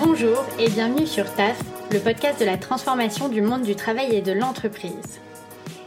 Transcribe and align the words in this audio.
Bonjour 0.00 0.44
et 0.60 0.68
bienvenue 0.68 1.08
sur 1.08 1.24
TAF, 1.34 1.60
le 1.90 1.98
podcast 1.98 2.38
de 2.38 2.44
la 2.44 2.56
transformation 2.56 3.28
du 3.28 3.42
monde 3.42 3.62
du 3.62 3.74
travail 3.74 4.14
et 4.14 4.22
de 4.22 4.30
l'entreprise. 4.30 5.18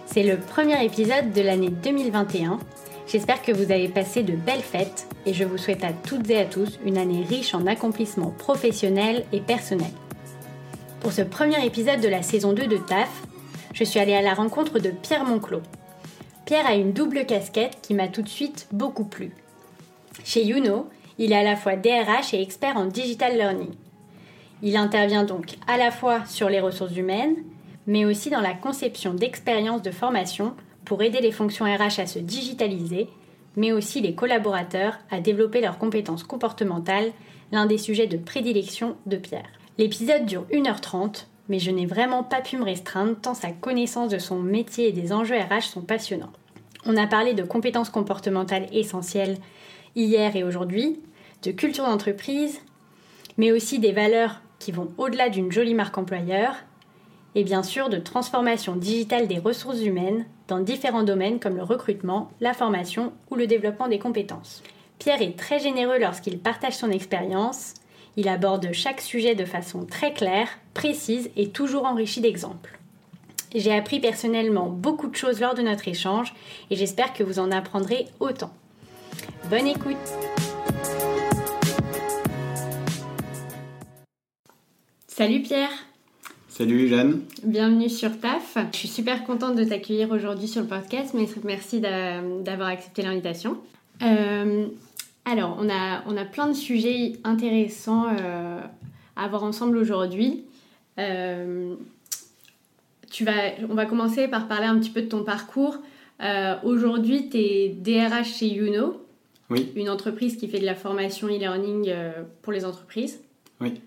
C'est 0.05 0.23
le 0.23 0.37
premier 0.37 0.83
épisode 0.83 1.31
de 1.31 1.41
l'année 1.41 1.69
2021. 1.69 2.59
J'espère 3.07 3.41
que 3.41 3.53
vous 3.53 3.71
avez 3.71 3.87
passé 3.87 4.23
de 4.23 4.33
belles 4.33 4.59
fêtes 4.59 5.07
et 5.25 5.33
je 5.33 5.45
vous 5.45 5.57
souhaite 5.57 5.85
à 5.85 5.93
toutes 5.93 6.29
et 6.29 6.41
à 6.41 6.45
tous 6.45 6.77
une 6.83 6.97
année 6.97 7.23
riche 7.23 7.55
en 7.55 7.65
accomplissements 7.67 8.31
professionnels 8.31 9.23
et 9.31 9.39
personnels. 9.39 9.93
Pour 10.99 11.13
ce 11.13 11.21
premier 11.21 11.65
épisode 11.65 12.01
de 12.01 12.09
la 12.09 12.21
saison 12.21 12.51
2 12.51 12.67
de 12.67 12.77
TAF, 12.77 13.09
je 13.73 13.85
suis 13.85 13.99
allée 13.99 14.15
à 14.15 14.21
la 14.21 14.33
rencontre 14.33 14.79
de 14.79 14.89
Pierre 14.89 15.23
Monclos. 15.23 15.63
Pierre 16.45 16.67
a 16.67 16.75
une 16.75 16.91
double 16.91 17.25
casquette 17.25 17.77
qui 17.81 17.93
m'a 17.93 18.09
tout 18.09 18.23
de 18.23 18.29
suite 18.29 18.67
beaucoup 18.73 19.05
plu. 19.05 19.31
Chez 20.25 20.43
Youno, 20.43 20.89
il 21.17 21.31
est 21.31 21.37
à 21.37 21.43
la 21.43 21.55
fois 21.55 21.77
DRH 21.77 22.33
et 22.33 22.41
expert 22.41 22.75
en 22.75 22.87
digital 22.87 23.37
learning. 23.37 23.71
Il 24.63 24.77
intervient 24.77 25.23
donc 25.23 25.57
à 25.67 25.77
la 25.77 25.91
fois 25.91 26.25
sur 26.25 26.49
les 26.49 26.59
ressources 26.59 26.95
humaines, 26.95 27.35
mais 27.87 28.05
aussi 28.05 28.29
dans 28.29 28.41
la 28.41 28.53
conception 28.53 29.13
d'expériences 29.13 29.81
de 29.81 29.91
formation 29.91 30.53
pour 30.85 31.01
aider 31.01 31.19
les 31.19 31.31
fonctions 31.31 31.65
RH 31.65 31.99
à 31.99 32.05
se 32.05 32.19
digitaliser, 32.19 33.07
mais 33.55 33.71
aussi 33.71 34.01
les 34.01 34.13
collaborateurs 34.13 34.99
à 35.09 35.19
développer 35.19 35.61
leurs 35.61 35.77
compétences 35.77 36.23
comportementales, 36.23 37.11
l'un 37.51 37.65
des 37.65 37.77
sujets 37.77 38.07
de 38.07 38.17
prédilection 38.17 38.95
de 39.07 39.17
Pierre. 39.17 39.49
L'épisode 39.77 40.25
dure 40.25 40.45
1h30, 40.51 41.25
mais 41.49 41.59
je 41.59 41.71
n'ai 41.71 41.85
vraiment 41.85 42.23
pas 42.23 42.41
pu 42.41 42.57
me 42.57 42.63
restreindre 42.63 43.19
tant 43.19 43.33
sa 43.33 43.51
connaissance 43.51 44.09
de 44.09 44.19
son 44.19 44.39
métier 44.39 44.89
et 44.89 44.93
des 44.93 45.11
enjeux 45.11 45.37
RH 45.37 45.63
sont 45.63 45.81
passionnants. 45.81 46.31
On 46.85 46.97
a 46.97 47.07
parlé 47.07 47.33
de 47.33 47.43
compétences 47.43 47.89
comportementales 47.89 48.67
essentielles 48.71 49.37
hier 49.95 50.35
et 50.35 50.43
aujourd'hui, 50.43 50.99
de 51.43 51.51
culture 51.51 51.85
d'entreprise, 51.85 52.59
mais 53.37 53.51
aussi 53.51 53.79
des 53.79 53.91
valeurs 53.91 54.41
qui 54.61 54.71
vont 54.71 54.91
au-delà 54.97 55.29
d'une 55.29 55.51
jolie 55.51 55.73
marque 55.73 55.97
employeur, 55.97 56.55
et 57.33 57.43
bien 57.43 57.63
sûr 57.63 57.89
de 57.89 57.97
transformation 57.97 58.75
digitale 58.75 59.27
des 59.27 59.39
ressources 59.39 59.81
humaines 59.81 60.25
dans 60.47 60.59
différents 60.59 61.03
domaines 61.03 61.39
comme 61.39 61.55
le 61.55 61.63
recrutement, 61.63 62.29
la 62.41 62.53
formation 62.53 63.11
ou 63.29 63.35
le 63.35 63.47
développement 63.47 63.87
des 63.87 63.99
compétences. 63.99 64.61
Pierre 64.99 65.21
est 65.21 65.37
très 65.37 65.59
généreux 65.59 65.97
lorsqu'il 65.97 66.37
partage 66.37 66.75
son 66.75 66.91
expérience, 66.91 67.73
il 68.17 68.27
aborde 68.27 68.71
chaque 68.71 69.01
sujet 69.01 69.33
de 69.33 69.45
façon 69.45 69.85
très 69.85 70.13
claire, 70.13 70.49
précise 70.73 71.31
et 71.35 71.49
toujours 71.49 71.85
enrichie 71.85 72.21
d'exemples. 72.21 72.77
J'ai 73.55 73.73
appris 73.73 73.99
personnellement 73.99 74.67
beaucoup 74.67 75.07
de 75.07 75.15
choses 75.15 75.41
lors 75.41 75.55
de 75.55 75.61
notre 75.61 75.87
échange 75.87 76.33
et 76.69 76.75
j'espère 76.75 77.13
que 77.13 77.23
vous 77.23 77.39
en 77.39 77.51
apprendrez 77.51 78.07
autant. 78.19 78.51
Bonne 79.49 79.67
écoute 79.67 79.97
Salut 85.21 85.43
Pierre 85.43 85.69
Salut 86.49 86.87
Jeanne. 86.87 87.21
Bienvenue 87.43 87.89
sur 87.89 88.19
TAF. 88.19 88.57
Je 88.73 88.77
suis 88.79 88.87
super 88.87 89.23
contente 89.23 89.55
de 89.55 89.63
t'accueillir 89.63 90.09
aujourd'hui 90.09 90.47
sur 90.47 90.63
le 90.63 90.67
podcast. 90.67 91.15
Merci 91.43 91.79
d'avoir 91.79 92.69
accepté 92.69 93.03
l'invitation. 93.03 93.59
Euh, 94.01 94.65
alors, 95.25 95.59
on 95.61 95.69
a, 95.69 96.01
on 96.07 96.17
a 96.17 96.25
plein 96.25 96.47
de 96.47 96.53
sujets 96.53 97.19
intéressants 97.23 98.07
euh, 98.07 98.61
à 99.15 99.27
voir 99.27 99.43
ensemble 99.43 99.77
aujourd'hui. 99.77 100.43
Euh, 100.97 101.75
tu 103.11 103.23
vas, 103.23 103.51
on 103.69 103.75
va 103.75 103.85
commencer 103.85 104.27
par 104.27 104.47
parler 104.47 104.65
un 104.65 104.79
petit 104.79 104.89
peu 104.89 105.03
de 105.03 105.07
ton 105.07 105.23
parcours. 105.23 105.77
aujourd'hui, 106.63 107.29
tu 107.29 107.37
es 107.37 107.69
DRH 107.69 108.39
chez 108.39 108.47
Youno, 108.47 108.99
oui. 109.51 109.71
une 109.75 109.91
entreprise 109.91 110.35
qui 110.35 110.47
fait 110.47 110.59
de 110.59 110.65
la 110.65 110.73
formation 110.73 111.27
e-learning 111.27 111.93
pour 112.41 112.51
les 112.51 112.65
entreprises. 112.65 113.19
Oui. 113.59 113.81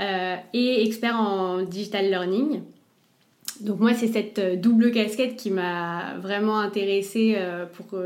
Euh, 0.00 0.36
et 0.54 0.86
expert 0.86 1.14
en 1.14 1.62
digital 1.62 2.08
learning. 2.08 2.62
Donc 3.60 3.80
moi, 3.80 3.92
c'est 3.92 4.06
cette 4.06 4.38
euh, 4.38 4.56
double 4.56 4.92
casquette 4.92 5.36
qui 5.36 5.50
m'a 5.50 6.16
vraiment 6.18 6.58
intéressée 6.58 7.34
euh, 7.36 7.66
pour, 7.66 8.00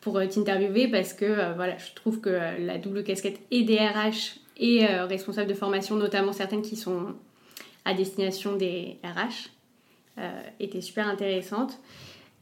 pour 0.00 0.20
t'interviewer 0.28 0.88
parce 0.88 1.12
que 1.12 1.54
voilà, 1.54 1.76
je 1.78 1.94
trouve 1.94 2.20
que 2.20 2.30
la 2.30 2.78
double 2.78 3.04
casquette 3.04 3.38
et 3.52 3.62
DRH 3.62 4.40
et 4.56 4.84
responsable 4.84 5.48
de 5.48 5.54
formation, 5.54 5.96
notamment 5.96 6.32
certaines 6.32 6.60
qui 6.60 6.76
sont 6.76 7.14
à 7.86 7.94
destination 7.94 8.56
des 8.56 8.98
RH, 9.02 9.48
était 10.58 10.82
super 10.82 11.08
intéressante. 11.08 11.78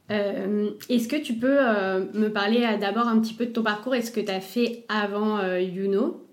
Est-ce 0.09 1.07
que 1.07 1.15
tu 1.15 1.35
peux 1.35 1.59
me 2.19 2.29
parler 2.29 2.67
d'abord 2.81 3.07
un 3.07 3.21
petit 3.21 3.35
peu 3.35 3.47
de 3.47 3.53
ton 3.53 3.63
parcours 3.63 3.95
et 3.95 4.03
ce 4.03 4.11
que 4.11 4.21
tu 4.21 4.33
as 4.33 4.41
fait 4.41 4.85
avant 4.89 5.41
Youno 5.59 6.25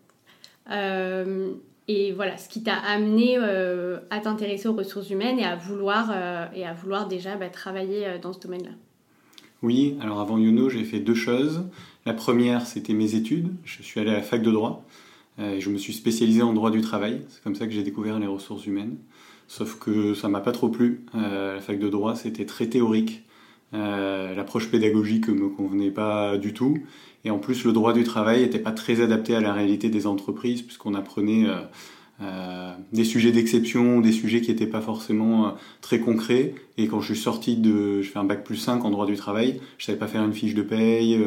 et 1.87 2.13
voilà, 2.13 2.37
ce 2.37 2.49
qui 2.49 2.63
t'a 2.63 2.75
amené 2.75 3.37
euh, 3.37 3.99
à 4.09 4.19
t'intéresser 4.19 4.67
aux 4.67 4.73
ressources 4.73 5.09
humaines 5.11 5.37
et 5.37 5.45
à 5.45 5.55
vouloir, 5.55 6.09
euh, 6.11 6.45
déjà 7.07 7.35
bah, 7.35 7.49
travailler 7.49 8.07
euh, 8.07 8.17
dans 8.17 8.33
ce 8.33 8.39
domaine-là. 8.39 8.71
Oui, 9.61 9.95
alors 10.01 10.19
avant 10.19 10.37
Youno, 10.37 10.69
j'ai 10.69 10.83
fait 10.83 10.99
deux 10.99 11.15
choses. 11.15 11.63
La 12.05 12.13
première, 12.13 12.65
c'était 12.65 12.93
mes 12.93 13.15
études. 13.15 13.53
Je 13.63 13.83
suis 13.83 13.99
allé 13.99 14.09
à 14.09 14.15
la 14.15 14.21
fac 14.21 14.41
de 14.41 14.51
droit 14.51 14.83
et 15.39 15.59
je 15.59 15.69
me 15.69 15.77
suis 15.77 15.93
spécialisé 15.93 16.41
en 16.43 16.53
droit 16.53 16.71
du 16.71 16.81
travail. 16.81 17.21
C'est 17.29 17.43
comme 17.43 17.55
ça 17.55 17.65
que 17.65 17.71
j'ai 17.71 17.81
découvert 17.83 18.19
les 18.19 18.27
ressources 18.27 18.65
humaines. 18.67 18.97
Sauf 19.47 19.79
que 19.79 20.13
ça 20.13 20.27
m'a 20.29 20.39
pas 20.39 20.51
trop 20.51 20.69
plu. 20.69 21.05
la 21.13 21.59
fac 21.61 21.79
de 21.79 21.89
droit, 21.89 22.15
c'était 22.15 22.45
très 22.45 22.67
théorique. 22.67 23.24
L'approche 23.73 24.69
pédagogique 24.71 25.27
me 25.27 25.49
convenait 25.49 25.91
pas 25.91 26.37
du 26.37 26.53
tout. 26.53 26.77
Et 27.25 27.31
en 27.31 27.39
plus, 27.39 27.65
le 27.65 27.73
droit 27.73 27.91
du 27.91 28.03
travail 28.03 28.41
n'était 28.41 28.59
pas 28.59 28.71
très 28.71 29.01
adapté 29.01 29.35
à 29.35 29.41
la 29.41 29.51
réalité 29.51 29.89
des 29.89 30.05
entreprises, 30.05 30.61
puisqu'on 30.61 30.93
apprenait 30.93 31.49
euh, 31.49 31.55
euh, 32.21 32.71
des 32.93 33.03
sujets 33.03 33.31
d'exception, 33.31 33.99
des 33.99 34.11
sujets 34.11 34.41
qui 34.41 34.51
n'étaient 34.51 34.67
pas 34.67 34.79
forcément 34.79 35.47
euh, 35.47 35.49
très 35.81 35.99
concrets. 35.99 36.53
Et 36.77 36.87
quand 36.87 37.01
je 37.01 37.13
suis 37.13 37.21
sorti 37.21 37.57
de, 37.57 38.03
je 38.03 38.11
fais 38.11 38.19
un 38.19 38.25
bac 38.25 38.43
plus 38.43 38.57
5 38.57 38.85
en 38.85 38.91
droit 38.91 39.07
du 39.07 39.15
travail, 39.15 39.59
je 39.79 39.85
savais 39.85 39.97
pas 39.97 40.05
faire 40.05 40.23
une 40.23 40.33
fiche 40.33 40.53
de 40.53 40.61
paye, 40.61 41.19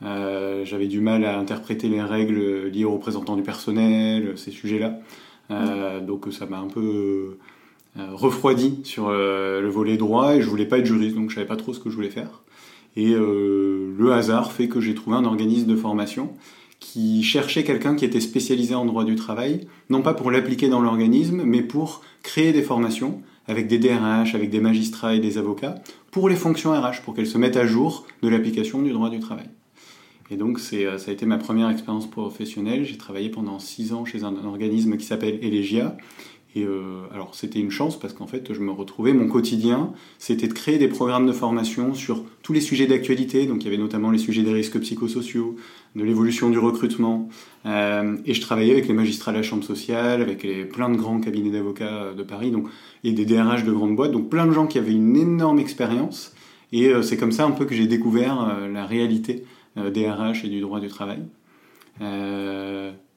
j'avais 0.00 0.88
du 0.88 1.00
mal 1.00 1.24
à 1.24 1.38
interpréter 1.38 1.88
les 1.88 2.02
règles 2.02 2.68
liées 2.68 2.84
aux 2.84 2.94
représentants 2.94 3.36
du 3.36 3.42
personnel, 3.42 4.32
ces 4.36 4.50
sujets-là. 4.50 4.98
Donc 6.00 6.26
ça 6.32 6.46
m'a 6.46 6.58
un 6.58 6.68
peu 6.68 7.36
refroidi 7.96 8.80
sur 8.84 9.10
le 9.10 9.68
volet 9.68 9.96
droit 9.96 10.34
et 10.34 10.42
je 10.42 10.48
voulais 10.48 10.66
pas 10.66 10.78
être 10.78 10.86
juriste, 10.86 11.14
donc 11.14 11.30
je 11.30 11.34
savais 11.34 11.46
pas 11.46 11.56
trop 11.56 11.74
ce 11.74 11.80
que 11.80 11.90
je 11.90 11.96
voulais 11.96 12.10
faire. 12.10 12.42
Et 12.96 13.14
euh, 13.14 13.94
le 13.98 14.12
hasard 14.12 14.52
fait 14.52 14.68
que 14.68 14.80
j'ai 14.80 14.94
trouvé 14.94 15.16
un 15.16 15.24
organisme 15.24 15.66
de 15.66 15.76
formation 15.76 16.32
qui 16.78 17.22
cherchait 17.22 17.64
quelqu'un 17.64 17.94
qui 17.94 18.04
était 18.04 18.20
spécialisé 18.20 18.74
en 18.74 18.84
droit 18.84 19.04
du 19.04 19.14
travail, 19.14 19.66
non 19.88 20.02
pas 20.02 20.14
pour 20.14 20.30
l'appliquer 20.30 20.68
dans 20.68 20.80
l'organisme, 20.80 21.42
mais 21.44 21.62
pour 21.62 22.02
créer 22.22 22.52
des 22.52 22.62
formations 22.62 23.22
avec 23.46 23.66
des 23.66 23.78
DRH, 23.78 24.34
avec 24.34 24.50
des 24.50 24.60
magistrats 24.60 25.14
et 25.14 25.20
des 25.20 25.38
avocats, 25.38 25.76
pour 26.10 26.28
les 26.28 26.36
fonctions 26.36 26.72
RH, 26.72 27.02
pour 27.04 27.14
qu'elles 27.14 27.26
se 27.26 27.38
mettent 27.38 27.56
à 27.56 27.66
jour 27.66 28.06
de 28.22 28.28
l'application 28.28 28.82
du 28.82 28.92
droit 28.92 29.10
du 29.10 29.20
travail. 29.20 29.48
Et 30.30 30.36
donc 30.36 30.60
euh, 30.72 30.98
ça 30.98 31.10
a 31.10 31.14
été 31.14 31.26
ma 31.26 31.38
première 31.38 31.70
expérience 31.70 32.10
professionnelle. 32.10 32.84
J'ai 32.84 32.98
travaillé 32.98 33.30
pendant 33.30 33.58
six 33.58 33.92
ans 33.92 34.04
chez 34.04 34.24
un 34.24 34.34
organisme 34.44 34.96
qui 34.96 35.04
s'appelle 35.04 35.38
Elegia 35.42 35.96
et 36.54 36.64
euh, 36.64 37.02
alors 37.12 37.34
c'était 37.34 37.58
une 37.58 37.70
chance 37.70 37.98
parce 37.98 38.12
qu'en 38.12 38.26
fait 38.26 38.52
je 38.52 38.60
me 38.60 38.70
retrouvais, 38.70 39.12
mon 39.12 39.28
quotidien 39.28 39.92
c'était 40.18 40.48
de 40.48 40.52
créer 40.52 40.78
des 40.78 40.88
programmes 40.88 41.26
de 41.26 41.32
formation 41.32 41.94
sur 41.94 42.24
tous 42.42 42.52
les 42.52 42.60
sujets 42.60 42.86
d'actualité, 42.86 43.46
donc 43.46 43.62
il 43.62 43.64
y 43.64 43.68
avait 43.68 43.82
notamment 43.82 44.10
les 44.10 44.18
sujets 44.18 44.42
des 44.42 44.52
risques 44.52 44.78
psychosociaux, 44.80 45.56
de 45.96 46.04
l'évolution 46.04 46.50
du 46.50 46.58
recrutement, 46.58 47.28
euh, 47.66 48.16
et 48.24 48.34
je 48.34 48.40
travaillais 48.40 48.72
avec 48.72 48.88
les 48.88 48.94
magistrats 48.94 49.32
de 49.32 49.36
la 49.36 49.42
chambre 49.42 49.64
sociale, 49.64 50.22
avec 50.22 50.42
les, 50.42 50.64
plein 50.64 50.88
de 50.88 50.96
grands 50.96 51.20
cabinets 51.20 51.50
d'avocats 51.50 52.14
de 52.14 52.22
Paris, 52.22 52.50
donc, 52.50 52.68
et 53.04 53.12
des 53.12 53.26
DRH 53.26 53.64
de 53.64 53.72
grandes 53.72 53.96
boîtes, 53.96 54.12
donc 54.12 54.28
plein 54.28 54.46
de 54.46 54.52
gens 54.52 54.66
qui 54.66 54.78
avaient 54.78 54.92
une 54.92 55.16
énorme 55.16 55.58
expérience, 55.58 56.34
et 56.72 56.88
euh, 56.88 57.02
c'est 57.02 57.16
comme 57.16 57.32
ça 57.32 57.44
un 57.44 57.50
peu 57.50 57.66
que 57.66 57.74
j'ai 57.74 57.86
découvert 57.86 58.40
euh, 58.40 58.68
la 58.68 58.86
réalité 58.86 59.44
euh, 59.76 59.90
des 59.90 60.10
RH 60.10 60.44
et 60.44 60.48
du 60.48 60.60
droit 60.60 60.80
du 60.80 60.88
travail. 60.88 61.20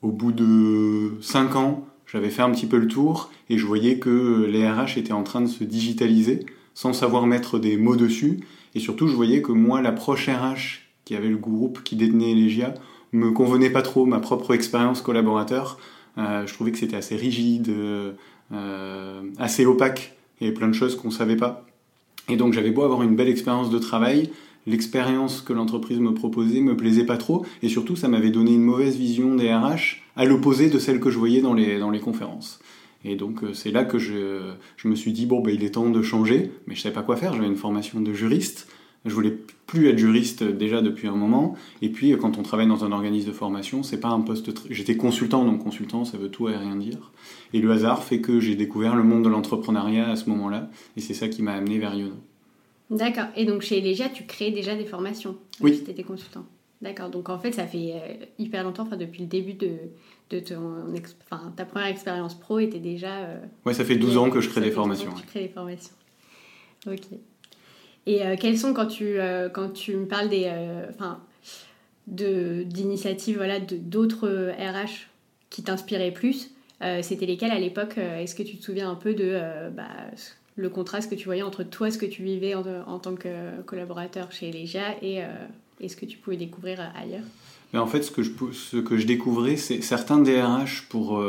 au 0.01 0.11
bout 0.11 0.31
de 0.31 1.13
5 1.21 1.55
ans, 1.55 1.85
j'avais 2.05 2.29
fait 2.29 2.41
un 2.41 2.51
petit 2.51 2.67
peu 2.67 2.77
le 2.77 2.87
tour 2.87 3.31
et 3.49 3.57
je 3.57 3.65
voyais 3.65 3.99
que 3.99 4.45
les 4.49 4.69
RH 4.69 4.97
étaient 4.97 5.13
en 5.13 5.23
train 5.23 5.41
de 5.41 5.47
se 5.47 5.63
digitaliser 5.63 6.45
sans 6.73 6.93
savoir 6.93 7.25
mettre 7.25 7.57
des 7.57 7.77
mots 7.77 7.95
dessus. 7.95 8.41
Et 8.75 8.79
surtout, 8.79 9.07
je 9.07 9.15
voyais 9.15 9.41
que 9.41 9.51
moi, 9.51 9.81
l'approche 9.81 10.27
RH 10.27 10.81
qui 11.05 11.15
avait 11.15 11.29
le 11.29 11.37
groupe 11.37 11.83
qui 11.83 11.95
détenait 11.95 12.31
Elegia 12.31 12.73
me 13.13 13.31
convenait 13.31 13.69
pas 13.69 13.81
trop. 13.81 14.05
Ma 14.05 14.19
propre 14.19 14.53
expérience 14.53 15.01
collaborateur, 15.01 15.79
euh, 16.17 16.45
je 16.45 16.53
trouvais 16.53 16.71
que 16.71 16.77
c'était 16.77 16.97
assez 16.97 17.15
rigide, 17.15 17.69
euh, 17.69 19.21
assez 19.37 19.65
opaque. 19.65 20.13
Avait 20.41 20.51
plein 20.51 20.67
de 20.67 20.73
choses 20.73 20.97
qu'on 20.97 21.11
savait 21.11 21.37
pas. 21.37 21.65
Et 22.27 22.35
donc, 22.35 22.53
j'avais 22.53 22.71
beau 22.71 22.83
avoir 22.83 23.03
une 23.03 23.15
belle 23.15 23.29
expérience 23.29 23.69
de 23.69 23.79
travail, 23.79 24.31
l'expérience 24.67 25.41
que 25.41 25.53
l'entreprise 25.53 25.99
me 25.99 26.13
proposait 26.13 26.61
me 26.61 26.75
plaisait 26.75 27.05
pas 27.05 27.17
trop 27.17 27.45
et 27.61 27.69
surtout 27.69 27.95
ça 27.95 28.07
m'avait 28.07 28.31
donné 28.31 28.53
une 28.53 28.63
mauvaise 28.63 28.97
vision 28.97 29.35
des 29.35 29.53
RH 29.53 30.01
à 30.15 30.25
l'opposé 30.25 30.69
de 30.69 30.79
celle 30.79 30.99
que 30.99 31.09
je 31.09 31.17
voyais 31.17 31.41
dans 31.41 31.53
les, 31.53 31.79
dans 31.79 31.91
les 31.91 31.99
conférences. 31.99 32.59
Et 33.03 33.15
donc 33.15 33.43
euh, 33.43 33.53
c'est 33.53 33.71
là 33.71 33.83
que 33.83 33.99
je, 33.99 34.51
je, 34.77 34.87
me 34.87 34.95
suis 34.95 35.11
dit 35.11 35.25
bon 35.25 35.41
ben 35.41 35.53
il 35.53 35.63
est 35.63 35.71
temps 35.71 35.89
de 35.89 36.01
changer, 36.01 36.51
mais 36.67 36.75
je 36.75 36.81
savais 36.81 36.95
pas 36.95 37.03
quoi 37.03 37.15
faire, 37.15 37.33
j'avais 37.33 37.47
une 37.47 37.55
formation 37.55 38.01
de 38.01 38.13
juriste, 38.13 38.67
Je 39.05 39.13
voulais 39.13 39.37
plus 39.67 39.87
être 39.89 39.97
juriste 39.97 40.43
déjà 40.43 40.81
depuis 40.81 41.07
un 41.07 41.15
moment. 41.15 41.55
Et 41.81 41.89
puis, 41.89 42.15
quand 42.17 42.37
on 42.37 42.43
travaille 42.43 42.67
dans 42.67 42.83
un 42.83 42.91
organisme 42.91 43.27
de 43.27 43.33
formation, 43.33 43.83
c'est 43.83 43.99
pas 43.99 44.09
un 44.09 44.21
poste. 44.21 44.51
J'étais 44.69 44.97
consultant, 44.97 45.43
donc 45.43 45.63
consultant, 45.63 46.05
ça 46.05 46.17
veut 46.17 46.29
tout 46.29 46.49
et 46.49 46.55
rien 46.55 46.75
dire. 46.75 47.11
Et 47.53 47.59
le 47.59 47.71
hasard 47.71 48.03
fait 48.03 48.21
que 48.21 48.39
j'ai 48.39 48.55
découvert 48.55 48.95
le 48.95 49.03
monde 49.03 49.23
de 49.23 49.29
l'entrepreneuriat 49.29 50.09
à 50.09 50.15
ce 50.15 50.29
moment-là. 50.29 50.69
Et 50.97 51.01
c'est 51.01 51.13
ça 51.13 51.27
qui 51.27 51.41
m'a 51.41 51.53
amené 51.53 51.79
vers 51.79 51.95
Yono. 51.95 52.15
D'accord. 52.89 53.25
Et 53.35 53.45
donc, 53.45 53.61
chez 53.61 53.79
Elegia, 53.79 54.09
tu 54.09 54.25
crées 54.25 54.51
déjà 54.51 54.75
des 54.75 54.85
formations 54.85 55.37
Oui. 55.61 55.81
Tu 55.83 55.91
étais 55.91 56.03
consultant. 56.03 56.45
D'accord. 56.81 57.09
Donc, 57.09 57.29
en 57.29 57.39
fait, 57.39 57.51
ça 57.51 57.65
fait 57.65 57.93
euh, 57.93 58.25
hyper 58.37 58.63
longtemps, 58.63 58.83
enfin, 58.83 58.97
depuis 58.97 59.21
le 59.21 59.27
début 59.27 59.53
de, 59.53 59.77
de 60.29 60.39
ton, 60.39 60.85
enfin, 61.23 61.53
ta 61.55 61.65
première 61.65 61.87
expérience 61.87 62.33
pro 62.33 62.59
était 62.59 62.79
déjà. 62.79 63.17
Euh, 63.17 63.39
oui, 63.65 63.73
ça 63.73 63.85
fait 63.85 63.95
12 63.95 64.17
ans 64.17 64.29
que 64.29 64.41
je 64.41 64.49
crée 64.49 64.61
des 64.61 64.71
formations. 64.71 65.13
Tu 65.13 65.25
crées 65.25 65.41
des 65.41 65.49
formations. 65.49 65.93
Ok. 66.87 67.03
Et 68.07 68.23
euh, 68.23 68.35
quels 68.39 68.57
sont, 68.57 68.73
quand 68.73 68.87
tu, 68.87 69.19
euh, 69.19 69.49
quand 69.49 69.69
tu 69.69 69.95
me 69.95 70.07
parles 70.07 70.29
des, 70.29 70.51
enfin, 70.89 71.19
de, 72.07 72.63
d'initiatives 72.63 73.37
voilà, 73.37 73.59
d'autres 73.59 74.51
RH 74.51 75.07
qui 75.49 75.63
t'inspiraient 75.63 76.11
plus, 76.11 76.51
c'était 77.01 77.25
lesquels 77.25 77.51
à 77.51 77.59
l'époque 77.59 77.97
Est-ce 77.97 78.35
que 78.35 78.43
tu 78.43 78.57
te 78.57 78.63
souviens 78.63 78.91
un 78.91 78.95
peu 78.95 79.15
de 79.15 79.39
bah, 79.71 79.87
le 80.55 80.69
contraste 80.69 81.09
que 81.09 81.15
tu 81.15 81.25
voyais 81.25 81.41
entre 81.41 81.63
toi, 81.63 81.91
ce 81.91 81.97
que 81.97 82.05
tu 82.05 82.23
vivais 82.23 82.55
en, 82.55 82.99
tant 82.99 83.15
que 83.15 83.61
collaborateur 83.65 84.31
chez 84.31 84.51
Legia 84.51 84.95
et, 85.01 85.21
et, 85.81 85.89
ce 85.89 85.95
que 85.95 86.05
tu 86.05 86.17
pouvais 86.17 86.37
découvrir 86.37 86.79
ailleurs 86.95 87.25
Mais 87.73 87.79
En 87.79 87.87
fait, 87.87 88.03
ce 88.03 88.11
que 88.11 88.23
je, 88.23 89.05
découvrais, 89.05 89.57
c'est 89.57 89.81
certains 89.81 90.19
DRH 90.19 90.87
pour 90.87 91.21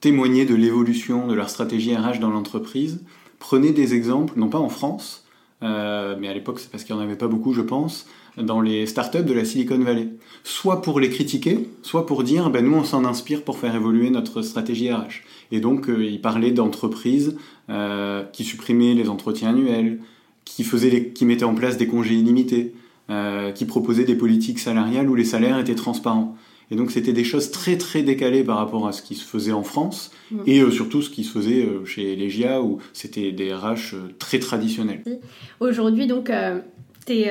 témoigner 0.00 0.44
de 0.44 0.56
l'évolution 0.56 1.28
de 1.28 1.34
leur 1.34 1.48
stratégie 1.48 1.94
RH 1.94 2.18
dans 2.18 2.30
l'entreprise. 2.30 3.00
Prenez 3.38 3.70
des 3.70 3.94
exemples, 3.94 4.34
non 4.36 4.48
pas 4.48 4.58
en 4.58 4.68
France, 4.68 5.24
euh, 5.62 6.16
mais 6.18 6.28
à 6.28 6.34
l'époque 6.34 6.58
c'est 6.58 6.70
parce 6.70 6.84
qu'il 6.84 6.94
n'y 6.94 7.00
en 7.00 7.04
avait 7.04 7.16
pas 7.16 7.28
beaucoup, 7.28 7.52
je 7.52 7.60
pense, 7.60 8.06
dans 8.36 8.60
les 8.60 8.86
startups 8.86 9.22
de 9.22 9.32
la 9.32 9.44
Silicon 9.44 9.78
Valley. 9.78 10.08
Soit 10.44 10.82
pour 10.82 11.00
les 11.00 11.10
critiquer, 11.10 11.68
soit 11.82 12.06
pour 12.06 12.24
dire, 12.24 12.50
ben 12.50 12.64
nous 12.64 12.74
on 12.74 12.84
s'en 12.84 13.04
inspire 13.04 13.42
pour 13.42 13.58
faire 13.58 13.74
évoluer 13.74 14.10
notre 14.10 14.42
stratégie 14.42 14.92
RH. 14.92 15.22
Et 15.50 15.60
donc 15.60 15.88
euh, 15.88 16.04
il 16.04 16.20
parlait 16.20 16.50
d'entreprises 16.50 17.36
euh, 17.70 18.24
qui 18.32 18.44
supprimaient 18.44 18.94
les 18.94 19.08
entretiens 19.08 19.50
annuels, 19.50 20.00
qui, 20.44 20.64
faisaient 20.64 21.10
qui 21.10 21.24
mettaient 21.24 21.44
en 21.44 21.54
place 21.54 21.76
des 21.76 21.86
congés 21.86 22.14
illimités, 22.14 22.74
qui 23.54 23.66
proposaient 23.66 24.04
des 24.04 24.14
politiques 24.14 24.58
salariales 24.58 25.10
où 25.10 25.14
les 25.14 25.26
salaires 25.26 25.58
étaient 25.58 25.74
transparents. 25.74 26.34
Et 26.72 26.74
donc 26.74 26.90
c'était 26.90 27.12
des 27.12 27.22
choses 27.22 27.50
très 27.50 27.76
très 27.76 28.02
décalées 28.02 28.44
par 28.44 28.56
rapport 28.56 28.88
à 28.88 28.92
ce 28.92 29.02
qui 29.02 29.14
se 29.14 29.26
faisait 29.26 29.52
en 29.52 29.62
France 29.62 30.10
mm. 30.30 30.40
et 30.46 30.60
euh, 30.60 30.70
surtout 30.70 31.02
ce 31.02 31.10
qui 31.10 31.22
se 31.22 31.30
faisait 31.30 31.66
euh, 31.66 31.84
chez 31.84 32.16
Legia 32.16 32.62
où 32.62 32.78
c'était 32.94 33.30
des 33.30 33.52
RH 33.52 33.92
euh, 33.92 34.08
très 34.18 34.38
traditionnels. 34.38 35.02
Aujourd'hui 35.60 36.06
donc 36.06 36.32
tu 37.06 37.12
es 37.12 37.30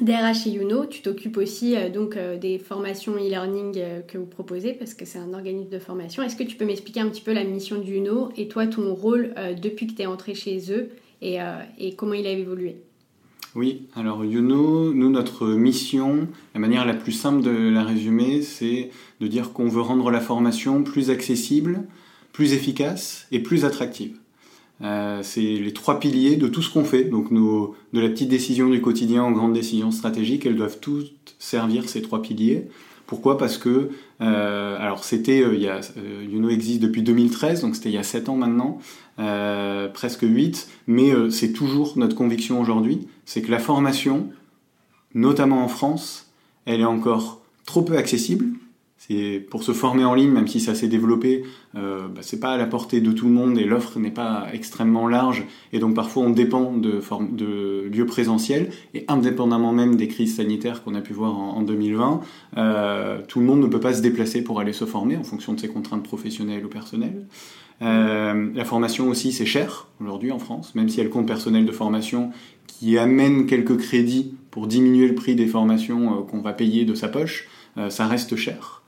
DRH 0.00 0.44
chez 0.44 0.50
Youno, 0.50 0.86
tu 0.86 1.00
t'occupes 1.00 1.36
aussi 1.36 1.76
donc 1.94 2.18
des 2.40 2.58
formations 2.58 3.14
e-learning 3.14 3.78
que 4.08 4.18
vous 4.18 4.26
proposez 4.26 4.72
parce 4.72 4.94
que 4.94 5.04
c'est 5.04 5.18
un 5.18 5.32
organisme 5.32 5.68
de 5.68 5.78
formation. 5.78 6.22
Est-ce 6.22 6.36
que 6.36 6.42
tu 6.42 6.56
peux 6.56 6.64
m'expliquer 6.64 7.00
un 7.00 7.08
petit 7.08 7.22
peu 7.22 7.32
la 7.32 7.44
mission 7.44 7.78
du 7.78 7.94
Youno 7.94 8.30
et 8.36 8.48
toi 8.48 8.66
ton 8.66 8.94
rôle 8.94 9.32
depuis 9.60 9.86
que 9.86 9.94
tu 9.94 10.02
es 10.02 10.06
entré 10.06 10.34
chez 10.34 10.72
eux 10.72 10.90
et, 11.22 11.38
et 11.78 11.94
comment 11.94 12.14
il 12.14 12.26
a 12.26 12.30
évolué? 12.30 12.76
Oui, 13.56 13.82
alors 13.96 14.24
Youno, 14.24 14.92
nous, 14.92 15.10
notre 15.10 15.48
mission, 15.48 16.28
la 16.54 16.60
manière 16.60 16.86
la 16.86 16.94
plus 16.94 17.12
simple 17.12 17.42
de 17.42 17.50
la 17.50 17.82
résumer, 17.82 18.42
c'est 18.42 18.90
de 19.20 19.26
dire 19.26 19.52
qu'on 19.52 19.68
veut 19.68 19.80
rendre 19.80 20.10
la 20.10 20.20
formation 20.20 20.84
plus 20.84 21.10
accessible, 21.10 21.82
plus 22.32 22.52
efficace 22.52 23.26
et 23.32 23.40
plus 23.40 23.64
attractive. 23.64 24.16
Euh, 24.82 25.20
c'est 25.22 25.40
les 25.40 25.72
trois 25.72 25.98
piliers 25.98 26.36
de 26.36 26.46
tout 26.46 26.62
ce 26.62 26.72
qu'on 26.72 26.84
fait. 26.84 27.04
Donc 27.04 27.30
nos, 27.32 27.74
de 27.92 28.00
la 28.00 28.08
petite 28.08 28.28
décision 28.28 28.70
du 28.70 28.80
quotidien 28.80 29.26
aux 29.26 29.32
grandes 29.32 29.52
décisions 29.52 29.90
stratégiques, 29.90 30.46
elles 30.46 30.56
doivent 30.56 30.78
toutes 30.80 31.34
servir 31.38 31.88
ces 31.88 32.02
trois 32.02 32.22
piliers. 32.22 32.68
Pourquoi? 33.10 33.38
Parce 33.38 33.58
que, 33.58 33.90
euh, 34.20 34.76
alors 34.78 35.02
c'était, 35.02 35.42
euh, 35.42 35.56
il 35.56 35.60
y 35.60 35.66
a, 35.66 35.80
euh, 35.96 36.24
Youno 36.30 36.48
existe 36.48 36.78
depuis 36.78 37.02
2013, 37.02 37.62
donc 37.62 37.74
c'était 37.74 37.88
il 37.88 37.96
y 37.96 37.98
a 37.98 38.04
7 38.04 38.28
ans 38.28 38.36
maintenant, 38.36 38.78
presque 39.92 40.22
8, 40.22 40.68
mais 40.86 41.10
c'est 41.30 41.52
toujours 41.52 41.98
notre 41.98 42.14
conviction 42.14 42.60
aujourd'hui, 42.60 43.08
c'est 43.24 43.42
que 43.42 43.50
la 43.50 43.58
formation, 43.58 44.28
notamment 45.12 45.64
en 45.64 45.66
France, 45.66 46.30
elle 46.66 46.82
est 46.82 46.84
encore 46.84 47.40
trop 47.66 47.82
peu 47.82 47.96
accessible, 47.96 48.46
c'est 49.08 49.44
pour 49.50 49.62
se 49.62 49.72
former 49.72 50.04
en 50.04 50.14
ligne, 50.14 50.30
même 50.30 50.46
si 50.46 50.60
ça 50.60 50.74
s'est 50.74 50.86
développé, 50.86 51.42
euh, 51.74 52.06
bah, 52.06 52.20
c'est 52.20 52.38
pas 52.38 52.52
à 52.52 52.58
la 52.58 52.66
portée 52.66 53.00
de 53.00 53.10
tout 53.12 53.26
le 53.26 53.32
monde 53.32 53.58
et 53.58 53.64
l'offre 53.64 53.98
n'est 53.98 54.10
pas 54.10 54.46
extrêmement 54.52 55.08
large. 55.08 55.46
Et 55.72 55.78
donc 55.78 55.94
parfois 55.94 56.22
on 56.24 56.30
dépend 56.30 56.74
de, 56.74 57.00
de 57.32 57.88
lieux 57.90 58.06
présentiels. 58.06 58.70
Et 58.92 59.06
indépendamment 59.08 59.72
même 59.72 59.96
des 59.96 60.06
crises 60.06 60.36
sanitaires 60.36 60.84
qu'on 60.84 60.94
a 60.94 61.00
pu 61.00 61.14
voir 61.14 61.34
en, 61.36 61.62
2020, 61.62 62.20
euh, 62.58 63.20
tout 63.26 63.40
le 63.40 63.46
monde 63.46 63.60
ne 63.60 63.66
peut 63.68 63.80
pas 63.80 63.94
se 63.94 64.02
déplacer 64.02 64.44
pour 64.44 64.60
aller 64.60 64.74
se 64.74 64.84
former 64.84 65.16
en 65.16 65.24
fonction 65.24 65.54
de 65.54 65.60
ses 65.60 65.68
contraintes 65.68 66.04
professionnelles 66.04 66.64
ou 66.64 66.68
personnelles. 66.68 67.26
Euh, 67.82 68.50
la 68.54 68.64
formation 68.64 69.08
aussi, 69.08 69.32
c'est 69.32 69.46
cher 69.46 69.88
aujourd'hui 70.00 70.32
en 70.32 70.38
France, 70.38 70.74
même 70.74 70.88
si 70.88 71.00
elle 71.00 71.08
compte 71.08 71.26
personnel 71.26 71.64
de 71.64 71.72
formation 71.72 72.30
qui 72.66 72.98
amène 72.98 73.46
quelques 73.46 73.78
crédits 73.78 74.34
pour 74.50 74.66
diminuer 74.66 75.08
le 75.08 75.14
prix 75.14 75.34
des 75.34 75.46
formations 75.46 76.18
euh, 76.18 76.22
qu'on 76.22 76.40
va 76.40 76.52
payer 76.52 76.84
de 76.84 76.94
sa 76.94 77.08
poche, 77.08 77.48
euh, 77.78 77.90
ça 77.90 78.06
reste 78.06 78.36
cher. 78.36 78.79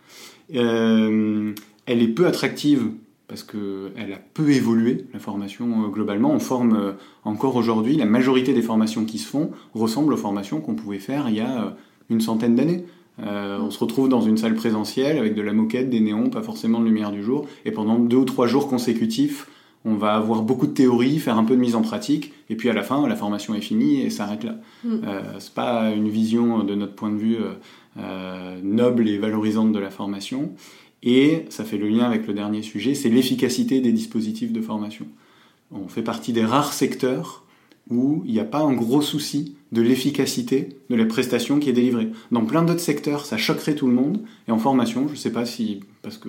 Euh, 0.55 1.53
elle 1.87 2.03
est 2.03 2.09
peu 2.09 2.27
attractive 2.27 2.91
parce 3.29 3.43
qu'elle 3.43 4.13
a 4.13 4.19
peu 4.35 4.51
évolué, 4.51 5.07
la 5.13 5.19
formation 5.19 5.85
euh, 5.85 5.89
globalement. 5.89 6.33
On 6.33 6.39
forme 6.39 6.77
euh, 6.77 6.93
encore 7.25 7.57
aujourd'hui, 7.57 7.97
la 7.97 8.05
majorité 8.05 8.53
des 8.53 8.63
formations 8.63 9.05
qui 9.05 9.19
se 9.19 9.27
font 9.27 9.51
ressemblent 9.75 10.13
aux 10.13 10.19
formations 10.19 10.61
qu'on 10.61 10.75
pouvait 10.75 10.99
faire 10.99 11.29
il 11.29 11.37
y 11.37 11.41
a 11.41 11.77
une 12.11 12.21
centaine 12.21 12.55
d'années. 12.55 12.85
on 13.19 13.71
se 13.71 13.79
retrouve 13.79 14.09
dans 14.09 14.21
une 14.21 14.37
salle 14.37 14.55
présentielle 14.55 15.17
avec 15.17 15.35
de 15.35 15.41
la 15.41 15.55
moquette, 15.55 15.89
des 15.89 16.01
néons, 16.01 16.29
pas 16.29 16.43
forcément 16.43 16.79
de 16.81 16.85
lumière 16.85 17.11
du 17.11 17.23
jour, 17.23 17.47
et 17.65 17.71
pendant 17.71 17.99
deux 17.99 18.19
ou 18.19 18.25
trois 18.25 18.47
jours 18.47 18.69
consécutifs, 18.69 19.49
on 19.85 19.95
va 19.95 20.15
avoir 20.15 20.43
beaucoup 20.43 20.67
de 20.67 20.73
théorie, 20.73 21.19
faire 21.19 21.37
un 21.37 21.45
peu 21.45 21.57
de 21.57 21.61
mise 21.61 21.75
en 21.75 21.83
pratique, 21.83 22.33
et 22.51 22.57
puis 22.57 22.69
à 22.69 22.73
la 22.73 22.83
fin, 22.83 23.07
la 23.09 23.17
formation 23.17 23.55
est 23.55 23.61
finie 23.61 24.01
et 24.03 24.11
s'arrête 24.11 24.45
là. 24.45 24.57
Mm. 24.85 24.91
Euh, 25.05 25.21
c'est 25.39 25.55
pas 25.55 25.91
une 25.91 26.09
vision 26.09 26.63
de 26.63 26.75
notre 26.75 26.95
point 26.95 27.11
de 27.11 27.19
vue 27.19 27.39
euh, 27.99 28.59
noble 28.63 29.09
et 29.09 29.19
valorisante 29.19 29.73
de 29.73 29.79
la 29.79 29.91
formation. 29.91 30.53
Et 31.03 31.47
ça 31.49 31.65
fait 31.65 31.79
le 31.79 31.89
lien 31.89 32.05
avec 32.05 32.27
le 32.27 32.33
dernier 32.35 32.63
sujet, 32.63 32.95
c'est 32.95 33.09
l'efficacité 33.09 33.81
des 33.81 33.93
dispositifs 33.93 34.53
de 34.53 34.61
formation. 34.61 35.07
On 35.73 35.89
fait 35.89 36.03
partie 36.03 36.33
des 36.33 36.45
rares 36.45 36.73
secteurs 36.73 37.45
où 37.91 38.23
il 38.25 38.33
n'y 38.33 38.41
a 38.41 38.45
pas 38.45 38.61
un 38.61 38.73
gros 38.73 39.03
souci 39.03 39.57
de 39.73 39.83
l'efficacité 39.83 40.77
de 40.91 40.95
la 40.95 41.07
prestation 41.07 41.59
qui 41.59 41.71
est 41.71 41.73
délivrée. 41.73 42.11
Dans 42.31 42.45
plein 42.45 42.63
d'autres 42.63 42.81
secteurs, 42.81 43.27
ça 43.27 43.37
choquerait 43.37 43.75
tout 43.75 43.87
le 43.87 43.95
monde. 43.95 44.23
Et 44.47 44.53
en 44.53 44.59
formation, 44.59 45.09
je 45.09 45.13
ne 45.13 45.19
sais 45.19 45.33
pas 45.33 45.47
si, 45.47 45.81
parce 46.03 46.19
que 46.19 46.29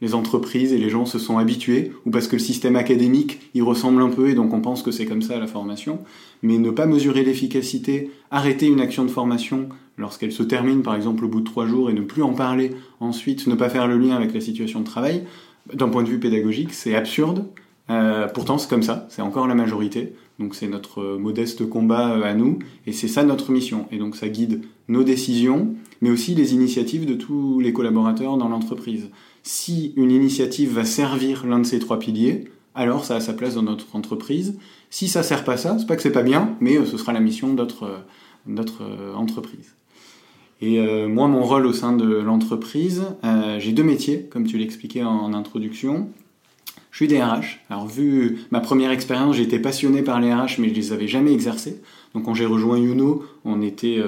les 0.00 0.14
entreprises 0.14 0.72
et 0.72 0.78
les 0.78 0.90
gens 0.90 1.06
se 1.06 1.18
sont 1.18 1.38
habitués, 1.38 1.92
ou 2.06 2.10
parce 2.10 2.28
que 2.28 2.36
le 2.36 2.40
système 2.40 2.76
académique 2.76 3.50
y 3.54 3.62
ressemble 3.62 4.02
un 4.02 4.10
peu 4.10 4.28
et 4.28 4.34
donc 4.34 4.52
on 4.52 4.60
pense 4.60 4.82
que 4.82 4.90
c'est 4.90 5.06
comme 5.06 5.22
ça 5.22 5.38
la 5.38 5.46
formation, 5.46 5.98
mais 6.42 6.58
ne 6.58 6.70
pas 6.70 6.86
mesurer 6.86 7.24
l'efficacité, 7.24 8.10
arrêter 8.30 8.66
une 8.66 8.80
action 8.80 9.04
de 9.04 9.10
formation 9.10 9.68
lorsqu'elle 9.96 10.32
se 10.32 10.44
termine 10.44 10.82
par 10.82 10.94
exemple 10.94 11.24
au 11.24 11.28
bout 11.28 11.40
de 11.40 11.46
trois 11.46 11.66
jours 11.66 11.90
et 11.90 11.92
ne 11.92 12.02
plus 12.02 12.22
en 12.22 12.32
parler 12.32 12.70
ensuite, 13.00 13.46
ne 13.48 13.54
pas 13.54 13.68
faire 13.68 13.88
le 13.88 13.98
lien 13.98 14.14
avec 14.14 14.32
la 14.32 14.40
situation 14.40 14.80
de 14.80 14.84
travail, 14.84 15.24
d'un 15.72 15.88
point 15.88 16.02
de 16.02 16.08
vue 16.08 16.20
pédagogique, 16.20 16.72
c'est 16.72 16.94
absurde. 16.94 17.44
Euh, 17.90 18.28
pourtant, 18.28 18.58
c'est 18.58 18.68
comme 18.68 18.82
ça, 18.82 19.06
c'est 19.10 19.22
encore 19.22 19.46
la 19.46 19.54
majorité. 19.54 20.12
Donc, 20.38 20.54
c'est 20.54 20.68
notre 20.68 21.16
modeste 21.16 21.68
combat 21.68 22.12
euh, 22.12 22.22
à 22.22 22.34
nous, 22.34 22.58
et 22.86 22.92
c'est 22.92 23.08
ça 23.08 23.24
notre 23.24 23.50
mission. 23.50 23.86
Et 23.90 23.98
donc, 23.98 24.14
ça 24.14 24.28
guide 24.28 24.62
nos 24.88 25.02
décisions, 25.02 25.74
mais 26.00 26.10
aussi 26.10 26.34
les 26.34 26.54
initiatives 26.54 27.06
de 27.06 27.14
tous 27.14 27.60
les 27.60 27.72
collaborateurs 27.72 28.36
dans 28.36 28.48
l'entreprise 28.48 29.10
si 29.48 29.94
une 29.96 30.10
initiative 30.10 30.74
va 30.74 30.84
servir 30.84 31.46
l'un 31.46 31.60
de 31.60 31.64
ces 31.64 31.78
trois 31.78 31.98
piliers, 31.98 32.44
alors 32.74 33.06
ça 33.06 33.16
a 33.16 33.20
sa 33.20 33.32
place 33.32 33.54
dans 33.54 33.62
notre 33.62 33.96
entreprise. 33.96 34.58
Si 34.90 35.08
ça 35.08 35.22
sert 35.22 35.42
pas 35.42 35.56
ça, 35.56 35.78
c'est 35.78 35.86
pas 35.86 35.96
que 35.96 36.02
c'est 36.02 36.12
pas 36.12 36.22
bien, 36.22 36.54
mais 36.60 36.76
euh, 36.76 36.84
ce 36.84 36.98
sera 36.98 37.14
la 37.14 37.20
mission 37.20 37.54
d'autres 37.54 37.84
euh, 38.48 38.62
euh, 38.82 39.14
entreprises. 39.14 39.74
Et 40.60 40.80
moi, 41.06 41.28
mon 41.28 41.44
rôle 41.44 41.66
au 41.66 41.72
sein 41.72 41.92
de 41.92 42.16
l'entreprise, 42.16 43.04
j'ai 43.58 43.70
deux 43.70 43.84
métiers, 43.84 44.26
comme 44.28 44.44
tu 44.44 44.58
l'expliquais 44.58 45.04
en, 45.04 45.32
introduction. 45.32 46.08
Je 46.90 46.96
suis 46.96 47.06
DRH. 47.06 47.60
Alors, 47.70 47.86
vu 47.86 48.38
ma 48.50 48.58
première 48.58 48.90
expérience, 48.90 49.36
j'étais 49.36 49.60
passionné 49.60 50.02
par 50.02 50.20
les 50.20 50.34
RH, 50.34 50.58
mais 50.58 50.68
je 50.68 50.74
les 50.74 50.92
avais 50.92 51.06
jamais 51.06 51.32
exercés. 51.32 51.80
Donc, 52.12 52.24
quand 52.24 52.34
j'ai 52.34 52.44
rejoint 52.44 52.76
Youno, 52.76 53.24
on 53.44 53.62
était, 53.62 54.02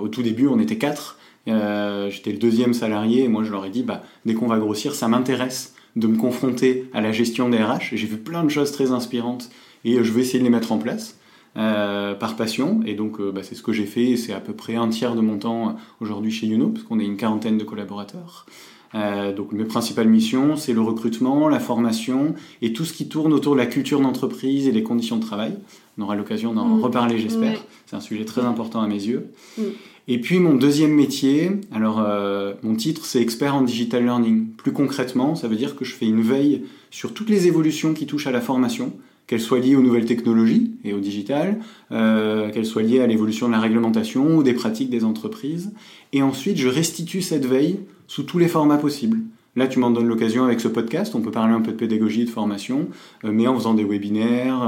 au 0.00 0.08
tout 0.08 0.22
début, 0.22 0.46
on 0.46 0.58
était 0.58 0.78
quatre. 0.78 1.18
Euh, 1.48 2.10
j'étais 2.10 2.32
le 2.32 2.38
deuxième 2.38 2.74
salarié 2.74 3.24
et 3.24 3.28
moi 3.28 3.42
je 3.44 3.50
leur 3.50 3.64
ai 3.64 3.70
dit 3.70 3.82
bah, 3.82 4.02
dès 4.26 4.34
qu'on 4.34 4.46
va 4.46 4.58
grossir, 4.58 4.94
ça 4.94 5.08
m'intéresse 5.08 5.74
de 5.96 6.06
me 6.06 6.16
confronter 6.16 6.88
à 6.92 7.00
la 7.00 7.12
gestion 7.12 7.48
des 7.48 7.58
RH. 7.58 7.94
J'ai 7.94 8.06
vu 8.06 8.18
plein 8.18 8.44
de 8.44 8.50
choses 8.50 8.72
très 8.72 8.92
inspirantes 8.92 9.50
et 9.84 10.02
je 10.02 10.12
vais 10.12 10.20
essayer 10.20 10.38
de 10.38 10.44
les 10.44 10.50
mettre 10.50 10.72
en 10.72 10.78
place. 10.78 11.16
par 11.54 12.36
passion. 12.36 12.80
Et 12.86 12.94
donc, 12.94 13.20
bah, 13.20 13.42
c'est 13.42 13.56
ce 13.56 13.62
que 13.62 13.72
j'ai 13.72 13.86
fait. 13.86 14.16
C'est 14.16 14.32
à 14.32 14.40
peu 14.40 14.52
près 14.52 14.76
un 14.76 14.88
tiers 14.88 15.16
de 15.16 15.20
mon 15.20 15.36
temps 15.36 15.76
aujourd'hui 16.00 16.30
chez 16.30 16.46
Youno, 16.46 16.68
parce 16.68 16.84
qu'on 16.84 17.00
est 17.00 17.04
une 17.04 17.16
quarantaine 17.16 17.58
de 17.58 17.64
collaborateurs. 17.64 18.46
Euh, 18.94 19.32
donc 19.32 19.52
mes 19.52 19.64
principales 19.64 20.08
missions, 20.08 20.56
c'est 20.56 20.72
le 20.72 20.80
recrutement, 20.80 21.48
la 21.48 21.60
formation 21.60 22.34
et 22.60 22.72
tout 22.72 22.84
ce 22.84 22.92
qui 22.92 23.08
tourne 23.08 23.32
autour 23.32 23.54
de 23.54 23.58
la 23.58 23.66
culture 23.66 24.00
d'entreprise 24.00 24.66
et 24.66 24.72
des 24.72 24.82
conditions 24.82 25.16
de 25.16 25.22
travail. 25.22 25.54
On 25.98 26.02
aura 26.02 26.16
l'occasion 26.16 26.52
d'en 26.52 26.66
mm. 26.66 26.82
reparler, 26.82 27.18
j'espère. 27.18 27.64
C'est 27.86 27.96
un 27.96 28.00
sujet 28.00 28.24
très 28.24 28.42
important 28.42 28.80
à 28.80 28.88
mes 28.88 28.94
yeux. 28.94 29.30
Mm. 29.58 29.62
Et 30.12 30.18
puis 30.18 30.40
mon 30.40 30.54
deuxième 30.54 30.92
métier, 30.92 31.52
alors 31.70 32.00
euh, 32.04 32.54
mon 32.64 32.74
titre 32.74 33.04
c'est 33.04 33.22
expert 33.22 33.54
en 33.54 33.62
digital 33.62 34.02
learning. 34.02 34.48
Plus 34.56 34.72
concrètement, 34.72 35.36
ça 35.36 35.46
veut 35.46 35.54
dire 35.54 35.76
que 35.76 35.84
je 35.84 35.94
fais 35.94 36.06
une 36.06 36.20
veille 36.20 36.64
sur 36.90 37.14
toutes 37.14 37.30
les 37.30 37.46
évolutions 37.46 37.94
qui 37.94 38.06
touchent 38.06 38.26
à 38.26 38.32
la 38.32 38.40
formation, 38.40 38.92
qu'elles 39.28 39.40
soient 39.40 39.60
liées 39.60 39.76
aux 39.76 39.82
nouvelles 39.82 40.06
technologies 40.06 40.72
et 40.82 40.94
au 40.94 40.98
digital, 40.98 41.60
euh, 41.92 42.50
qu'elles 42.50 42.66
soient 42.66 42.82
liées 42.82 42.98
à 42.98 43.06
l'évolution 43.06 43.46
de 43.46 43.52
la 43.52 43.60
réglementation 43.60 44.36
ou 44.36 44.42
des 44.42 44.52
pratiques 44.52 44.90
des 44.90 45.04
entreprises. 45.04 45.72
Et 46.12 46.22
ensuite, 46.22 46.56
je 46.56 46.66
restitue 46.66 47.22
cette 47.22 47.46
veille 47.46 47.78
sous 48.08 48.24
tous 48.24 48.40
les 48.40 48.48
formats 48.48 48.78
possibles. 48.78 49.20
Là, 49.54 49.68
tu 49.68 49.78
m'en 49.78 49.92
donnes 49.92 50.08
l'occasion 50.08 50.44
avec 50.44 50.58
ce 50.58 50.66
podcast. 50.66 51.14
On 51.14 51.20
peut 51.20 51.30
parler 51.30 51.54
un 51.54 51.60
peu 51.60 51.70
de 51.70 51.76
pédagogie 51.76 52.22
et 52.22 52.24
de 52.24 52.30
formation, 52.30 52.88
euh, 53.24 53.30
mais 53.32 53.46
en 53.46 53.54
faisant 53.54 53.74
des 53.74 53.84
webinaires, 53.84 54.60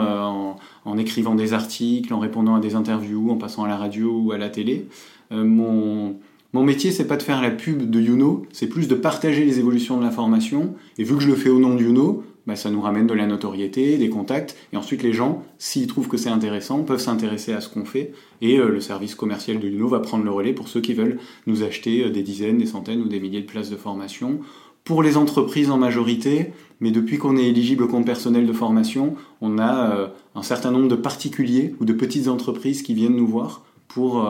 en, 0.85 0.99
écrivant 0.99 1.35
des 1.35 1.53
articles, 1.53 2.15
en 2.15 2.21
répondant 2.21 2.55
à 2.55 2.61
des 2.61 2.77
interviews, 2.77 3.33
en 3.33 3.37
passant 3.37 3.65
à 3.65 3.69
la 3.69 3.77
radio 3.77 4.21
ou 4.25 4.31
à 4.31 4.39
la 4.39 4.49
télé. 4.49 4.87
Euh, 5.33 5.45
mon, 5.45 6.17
mon 6.53 6.63
métier, 6.63 6.91
c'est 6.91 7.07
pas 7.07 7.17
de 7.17 7.23
faire 7.23 7.41
la 7.41 7.51
pub 7.51 7.89
de 7.89 8.01
Youno, 8.01 8.45
c'est 8.53 8.67
plus 8.67 8.87
de 8.87 8.95
partager 8.95 9.45
les 9.45 9.59
évolutions 9.59 9.97
de 9.97 10.05
la 10.05 10.11
formation. 10.11 10.75
Et 10.99 11.05
vu 11.05 11.17
que 11.17 11.23
je 11.23 11.29
le 11.29 11.35
fais 11.35 11.49
au 11.49 11.59
nom 11.59 11.75
de 11.75 11.83
Youno, 11.83 12.23
bah, 12.47 12.57
ça 12.57 12.71
nous 12.71 12.81
ramène 12.81 13.07
de 13.07 13.15
la 13.15 13.27
notoriété, 13.27 13.97
des 13.97 14.11
contacts, 14.11 14.57
et 14.73 14.77
ensuite 14.77 15.03
les 15.03 15.13
gens, 15.13 15.43
s'ils 15.59 15.87
trouvent 15.87 16.09
que 16.09 16.17
c'est 16.17 16.29
intéressant, 16.29 16.83
peuvent 16.83 17.01
s'intéresser 17.01 17.53
à 17.53 17.61
ce 17.61 17.69
qu'on 17.69 17.85
fait, 17.85 18.13
et 18.43 18.59
euh, 18.59 18.69
le 18.69 18.81
service 18.81 19.15
commercial 19.15 19.61
de 19.61 19.69
Uno 19.69 19.89
va 19.89 20.01
prendre 20.01 20.25
le 20.25 20.31
relais 20.31 20.53
pour 20.53 20.69
ceux 20.69 20.81
qui 20.81 20.93
veulent 20.93 21.19
nous 21.47 21.63
acheter 21.63 22.05
euh, 22.05 22.11
des 22.11 22.23
dizaines, 22.23 22.59
des 22.59 22.67
centaines 22.67 23.01
ou 23.01 23.09
des 23.09 23.21
milliers 23.21 23.41
de 23.41 23.47
places 23.47 23.71
de 23.71 23.77
formation. 23.77 24.41
Pour 24.85 25.03
les 25.03 25.17
entreprises 25.17 25.71
en 25.71 25.79
majorité, 25.79 26.53
mais 26.81 26.91
depuis 26.91 27.17
qu'on 27.17 27.37
est 27.37 27.49
éligible 27.49 27.85
au 27.85 27.89
compte 27.89 28.05
personnel 28.05 28.47
de 28.47 28.53
formation, 28.53 29.15
on 29.41 29.61
a 29.61 30.11
un 30.35 30.43
certain 30.43 30.73
nombre 30.73 30.89
de 30.89 30.97
particuliers 30.97 31.77
ou 31.81 31.85
de 31.85 31.93
petites 31.93 32.27
entreprises 32.27 32.83
qui 32.83 32.93
viennent 32.93 33.15
nous 33.15 33.29
voir 33.29 33.63
pour 33.95 34.27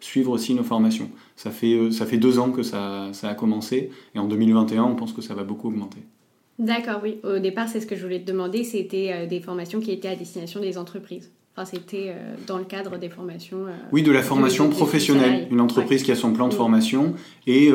suivre 0.00 0.32
aussi 0.32 0.54
nos 0.54 0.62
formations. 0.62 1.10
Ça 1.36 1.50
fait, 1.50 1.90
ça 1.90 2.06
fait 2.06 2.18
deux 2.18 2.38
ans 2.38 2.50
que 2.50 2.62
ça, 2.62 3.08
ça 3.12 3.28
a 3.28 3.34
commencé, 3.34 3.90
et 4.14 4.18
en 4.18 4.26
2021, 4.26 4.84
on 4.84 4.94
pense 4.94 5.12
que 5.12 5.22
ça 5.22 5.34
va 5.34 5.42
beaucoup 5.42 5.68
augmenter. 5.68 6.00
D'accord, 6.60 7.00
oui. 7.02 7.16
Au 7.24 7.38
départ, 7.38 7.68
c'est 7.68 7.80
ce 7.80 7.86
que 7.86 7.96
je 7.96 8.02
voulais 8.02 8.20
te 8.20 8.26
demander, 8.26 8.64
c'était 8.64 9.10
euh, 9.12 9.26
des 9.26 9.40
formations 9.40 9.80
qui 9.80 9.92
étaient 9.92 10.08
à 10.08 10.14
destination 10.14 10.60
des 10.60 10.76
entreprises. 10.76 11.30
Enfin, 11.56 11.64
c'était 11.64 12.08
euh, 12.10 12.34
dans 12.46 12.58
le 12.58 12.64
cadre 12.64 12.98
des 12.98 13.08
formations. 13.08 13.66
Euh, 13.66 13.70
oui, 13.92 14.02
de 14.02 14.12
la 14.12 14.22
formation 14.22 14.68
professionnelle. 14.68 15.48
Une 15.50 15.62
entreprise 15.62 16.02
qui 16.02 16.12
a 16.12 16.16
son 16.16 16.34
plan 16.34 16.48
de 16.48 16.54
formation 16.54 17.14
et 17.46 17.70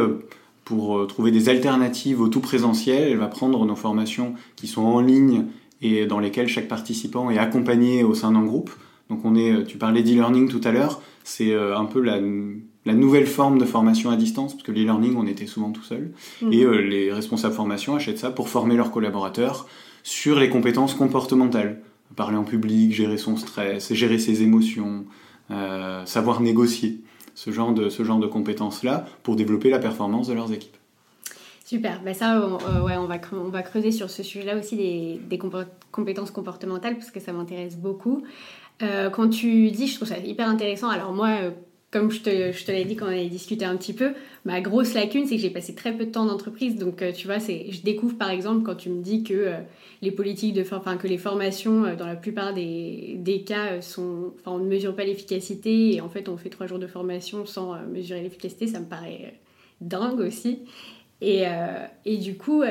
pour 0.64 1.06
trouver 1.08 1.32
des 1.32 1.50
alternatives 1.50 2.22
au 2.22 2.28
tout 2.28 2.42
présentiel, 2.42 3.10
elle 3.12 3.18
va 3.18 3.28
prendre 3.28 3.66
nos 3.66 3.76
formations 3.76 4.36
qui 4.56 4.68
sont 4.68 4.84
en 4.84 5.02
ligne 5.02 5.46
et 5.82 6.06
dans 6.06 6.20
lesquelles 6.20 6.48
chaque 6.48 6.68
participant 6.68 7.30
est 7.32 7.38
accompagné 7.38 8.04
au 8.04 8.14
sein 8.14 8.32
d'un 8.32 8.44
groupe. 8.44 8.72
Donc 9.10 9.24
on 9.24 9.36
est, 9.36 9.66
tu 9.66 9.78
parlais 9.78 10.04
d'e-learning 10.04 10.50
tout 10.50 10.62
à 10.64 10.72
l'heure, 10.72 11.02
c'est 11.24 11.56
un 11.56 11.86
peu 11.86 12.02
la 12.02 12.20
la 12.86 12.94
nouvelle 12.94 13.26
forme 13.26 13.58
de 13.58 13.66
formation 13.66 14.12
à 14.12 14.16
distance, 14.16 14.54
parce 14.54 14.64
que 14.64 14.72
l'e-learning, 14.72 15.16
on 15.16 15.26
était 15.26 15.48
souvent 15.48 15.72
tout 15.72 15.82
seul. 15.82 16.12
Mhm. 16.42 16.54
Et 16.54 16.64
euh, 16.64 16.78
les 16.78 17.12
responsables 17.12 17.56
formation 17.56 17.96
achètent 17.96 18.20
ça 18.20 18.30
pour 18.30 18.48
former 18.48 18.76
leurs 18.76 18.92
collaborateurs 18.92 19.68
sur 20.04 20.40
les 20.40 20.50
compétences 20.50 20.94
comportementales. 20.94 21.82
Parler 22.16 22.38
en 22.38 22.44
public, 22.44 22.94
gérer 22.94 23.18
son 23.18 23.36
stress, 23.36 23.92
gérer 23.92 24.20
ses 24.20 24.44
émotions, 24.44 25.06
euh, 25.50 26.06
savoir 26.06 26.42
négocier. 26.42 27.02
Ce 27.34 27.52
genre 27.52 27.74
de, 27.74 27.90
ce 27.90 28.04
genre 28.04 28.20
de 28.20 28.28
compétences-là 28.28 29.06
pour 29.24 29.36
développer 29.36 29.70
la 29.70 29.80
performance 29.80 30.28
de 30.28 30.34
leurs 30.34 30.54
équipes. 30.54 30.78
Super, 31.66 32.02
ben 32.04 32.14
ça, 32.14 32.40
on, 32.40 32.60
euh, 32.70 32.82
ouais, 32.84 32.96
on, 32.96 33.08
va, 33.08 33.18
on 33.34 33.50
va 33.50 33.64
creuser 33.64 33.92
sur 33.92 34.12
ce 34.12 34.22
sujet-là 34.22 34.56
aussi 34.56 34.78
des, 34.78 35.20
des 35.28 35.40
compétences 35.92 36.30
comportementales 36.30 36.96
parce 36.96 37.10
que 37.10 37.20
ça 37.20 37.34
m'intéresse 37.34 37.76
beaucoup. 37.76 38.24
Quand 38.80 39.30
tu 39.30 39.72
dis, 39.72 39.88
je 39.88 39.96
trouve 39.96 40.08
ça 40.08 40.18
hyper 40.18 40.48
intéressant. 40.50 40.90
Alors 40.90 41.14
moi, 41.14 41.52
comme 41.96 42.12
je 42.12 42.20
te, 42.20 42.52
je 42.52 42.68
l'ai 42.68 42.84
dit 42.84 42.98
quand 42.98 43.06
on 43.06 43.18
a 43.18 43.24
discuté 43.24 43.64
un 43.64 43.78
petit 43.78 43.94
peu, 43.94 44.12
ma 44.44 44.60
grosse 44.60 44.94
lacune, 44.94 45.26
c'est 45.28 45.38
que 45.38 45.42
j'ai 45.42 45.50
passé 45.50 45.74
très 45.74 45.94
peu 45.94 46.06
de 46.06 46.12
temps 46.12 46.26
d'entreprise. 46.26 46.76
Donc, 46.76 47.02
euh, 47.02 47.14
tu 47.14 47.26
vois, 47.26 47.38
je 47.40 47.82
découvre 47.84 48.18
par 48.18 48.32
exemple 48.32 48.64
quand 48.64 48.76
tu 48.76 48.90
me 48.90 49.02
dis 49.02 49.24
que 49.24 49.34
euh, 49.34 49.58
les 50.02 50.12
politiques 50.12 50.54
de 50.54 50.66
enfin, 50.74 50.98
que 50.98 51.08
les 51.08 51.18
formations, 51.18 51.86
euh, 51.86 51.96
dans 51.96 52.06
la 52.06 52.18
plupart 52.18 52.54
des, 52.54 53.44
cas, 53.48 53.80
sont, 53.80 54.34
on 54.46 54.58
ne 54.58 54.66
mesure 54.66 54.94
pas 54.94 55.06
l'efficacité 55.06 55.96
et 55.96 56.02
en 56.02 56.10
fait, 56.10 56.28
on 56.28 56.36
fait 56.36 56.50
trois 56.50 56.68
jours 56.68 56.80
de 56.80 56.88
formation 56.88 57.46
sans 57.46 57.80
mesurer 57.88 58.22
l'efficacité. 58.22 58.68
Ça 58.68 58.82
me 58.82 58.88
paraît 58.88 59.40
dingue 59.80 60.20
aussi. 60.20 60.60
Et, 61.22 61.46
du 62.06 62.36
coup, 62.36 62.62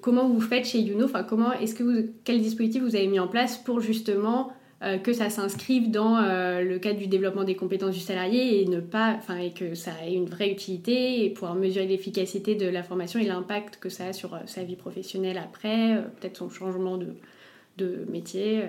comment 0.00 0.28
vous 0.28 0.40
faites 0.40 0.66
chez 0.66 0.80
Youno? 0.80 1.04
Enfin, 1.04 1.22
comment 1.22 1.52
est-ce 1.52 1.76
que 1.76 1.84
vous, 1.84 2.08
quel 2.24 2.42
dispositif 2.42 2.82
vous 2.82 2.96
avez 2.96 3.06
mis 3.06 3.20
en 3.20 3.28
place 3.28 3.56
pour 3.56 3.80
justement 3.80 4.50
euh, 4.50 4.62
que 5.02 5.12
ça 5.12 5.30
s'inscrive 5.30 5.90
dans 5.90 6.16
euh, 6.16 6.62
le 6.62 6.78
cadre 6.78 6.98
du 6.98 7.06
développement 7.06 7.44
des 7.44 7.56
compétences 7.56 7.94
du 7.94 8.00
salarié 8.00 8.60
et 8.62 8.66
ne 8.66 8.80
pas, 8.80 9.18
et 9.40 9.52
que 9.52 9.74
ça 9.74 9.92
ait 10.06 10.14
une 10.14 10.26
vraie 10.26 10.50
utilité 10.50 11.24
et 11.24 11.30
pouvoir 11.30 11.54
mesurer 11.54 11.86
l'efficacité 11.86 12.54
de 12.54 12.66
la 12.66 12.82
formation 12.82 13.20
et 13.20 13.24
l'impact 13.24 13.78
que 13.80 13.88
ça 13.88 14.06
a 14.06 14.12
sur 14.12 14.34
euh, 14.34 14.38
sa 14.46 14.62
vie 14.62 14.76
professionnelle 14.76 15.38
après, 15.38 16.04
peut-être 16.20 16.36
son 16.36 16.50
changement 16.50 16.96
de, 16.96 17.14
de 17.78 18.04
métier. 18.10 18.64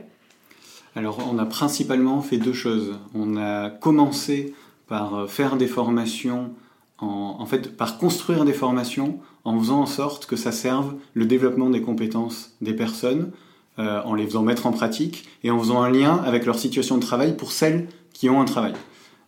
Alors, 0.96 1.20
on 1.32 1.38
a 1.38 1.46
principalement 1.46 2.22
fait 2.22 2.38
deux 2.38 2.54
choses. 2.54 2.98
On 3.14 3.36
a 3.36 3.70
commencé 3.70 4.54
par 4.88 5.30
faire 5.30 5.58
des 5.58 5.68
formations, 5.68 6.54
en 7.00 7.46
fait, 7.46 7.76
par 7.76 7.98
construire 7.98 8.46
des 8.46 8.54
formations 8.54 9.20
en 9.44 9.60
faisant 9.60 9.82
en 9.82 9.86
sorte 9.86 10.26
que 10.26 10.36
ça 10.36 10.54
serve 10.54 10.96
le 11.14 11.26
développement 11.26 11.70
des 11.70 11.82
compétences 11.82 12.56
des 12.62 12.74
personnes 12.74 13.32
euh, 13.80 14.02
en 14.04 14.14
les 14.14 14.26
faisant 14.26 14.44
mettre 14.44 14.66
en 14.68 14.72
pratique 14.72 15.28
et 15.44 15.52
en 15.52 15.60
faisant 15.60 15.82
un 15.82 15.90
lien 15.90 16.22
avec 16.26 16.46
leur 16.46 16.58
situation 16.58 16.98
de 16.98 17.02
travail 17.02 17.36
pour 17.36 17.52
celles 17.52 17.88
qui 18.14 18.30
ont 18.30 18.42
un 18.42 18.46
travail. 18.46 18.74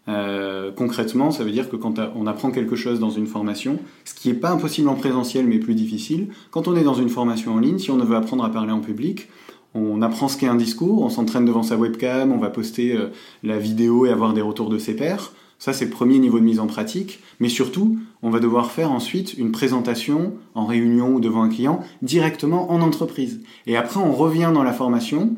Euh, 0.09 0.71
concrètement, 0.71 1.31
ça 1.31 1.43
veut 1.43 1.51
dire 1.51 1.69
que 1.69 1.75
quand 1.75 1.99
on 2.15 2.27
apprend 2.27 2.51
quelque 2.51 2.75
chose 2.75 2.99
dans 2.99 3.09
une 3.09 3.27
formation, 3.27 3.77
ce 4.05 4.13
qui 4.13 4.29
n'est 4.29 4.35
pas 4.35 4.51
impossible 4.51 4.87
en 4.87 4.95
présentiel 4.95 5.45
mais 5.47 5.59
plus 5.59 5.75
difficile, 5.75 6.29
quand 6.51 6.67
on 6.67 6.75
est 6.75 6.83
dans 6.83 6.93
une 6.93 7.09
formation 7.09 7.55
en 7.55 7.59
ligne, 7.59 7.77
si 7.77 7.91
on 7.91 7.97
veut 7.97 8.15
apprendre 8.15 8.45
à 8.45 8.49
parler 8.49 8.71
en 8.71 8.79
public, 8.79 9.27
on 9.73 10.01
apprend 10.01 10.27
ce 10.27 10.37
qu'est 10.37 10.47
un 10.47 10.55
discours, 10.55 11.01
on 11.03 11.09
s'entraîne 11.09 11.45
devant 11.45 11.63
sa 11.63 11.75
webcam, 11.75 12.31
on 12.31 12.37
va 12.37 12.49
poster 12.49 12.93
euh, 12.93 13.07
la 13.43 13.57
vidéo 13.57 14.05
et 14.05 14.09
avoir 14.09 14.33
des 14.33 14.41
retours 14.41 14.69
de 14.69 14.77
ses 14.77 14.95
pairs. 14.95 15.33
Ça, 15.59 15.73
c'est 15.73 15.85
le 15.85 15.91
premier 15.91 16.19
niveau 16.19 16.39
de 16.39 16.45
mise 16.45 16.59
en 16.59 16.67
pratique. 16.67 17.19
Mais 17.39 17.49
surtout, 17.49 17.97
on 18.21 18.29
va 18.29 18.39
devoir 18.39 18.71
faire 18.71 18.91
ensuite 18.91 19.33
une 19.37 19.51
présentation 19.51 20.33
en 20.55 20.65
réunion 20.65 21.15
ou 21.15 21.19
devant 21.19 21.43
un 21.43 21.49
client 21.49 21.81
directement 22.01 22.71
en 22.71 22.81
entreprise. 22.81 23.41
Et 23.65 23.77
après, 23.77 23.99
on 23.99 24.13
revient 24.13 24.51
dans 24.53 24.63
la 24.63 24.73
formation. 24.73 25.35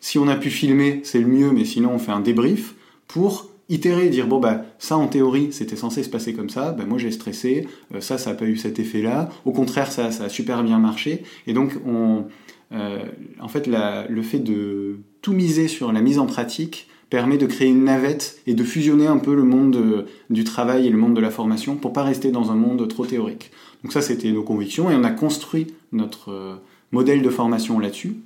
Si 0.00 0.18
on 0.18 0.28
a 0.28 0.36
pu 0.36 0.50
filmer, 0.50 1.00
c'est 1.04 1.20
le 1.20 1.26
mieux, 1.26 1.50
mais 1.52 1.64
sinon, 1.64 1.92
on 1.92 1.98
fait 1.98 2.12
un 2.12 2.20
débrief 2.20 2.74
pour 3.06 3.50
itérer, 3.68 4.08
dire 4.08 4.26
bon 4.26 4.40
bah 4.40 4.64
ça 4.78 4.96
en 4.96 5.08
théorie 5.08 5.48
c'était 5.52 5.76
censé 5.76 6.02
se 6.02 6.08
passer 6.08 6.32
comme 6.32 6.48
ça, 6.48 6.72
bah 6.72 6.84
moi 6.86 6.98
j'ai 6.98 7.10
stressé, 7.10 7.68
euh, 7.94 8.00
ça 8.00 8.16
ça 8.16 8.30
n'a 8.30 8.36
pas 8.36 8.46
eu 8.46 8.56
cet 8.56 8.78
effet-là, 8.78 9.28
au 9.44 9.52
contraire 9.52 9.92
ça 9.92 10.10
ça 10.10 10.24
a 10.24 10.28
super 10.28 10.64
bien 10.64 10.78
marché, 10.78 11.22
et 11.46 11.52
donc 11.52 11.74
on, 11.86 12.24
euh, 12.72 13.04
en 13.40 13.48
fait 13.48 13.66
le 13.66 14.22
fait 14.22 14.38
de 14.38 15.00
tout 15.20 15.32
miser 15.32 15.68
sur 15.68 15.92
la 15.92 16.00
mise 16.00 16.18
en 16.18 16.26
pratique 16.26 16.88
permet 17.10 17.38
de 17.38 17.46
créer 17.46 17.68
une 17.68 17.84
navette 17.84 18.40
et 18.46 18.54
de 18.54 18.64
fusionner 18.64 19.06
un 19.06 19.18
peu 19.18 19.34
le 19.34 19.44
monde 19.44 19.76
euh, 19.76 20.06
du 20.30 20.44
travail 20.44 20.86
et 20.86 20.90
le 20.90 20.98
monde 20.98 21.14
de 21.14 21.20
la 21.20 21.30
formation 21.30 21.76
pour 21.76 21.92
pas 21.92 22.02
rester 22.02 22.30
dans 22.30 22.50
un 22.50 22.54
monde 22.54 22.86
trop 22.88 23.06
théorique. 23.06 23.50
Donc 23.82 23.92
ça, 23.92 24.02
c'était 24.02 24.30
nos 24.30 24.42
convictions 24.42 24.90
et 24.90 24.94
on 24.94 25.04
a 25.04 25.10
construit 25.10 25.68
notre 25.92 26.30
euh, 26.30 26.56
modèle 26.92 27.22
de 27.22 27.30
formation 27.30 27.78
là-dessus. 27.78 28.16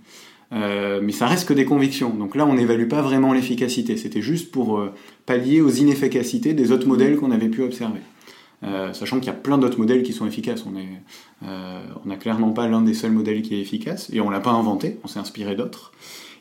Euh, 0.53 1.01
mais 1.03 1.13
ça 1.13 1.27
reste 1.27 1.49
que 1.49 1.55
des 1.55 1.65
convictions. 1.65 2.11
Donc 2.11 2.35
là, 2.35 2.45
on 2.47 2.55
n'évalue 2.55 2.89
pas 2.89 3.03
vraiment 3.03 3.33
l'efficacité. 3.33 3.97
C'était 3.97 4.21
juste 4.21 4.51
pour 4.51 4.85
pallier 5.25 5.63
aux 5.63 5.71
inefficacités 5.71 6.53
des 6.53 6.73
autres 6.73 6.87
modèles 6.87 7.17
qu'on 7.17 7.31
avait 7.31 7.49
pu 7.49 7.63
observer. 7.63 8.01
sachant 8.93 9.19
qu'il 9.19 9.29
y 9.29 9.31
a 9.31 9.39
plein 9.39 9.57
d'autres 9.57 9.79
modèles 9.79 10.03
qui 10.03 10.13
sont 10.13 10.27
efficaces. 10.27 10.67
On 10.67 12.07
n'a 12.07 12.17
clairement 12.17 12.51
pas 12.51 12.69
l'un 12.69 12.83
des 12.83 12.93
seuls 12.93 13.13
modèles 13.13 13.41
qui 13.41 13.55
est 13.55 13.63
efficace 13.63 14.11
et 14.13 14.21
on 14.21 14.29
l'a 14.29 14.41
pas 14.41 14.51
inventé. 14.51 14.99
On 15.05 15.09
s'est 15.09 15.21
inspiré 15.21 15.55
d'autres. 15.57 15.93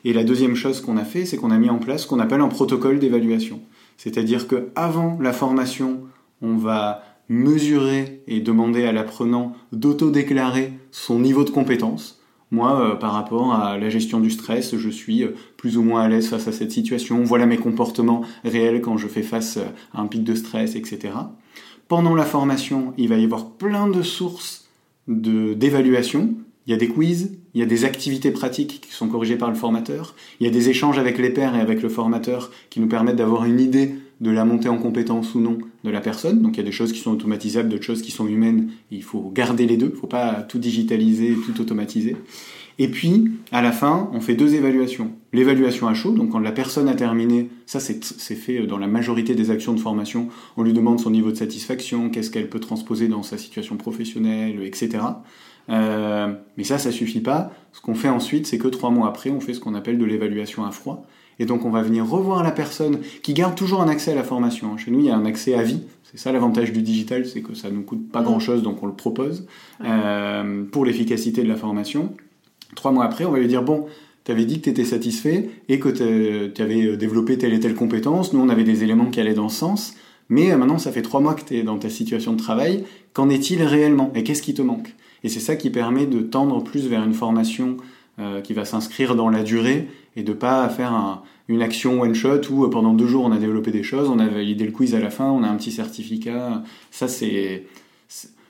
Et 0.04 0.12
la 0.12 0.24
deuxième 0.24 0.56
chose 0.56 0.80
qu'on 0.80 0.96
a 0.96 1.04
fait, 1.04 1.24
c'est 1.24 1.36
qu'on 1.36 1.50
a 1.50 1.58
mis 1.58 1.70
en 1.70 1.78
place 1.78 2.02
ce 2.02 2.06
qu'on 2.06 2.20
appelle 2.20 2.40
un 2.40 2.48
protocole 2.48 2.98
d'évaluation. 2.98 3.60
C'est-à-dire 3.96 4.48
qu'avant 4.48 5.18
la 5.20 5.32
formation, 5.32 6.00
on 6.40 6.56
va 6.56 7.02
mesurer 7.28 8.22
et 8.26 8.40
demander 8.40 8.84
à 8.84 8.92
l'apprenant 8.92 9.54
d'auto-déclarer 9.72 10.72
son 10.90 11.20
niveau 11.20 11.44
de 11.44 11.50
compétence. 11.50 12.20
Moi, 12.50 12.80
euh, 12.80 12.96
par 12.96 13.12
rapport 13.12 13.54
à 13.54 13.78
la 13.78 13.88
gestion 13.88 14.20
du 14.20 14.30
stress, 14.30 14.76
je 14.76 14.90
suis 14.90 15.24
euh, 15.24 15.34
plus 15.56 15.78
ou 15.78 15.82
moins 15.82 16.02
à 16.02 16.08
l'aise 16.08 16.28
face 16.28 16.48
à 16.48 16.52
cette 16.52 16.70
situation. 16.70 17.22
Voilà 17.24 17.46
mes 17.46 17.56
comportements 17.56 18.22
réels 18.44 18.82
quand 18.82 18.98
je 18.98 19.08
fais 19.08 19.22
face 19.22 19.56
euh, 19.56 19.64
à 19.94 20.02
un 20.02 20.06
pic 20.06 20.22
de 20.22 20.34
stress, 20.34 20.76
etc. 20.76 21.14
Pendant 21.88 22.14
la 22.14 22.26
formation, 22.26 22.92
il 22.98 23.08
va 23.08 23.16
y 23.16 23.24
avoir 23.24 23.52
plein 23.52 23.88
de 23.88 24.02
sources 24.02 24.68
d'évaluation 25.08 26.34
il 26.66 26.70
y 26.70 26.74
a 26.74 26.76
des 26.76 26.88
quiz, 26.88 27.38
il 27.54 27.60
y 27.60 27.62
a 27.62 27.66
des 27.66 27.84
activités 27.84 28.30
pratiques 28.30 28.80
qui 28.80 28.92
sont 28.92 29.08
corrigées 29.08 29.36
par 29.36 29.50
le 29.50 29.56
formateur, 29.56 30.14
il 30.40 30.46
y 30.46 30.48
a 30.48 30.52
des 30.52 30.68
échanges 30.68 30.98
avec 30.98 31.18
les 31.18 31.30
pairs 31.30 31.56
et 31.56 31.60
avec 31.60 31.82
le 31.82 31.88
formateur 31.88 32.50
qui 32.70 32.80
nous 32.80 32.88
permettent 32.88 33.16
d'avoir 33.16 33.44
une 33.44 33.60
idée 33.60 33.94
de 34.20 34.30
la 34.30 34.44
montée 34.44 34.68
en 34.68 34.78
compétence 34.78 35.34
ou 35.34 35.40
non 35.40 35.58
de 35.82 35.90
la 35.90 36.00
personne. 36.00 36.40
Donc 36.42 36.56
il 36.56 36.58
y 36.58 36.62
a 36.62 36.66
des 36.66 36.72
choses 36.72 36.92
qui 36.92 37.00
sont 37.00 37.10
automatisables, 37.10 37.68
d'autres 37.68 37.84
choses 37.84 38.02
qui 38.02 38.12
sont 38.12 38.28
humaines. 38.28 38.70
Il 38.92 39.02
faut 39.02 39.30
garder 39.34 39.66
les 39.66 39.76
deux, 39.76 39.88
il 39.88 39.94
ne 39.94 39.98
faut 39.98 40.06
pas 40.06 40.42
tout 40.42 40.58
digitaliser, 40.58 41.36
tout 41.44 41.60
automatiser. 41.60 42.16
Et 42.78 42.88
puis, 42.88 43.30
à 43.50 43.60
la 43.60 43.70
fin, 43.70 44.08
on 44.12 44.20
fait 44.20 44.34
deux 44.34 44.54
évaluations. 44.54 45.10
L'évaluation 45.32 45.88
à 45.88 45.94
chaud, 45.94 46.12
donc 46.12 46.30
quand 46.30 46.38
la 46.38 46.52
personne 46.52 46.88
a 46.88 46.94
terminé, 46.94 47.50
ça 47.66 47.80
c'est 47.80 48.34
fait 48.34 48.66
dans 48.66 48.78
la 48.78 48.86
majorité 48.86 49.34
des 49.34 49.50
actions 49.50 49.74
de 49.74 49.80
formation, 49.80 50.28
on 50.56 50.62
lui 50.62 50.72
demande 50.72 50.98
son 50.98 51.10
niveau 51.10 51.30
de 51.30 51.36
satisfaction, 51.36 52.08
qu'est-ce 52.08 52.30
qu'elle 52.30 52.48
peut 52.48 52.60
transposer 52.60 53.08
dans 53.08 53.22
sa 53.22 53.36
situation 53.36 53.76
professionnelle, 53.76 54.62
etc. 54.62 55.00
Euh, 55.68 56.32
mais 56.56 56.64
ça, 56.64 56.78
ça 56.78 56.90
suffit 56.90 57.20
pas. 57.20 57.52
Ce 57.72 57.80
qu'on 57.80 57.94
fait 57.94 58.08
ensuite, 58.08 58.46
c'est 58.46 58.58
que 58.58 58.68
trois 58.68 58.90
mois 58.90 59.08
après, 59.08 59.30
on 59.30 59.40
fait 59.40 59.54
ce 59.54 59.60
qu'on 59.60 59.74
appelle 59.74 59.98
de 59.98 60.04
l'évaluation 60.04 60.64
à 60.64 60.70
froid. 60.70 61.06
Et 61.38 61.46
donc, 61.46 61.64
on 61.64 61.70
va 61.70 61.82
venir 61.82 62.06
revoir 62.06 62.42
la 62.42 62.50
personne 62.50 62.98
qui 63.22 63.32
garde 63.32 63.54
toujours 63.54 63.80
un 63.80 63.88
accès 63.88 64.12
à 64.12 64.14
la 64.14 64.22
formation. 64.22 64.76
Chez 64.76 64.90
nous, 64.90 65.00
il 65.00 65.06
y 65.06 65.10
a 65.10 65.16
un 65.16 65.24
accès 65.24 65.54
à 65.54 65.62
vie. 65.62 65.80
C'est 66.04 66.18
ça 66.18 66.30
l'avantage 66.30 66.72
du 66.72 66.82
digital, 66.82 67.24
c'est 67.26 67.40
que 67.40 67.54
ça 67.54 67.70
ne 67.70 67.76
nous 67.76 67.82
coûte 67.82 68.10
pas 68.10 68.20
mmh. 68.20 68.24
grand-chose, 68.24 68.62
donc 68.62 68.82
on 68.82 68.86
le 68.86 68.92
propose 68.92 69.46
euh, 69.82 70.64
pour 70.70 70.84
l'efficacité 70.84 71.42
de 71.42 71.48
la 71.48 71.56
formation. 71.56 72.12
Trois 72.76 72.92
mois 72.92 73.04
après, 73.04 73.24
on 73.24 73.30
va 73.30 73.38
lui 73.38 73.48
dire, 73.48 73.62
bon, 73.62 73.86
tu 74.24 74.30
avais 74.30 74.44
dit 74.44 74.58
que 74.58 74.64
tu 74.64 74.70
étais 74.70 74.84
satisfait 74.84 75.48
et 75.68 75.78
que 75.78 75.88
tu 75.88 76.62
avais 76.62 76.96
développé 76.96 77.38
telle 77.38 77.54
et 77.54 77.60
telle 77.60 77.74
compétence. 77.74 78.34
Nous, 78.34 78.40
on 78.40 78.50
avait 78.50 78.64
des 78.64 78.84
éléments 78.84 79.06
qui 79.06 79.20
allaient 79.20 79.34
dans 79.34 79.48
ce 79.48 79.58
sens. 79.58 79.94
Mais 80.28 80.52
euh, 80.52 80.56
maintenant, 80.56 80.78
ça 80.78 80.92
fait 80.92 81.02
trois 81.02 81.20
mois 81.20 81.34
que 81.34 81.44
tu 81.44 81.56
es 81.56 81.62
dans 81.62 81.78
ta 81.78 81.88
situation 81.88 82.32
de 82.32 82.38
travail. 82.38 82.84
Qu'en 83.14 83.28
est-il 83.28 83.62
réellement? 83.62 84.12
Et 84.14 84.22
qu'est-ce 84.22 84.42
qui 84.42 84.54
te 84.54 84.62
manque? 84.62 84.94
Et 85.24 85.28
c'est 85.28 85.40
ça 85.40 85.56
qui 85.56 85.70
permet 85.70 86.06
de 86.06 86.20
tendre 86.20 86.62
plus 86.62 86.88
vers 86.88 87.02
une 87.02 87.14
formation 87.14 87.76
euh, 88.18 88.40
qui 88.40 88.52
va 88.52 88.64
s'inscrire 88.64 89.14
dans 89.14 89.30
la 89.30 89.42
durée 89.42 89.88
et 90.16 90.22
de 90.22 90.32
pas 90.34 90.68
faire 90.68 91.22
une 91.48 91.62
action 91.62 92.02
one 92.02 92.14
shot 92.14 92.42
où 92.50 92.64
euh, 92.64 92.68
pendant 92.70 92.92
deux 92.92 93.06
jours 93.06 93.24
on 93.24 93.32
a 93.32 93.38
développé 93.38 93.70
des 93.70 93.82
choses, 93.82 94.10
on 94.10 94.18
a 94.18 94.26
validé 94.26 94.66
le 94.66 94.70
quiz 94.72 94.94
à 94.94 95.00
la 95.00 95.10
fin, 95.10 95.30
on 95.30 95.42
a 95.42 95.48
un 95.48 95.56
petit 95.56 95.72
certificat. 95.72 96.62
Ça 96.90 97.08
c'est 97.08 97.64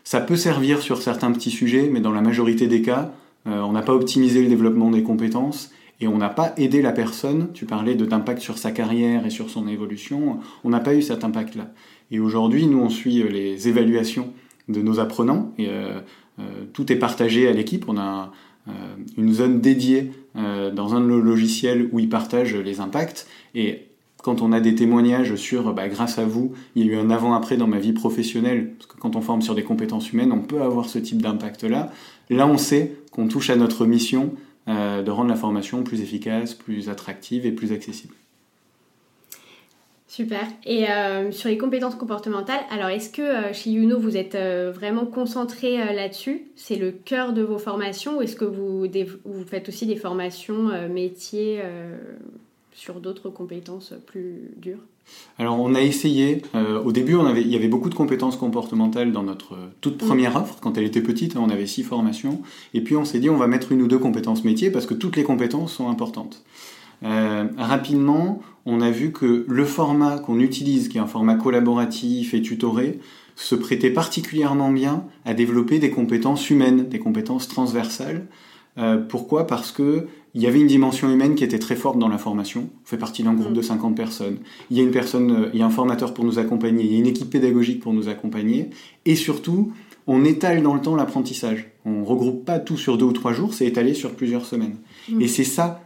ça 0.05 0.21
peut 0.21 0.37
servir 0.37 0.83
sur 0.83 1.01
certains 1.01 1.31
petits 1.31 1.53
sujets, 1.53 1.89
mais 1.91 2.01
dans 2.01 2.11
la 2.11 2.23
majorité 2.23 2.67
des 2.67 2.83
cas, 2.83 3.13
euh, 3.47 3.61
on 3.61 3.73
n'a 3.73 3.83
pas 3.83 3.95
optimisé 3.95 4.43
le 4.43 4.49
développement 4.49 4.91
des 4.91 5.05
compétences 5.05 5.71
et 6.01 6.09
on 6.09 6.19
n'a 6.19 6.29
pas 6.29 6.53
aidé 6.57 6.83
la 6.83 6.93
personne. 6.93 7.49
Tu 7.55 7.65
parlais 7.65 7.95
de 7.95 8.05
d'impact 8.05 8.41
sur 8.41 8.59
sa 8.59 8.73
carrière 8.73 9.25
et 9.25 9.31
sur 9.31 9.49
son 9.49 9.69
évolution. 9.69 10.41
On 10.65 10.71
n'a 10.71 10.81
pas 10.81 10.95
eu 10.95 11.03
cet 11.03 11.23
impact-là. 11.23 11.69
Et 12.11 12.19
aujourd'hui, 12.19 12.67
nous, 12.67 12.81
on 12.81 12.91
suit 12.91 13.23
les 13.23 13.69
évaluations 13.69 14.33
de 14.69 14.83
nos 14.83 14.99
apprenants. 14.99 15.53
Et 15.59 15.69
tout 16.73 16.93
est 16.93 16.97
partagé 16.97 17.49
à 17.49 17.53
l'équipe. 17.53 17.85
On 17.89 17.99
a 17.99 18.33
euh, 18.69 18.73
une 19.17 19.33
zone 19.33 19.61
dédiée 19.61 20.13
euh, 20.37 20.71
dans 20.71 20.95
un 20.95 21.01
de 21.01 21.07
nos 21.07 21.21
logiciels 21.21 21.89
où 21.91 21.99
ils 21.99 22.09
partagent 22.09 22.55
les 22.55 22.81
impacts. 22.81 23.27
Et 23.57 23.89
quand 24.23 24.41
on 24.41 24.53
a 24.53 24.61
des 24.61 24.77
témoignages 24.77 25.35
sur 25.35 25.75
bah, 25.75 25.89
grâce 25.89 26.19
à 26.19 26.25
vous, 26.25 26.53
il 26.77 26.87
y 26.87 26.89
a 26.89 26.93
eu 26.93 26.97
un 26.97 27.11
avant-après 27.11 27.57
dans 27.57 27.67
ma 27.67 27.81
vie 27.81 27.93
professionnelle, 27.93 28.75
parce 28.79 28.87
que 28.87 28.97
quand 28.97 29.17
on 29.17 29.21
forme 29.21 29.43
sur 29.43 29.57
des 29.57 29.65
compétences 29.65 30.13
humaines, 30.13 30.31
on 30.31 30.43
peut 30.43 30.63
avoir 30.63 30.89
ce 30.89 31.01
type 31.01 31.21
d'impact-là. 31.21 31.91
Là, 32.31 32.47
on 32.47 32.57
sait 32.57 32.93
qu'on 33.11 33.27
touche 33.27 33.51
à 33.51 33.57
notre 33.57 33.85
mission 33.85 34.33
de 34.69 35.11
rendre 35.11 35.29
la 35.29 35.35
formation 35.35 35.83
plus 35.83 36.03
efficace, 36.03 36.55
plus 36.55 36.89
attractive 36.89 37.47
et 37.47 37.51
plus 37.51 37.73
accessible. 37.73 38.15
Super. 40.13 40.47
Et 40.67 40.91
euh, 40.91 41.33
sur 41.33 41.49
les 41.49 41.57
compétences 41.57 41.95
comportementales, 41.95 42.61
alors 42.71 42.91
est-ce 42.91 43.09
que 43.09 43.23
euh, 43.23 43.55
chez 43.55 43.71
Youno, 43.71 43.99
vous 43.99 44.19
êtes 44.19 44.35
euh, 44.35 44.71
vraiment 44.71 45.07
concentré 45.07 45.79
là-dessus? 45.79 46.43
C'est 46.55 46.77
le 46.77 46.91
cœur 46.91 47.33
de 47.33 47.41
vos 47.41 47.57
formations 47.57 48.19
ou 48.19 48.21
est-ce 48.21 48.37
que 48.37 48.45
vous, 48.45 48.87
vous, 49.25 49.45
faites 49.47 49.71
aussi 49.71 49.87
des 49.87 49.97
formations 49.97 50.69
métiers 50.91 51.63
sur 52.75 53.01
d'autres 53.01 53.31
compétences 53.31 53.95
plus 54.07 54.51
dures? 54.59 54.81
Alors 55.39 55.59
on 55.59 55.75
a 55.75 55.81
essayé, 55.81 56.43
au 56.85 56.93
début 56.93 57.15
on 57.15 57.25
avait, 57.25 57.41
il 57.41 57.49
y 57.49 57.57
avait 57.57 57.69
beaucoup 57.69 57.89
de 57.89 57.95
compétences 57.95 58.37
comportementales 58.37 59.13
dans 59.13 59.23
notre 59.23 59.57
toute 59.81 60.03
mm. 60.03 60.07
première 60.07 60.37
offre, 60.37 60.59
quand 60.61 60.77
elle 60.77 60.85
était 60.85 61.01
petite, 61.01 61.37
on 61.37 61.49
avait 61.49 61.67
six 61.67 61.85
formations, 61.85 62.43
et 62.75 62.83
puis 62.83 62.97
on 62.97 63.07
s'est 63.07 63.19
dit 63.19 63.31
on 63.31 63.39
va 63.39 63.47
mettre 63.47 63.73
une 63.73 63.81
ou 63.81 63.89
deux 63.89 63.99
compétences 63.99 64.45
métiers 64.45 64.71
parce 64.71 64.85
que 64.85 64.95
toutes 64.95 65.17
les 65.17 65.25
compétences 65.25 65.73
sont 65.73 65.89
importantes. 65.89 66.45
Euh, 67.05 67.49
rapidement, 67.57 68.43
on 68.67 68.81
a 68.81 68.91
vu 68.91 69.13
que 69.13 69.45
le 69.49 69.65
format 69.65 70.19
qu'on 70.19 70.39
utilise, 70.41 70.89
qui 70.89 70.99
est 70.99 71.01
un 71.01 71.07
format 71.07 71.35
collaboratif 71.35 72.35
et 72.35 72.43
tutoré, 72.43 72.99
se 73.35 73.55
prêtait 73.55 73.91
particulièrement 73.91 74.71
bien 74.71 75.05
à 75.25 75.35
développer 75.35 75.79
des 75.79 75.91
compétences 75.91 76.51
humaines, 76.51 76.89
des 76.89 76.99
compétences 76.99 77.49
transversales. 77.49 78.27
Euh, 78.79 78.99
pourquoi? 78.99 79.47
Parce 79.47 79.73
que 79.73 80.07
il 80.35 80.41
y 80.41 80.47
avait 80.47 80.61
une 80.61 80.67
dimension 80.67 81.11
humaine 81.11 81.35
qui 81.35 81.45
était 81.45 81.59
très 81.59 81.77
forte 81.77 81.99
dans 81.99 82.09
la 82.09 82.17
formation. 82.17 82.71
On 82.85 82.87
fait 82.87 82.97
partie 82.97 83.23
d'un 83.23 83.35
groupe 83.35 83.51
mm. 83.51 83.57
de 83.57 83.63
50 83.63 83.97
personnes. 83.97 84.39
Il 84.71 84.79
y 84.79 84.81
a 84.81 84.83
une 84.83 84.91
personne, 84.91 85.51
il 85.53 85.61
y 85.61 85.63
a 85.63 85.67
un 85.67 85.71
formateur 85.71 86.15
pour 86.15 86.25
nous 86.25 86.39
accompagner, 86.39 86.85
il 86.85 86.93
y 86.93 86.97
a 86.97 86.99
une 86.99 87.07
équipe 87.07 87.29
pédagogique 87.29 87.81
pour 87.81 87.93
nous 87.93 88.09
accompagner, 88.09 88.71
et 89.05 89.15
surtout, 89.15 89.73
on 90.07 90.25
étale 90.25 90.63
dans 90.63 90.75
le 90.75 90.81
temps 90.81 90.97
l'apprentissage. 90.97 91.71
On 91.85 92.03
regroupe 92.05 92.45
pas 92.45 92.59
tout 92.59 92.79
sur 92.79 92.97
deux 92.97 93.05
ou 93.05 93.13
trois 93.13 93.33
jours, 93.33 93.53
c'est 93.53 93.67
étalé 93.67 93.93
sur 93.93 94.13
plusieurs 94.13 94.47
semaines. 94.47 94.77
Mm. 95.11 95.21
Et 95.21 95.29
c'est 95.29 95.45
ça 95.45 95.83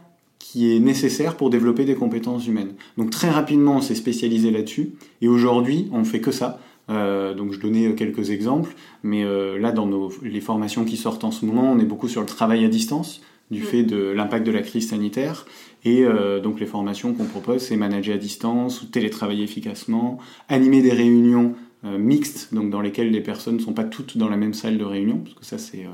qui 0.57 0.75
est 0.75 0.79
nécessaire 0.79 1.37
pour 1.37 1.51
développer 1.51 1.85
des 1.85 1.93
compétences 1.93 2.47
humaines. 2.47 2.73
Donc 2.97 3.11
très 3.11 3.29
rapidement, 3.29 3.75
on 3.75 3.81
s'est 3.81 3.93
spécialisé 3.93 4.49
là-dessus, 4.49 4.93
et 5.21 5.27
aujourd'hui, 5.27 5.87
on 5.91 5.99
ne 5.99 6.03
fait 6.03 6.19
que 6.19 6.31
ça. 6.31 6.59
Euh, 6.89 7.35
donc 7.35 7.53
je 7.53 7.59
donnais 7.59 7.93
quelques 7.93 8.31
exemples, 8.31 8.73
mais 9.03 9.23
euh, 9.23 9.59
là, 9.59 9.71
dans 9.71 9.85
nos, 9.85 10.11
les 10.23 10.41
formations 10.41 10.83
qui 10.83 10.97
sortent 10.97 11.23
en 11.23 11.29
ce 11.29 11.45
moment, 11.45 11.71
on 11.71 11.77
est 11.77 11.85
beaucoup 11.85 12.07
sur 12.07 12.21
le 12.21 12.27
travail 12.27 12.65
à 12.65 12.69
distance, 12.69 13.21
du 13.51 13.61
mm. 13.61 13.65
fait 13.65 13.83
de 13.83 13.97
l'impact 13.97 14.47
de 14.47 14.51
la 14.51 14.63
crise 14.63 14.89
sanitaire, 14.89 15.45
et 15.85 16.03
euh, 16.03 16.39
donc 16.39 16.59
les 16.59 16.65
formations 16.65 17.13
qu'on 17.13 17.25
propose, 17.25 17.61
c'est 17.61 17.75
manager 17.75 18.15
à 18.15 18.17
distance, 18.17 18.81
ou 18.81 18.87
télétravailler 18.87 19.43
efficacement, 19.43 20.17
animer 20.49 20.81
des 20.81 20.91
réunions 20.91 21.53
mixtes, 21.83 22.51
donc 22.51 22.71
dans 22.71 22.81
lesquelles 22.81 23.11
les 23.11 23.21
personnes 23.21 23.57
ne 23.57 23.61
sont 23.61 23.73
pas 23.73 23.83
toutes 23.83 24.17
dans 24.17 24.27
la 24.27 24.37
même 24.37 24.55
salle 24.55 24.79
de 24.79 24.83
réunion, 24.83 25.19
parce 25.19 25.35
que 25.35 25.45
ça 25.45 25.59
c'est 25.59 25.85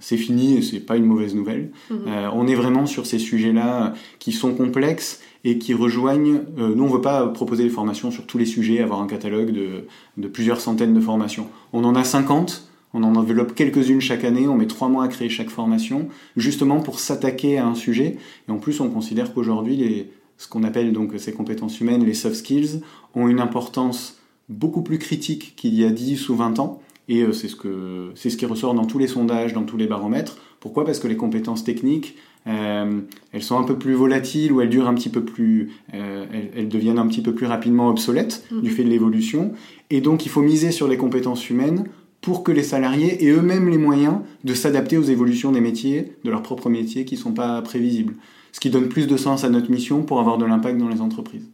c'est 0.00 0.16
fini 0.16 0.56
et 0.56 0.62
c'est 0.62 0.80
pas 0.80 0.96
une 0.96 1.04
mauvaise 1.04 1.34
nouvelle. 1.34 1.70
Mhm. 1.90 1.98
Euh, 2.06 2.28
on 2.32 2.46
est 2.46 2.54
vraiment 2.54 2.86
sur 2.86 3.06
ces 3.06 3.18
sujets-là 3.18 3.94
qui 4.18 4.32
sont 4.32 4.54
complexes 4.54 5.20
et 5.44 5.58
qui 5.58 5.74
rejoignent. 5.74 6.40
Euh, 6.58 6.74
nous, 6.74 6.84
on 6.84 6.88
veut 6.88 7.00
pas 7.00 7.26
proposer 7.28 7.64
des 7.64 7.70
formations 7.70 8.10
sur 8.10 8.26
tous 8.26 8.38
les 8.38 8.46
sujets, 8.46 8.80
avoir 8.80 9.00
un 9.00 9.06
catalogue 9.06 9.52
de, 9.52 9.86
de 10.16 10.28
plusieurs 10.28 10.60
centaines 10.60 10.94
de 10.94 11.00
formations. 11.00 11.48
On 11.72 11.84
en 11.84 11.94
a 11.94 12.04
50. 12.04 12.66
On 12.92 13.04
en 13.04 13.22
développe 13.22 13.54
quelques-unes 13.54 14.00
chaque 14.00 14.24
année, 14.24 14.48
on 14.48 14.56
met 14.56 14.66
trois 14.66 14.88
mois 14.88 15.04
à 15.04 15.08
créer 15.08 15.28
chaque 15.28 15.48
formation, 15.48 16.08
justement 16.36 16.80
pour 16.80 16.98
s'attaquer 16.98 17.56
à 17.56 17.64
un 17.64 17.76
sujet. 17.76 18.16
Et 18.48 18.50
en 18.50 18.56
plus, 18.56 18.80
on 18.80 18.90
considère 18.90 19.32
qu'aujourd'hui, 19.32 20.08
ce 20.38 20.48
qu'on 20.48 20.64
appelle 20.64 20.92
donc 20.92 21.12
ces 21.18 21.32
compétences 21.32 21.80
humaines, 21.80 22.04
les 22.04 22.14
soft 22.14 22.34
skills, 22.34 22.80
ont 23.14 23.28
une 23.28 23.38
importance 23.38 24.18
beaucoup 24.48 24.82
plus 24.82 24.98
critique 24.98 25.54
qu'il 25.54 25.74
y 25.74 25.84
a 25.84 25.90
10 25.90 26.30
ou 26.30 26.34
20 26.34 26.58
ans. 26.58 26.82
Et 27.10 27.22
euh, 27.22 27.32
c'est 27.32 27.48
ce, 27.48 27.56
que, 27.56 28.12
c'est 28.14 28.30
ce 28.30 28.36
qui 28.36 28.46
ressort 28.46 28.72
dans 28.72 28.86
tous 28.86 28.98
les 28.98 29.08
sondages, 29.08 29.52
dans 29.52 29.64
tous 29.64 29.76
les 29.76 29.88
baromètres. 29.88 30.38
Pourquoi? 30.60 30.84
Parce 30.84 31.00
que 31.00 31.08
les 31.08 31.16
compétences 31.16 31.64
techniques, 31.64 32.16
euh, 32.46 33.00
elles 33.32 33.42
sont 33.42 33.58
un 33.58 33.64
peu 33.64 33.76
plus 33.76 33.94
volatiles 33.94 34.52
ou 34.52 34.60
elles 34.60 34.68
durent 34.68 34.86
un 34.86 34.94
petit 34.94 35.08
peu 35.08 35.24
plus, 35.24 35.72
euh, 35.92 36.24
elles, 36.56 36.68
deviennent 36.68 37.00
un 37.00 37.08
petit 37.08 37.20
peu 37.20 37.34
plus 37.34 37.46
rapidement 37.46 37.88
obsolètes 37.88 38.46
mm. 38.52 38.60
du 38.60 38.70
fait 38.70 38.84
de 38.84 38.88
l'évolution. 38.88 39.52
Et 39.90 40.00
donc 40.00 40.24
il 40.24 40.28
faut 40.28 40.40
miser 40.40 40.70
sur 40.70 40.86
les 40.86 40.96
compétences 40.96 41.50
humaines 41.50 41.86
pour 42.20 42.44
que 42.44 42.52
les 42.52 42.62
salariés 42.62 43.24
aient 43.24 43.32
eux-mêmes 43.32 43.68
les 43.68 43.78
moyens 43.78 44.18
de 44.44 44.54
s'adapter 44.54 44.96
aux 44.96 45.02
évolutions 45.02 45.50
des 45.50 45.60
métiers, 45.60 46.12
de 46.22 46.30
leurs 46.30 46.42
propres 46.42 46.70
métiers 46.70 47.04
qui 47.04 47.16
ne 47.16 47.20
sont 47.20 47.32
pas 47.32 47.60
prévisibles. 47.60 48.14
Ce 48.52 48.60
qui 48.60 48.70
donne 48.70 48.88
plus 48.88 49.08
de 49.08 49.16
sens 49.16 49.42
à 49.42 49.48
notre 49.48 49.70
mission 49.70 50.02
pour 50.02 50.20
avoir 50.20 50.38
de 50.38 50.44
l'impact 50.44 50.78
dans 50.78 50.88
les 50.88 51.00
entreprises. 51.00 51.48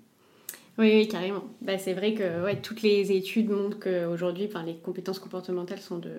Oui, 0.79 1.09
carrément. 1.09 1.45
Bah, 1.63 1.79
c'est 1.79 1.95
vrai 1.95 2.15
que 2.15 2.45
ouais, 2.45 2.61
toutes 2.61 2.83
les 2.83 3.13
études 3.13 3.49
montrent 3.49 3.79
qu'aujourd'hui, 3.79 4.49
les 4.67 4.75
compétences 4.77 5.19
comportementales 5.19 5.81
sont 5.81 5.99
de 5.99 6.11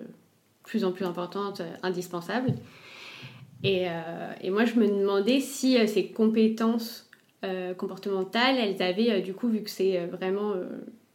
plus 0.64 0.84
en 0.84 0.92
plus 0.92 1.04
importantes, 1.04 1.60
euh, 1.60 1.72
indispensables. 1.82 2.54
Et, 3.64 3.88
euh, 3.88 4.32
et, 4.40 4.50
moi, 4.50 4.64
je 4.64 4.74
me 4.74 4.86
demandais 4.86 5.40
si 5.40 5.78
euh, 5.78 5.86
ces 5.86 6.08
compétences 6.08 7.04
comportementales, 7.76 8.56
elles 8.56 8.82
avaient, 8.82 9.20
du 9.20 9.32
coup, 9.32 9.46
vu 9.48 9.62
que 9.62 9.70
c'est 9.70 10.06
vraiment 10.06 10.54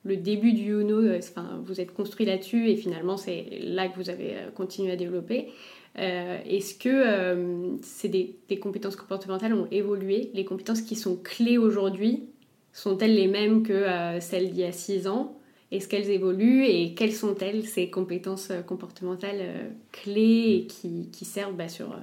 le 0.06 0.16
début 0.16 0.54
du 0.54 0.72
UNO, 0.72 1.14
enfin, 1.18 1.62
vous 1.66 1.82
êtes 1.82 1.94
construit 1.94 2.26
là-dessus 2.26 2.70
et 2.70 2.78
finalement, 2.78 3.18
c'est 3.18 3.60
là 3.62 3.90
que 3.90 3.98
vous 3.98 4.10
avez 4.10 4.36
continué 4.56 4.94
à 4.94 4.96
développer. 4.96 5.50
Est-ce 5.98 6.76
que 6.76 7.76
c'est 7.82 8.08
des, 8.08 8.38
des 8.48 8.58
compétences 8.58 8.96
comportementales 8.96 9.54
ont 9.54 9.68
évolué, 9.70 10.32
les 10.34 10.46
compétences 10.46 10.82
qui 10.82 10.96
sont 10.96 11.18
clés 11.18 11.58
aujourd'hui 11.58 12.30
sont-elles 12.74 13.16
les 13.16 13.28
mêmes 13.28 13.64
que 13.64 13.72
euh, 13.72 14.20
celles 14.20 14.52
d'il 14.52 14.62
y 14.62 14.64
a 14.66 14.72
six 14.72 15.08
ans? 15.08 15.38
Est-ce 15.72 15.88
qu'elles 15.88 16.10
évoluent? 16.10 16.66
Et 16.66 16.94
quelles 16.96 17.14
sont-elles 17.14 17.66
ces 17.66 17.90
compétences 17.90 18.50
euh, 18.52 18.62
comportementales 18.62 19.40
euh, 19.40 19.70
clés 19.92 20.68
qui, 20.68 21.10
qui 21.12 21.26
servent 21.26 21.56
bah, 21.56 21.70
sur 21.70 21.96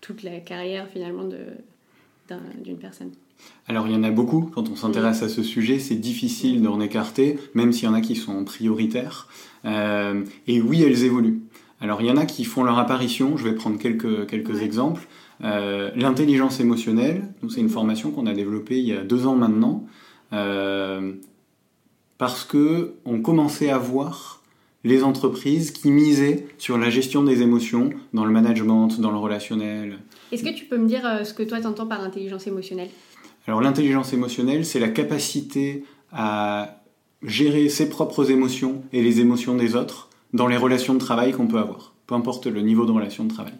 toute 0.00 0.22
la 0.22 0.38
carrière 0.38 0.86
finalement 0.88 1.24
d'une 1.24 2.78
personne? 2.78 3.10
Alors 3.68 3.86
il 3.86 3.94
y 3.94 3.96
en 3.96 4.02
a 4.02 4.10
beaucoup, 4.10 4.50
quand 4.54 4.68
on 4.70 4.76
s'intéresse 4.76 5.22
à 5.22 5.28
ce 5.28 5.42
sujet, 5.42 5.78
c'est 5.78 5.96
difficile 5.96 6.62
d'en 6.62 6.80
écarter, 6.80 7.38
même 7.54 7.72
s'il 7.72 7.84
y 7.84 7.88
en 7.88 7.94
a 7.94 8.00
qui 8.00 8.16
sont 8.16 8.44
prioritaires. 8.44 9.28
et 9.64 10.60
oui, 10.60 10.82
elles 10.82 11.04
évoluent. 11.04 11.40
Alors 11.80 12.00
il 12.00 12.06
y 12.06 12.10
en 12.10 12.16
a 12.16 12.24
qui 12.24 12.44
font 12.44 12.64
leur 12.64 12.78
apparition, 12.78 13.36
je 13.36 13.44
vais 13.44 13.54
prendre 13.54 13.78
quelques, 13.78 14.26
quelques 14.26 14.62
exemples. 14.62 15.06
Euh, 15.44 15.90
l'intelligence 15.94 16.60
émotionnelle, 16.60 17.28
c'est 17.48 17.60
une 17.60 17.68
formation 17.68 18.10
qu'on 18.10 18.26
a 18.26 18.32
développée 18.32 18.78
il 18.78 18.86
y 18.86 18.92
a 18.92 19.02
deux 19.02 19.26
ans 19.26 19.36
maintenant, 19.36 19.84
euh, 20.32 21.12
parce 22.18 22.44
que 22.44 22.94
on 23.04 23.20
commençait 23.20 23.70
à 23.70 23.78
voir 23.78 24.42
les 24.84 25.02
entreprises 25.02 25.72
qui 25.72 25.90
misaient 25.90 26.46
sur 26.58 26.78
la 26.78 26.90
gestion 26.90 27.22
des 27.22 27.42
émotions 27.42 27.90
dans 28.12 28.24
le 28.24 28.30
management, 28.30 29.00
dans 29.00 29.10
le 29.10 29.18
relationnel. 29.18 29.98
Est-ce 30.32 30.44
que 30.44 30.54
tu 30.54 30.64
peux 30.64 30.78
me 30.78 30.86
dire 30.86 31.04
euh, 31.04 31.24
ce 31.24 31.34
que 31.34 31.42
toi 31.42 31.60
tu 31.60 31.66
entends 31.66 31.86
par 31.86 32.02
intelligence 32.02 32.46
émotionnelle? 32.46 32.88
Alors 33.46 33.60
l'intelligence 33.60 34.12
émotionnelle, 34.12 34.64
c'est 34.64 34.80
la 34.80 34.88
capacité 34.88 35.84
à 36.12 36.82
gérer 37.22 37.68
ses 37.68 37.88
propres 37.88 38.30
émotions 38.30 38.82
et 38.92 39.02
les 39.02 39.20
émotions 39.20 39.54
des 39.54 39.74
autres 39.74 40.08
dans 40.32 40.46
les 40.46 40.56
relations 40.56 40.94
de 40.94 40.98
travail 40.98 41.32
qu'on 41.32 41.46
peut 41.46 41.58
avoir, 41.58 41.94
peu 42.06 42.14
importe 42.14 42.46
le 42.46 42.60
niveau 42.60 42.86
de 42.86 42.92
relation 42.92 43.24
de 43.24 43.32
travail. 43.32 43.54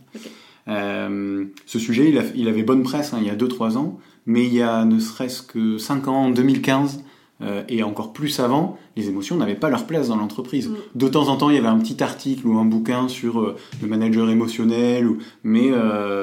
Ce 0.66 1.79
sujet, 1.79 2.12
il, 2.35 2.48
avait 2.48 2.62
bonne 2.62 2.83
presse 2.83 3.12
hein, 3.12 3.18
il 3.20 3.26
y 3.26 3.31
a 3.31 3.37
2-3 3.37 3.76
ans, 3.76 3.98
mais 4.26 4.44
il 4.44 4.55
y 4.55 4.62
a 4.62 4.85
ne 4.85 4.98
serait-ce 4.98 5.42
que 5.42 5.79
5 5.79 6.09
ans, 6.09 6.24
en 6.24 6.31
2015, 6.31 7.05
euh, 7.42 7.62
et 7.68 7.83
encore 7.83 8.14
plus 8.14 8.40
avant, 8.40 8.79
les 8.96 9.09
émotions 9.09 9.37
n'avaient 9.37 9.57
pas 9.57 9.68
leur 9.68 9.87
place 9.87 10.09
dans 10.09 10.16
l'entreprise. 10.16 10.68
Mm. 10.68 10.76
De 10.94 11.09
temps 11.09 11.29
en 11.29 11.37
temps, 11.37 11.50
il 11.50 11.57
y 11.57 11.59
avait 11.59 11.68
un 11.68 11.79
petit 11.79 12.02
article 12.02 12.46
ou 12.46 12.59
un 12.59 12.64
bouquin 12.64 13.09
sur 13.09 13.40
euh, 13.40 13.57
le 13.83 13.88
manager 13.88 14.31
émotionnel, 14.31 15.07
ou... 15.07 15.18
mais 15.44 15.70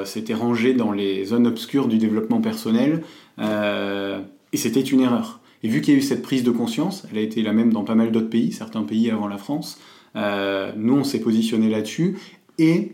c'était 0.04 0.34
rangé 0.34 0.74
dans 0.74 0.92
les 0.92 1.24
zones 1.24 1.46
obscures 1.46 1.88
du 1.88 1.98
développement 1.98 2.40
personnel, 2.40 3.02
et 3.40 4.56
c'était 4.56 4.80
une 4.80 5.00
erreur. 5.00 5.40
Et 5.62 5.68
vu 5.68 5.80
qu'il 5.80 5.94
y 5.94 5.96
a 5.96 5.98
eu 5.98 6.02
cette 6.02 6.22
prise 6.22 6.42
de 6.42 6.50
conscience, 6.50 7.06
elle 7.10 7.18
a 7.18 7.22
été 7.22 7.42
la 7.42 7.52
même 7.52 7.72
dans 7.72 7.84
pas 7.84 7.94
mal 7.94 8.10
d'autres 8.12 8.28
pays, 8.28 8.52
certains 8.52 8.82
pays 8.82 9.10
avant 9.10 9.28
la 9.28 9.38
France, 9.38 9.78
nous 10.14 10.94
on 10.94 11.04
s'est 11.04 11.20
positionné 11.20 11.70
là-dessus, 11.70 12.18
et 12.58 12.92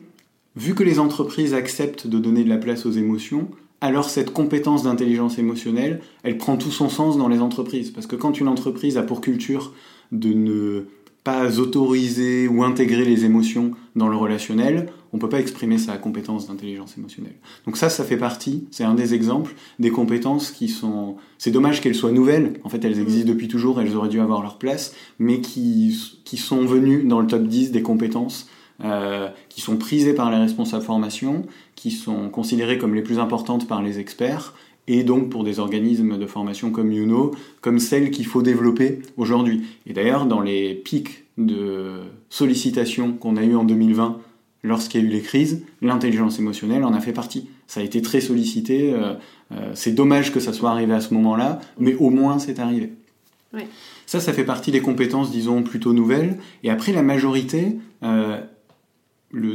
vu 0.60 0.74
que 0.74 0.82
les 0.82 0.98
entreprises 0.98 1.54
acceptent 1.54 2.06
de 2.06 2.18
donner 2.18 2.44
de 2.44 2.50
la 2.50 2.58
place 2.58 2.84
aux 2.84 2.90
émotions, 2.90 3.48
alors 3.80 4.10
cette 4.10 4.30
compétence 4.30 4.82
d'intelligence 4.82 5.38
émotionnelle, 5.38 6.02
elle 6.22 6.36
prend 6.36 6.58
tout 6.58 6.70
son 6.70 6.90
sens 6.90 7.16
dans 7.16 7.28
les 7.28 7.40
entreprises. 7.40 7.90
Parce 7.90 8.06
que 8.06 8.14
quand 8.14 8.38
une 8.38 8.48
entreprise 8.48 8.98
a 8.98 9.02
pour 9.02 9.22
culture 9.22 9.72
de 10.12 10.34
ne 10.34 10.84
pas 11.24 11.58
autoriser 11.58 12.46
ou 12.46 12.62
intégrer 12.62 13.06
les 13.06 13.24
émotions 13.24 13.72
dans 13.96 14.08
le 14.08 14.16
relationnel, 14.16 14.92
on 15.14 15.16
ne 15.16 15.20
peut 15.22 15.30
pas 15.30 15.40
exprimer 15.40 15.78
sa 15.78 15.96
compétence 15.96 16.46
d'intelligence 16.46 16.98
émotionnelle. 16.98 17.36
Donc 17.64 17.78
ça, 17.78 17.88
ça 17.88 18.04
fait 18.04 18.18
partie, 18.18 18.66
c'est 18.70 18.84
un 18.84 18.94
des 18.94 19.14
exemples 19.14 19.54
des 19.78 19.90
compétences 19.90 20.50
qui 20.50 20.68
sont... 20.68 21.16
C'est 21.38 21.50
dommage 21.50 21.80
qu'elles 21.80 21.94
soient 21.94 22.12
nouvelles, 22.12 22.60
en 22.64 22.68
fait 22.68 22.84
elles 22.84 23.00
existent 23.00 23.28
depuis 23.28 23.48
toujours, 23.48 23.80
elles 23.80 23.96
auraient 23.96 24.10
dû 24.10 24.20
avoir 24.20 24.42
leur 24.42 24.58
place, 24.58 24.94
mais 25.18 25.40
qui, 25.40 26.20
qui 26.24 26.36
sont 26.36 26.66
venues 26.66 27.02
dans 27.04 27.20
le 27.20 27.26
top 27.26 27.44
10 27.44 27.70
des 27.70 27.82
compétences 27.82 28.46
euh, 28.84 29.28
qui 29.48 29.60
sont 29.60 29.76
prisées 29.76 30.14
par 30.14 30.30
les 30.30 30.38
responsables 30.38 30.84
formation, 30.84 31.44
qui 31.74 31.90
sont 31.90 32.28
considérées 32.30 32.78
comme 32.78 32.94
les 32.94 33.02
plus 33.02 33.18
importantes 33.18 33.68
par 33.68 33.82
les 33.82 33.98
experts, 33.98 34.54
et 34.86 35.04
donc 35.04 35.28
pour 35.28 35.44
des 35.44 35.58
organismes 35.58 36.18
de 36.18 36.26
formation 36.26 36.70
comme 36.70 36.90
UNO, 36.90 37.32
comme 37.60 37.78
celles 37.78 38.10
qu'il 38.10 38.26
faut 38.26 38.42
développer 38.42 39.00
aujourd'hui. 39.16 39.62
Et 39.86 39.92
d'ailleurs, 39.92 40.26
dans 40.26 40.40
les 40.40 40.74
pics 40.74 41.24
de 41.38 42.00
sollicitation 42.28 43.12
qu'on 43.12 43.36
a 43.36 43.44
eu 43.44 43.54
en 43.54 43.64
2020, 43.64 44.18
lorsqu'il 44.62 45.00
y 45.00 45.04
a 45.04 45.06
eu 45.06 45.10
les 45.10 45.20
crises, 45.20 45.62
l'intelligence 45.82 46.38
émotionnelle 46.38 46.84
en 46.84 46.92
a 46.92 47.00
fait 47.00 47.12
partie. 47.12 47.48
Ça 47.66 47.80
a 47.80 47.82
été 47.82 48.02
très 48.02 48.20
sollicité. 48.20 48.92
Euh, 48.92 49.14
euh, 49.52 49.70
c'est 49.74 49.92
dommage 49.92 50.32
que 50.32 50.40
ça 50.40 50.52
soit 50.52 50.70
arrivé 50.70 50.92
à 50.92 51.00
ce 51.00 51.14
moment-là, 51.14 51.60
mais 51.78 51.94
au 51.96 52.10
moins 52.10 52.38
c'est 52.38 52.58
arrivé. 52.58 52.92
Ça, 54.06 54.20
ça 54.20 54.32
fait 54.32 54.44
partie 54.44 54.70
des 54.70 54.80
compétences, 54.80 55.30
disons, 55.30 55.62
plutôt 55.62 55.92
nouvelles. 55.92 56.38
Et 56.62 56.70
après, 56.70 56.92
la 56.92 57.02
majorité, 57.02 57.76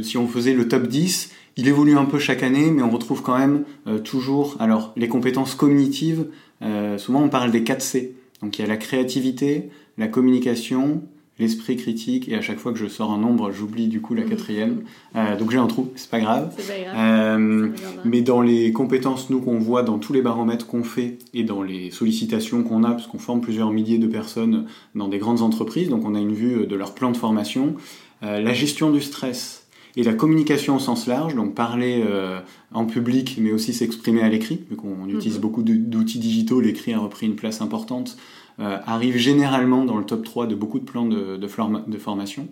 si 0.02 0.16
on 0.16 0.26
faisait 0.26 0.54
le 0.54 0.68
top 0.68 0.86
10, 0.86 1.30
il 1.56 1.68
évolue 1.68 1.96
un 1.96 2.04
peu 2.04 2.18
chaque 2.18 2.42
année, 2.42 2.70
mais 2.70 2.82
on 2.82 2.90
retrouve 2.90 3.22
quand 3.22 3.38
même 3.38 3.64
euh, 3.86 3.98
toujours, 3.98 4.56
alors 4.60 4.92
les 4.96 5.08
compétences 5.08 5.54
cognitives, 5.54 6.26
euh, 6.62 6.98
souvent 6.98 7.22
on 7.22 7.28
parle 7.28 7.50
des 7.50 7.64
4 7.64 7.80
C. 7.80 8.14
Donc 8.42 8.58
il 8.58 8.62
y 8.62 8.64
a 8.64 8.68
la 8.68 8.76
créativité, 8.76 9.70
la 9.96 10.08
communication, 10.08 11.02
l'esprit 11.38 11.76
critique, 11.76 12.28
et 12.28 12.34
à 12.34 12.42
chaque 12.42 12.58
fois 12.58 12.72
que 12.72 12.78
je 12.78 12.86
sors 12.86 13.10
un 13.10 13.18
nombre, 13.18 13.52
j'oublie 13.52 13.88
du 13.88 14.02
coup 14.02 14.14
la 14.14 14.24
mhm. 14.24 14.28
quatrième. 14.28 14.82
Euh, 15.16 15.34
donc 15.36 15.50
j'ai 15.50 15.56
un 15.56 15.66
trou, 15.66 15.90
c'est 15.96 16.10
pas 16.10 16.20
grave. 16.20 16.54
Pas 16.54 16.78
grave. 16.92 17.72
mais 18.04 18.20
dans 18.20 18.42
les 18.42 18.72
compétences, 18.72 19.30
nous, 19.30 19.40
qu'on 19.40 19.58
voit 19.58 19.82
dans 19.82 19.98
tous 19.98 20.12
les 20.12 20.20
baromètres 20.20 20.66
qu'on 20.66 20.84
fait 20.84 21.18
et 21.32 21.42
dans 21.42 21.62
les 21.62 21.90
sollicitations 21.90 22.62
qu'on 22.64 22.84
a, 22.84 22.90
parce 22.90 23.06
qu'on 23.06 23.18
forme 23.18 23.40
plusieurs 23.40 23.70
milliers 23.70 23.98
de 23.98 24.06
personnes 24.06 24.66
dans 24.94 25.08
des 25.08 25.18
grandes 25.18 25.40
entreprises, 25.40 25.88
donc 25.88 26.04
on 26.04 26.14
a 26.14 26.20
une 26.20 26.34
vue 26.34 26.66
de 26.66 26.76
leur 26.76 26.94
plan 26.94 27.10
de 27.10 27.16
formation, 27.16 27.76
la 28.22 28.52
gestion 28.54 28.90
du 28.90 29.00
stress, 29.00 29.65
et 29.96 30.02
la 30.02 30.12
communication 30.12 30.76
au 30.76 30.78
sens 30.78 31.06
large, 31.06 31.34
donc 31.34 31.54
parler 31.54 32.04
euh, 32.06 32.40
en 32.72 32.84
public, 32.84 33.38
mais 33.40 33.50
aussi 33.50 33.72
s'exprimer 33.72 34.22
à 34.22 34.28
l'écrit, 34.28 34.60
vu 34.68 34.76
qu'on 34.76 35.08
utilise 35.08 35.36
mhm. 35.36 35.40
beaucoup 35.40 35.62
d'outils 35.62 36.18
digitaux, 36.18 36.60
l'écrit 36.60 36.92
a 36.92 36.98
repris 36.98 37.26
une 37.26 37.34
place 37.34 37.62
importante, 37.62 38.18
euh, 38.60 38.78
arrive 38.86 39.16
généralement 39.16 39.84
dans 39.84 39.96
le 39.96 40.04
top 40.04 40.22
3 40.22 40.46
de 40.46 40.54
beaucoup 40.54 40.78
de 40.78 40.84
plans 40.84 41.06
de, 41.06 41.36
de, 41.36 41.98
formation. 41.98 42.46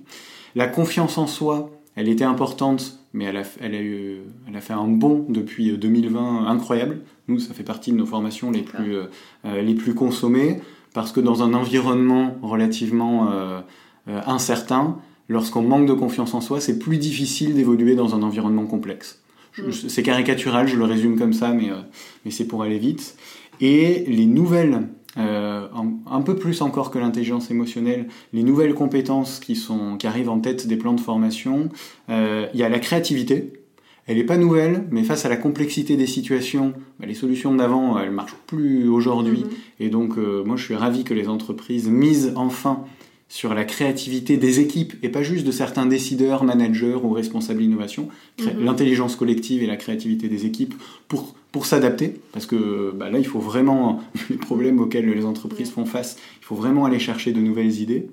La 0.54 0.66
confiance 0.66 1.18
en 1.18 1.26
soi, 1.26 1.70
elle 1.96 2.08
était 2.08 2.24
importante, 2.24 2.98
mais 3.12 3.26
elle 3.26 3.36
a, 3.36 3.42
elle 3.60 3.74
a, 3.74 3.80
eu, 3.80 4.20
elle 4.48 4.56
a 4.56 4.60
fait 4.62 4.72
un 4.72 4.88
bond 4.88 5.26
depuis 5.28 5.76
2020 5.76 6.46
incroyable. 6.46 7.02
Nous, 7.28 7.38
ça 7.40 7.52
fait 7.52 7.62
partie 7.62 7.92
de 7.92 7.96
nos 7.96 8.06
formations 8.06 8.50
les 8.50 8.62
plus, 8.62 8.96
euh, 8.96 9.62
les 9.62 9.74
plus 9.74 9.94
consommées, 9.94 10.60
parce 10.94 11.12
que 11.12 11.20
dans 11.20 11.42
un 11.42 11.52
environnement 11.52 12.36
relativement 12.42 13.28
incertain, 14.06 14.98
lorsqu'on 15.28 15.62
manque 15.62 15.86
de 15.86 15.92
confiance 15.92 16.34
en 16.34 16.40
soi, 16.40 16.60
c'est 16.60 16.78
plus 16.78 16.98
difficile 16.98 17.54
d'évoluer 17.54 17.94
dans 17.94 18.14
un 18.14 18.22
environnement 18.22 18.66
complexe. 18.66 19.22
Mm. 19.58 19.70
C'est 19.72 20.02
caricatural, 20.02 20.66
je 20.66 20.76
le 20.76 20.84
résume 20.84 21.18
comme 21.18 21.32
ça, 21.32 21.52
mais, 21.52 21.70
euh, 21.70 21.76
mais 22.24 22.30
c'est 22.30 22.46
pour 22.46 22.62
aller 22.62 22.78
vite. 22.78 23.16
Et 23.60 24.04
les 24.08 24.26
nouvelles, 24.26 24.88
euh, 25.16 25.68
un, 26.10 26.22
peu 26.22 26.36
plus 26.36 26.60
encore 26.60 26.90
que 26.90 26.98
l'intelligence 26.98 27.50
émotionnelle, 27.50 28.08
les 28.32 28.42
nouvelles 28.42 28.74
compétences 28.74 29.38
qui, 29.38 29.54
sont, 29.54 29.96
qui 29.96 30.06
arrivent 30.06 30.30
en 30.30 30.40
tête 30.40 30.66
des 30.66 30.76
plans 30.76 30.92
de 30.92 31.00
formation, 31.00 31.68
euh, 32.10 32.46
il 32.52 32.60
y 32.60 32.64
a 32.64 32.68
la 32.68 32.80
créativité. 32.80 33.52
Elle 34.06 34.18
n'est 34.18 34.24
pas 34.24 34.36
nouvelle, 34.36 34.86
mais 34.90 35.02
face 35.02 35.24
à 35.24 35.30
la 35.30 35.36
complexité 35.36 35.96
des 35.96 36.06
situations, 36.06 36.74
bah, 37.00 37.06
les 37.06 37.14
solutions 37.14 37.54
d'avant, 37.54 37.98
elles 37.98 38.10
marchent 38.10 38.36
plus 38.46 38.88
aujourd'hui. 38.88 39.44
Mm-hmm. 39.44 39.84
Et 39.84 39.88
donc, 39.88 40.16
moi, 40.18 40.56
je 40.56 40.64
suis 40.64 40.74
ravi 40.74 41.04
que 41.04 41.14
les 41.14 41.28
entreprises 41.28 41.88
misent 41.88 42.34
enfin 42.36 42.84
sur 43.34 43.52
la 43.52 43.64
créativité 43.64 44.36
des 44.36 44.60
équipes 44.60 44.94
et 45.02 45.08
pas 45.08 45.24
juste 45.24 45.44
de 45.44 45.50
certains 45.50 45.86
décideurs, 45.86 46.44
managers 46.44 46.94
ou 47.02 47.10
responsables 47.10 47.58
d'innovation, 47.58 48.08
mhm. 48.38 48.64
l'intelligence 48.64 49.16
collective 49.16 49.60
et 49.60 49.66
la 49.66 49.74
créativité 49.74 50.28
des 50.28 50.46
équipes 50.46 50.72
pour, 51.08 51.34
pour 51.50 51.66
s'adapter, 51.66 52.14
parce 52.30 52.46
que 52.46 52.92
bah, 52.94 53.10
là, 53.10 53.18
il 53.18 53.26
faut 53.26 53.40
vraiment, 53.40 54.00
les 54.30 54.36
problèmes 54.36 54.78
auxquels 54.78 55.10
les 55.10 55.24
entreprises 55.24 55.72
font 55.72 55.84
face, 55.84 56.16
il 56.40 56.44
faut 56.44 56.54
vraiment 56.54 56.84
aller 56.84 57.00
chercher 57.00 57.32
de 57.32 57.40
nouvelles 57.40 57.80
idées. 57.80 58.06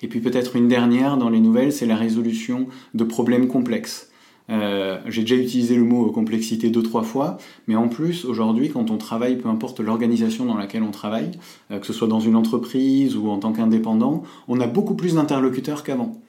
Et 0.00 0.08
puis 0.08 0.20
peut-être 0.20 0.56
une 0.56 0.66
dernière 0.66 1.18
dans 1.18 1.28
les 1.28 1.40
nouvelles, 1.40 1.70
c'est 1.70 1.84
la 1.84 1.96
résolution 1.96 2.68
de 2.94 3.04
problèmes 3.04 3.48
complexes. 3.48 4.11
Euh, 4.50 4.98
j'ai 5.06 5.22
déjà 5.22 5.36
utilisé 5.36 5.76
le 5.76 5.84
mot 5.84 6.10
complexité 6.10 6.70
deux 6.70 6.82
trois 6.82 7.02
fois, 7.02 7.38
mais 7.66 7.76
en 7.76 7.88
plus 7.88 8.24
aujourd'hui, 8.24 8.70
quand 8.70 8.90
on 8.90 8.98
travaille, 8.98 9.36
peu 9.36 9.48
importe 9.48 9.80
l'organisation 9.80 10.44
dans 10.44 10.56
laquelle 10.56 10.82
on 10.82 10.90
travaille, 10.90 11.30
euh, 11.70 11.78
que 11.78 11.86
ce 11.86 11.92
soit 11.92 12.08
dans 12.08 12.20
une 12.20 12.36
entreprise 12.36 13.16
ou 13.16 13.28
en 13.28 13.38
tant 13.38 13.52
qu'indépendant, 13.52 14.22
on 14.48 14.60
a 14.60 14.66
beaucoup 14.66 14.94
plus 14.94 15.14
d'interlocuteurs 15.14 15.84
qu'avant. 15.84 16.20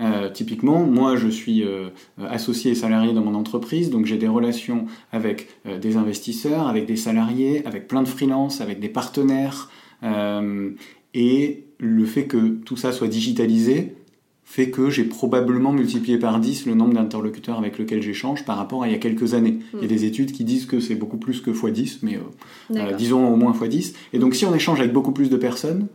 Euh, 0.00 0.30
typiquement, 0.30 0.84
moi 0.84 1.16
je 1.16 1.28
suis 1.28 1.64
associé 2.28 2.72
et 2.72 2.74
salarié 2.76 3.12
dans 3.12 3.22
mon 3.22 3.34
entreprise, 3.34 3.90
donc 3.90 4.06
j'ai 4.06 4.18
des 4.18 4.28
relations 4.28 4.86
avec 5.10 5.48
des 5.64 5.96
investisseurs, 5.96 6.68
avec 6.68 6.86
des 6.86 6.96
salariés, 6.96 7.66
avec 7.66 7.88
plein 7.88 8.02
de 8.02 8.08
freelances, 8.08 8.60
avec 8.60 8.78
des 8.78 8.88
partenaires. 8.88 9.70
et 11.14 11.64
le 11.80 12.04
fait 12.06 12.26
que 12.26 12.48
tout 12.64 12.76
ça 12.76 12.92
soit 12.92 13.08
digitalisé, 13.08 13.94
fait 14.50 14.70
que 14.70 14.88
j'ai 14.88 15.04
probablement 15.04 15.72
multiplié 15.72 16.18
par 16.18 16.40
10 16.40 16.64
le 16.64 16.74
nombre 16.74 16.94
d'interlocuteurs 16.94 17.58
avec 17.58 17.78
lesquels 17.78 18.00
j'échange 18.00 18.46
par 18.46 18.56
rapport 18.56 18.82
à 18.82 18.88
il 18.88 18.92
y 18.92 18.94
a 18.94 18.98
quelques 18.98 19.34
années. 19.34 19.58
Il 19.74 19.80
y 19.80 19.82
a 19.82 19.84
hmm. 19.84 19.88
des 19.88 20.04
études 20.06 20.32
qui 20.32 20.42
disent 20.42 20.64
que 20.64 20.80
c'est 20.80 20.94
beaucoup 20.94 21.18
plus 21.18 21.42
que 21.42 21.50
x10, 21.50 21.98
mais 22.00 22.16
euh, 22.16 22.76
euh, 22.76 22.92
disons 22.92 23.30
au 23.30 23.36
moins 23.36 23.52
x10. 23.52 23.92
Et 24.14 24.18
donc 24.18 24.34
si 24.34 24.46
on 24.46 24.54
échange 24.54 24.80
avec 24.80 24.94
beaucoup 24.94 25.12
plus 25.12 25.28
de 25.28 25.36
personnes, 25.36 25.86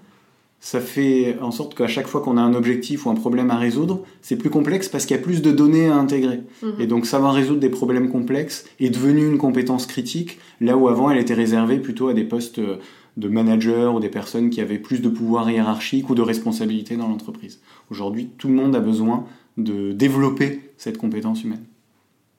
ça 0.60 0.80
fait 0.80 1.36
en 1.42 1.50
sorte 1.50 1.74
qu'à 1.76 1.88
chaque 1.88 2.06
fois 2.06 2.22
qu'on 2.22 2.38
a 2.38 2.42
un 2.42 2.54
objectif 2.54 3.08
ou 3.08 3.10
un 3.10 3.16
problème 3.16 3.50
à 3.50 3.58
résoudre, 3.58 4.04
c'est 4.22 4.38
plus 4.38 4.52
complexe 4.52 4.88
parce 4.88 5.08
qu'il 5.08 5.18
y 5.18 5.20
a 5.20 5.24
plus 5.24 5.42
de 5.42 5.52
données 5.52 5.88
à 5.88 5.96
intégrer. 5.96 6.42
Hmm. 6.62 6.80
Et 6.80 6.86
donc 6.86 7.08
savoir 7.08 7.34
résoudre 7.34 7.60
des 7.60 7.70
problèmes 7.70 8.10
complexes 8.10 8.66
est 8.80 8.92
devenu 8.92 9.26
une 9.26 9.40
compétence 9.40 9.88
critique, 9.88 10.38
là 10.62 10.78
où 10.78 10.88
avant 10.90 11.10
elle 11.10 11.18
était 11.18 11.34
réservée 11.34 11.80
plutôt 11.80 12.08
à 12.08 12.14
des 12.14 12.24
postes 12.24 12.60
euh, 12.60 12.78
de 13.18 13.28
managers 13.28 13.92
ou 13.94 14.00
des 14.00 14.10
personnes 14.10 14.50
qui 14.50 14.62
avaient 14.62 14.80
plus 14.80 15.02
de 15.02 15.10
pouvoir 15.10 15.50
hiérarchique 15.50 16.10
ou 16.10 16.16
de 16.16 16.22
responsabilité 16.22 16.98
dans 16.98 17.08
l'entreprise. 17.08 17.62
Aujourd'hui, 17.92 18.30
tout 18.38 18.48
le 18.48 18.56
monde 18.56 18.76
a 18.76 18.80
besoin 18.80 19.26
de 19.58 19.92
développer 19.92 20.72
cette 20.78 20.98
compétence 20.98 21.44
humaine. 21.44 21.66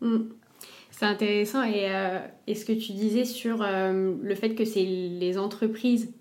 Mm. 0.00 0.22
C'est 0.90 1.06
intéressant. 1.06 1.62
Et, 1.64 1.88
euh, 1.88 2.20
ce 2.46 2.64
que 2.64 2.72
tu 2.72 2.92
disais 2.92 3.24
sur 3.24 3.62
euh, 3.62 4.14
le 4.22 4.34
fait 4.34 4.54
que 4.54 4.64
c'est 4.64 4.84
les 4.84 5.38
entreprises 5.38 6.12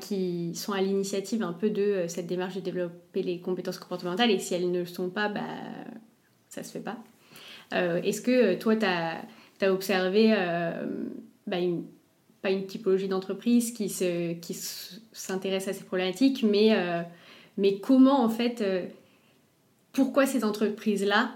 qui 0.00 0.54
sont 0.54 0.72
à 0.72 0.80
l'initiative 0.80 1.42
un 1.42 1.54
peu 1.54 1.70
de 1.70 1.82
euh, 1.82 2.08
cette 2.08 2.26
démarche 2.26 2.54
de 2.54 2.60
développer 2.60 3.22
les 3.22 3.40
compétences 3.40 3.78
comportementales, 3.78 4.30
et 4.30 4.38
si 4.38 4.54
elles 4.54 4.70
ne 4.70 4.80
le 4.80 4.86
sont 4.86 5.08
pas, 5.08 5.28
bah, 5.28 5.40
ça 6.48 6.62
se 6.62 6.70
fait 6.70 6.80
pas. 6.80 6.98
Est-ce 7.72 8.20
que 8.20 8.54
toi, 8.54 8.74
tu 8.74 8.84
as, 8.84 9.72
observé 9.72 10.34
bah, 11.46 11.58
une, 11.58 11.84
pas 12.42 12.50
une 12.50 12.66
typologie 12.66 13.08
d'entreprise 13.08 13.72
qui 13.72 13.88
s'intéresse 13.88 15.64
qui 15.64 15.70
à 15.70 15.72
ces 15.72 15.84
problématiques, 15.84 16.42
mais, 16.42 16.74
mais 17.58 17.78
comment 17.78 18.22
en 18.24 18.28
fait, 18.28 18.64
pourquoi 19.92 20.26
ces 20.26 20.44
entreprises-là 20.44 21.32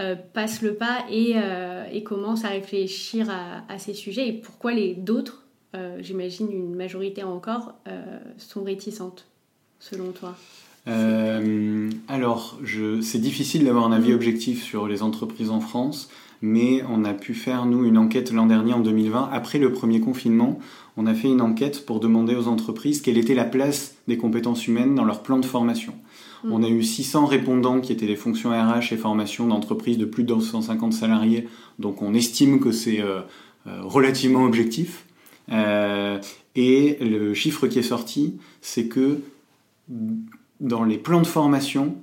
euh, 0.00 0.14
passent 0.14 0.62
le 0.62 0.74
pas 0.74 1.04
et, 1.10 1.32
euh, 1.34 1.84
et, 1.90 2.04
commencent 2.04 2.44
à 2.44 2.50
réfléchir 2.50 3.28
à, 3.30 3.78
ces 3.80 3.94
sujets 3.94 4.28
et 4.28 4.32
pourquoi 4.32 4.72
les 4.72 4.94
d'autres, 4.94 5.44
euh, 5.74 5.98
j'imagine 6.00 6.52
une 6.52 6.76
majorité 6.76 7.24
encore, 7.24 7.74
sont 8.36 8.62
réticentes, 8.62 9.26
selon 9.80 10.12
toi? 10.12 10.36
Alors, 12.06 12.58
c'est 13.02 13.18
difficile 13.18 13.64
d'avoir 13.64 13.86
un 13.86 13.92
avis 13.92 14.12
mm. 14.12 14.14
objectif 14.14 14.62
sur 14.62 14.86
les 14.86 15.02
entreprises 15.02 15.50
en 15.50 15.60
France, 15.60 16.08
mais 16.40 16.82
on 16.88 17.04
a 17.04 17.14
pu 17.14 17.34
faire, 17.34 17.66
nous, 17.66 17.84
une 17.84 17.98
enquête 17.98 18.32
l'an 18.32 18.46
dernier, 18.46 18.72
en 18.72 18.80
2020, 18.80 19.30
après 19.32 19.58
le 19.58 19.72
premier 19.72 20.00
confinement. 20.00 20.58
On 20.96 21.06
a 21.06 21.14
fait 21.14 21.28
une 21.28 21.40
enquête 21.40 21.84
pour 21.86 22.00
demander 22.00 22.34
aux 22.34 22.48
entreprises 22.48 23.00
quelle 23.00 23.18
était 23.18 23.34
la 23.34 23.44
place 23.44 23.96
des 24.06 24.16
compétences 24.16 24.66
humaines 24.66 24.94
dans 24.94 25.04
leur 25.04 25.22
plan 25.22 25.38
de 25.38 25.46
formation. 25.46 25.94
Mm. 26.44 26.52
On 26.52 26.62
a 26.62 26.68
eu 26.68 26.82
600 26.82 27.26
répondants 27.26 27.80
qui 27.80 27.92
étaient 27.92 28.06
des 28.06 28.16
fonctions 28.16 28.50
RH 28.50 28.92
et 28.92 28.96
formation 28.96 29.46
d'entreprises 29.46 29.98
de 29.98 30.04
plus 30.04 30.22
de 30.22 30.28
250 30.28 30.92
salariés, 30.92 31.48
donc 31.78 32.02
on 32.02 32.14
estime 32.14 32.60
que 32.60 32.72
c'est 32.72 33.00
euh, 33.00 33.20
euh, 33.66 33.80
relativement 33.82 34.44
objectif. 34.44 35.06
Euh, 35.50 36.18
et 36.54 36.98
le 37.00 37.34
chiffre 37.34 37.66
qui 37.66 37.78
est 37.78 37.82
sorti, 37.82 38.36
c'est 38.60 38.86
que 38.86 39.20
dans 40.60 40.84
les 40.84 40.98
plans 40.98 41.22
de 41.22 41.26
formation, 41.26 41.96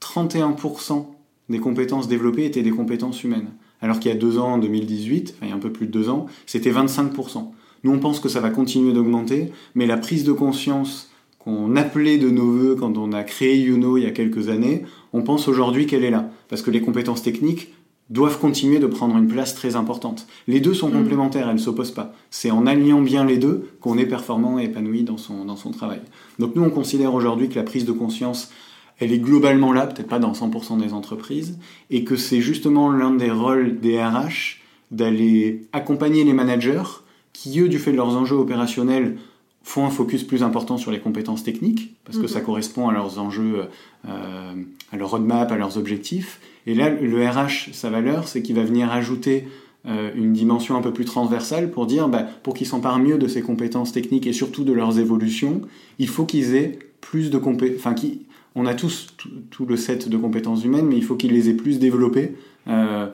31% 0.00 1.06
des 1.48 1.58
compétences 1.58 2.08
développées 2.08 2.44
étaient 2.44 2.62
des 2.62 2.70
compétences 2.70 3.24
humaines. 3.24 3.48
Alors 3.82 4.00
qu'il 4.00 4.10
y 4.10 4.14
a 4.14 4.18
deux 4.18 4.38
ans, 4.38 4.54
en 4.54 4.58
2018, 4.58 5.34
enfin 5.36 5.46
il 5.46 5.48
y 5.50 5.52
a 5.52 5.54
un 5.54 5.60
peu 5.60 5.72
plus 5.72 5.86
de 5.86 5.92
deux 5.92 6.08
ans, 6.08 6.26
c'était 6.46 6.72
25%. 6.72 7.50
Nous, 7.84 7.90
on 7.90 7.98
pense 7.98 8.20
que 8.20 8.28
ça 8.28 8.40
va 8.40 8.50
continuer 8.50 8.92
d'augmenter, 8.92 9.50
mais 9.74 9.86
la 9.86 9.96
prise 9.96 10.24
de 10.24 10.32
conscience 10.32 11.10
qu'on 11.40 11.74
appelait 11.74 12.18
de 12.18 12.30
nos 12.30 12.46
voeux 12.46 12.76
quand 12.76 12.96
on 12.96 13.12
a 13.12 13.24
créé 13.24 13.58
Youno 13.58 13.96
il 13.96 14.04
y 14.04 14.06
a 14.06 14.12
quelques 14.12 14.48
années, 14.48 14.84
on 15.12 15.22
pense 15.22 15.48
aujourd'hui 15.48 15.86
qu'elle 15.86 16.04
est 16.04 16.10
là. 16.10 16.30
Parce 16.48 16.62
que 16.62 16.70
les 16.70 16.80
compétences 16.80 17.22
techniques 17.22 17.72
doivent 18.10 18.38
continuer 18.38 18.78
de 18.78 18.86
prendre 18.86 19.16
une 19.16 19.26
place 19.26 19.54
très 19.54 19.74
importante. 19.74 20.26
Les 20.46 20.60
deux 20.60 20.74
sont 20.74 20.90
mm. 20.90 20.92
complémentaires, 20.92 21.48
elles 21.48 21.56
ne 21.56 21.60
s'opposent 21.60 21.92
pas. 21.92 22.14
C'est 22.30 22.50
en 22.50 22.66
alliant 22.66 23.00
bien 23.00 23.24
les 23.24 23.38
deux 23.38 23.70
qu'on 23.80 23.98
est 23.98 24.06
performant 24.06 24.58
et 24.58 24.64
épanoui 24.64 25.02
dans 25.02 25.16
son, 25.16 25.44
dans 25.44 25.56
son 25.56 25.70
travail. 25.70 26.00
Donc 26.38 26.54
nous, 26.54 26.62
on 26.62 26.70
considère 26.70 27.14
aujourd'hui 27.14 27.48
que 27.48 27.56
la 27.56 27.64
prise 27.64 27.84
de 27.84 27.92
conscience, 27.92 28.50
elle 28.98 29.12
est 29.12 29.18
globalement 29.18 29.72
là, 29.72 29.86
peut-être 29.86 30.08
pas 30.08 30.18
dans 30.18 30.32
100% 30.32 30.78
des 30.78 30.92
entreprises, 30.92 31.58
et 31.90 32.04
que 32.04 32.16
c'est 32.16 32.40
justement 32.40 32.90
l'un 32.90 33.14
des 33.14 33.30
rôles 33.30 33.80
des 33.80 34.02
RH 34.02 34.60
d'aller 34.90 35.66
accompagner 35.72 36.24
les 36.24 36.32
managers 36.32 36.82
qui, 37.32 37.58
eux, 37.60 37.68
du 37.68 37.78
fait 37.78 37.92
de 37.92 37.96
leurs 37.96 38.16
enjeux 38.16 38.36
opérationnels, 38.36 39.16
font 39.64 39.86
un 39.86 39.90
focus 39.90 40.24
plus 40.24 40.42
important 40.42 40.76
sur 40.76 40.90
les 40.90 40.98
compétences 40.98 41.44
techniques, 41.44 41.94
parce 42.04 42.18
que 42.18 42.26
ça 42.26 42.40
mhm. 42.40 42.44
correspond 42.44 42.88
à 42.88 42.92
leurs 42.92 43.18
enjeux, 43.18 43.68
euh, 44.08 44.52
à 44.92 44.96
leur 44.96 45.10
roadmap, 45.10 45.50
à 45.50 45.56
leurs 45.56 45.78
objectifs. 45.78 46.40
Et 46.66 46.74
là, 46.74 46.90
le 46.90 47.28
RH, 47.28 47.72
sa 47.72 47.90
valeur, 47.90 48.28
c'est 48.28 48.42
qu'il 48.42 48.56
va 48.56 48.64
venir 48.64 48.90
ajouter 48.92 49.46
euh, 49.86 50.10
une 50.14 50.32
dimension 50.32 50.76
un 50.76 50.82
peu 50.82 50.92
plus 50.92 51.04
transversale 51.04 51.70
pour 51.70 51.86
dire, 51.86 52.08
bah, 52.08 52.26
pour 52.42 52.54
qu'ils 52.54 52.66
s'emparent 52.66 52.98
mieux 52.98 53.18
de 53.18 53.28
ces 53.28 53.42
compétences 53.42 53.92
techniques 53.92 54.26
et 54.26 54.32
surtout 54.32 54.64
de 54.64 54.72
leurs 54.72 54.98
évolutions, 54.98 55.62
il 55.98 56.08
faut 56.08 56.24
qu'ils 56.24 56.54
aient 56.54 56.78
plus 57.00 57.30
de 57.30 57.38
compétences. 57.38 57.78
Enfin, 57.78 57.94
on 58.54 58.66
a 58.66 58.74
tous 58.74 59.08
tout, 59.50 59.66
le 59.66 59.76
set 59.76 60.08
de 60.08 60.16
compétences 60.16 60.64
humaines, 60.64 60.86
mais 60.86 60.96
il 60.96 61.04
faut 61.04 61.16
qu'ils 61.16 61.32
les 61.32 61.48
aient 61.48 61.54
plus 61.54 61.78
développées 61.78 62.36
euh, 62.68 63.08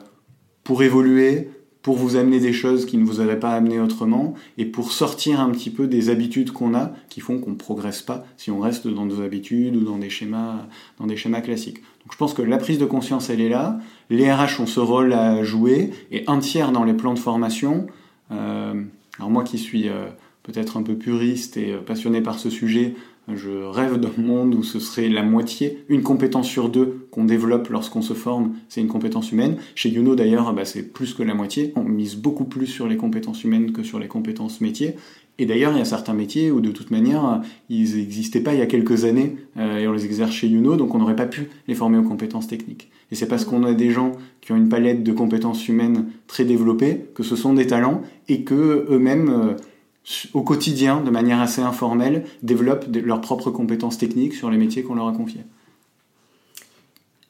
pour 0.63 0.83
évoluer, 0.83 1.49
pour 1.81 1.95
vous 1.95 2.17
amener 2.17 2.39
des 2.39 2.51
choses 2.51 2.85
qui 2.85 2.97
ne 2.97 3.05
vous 3.05 3.21
auraient 3.21 3.39
pas 3.39 3.51
amené 3.51 3.79
autrement 3.79 4.33
et 4.57 4.65
pour 4.65 4.91
sortir 4.91 5.39
un 5.39 5.49
petit 5.49 5.69
peu 5.69 5.87
des 5.87 6.09
habitudes 6.09 6.51
qu'on 6.51 6.75
a 6.75 6.91
qui 7.09 7.21
font 7.21 7.39
qu'on 7.39 7.51
ne 7.51 7.55
progresse 7.55 8.01
pas 8.01 8.25
si 8.35 8.51
on 8.51 8.59
reste 8.59 8.87
dans 8.87 9.05
nos 9.05 9.21
habitudes 9.21 9.75
ou 9.77 9.81
dans 9.81 9.97
des 9.97 10.09
schémas, 10.09 10.67
classiques. 11.41 11.77
Donc 11.77 12.11
je 12.11 12.17
pense 12.17 12.33
que 12.33 12.41
la 12.41 12.57
prise 12.57 12.79
de 12.79 12.85
conscience, 12.85 13.29
elle 13.29 13.39
est 13.39 13.49
là. 13.49 13.79
Les 14.09 14.31
RH 14.31 14.59
ont 14.59 14.65
ce 14.65 14.79
rôle 14.81 15.13
à 15.13 15.43
jouer 15.43 15.91
et 16.11 16.25
un 16.27 16.39
tiers 16.39 16.73
dans 16.73 16.83
les 16.83 16.93
plans 16.93 17.13
de 17.13 17.19
formation. 17.19 17.87
Euh, 18.31 18.83
alors 19.17 19.29
moi 19.29 19.43
qui 19.43 19.57
suis 19.57 19.87
euh, 19.87 20.07
peut-être 20.43 20.75
un 20.75 20.83
peu 20.83 20.95
puriste 20.95 21.55
et 21.55 21.75
passionné 21.85 22.21
par 22.21 22.39
ce 22.39 22.49
sujet, 22.49 22.95
je 23.35 23.49
rêve 23.49 23.97
d'un 23.97 24.09
monde 24.17 24.55
où 24.55 24.63
ce 24.63 24.79
serait 24.79 25.09
la 25.09 25.23
moitié, 25.23 25.83
une 25.89 26.03
compétence 26.03 26.47
sur 26.47 26.69
deux 26.69 27.07
qu'on 27.11 27.25
développe 27.25 27.69
lorsqu'on 27.69 28.01
se 28.01 28.13
forme, 28.13 28.55
c'est 28.67 28.81
une 28.81 28.87
compétence 28.87 29.31
humaine. 29.31 29.57
Chez 29.75 29.89
Youno 29.89 30.15
d'ailleurs, 30.15 30.53
bah, 30.53 30.65
c'est 30.65 30.83
plus 30.83 31.13
que 31.13 31.23
la 31.23 31.33
moitié. 31.33 31.73
On 31.75 31.83
mise 31.83 32.15
beaucoup 32.15 32.45
plus 32.45 32.67
sur 32.67 32.87
les 32.87 32.97
compétences 32.97 33.43
humaines 33.43 33.71
que 33.71 33.83
sur 33.83 33.99
les 33.99 34.07
compétences 34.07 34.61
métiers. 34.61 34.95
Et 35.39 35.45
d'ailleurs, 35.45 35.71
il 35.71 35.77
y 35.77 35.81
a 35.81 35.85
certains 35.85 36.13
métiers 36.13 36.51
où 36.51 36.59
de 36.59 36.71
toute 36.71 36.91
manière, 36.91 37.41
ils 37.69 37.95
n'existaient 37.95 38.41
pas 38.41 38.53
il 38.53 38.59
y 38.59 38.61
a 38.61 38.65
quelques 38.65 39.05
années 39.05 39.37
euh, 39.57 39.77
et 39.77 39.87
on 39.87 39.93
les 39.93 40.03
exerce 40.03 40.31
chez 40.31 40.47
Youno, 40.47 40.75
donc 40.75 40.93
on 40.93 40.99
n'aurait 40.99 41.15
pas 41.15 41.27
pu 41.27 41.49
les 41.69 41.75
former 41.75 41.97
aux 41.97 42.03
compétences 42.03 42.47
techniques. 42.47 42.91
Et 43.09 43.15
c'est 43.15 43.27
parce 43.27 43.45
qu'on 43.45 43.63
a 43.63 43.73
des 43.73 43.89
gens 43.89 44.11
qui 44.41 44.51
ont 44.51 44.57
une 44.57 44.67
palette 44.67 45.01
de 45.01 45.11
compétences 45.13 45.67
humaines 45.69 46.07
très 46.27 46.43
développée 46.43 47.05
que 47.15 47.23
ce 47.23 47.37
sont 47.37 47.53
des 47.53 47.67
talents 47.67 48.01
et 48.27 48.43
que 48.43 48.85
eux-mêmes 48.89 49.29
euh, 49.29 49.53
au 50.33 50.41
quotidien, 50.41 51.01
de 51.01 51.09
manière 51.09 51.39
assez 51.39 51.61
informelle, 51.61 52.25
développent 52.41 52.87
leurs 52.95 53.21
propres 53.21 53.51
compétences 53.51 53.97
techniques 53.97 54.33
sur 54.33 54.49
les 54.49 54.57
métiers 54.57 54.83
qu'on 54.83 54.95
leur 54.95 55.07
a 55.07 55.13
confiés. 55.13 55.43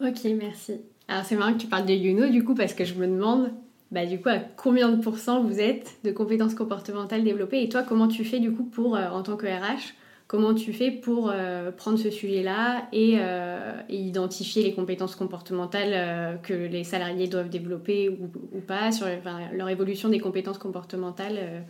Ok, 0.01 0.25
merci. 0.37 0.73
Alors 1.09 1.25
c'est 1.25 1.35
marrant 1.35 1.53
que 1.53 1.57
tu 1.59 1.67
parles 1.67 1.85
de 1.85 1.93
Youno 1.93 2.29
du 2.29 2.43
coup 2.43 2.55
parce 2.55 2.73
que 2.73 2.85
je 2.85 2.93
me 2.93 3.07
demande 3.07 3.51
bah, 3.91 4.05
du 4.05 4.21
coup 4.21 4.29
à 4.29 4.37
combien 4.37 4.89
de 4.89 5.01
pourcents 5.01 5.43
vous 5.43 5.59
êtes 5.59 5.97
de 6.03 6.11
compétences 6.11 6.53
comportementales 6.53 7.23
développées? 7.23 7.63
Et 7.63 7.69
toi 7.69 7.83
comment 7.83 8.07
tu 8.07 8.23
fais 8.23 8.39
du 8.39 8.51
coup 8.51 8.63
pour 8.63 8.95
euh, 8.95 9.09
en 9.09 9.23
tant 9.23 9.35
que 9.35 9.47
RH 9.47 9.95
comment 10.27 10.53
tu 10.53 10.71
fais 10.71 10.91
pour 10.91 11.31
euh, 11.33 11.71
prendre 11.71 11.97
ce 11.97 12.11
sujet-là 12.11 12.87
et, 12.93 13.15
euh, 13.17 13.73
identifier 13.89 14.63
les 14.63 14.73
compétences 14.73 15.15
comportementales 15.15 16.39
que 16.43 16.53
les 16.53 16.83
salariés 16.83 17.27
doivent 17.27 17.49
développer 17.49 18.09
ou, 18.09 18.59
pas 18.61 18.91
sur 18.91 19.07
leur 19.51 19.69
évolution 19.69 20.07
des 20.07 20.19
compétences 20.19 20.59
comportementales 20.59 21.65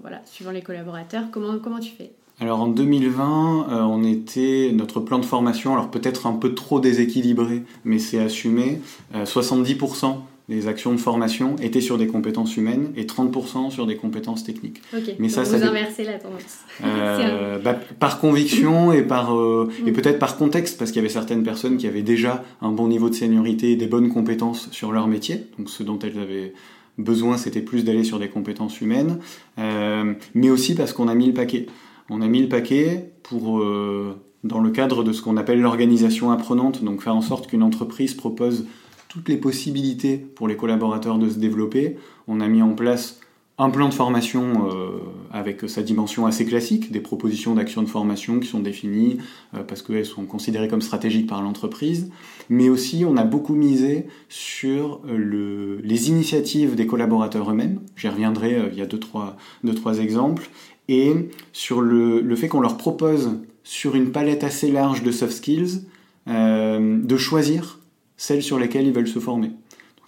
voilà, 0.00 0.20
suivant 0.24 0.50
les 0.50 0.62
collaborateurs. 0.62 1.24
Comment, 1.30 1.58
comment 1.58 1.80
tu 1.80 1.92
fais? 1.92 2.12
Alors 2.40 2.60
en 2.60 2.66
2020, 2.66 3.66
euh, 3.70 3.80
on 3.82 4.02
était 4.02 4.72
notre 4.74 5.00
plan 5.00 5.18
de 5.18 5.24
formation, 5.24 5.72
alors 5.72 5.90
peut-être 5.90 6.26
un 6.26 6.32
peu 6.32 6.54
trop 6.54 6.80
déséquilibré, 6.80 7.62
mais 7.84 7.98
c'est 7.98 8.18
assumé. 8.18 8.80
70% 9.14 10.06
euh, 10.06 10.08
des 10.48 10.66
actions 10.66 10.92
de 10.92 10.98
formation 10.98 11.56
étaient 11.62 11.80
sur 11.80 11.96
des 11.96 12.08
compétences 12.08 12.56
humaines 12.56 12.92
et 12.96 13.04
30% 13.04 13.70
sur 13.70 13.86
des 13.86 13.96
compétences 13.96 14.42
techniques. 14.42 14.82
mais 15.18 15.28
ça, 15.28 15.44
vous 15.44 15.62
inversez 15.62 16.04
la 16.04 16.18
tendance. 16.18 16.64
Bah, 17.64 17.78
par 17.98 18.18
conviction 18.20 18.92
et 18.92 19.02
par 19.02 19.30
et 19.30 19.90
mm. 19.90 19.94
peut-être 19.94 20.18
par 20.18 20.36
contexte, 20.36 20.76
parce 20.76 20.90
qu'il 20.90 21.00
y 21.00 21.04
avait 21.04 21.08
certaines 21.08 21.44
personnes 21.44 21.76
qui 21.76 21.86
avaient 21.86 22.02
déjà 22.02 22.44
un 22.60 22.72
bon 22.72 22.88
niveau 22.88 23.08
de 23.08 23.14
seniorité 23.14 23.70
et 23.70 23.76
des 23.76 23.86
bonnes 23.86 24.12
compétences 24.12 24.68
sur 24.70 24.92
leur 24.92 25.06
métier, 25.06 25.46
donc 25.56 25.70
ce 25.70 25.82
dont 25.82 25.98
elles 26.00 26.18
avaient 26.18 26.52
besoin, 26.98 27.36
c'était 27.36 27.60
plus 27.60 27.84
d'aller 27.84 28.04
sur 28.04 28.18
des 28.18 28.28
compétences 28.28 28.80
humaines, 28.80 29.18
euh, 29.58 30.14
mais 30.34 30.50
aussi 30.50 30.74
parce 30.74 30.92
qu'on 30.92 31.08
a 31.08 31.14
mis 31.14 31.26
le 31.26 31.34
paquet. 31.34 31.66
On 32.10 32.20
a 32.20 32.28
mis 32.28 32.42
le 32.42 32.48
paquet 32.48 33.12
pour, 33.22 33.58
euh, 33.58 34.14
dans 34.44 34.60
le 34.60 34.70
cadre 34.70 35.04
de 35.04 35.12
ce 35.12 35.22
qu'on 35.22 35.36
appelle 35.36 35.60
l'organisation 35.60 36.30
apprenante, 36.30 36.84
donc 36.84 37.02
faire 37.02 37.16
en 37.16 37.22
sorte 37.22 37.46
qu'une 37.46 37.62
entreprise 37.62 38.14
propose 38.14 38.66
toutes 39.08 39.28
les 39.28 39.36
possibilités 39.36 40.16
pour 40.16 40.48
les 40.48 40.56
collaborateurs 40.56 41.18
de 41.18 41.28
se 41.28 41.38
développer. 41.38 41.96
On 42.28 42.40
a 42.40 42.48
mis 42.48 42.62
en 42.62 42.74
place 42.74 43.20
un 43.56 43.70
plan 43.70 43.88
de 43.88 43.94
formation 43.94 44.68
euh, 44.68 44.98
avec 45.30 45.68
sa 45.68 45.82
dimension 45.82 46.26
assez 46.26 46.44
classique, 46.44 46.90
des 46.90 47.00
propositions 47.00 47.54
d'action 47.54 47.82
de 47.82 47.88
formation 47.88 48.40
qui 48.40 48.48
sont 48.48 48.58
définies 48.58 49.18
euh, 49.54 49.62
parce 49.62 49.80
qu'elles 49.82 50.06
sont 50.06 50.24
considérées 50.24 50.66
comme 50.66 50.82
stratégiques 50.82 51.28
par 51.28 51.40
l'entreprise, 51.40 52.10
mais 52.48 52.68
aussi 52.68 53.04
on 53.06 53.16
a 53.16 53.22
beaucoup 53.22 53.54
misé 53.54 54.06
sur 54.28 55.00
euh, 55.06 55.16
le, 55.16 55.80
les 55.84 56.08
initiatives 56.08 56.74
des 56.74 56.86
collaborateurs 56.86 57.48
eux-mêmes, 57.50 57.80
j'y 57.96 58.08
reviendrai, 58.08 58.70
il 58.72 58.78
y 58.78 58.82
a 58.82 58.86
deux 58.86 58.98
trois, 58.98 59.36
deux, 59.62 59.74
trois 59.74 59.98
exemples, 59.98 60.50
et 60.88 61.12
sur 61.52 61.80
le 61.80 62.36
fait 62.36 62.48
qu'on 62.48 62.60
leur 62.60 62.76
propose 62.76 63.38
sur 63.62 63.94
une 63.94 64.10
palette 64.10 64.44
assez 64.44 64.70
large 64.70 65.02
de 65.02 65.10
soft 65.10 65.32
skills 65.32 65.86
de 66.26 67.16
choisir 67.16 67.80
celles 68.18 68.42
sur 68.42 68.58
lesquelles 68.58 68.86
ils 68.86 68.92
veulent 68.92 69.08
se 69.08 69.18
former. 69.18 69.52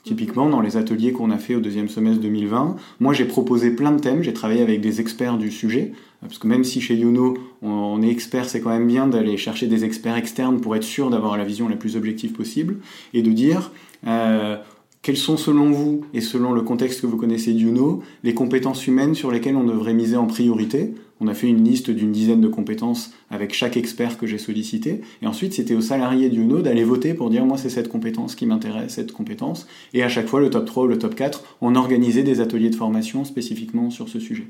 Typiquement, 0.07 0.49
dans 0.49 0.61
les 0.61 0.77
ateliers 0.77 1.11
qu'on 1.11 1.33
a 1.33 1.37
fait 1.37 1.57
au 1.57 1.61
deuxième 1.61 1.89
semestre 1.89 2.21
2020, 2.21 2.77
moi 3.01 3.13
j'ai 3.13 3.25
proposé 3.25 3.73
plein 3.73 3.91
de 3.91 3.99
thèmes, 3.99 4.23
j'ai 4.23 4.33
travaillé 4.33 4.63
avec 4.63 4.81
des 4.81 5.01
experts 5.01 5.37
du 5.37 5.51
sujet, 5.51 5.91
parce 6.21 6.39
que 6.39 6.47
même 6.47 6.63
si 6.63 6.81
chez 6.81 6.95
Youno 6.95 7.37
on 7.61 8.01
est 8.03 8.09
expert, 8.09 8.49
c'est 8.49 8.61
quand 8.61 8.71
même 8.71 8.87
bien 8.87 9.09
d'aller 9.09 9.37
chercher 9.37 9.67
des 9.67 9.85
experts 9.85 10.17
externes 10.17 10.61
pour 10.61 10.77
être 10.77 10.85
sûr 10.85 11.11
d'avoir 11.11 11.37
la 11.37 11.43
vision 11.43 11.69
la 11.69 11.75
plus 11.75 11.97
objective 11.97 12.31
possible, 12.31 12.77
et 13.15 13.23
de 13.23 13.33
dire 13.33 13.73
euh, 14.07 14.57
quelles 15.03 15.17
sont 15.17 15.37
selon 15.37 15.73
vous, 15.73 16.03
et 16.15 16.21
selon 16.21 16.53
le 16.53 16.63
contexte 16.63 17.01
que 17.01 17.09
vous 17.09 17.17
connaissez 17.17 17.53
d'Yuno, 17.53 18.01
les 18.23 18.33
compétences 18.33 18.87
humaines 18.87 19.17
sur 19.17 19.33
lesquelles 19.33 19.57
on 19.57 19.65
devrait 19.65 19.93
miser 19.93 20.17
en 20.17 20.27
priorité 20.27 20.95
On 21.21 21.29
a 21.29 21.35
fait 21.35 21.49
une 21.49 21.65
liste 21.65 21.91
d'une 21.91 22.13
dizaine 22.13 22.41
de 22.41 22.49
compétences 22.49 23.13
avec 23.31 23.55
chaque 23.55 23.77
expert 23.77 24.19
que 24.19 24.27
j'ai 24.27 24.39
sollicité. 24.39 25.01
Et 25.23 25.27
ensuite, 25.27 25.55
c'était 25.55 25.75
aux 25.75 25.81
salariés 25.81 26.29
du 26.29 26.43
UNO 26.43 26.61
d'aller 26.61 26.85
voter 26.85 27.15
pour 27.15 27.31
dire 27.31 27.47
moi 27.47 27.57
c'est 27.57 27.71
cette 27.71 27.89
compétence 27.89 28.35
qui 28.35 28.45
m'intéresse, 28.45 28.95
cette 28.95 29.13
compétence. 29.13 29.67
Et 29.95 30.03
à 30.03 30.09
chaque 30.09 30.27
fois, 30.27 30.41
le 30.41 30.51
top 30.51 30.67
3 30.67 30.85
ou 30.85 30.87
le 30.89 30.99
top 30.99 31.15
4, 31.15 31.43
on 31.63 31.75
organisait 31.75 32.23
des 32.23 32.41
ateliers 32.41 32.71
de 32.71 32.77
formation 32.77 33.25
spécifiquement 33.25 33.91
sur 33.91 34.09
ce 34.09 34.21
sujet. 34.21 34.47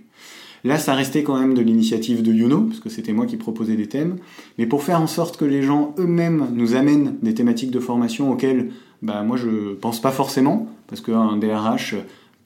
Là, 0.65 0.79
ça 0.79 0.95
restait 0.95 1.23
quand 1.23 1.39
même 1.39 1.55
de 1.55 1.63
l'initiative 1.63 2.23
de 2.23 2.33
Youno, 2.33 2.63
parce 2.63 2.81
que 2.81 2.89
c'était 2.89 3.13
moi 3.13 3.27
qui 3.27 3.37
proposais 3.37 3.77
des 3.77 3.87
thèmes. 3.87 4.17
Mais 4.59 4.67
pour 4.67 4.83
faire 4.83 5.01
en 5.01 5.07
sorte 5.07 5.37
que 5.37 5.45
les 5.45 5.63
gens 5.63 5.95
eux-mêmes 5.99 6.49
nous 6.55 6.75
amènent 6.75 7.17
des 7.23 7.35
thématiques 7.35 7.71
de 7.71 7.79
formation 7.79 8.33
auxquelles 8.33 8.71
bah, 9.03 9.23
moi 9.23 9.37
je 9.37 9.75
pense 9.75 10.01
pas 10.01 10.11
forcément, 10.11 10.67
parce 10.89 11.01
qu'un 11.01 11.37
DRH, 11.37 11.95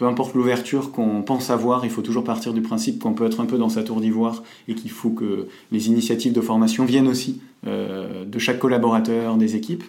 peu 0.01 0.07
importe 0.07 0.33
l'ouverture 0.33 0.93
qu'on 0.93 1.21
pense 1.21 1.51
avoir, 1.51 1.85
il 1.85 1.91
faut 1.91 2.01
toujours 2.01 2.25
partir 2.25 2.55
du 2.55 2.63
principe 2.63 3.01
qu'on 3.01 3.13
peut 3.13 3.27
être 3.27 3.39
un 3.39 3.45
peu 3.45 3.59
dans 3.59 3.69
sa 3.69 3.83
tour 3.83 4.01
d'ivoire 4.01 4.43
et 4.67 4.75
qu'il 4.75 4.91
faut 4.91 5.11
que 5.11 5.47
les 5.73 5.89
initiatives 5.89 6.33
de 6.33 6.41
formation 6.41 6.87
viennent 6.87 7.07
aussi 7.07 7.43
euh, 7.67 8.25
de 8.25 8.39
chaque 8.39 8.59
collaborateur, 8.59 9.37
des 9.37 9.57
équipes. 9.57 9.85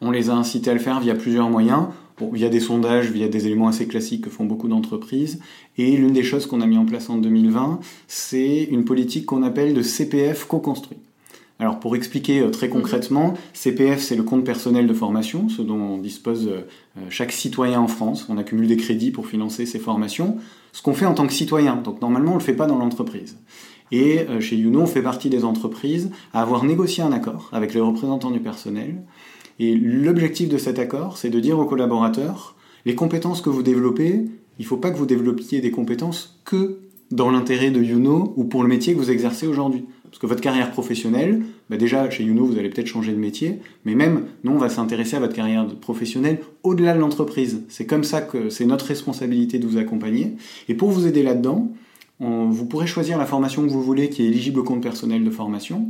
On 0.00 0.10
les 0.10 0.30
a 0.30 0.32
incités 0.32 0.70
à 0.70 0.72
le 0.72 0.80
faire 0.80 1.00
via 1.00 1.14
plusieurs 1.14 1.50
moyens. 1.50 1.88
via 2.32 2.48
des 2.48 2.60
sondages, 2.60 3.10
via 3.10 3.28
des 3.28 3.46
éléments 3.46 3.68
assez 3.68 3.86
classiques 3.86 4.22
que 4.22 4.30
font 4.30 4.46
beaucoup 4.46 4.68
d'entreprises. 4.68 5.38
Et 5.76 5.98
l'une 5.98 6.14
des 6.14 6.22
choses 6.22 6.46
qu'on 6.46 6.62
a 6.62 6.66
mis 6.66 6.78
en 6.78 6.86
place 6.86 7.10
en 7.10 7.18
2020, 7.18 7.80
c'est 8.08 8.64
une 8.70 8.86
politique 8.86 9.26
qu'on 9.26 9.42
appelle 9.42 9.74
de 9.74 9.82
CPF 9.82 10.46
co-construit. 10.46 11.03
Alors 11.64 11.80
pour 11.80 11.96
expliquer 11.96 12.40
euh, 12.40 12.50
très 12.50 12.68
concrètement, 12.68 13.32
CPF 13.54 13.98
c'est 13.98 14.16
le 14.16 14.22
compte 14.22 14.44
personnel 14.44 14.86
de 14.86 14.92
formation, 14.92 15.48
ce 15.48 15.62
dont 15.62 15.96
dispose 15.96 16.46
euh, 16.46 16.60
chaque 17.08 17.32
citoyen 17.32 17.80
en 17.80 17.88
France. 17.88 18.26
On 18.28 18.36
accumule 18.36 18.66
des 18.66 18.76
crédits 18.76 19.10
pour 19.10 19.26
financer 19.26 19.64
ses 19.64 19.78
formations. 19.78 20.36
Ce 20.72 20.82
qu'on 20.82 20.92
fait 20.92 21.06
en 21.06 21.14
tant 21.14 21.26
que 21.26 21.32
citoyen, 21.32 21.76
donc 21.76 22.02
normalement 22.02 22.32
on 22.32 22.34
ne 22.34 22.38
le 22.38 22.44
fait 22.44 22.52
pas 22.52 22.66
dans 22.66 22.76
l'entreprise. 22.76 23.38
Et 23.92 24.26
euh, 24.28 24.40
chez 24.40 24.56
Youno, 24.56 24.82
on 24.82 24.86
fait 24.86 25.00
partie 25.00 25.30
des 25.30 25.42
entreprises 25.42 26.10
à 26.34 26.42
avoir 26.42 26.64
négocié 26.64 27.02
un 27.02 27.12
accord 27.12 27.48
avec 27.50 27.72
les 27.72 27.80
représentants 27.80 28.30
du 28.30 28.40
personnel. 28.40 29.02
Et 29.58 29.74
l'objectif 29.74 30.50
de 30.50 30.58
cet 30.58 30.78
accord, 30.78 31.16
c'est 31.16 31.30
de 31.30 31.40
dire 31.40 31.58
aux 31.58 31.64
collaborateurs, 31.64 32.56
les 32.84 32.94
compétences 32.94 33.40
que 33.40 33.48
vous 33.48 33.62
développez, 33.62 34.26
il 34.58 34.62
ne 34.62 34.66
faut 34.66 34.76
pas 34.76 34.90
que 34.90 34.98
vous 34.98 35.06
développiez 35.06 35.62
des 35.62 35.70
compétences 35.70 36.38
que 36.44 36.80
dans 37.10 37.30
l'intérêt 37.30 37.70
de 37.70 37.80
Youno 37.80 38.34
ou 38.36 38.44
pour 38.44 38.62
le 38.62 38.68
métier 38.68 38.92
que 38.92 38.98
vous 38.98 39.10
exercez 39.10 39.46
aujourd'hui. 39.46 39.86
Parce 40.14 40.18
que 40.18 40.26
votre 40.26 40.40
carrière 40.40 40.70
professionnelle, 40.70 41.42
bah 41.70 41.76
déjà 41.76 42.10
chez 42.10 42.24
Youno, 42.24 42.44
vous 42.44 42.58
allez 42.58 42.68
peut-être 42.68 42.86
changer 42.86 43.12
de 43.12 43.18
métier, 43.18 43.60
mais 43.84 43.94
même 43.94 44.26
nous, 44.42 44.52
on 44.52 44.58
va 44.58 44.68
s'intéresser 44.68 45.16
à 45.16 45.20
votre 45.20 45.34
carrière 45.34 45.66
professionnelle 45.80 46.40
au-delà 46.62 46.94
de 46.94 46.98
l'entreprise. 46.98 47.62
C'est 47.68 47.86
comme 47.86 48.04
ça 48.04 48.20
que 48.20 48.50
c'est 48.50 48.66
notre 48.66 48.86
responsabilité 48.86 49.58
de 49.58 49.66
vous 49.66 49.78
accompagner. 49.78 50.34
Et 50.68 50.74
pour 50.74 50.90
vous 50.90 51.06
aider 51.06 51.22
là-dedans, 51.22 51.72
vous 52.20 52.66
pourrez 52.66 52.86
choisir 52.86 53.18
la 53.18 53.26
formation 53.26 53.62
que 53.62 53.70
vous 53.70 53.82
voulez 53.82 54.08
qui 54.08 54.22
est 54.22 54.26
éligible 54.26 54.60
au 54.60 54.62
compte 54.62 54.82
personnel 54.82 55.24
de 55.24 55.30
formation. 55.30 55.88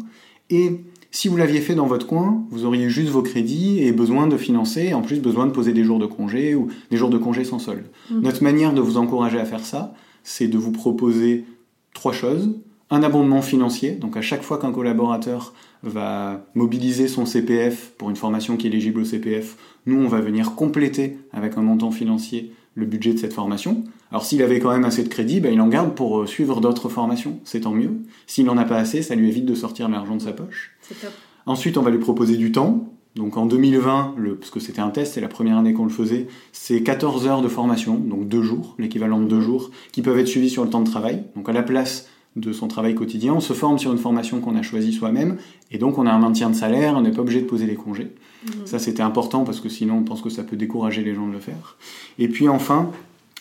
Et 0.50 0.80
si 1.10 1.28
vous 1.28 1.36
l'aviez 1.36 1.60
fait 1.60 1.74
dans 1.74 1.86
votre 1.86 2.06
coin, 2.06 2.44
vous 2.50 2.64
auriez 2.64 2.88
juste 2.88 3.08
vos 3.08 3.22
crédits 3.22 3.82
et 3.82 3.92
besoin 3.92 4.26
de 4.26 4.36
financer, 4.36 4.94
en 4.94 5.02
plus 5.02 5.20
besoin 5.20 5.46
de 5.46 5.52
poser 5.52 5.72
des 5.72 5.84
jours 5.84 5.98
de 5.98 6.06
congé 6.06 6.54
ou 6.54 6.68
des 6.90 6.96
jours 6.96 7.10
de 7.10 7.18
congé 7.18 7.44
sans 7.44 7.58
solde. 7.58 7.84
Mmh. 8.10 8.20
Notre 8.20 8.42
manière 8.42 8.72
de 8.72 8.80
vous 8.80 8.96
encourager 8.96 9.38
à 9.38 9.44
faire 9.44 9.64
ça, 9.64 9.94
c'est 10.24 10.48
de 10.48 10.58
vous 10.58 10.72
proposer 10.72 11.44
trois 11.92 12.12
choses 12.12 12.58
un 12.90 13.02
abondement 13.02 13.42
financier. 13.42 13.92
Donc 13.92 14.16
à 14.16 14.22
chaque 14.22 14.42
fois 14.42 14.58
qu'un 14.58 14.72
collaborateur 14.72 15.52
va 15.82 16.46
mobiliser 16.54 17.08
son 17.08 17.26
CPF 17.26 17.92
pour 17.98 18.10
une 18.10 18.16
formation 18.16 18.56
qui 18.56 18.66
est 18.66 18.70
éligible 18.70 19.00
au 19.00 19.04
CPF, 19.04 19.56
nous 19.86 19.98
on 19.98 20.08
va 20.08 20.20
venir 20.20 20.54
compléter 20.54 21.18
avec 21.32 21.56
un 21.56 21.62
montant 21.62 21.90
financier 21.90 22.52
le 22.74 22.86
budget 22.86 23.12
de 23.12 23.18
cette 23.18 23.32
formation. 23.32 23.84
Alors 24.10 24.24
s'il 24.24 24.42
avait 24.42 24.60
quand 24.60 24.72
même 24.72 24.84
assez 24.84 25.02
de 25.02 25.08
crédit, 25.08 25.40
ben, 25.40 25.52
il 25.52 25.60
en 25.60 25.68
garde 25.68 25.94
pour 25.94 26.20
euh, 26.20 26.26
suivre 26.26 26.60
d'autres 26.60 26.88
formations, 26.88 27.38
c'est 27.44 27.60
tant 27.60 27.72
mieux. 27.72 27.92
S'il 28.26 28.46
n'en 28.46 28.56
a 28.56 28.64
pas 28.64 28.78
assez, 28.78 29.02
ça 29.02 29.14
lui 29.14 29.28
évite 29.28 29.46
de 29.46 29.54
sortir 29.54 29.88
l'argent 29.88 30.16
de 30.16 30.22
sa 30.22 30.32
poche. 30.32 30.76
Top. 30.88 31.10
Ensuite, 31.46 31.76
on 31.76 31.82
va 31.82 31.90
lui 31.90 31.98
proposer 31.98 32.36
du 32.36 32.52
temps. 32.52 32.88
Donc 33.16 33.36
en 33.36 33.46
2020, 33.46 34.14
le, 34.16 34.34
parce 34.34 34.50
que 34.50 34.58
c'était 34.58 34.80
un 34.80 34.90
test, 34.90 35.14
c'est 35.14 35.20
la 35.20 35.28
première 35.28 35.56
année 35.56 35.72
qu'on 35.72 35.84
le 35.84 35.90
faisait, 35.90 36.26
c'est 36.50 36.82
14 36.82 37.28
heures 37.28 37.42
de 37.42 37.48
formation, 37.48 37.94
donc 37.94 38.26
deux 38.26 38.42
jours, 38.42 38.74
l'équivalent 38.76 39.20
de 39.20 39.28
deux 39.28 39.40
jours, 39.40 39.70
qui 39.92 40.02
peuvent 40.02 40.18
être 40.18 40.26
suivis 40.26 40.50
sur 40.50 40.64
le 40.64 40.70
temps 40.70 40.80
de 40.80 40.90
travail. 40.90 41.22
Donc 41.36 41.48
à 41.48 41.52
la 41.52 41.62
place 41.62 42.08
de 42.36 42.52
son 42.52 42.68
travail 42.68 42.94
quotidien. 42.94 43.34
On 43.34 43.40
se 43.40 43.52
forme 43.52 43.78
sur 43.78 43.92
une 43.92 43.98
formation 43.98 44.40
qu'on 44.40 44.56
a 44.56 44.62
choisie 44.62 44.92
soi-même, 44.92 45.36
et 45.70 45.78
donc 45.78 45.98
on 45.98 46.06
a 46.06 46.10
un 46.10 46.18
maintien 46.18 46.50
de 46.50 46.54
salaire, 46.54 46.94
on 46.96 47.02
n'est 47.02 47.12
pas 47.12 47.22
obligé 47.22 47.40
de 47.40 47.46
poser 47.46 47.66
les 47.66 47.76
congés. 47.76 48.12
Mmh. 48.44 48.50
Ça, 48.64 48.78
c'était 48.78 49.02
important 49.02 49.44
parce 49.44 49.60
que 49.60 49.68
sinon, 49.68 49.98
on 49.98 50.02
pense 50.02 50.20
que 50.20 50.30
ça 50.30 50.42
peut 50.42 50.56
décourager 50.56 51.02
les 51.02 51.14
gens 51.14 51.26
de 51.26 51.32
le 51.32 51.40
faire. 51.40 51.76
Et 52.18 52.28
puis 52.28 52.48
enfin, 52.48 52.90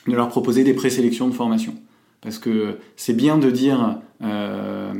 de 0.07 0.13
leur 0.13 0.29
proposer 0.29 0.63
des 0.63 0.73
présélections 0.73 1.27
de 1.27 1.33
formation. 1.33 1.73
Parce 2.21 2.37
que 2.39 2.77
c'est 2.95 3.13
bien 3.13 3.37
de 3.37 3.51
dire, 3.51 3.99
euh, 4.23 4.93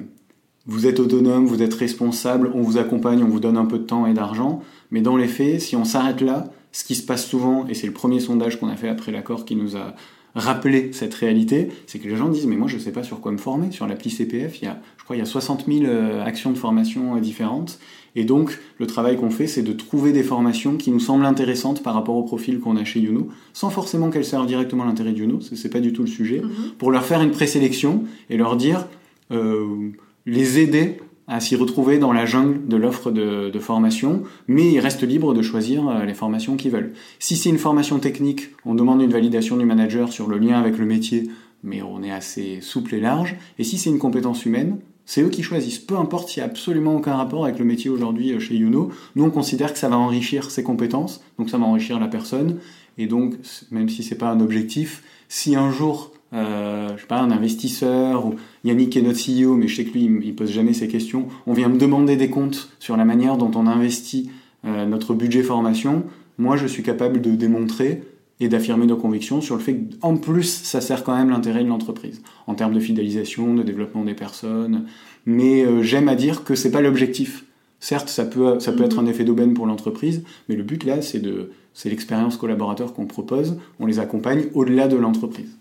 vous 0.65 0.88
êtes 0.88 0.99
autonome, 0.99 1.45
vous 1.45 1.62
êtes 1.62 1.73
responsable, 1.73 2.51
on 2.53 2.62
vous 2.62 2.77
accompagne, 2.77 3.23
on 3.23 3.29
vous 3.29 3.39
donne 3.39 3.58
un 3.58 3.65
peu 3.65 3.79
de 3.79 3.84
temps 3.84 4.08
et 4.08 4.13
d'argent, 4.13 4.62
mais 4.91 5.01
dans 5.01 5.15
les 5.15 5.27
faits, 5.27 5.62
si 5.62 5.75
on 5.75 5.86
s'arrête 5.86 6.21
là, 6.21 6.51
ce 6.71 6.84
qui 6.84 6.95
se 6.95 7.06
passe 7.06 7.25
souvent, 7.25 7.67
et 7.67 7.75
c'est 7.75 7.88
le 7.88 7.93
premier 7.93 8.19
sondage 8.19 8.60
qu'on 8.60 8.67
a 8.67 8.75
fait 8.75 8.89
après 8.89 9.12
l'accord 9.12 9.45
qui 9.45 9.56
nous 9.56 9.77
a 9.77 9.95
rappeler 10.35 10.89
cette 10.93 11.13
réalité, 11.13 11.69
c'est 11.85 11.99
que 11.99 12.07
les 12.07 12.15
gens 12.15 12.29
disent 12.29 12.47
mais 12.47 12.55
moi 12.55 12.67
je 12.67 12.75
ne 12.75 12.81
sais 12.81 12.91
pas 12.91 13.03
sur 13.03 13.19
quoi 13.19 13.31
me 13.31 13.37
former. 13.37 13.71
Sur 13.71 13.87
l'appli 13.87 14.09
CPF, 14.09 14.61
il 14.61 14.65
y 14.65 14.67
a, 14.67 14.79
je 14.97 15.03
crois 15.03 15.15
il 15.15 15.19
y 15.19 15.21
a 15.21 15.25
60 15.25 15.65
000 15.67 15.85
euh, 15.85 16.23
actions 16.23 16.51
de 16.51 16.57
formation 16.57 17.15
euh, 17.15 17.19
différentes. 17.19 17.79
Et 18.15 18.25
donc 18.25 18.59
le 18.79 18.87
travail 18.87 19.17
qu'on 19.17 19.29
fait, 19.29 19.47
c'est 19.47 19.63
de 19.63 19.73
trouver 19.73 20.11
des 20.11 20.23
formations 20.23 20.77
qui 20.77 20.91
nous 20.91 20.99
semblent 20.99 21.25
intéressantes 21.25 21.83
par 21.83 21.93
rapport 21.93 22.15
au 22.15 22.23
profil 22.23 22.59
qu'on 22.59 22.77
a 22.77 22.83
chez 22.83 22.99
Youno, 22.99 23.29
sans 23.53 23.69
forcément 23.69 24.09
qu'elles 24.09 24.25
servent 24.25 24.47
directement 24.47 24.83
à 24.83 24.85
l'intérêt 24.87 25.11
de 25.11 25.19
Youno, 25.19 25.39
c'est 25.41 25.69
pas 25.69 25.79
du 25.79 25.93
tout 25.93 26.01
le 26.01 26.07
sujet, 26.07 26.39
mm-hmm. 26.39 26.73
pour 26.77 26.91
leur 26.91 27.03
faire 27.03 27.21
une 27.21 27.31
présélection 27.31 28.03
et 28.29 28.37
leur 28.37 28.55
dire 28.55 28.87
euh, 29.31 29.91
les 30.25 30.59
aider 30.59 30.97
à 31.27 31.39
s'y 31.39 31.55
retrouver 31.55 31.99
dans 31.99 32.12
la 32.12 32.25
jungle 32.25 32.67
de 32.67 32.75
l'offre 32.75 33.12
de, 33.12 33.59
formation, 33.59 34.23
mais 34.47 34.71
ils 34.71 34.79
restent 34.79 35.07
libres 35.07 35.33
de 35.33 35.41
choisir 35.41 35.88
euh, 35.88 36.05
les 36.05 36.13
formations 36.13 36.57
qu'ils 36.57 36.71
veulent. 36.71 36.93
Si 37.19 37.38
c'est 37.38 37.49
une 37.49 37.57
formation 37.57 37.99
technique, 37.99 38.49
on 38.65 38.75
demande 38.75 39.01
une 39.01 39.12
validation 39.12 39.55
du 39.55 39.65
manager 39.65 40.12
sur 40.12 40.27
le 40.27 40.38
lien 40.38 40.59
avec 40.59 40.77
le 40.77 40.86
métier, 40.86 41.29
mais 41.63 41.81
on 41.81 42.03
est 42.03 42.12
assez 42.12 42.59
souple 42.62 42.95
et 42.95 42.99
large. 42.99 43.36
Et 43.57 43.63
si 43.63 43.77
c'est 43.77 43.89
une 43.89 43.99
compétence 43.99 44.45
humaine, 44.45 44.79
c'est 45.05 45.21
eux 45.21 45.29
qui 45.29 45.43
choisissent. 45.43 45.79
Peu 45.79 45.97
importe 45.97 46.29
s'il 46.29 46.41
n'y 46.41 46.47
a 46.47 46.51
absolument 46.51 46.95
aucun 46.95 47.15
rapport 47.15 47.45
avec 47.45 47.59
le 47.59 47.65
métier 47.65 47.89
aujourd'hui 47.89 48.33
euh, 48.33 48.39
chez 48.39 48.55
Youno, 48.55 48.91
nous 49.15 49.23
on 49.23 49.31
considère 49.31 49.71
que 49.71 49.79
ça 49.79 49.89
va 49.89 49.97
enrichir 49.97 50.51
ses 50.51 50.63
compétences, 50.63 51.23
donc 51.39 51.49
ça 51.49 51.57
va 51.57 51.65
enrichir 51.65 51.99
la 51.99 52.07
personne. 52.07 52.59
Et 52.97 53.07
donc, 53.07 53.36
même 53.71 53.89
si 53.89 54.03
c'est 54.03 54.17
pas 54.17 54.29
un 54.29 54.39
objectif, 54.39 55.03
si 55.27 55.55
un 55.55 55.71
jour 55.71 56.12
euh, 56.33 56.89
je 56.95 57.01
sais 57.01 57.07
pas, 57.07 57.19
un 57.19 57.31
investisseur, 57.31 58.25
ou 58.25 58.35
Yannick 58.63 58.97
est 58.97 59.01
notre 59.01 59.19
CEO, 59.19 59.55
mais 59.55 59.67
je 59.67 59.75
sais 59.75 59.85
que 59.85 59.93
lui, 59.93 60.09
il, 60.23 60.35
pose 60.35 60.51
jamais 60.51 60.73
ces 60.73 60.87
questions. 60.87 61.27
On 61.45 61.53
vient 61.53 61.69
me 61.69 61.77
demander 61.77 62.15
des 62.15 62.29
comptes 62.29 62.69
sur 62.79 62.97
la 62.97 63.05
manière 63.05 63.37
dont 63.37 63.51
on 63.55 63.67
investit 63.67 64.31
euh, 64.65 64.85
notre 64.85 65.13
budget 65.13 65.43
formation. 65.43 66.03
Moi, 66.37 66.57
je 66.57 66.65
suis 66.65 66.83
capable 66.83 67.21
de 67.21 67.31
démontrer 67.31 68.01
et 68.39 68.49
d'affirmer 68.49 68.87
nos 68.87 68.97
convictions 68.97 69.41
sur 69.41 69.55
le 69.55 69.61
fait 69.61 69.79
qu'en 70.01 70.17
plus, 70.17 70.63
ça 70.63 70.81
sert 70.81 71.03
quand 71.03 71.15
même 71.15 71.29
l'intérêt 71.29 71.63
de 71.63 71.69
l'entreprise, 71.69 72.21
en 72.47 72.55
termes 72.55 72.73
de 72.73 72.79
fidélisation, 72.79 73.53
de 73.53 73.61
développement 73.61 74.03
des 74.03 74.15
personnes. 74.15 74.85
Mais 75.25 75.63
euh, 75.63 75.83
j'aime 75.83 76.09
à 76.09 76.15
dire 76.15 76.43
que 76.43 76.55
c'est 76.55 76.71
pas 76.71 76.81
l'objectif. 76.81 77.45
Certes, 77.79 78.09
ça 78.09 78.25
peut, 78.25 78.59
ça 78.59 78.71
peut 78.71 78.83
être 78.83 78.97
un 78.97 79.05
effet 79.05 79.23
d'aubaine 79.23 79.53
pour 79.53 79.67
l'entreprise, 79.67 80.23
mais 80.47 80.55
le 80.55 80.63
but 80.63 80.83
là, 80.83 81.01
c'est 81.01 81.89
l'expérience 81.89 82.37
collaborateur 82.37 82.93
qu'on 82.93 83.05
propose. 83.05 83.57
On 83.79 83.85
les 83.85 83.99
accompagne 83.99 84.45
au-delà 84.53 84.87
de 84.87 84.95
l'entreprise. 84.95 85.57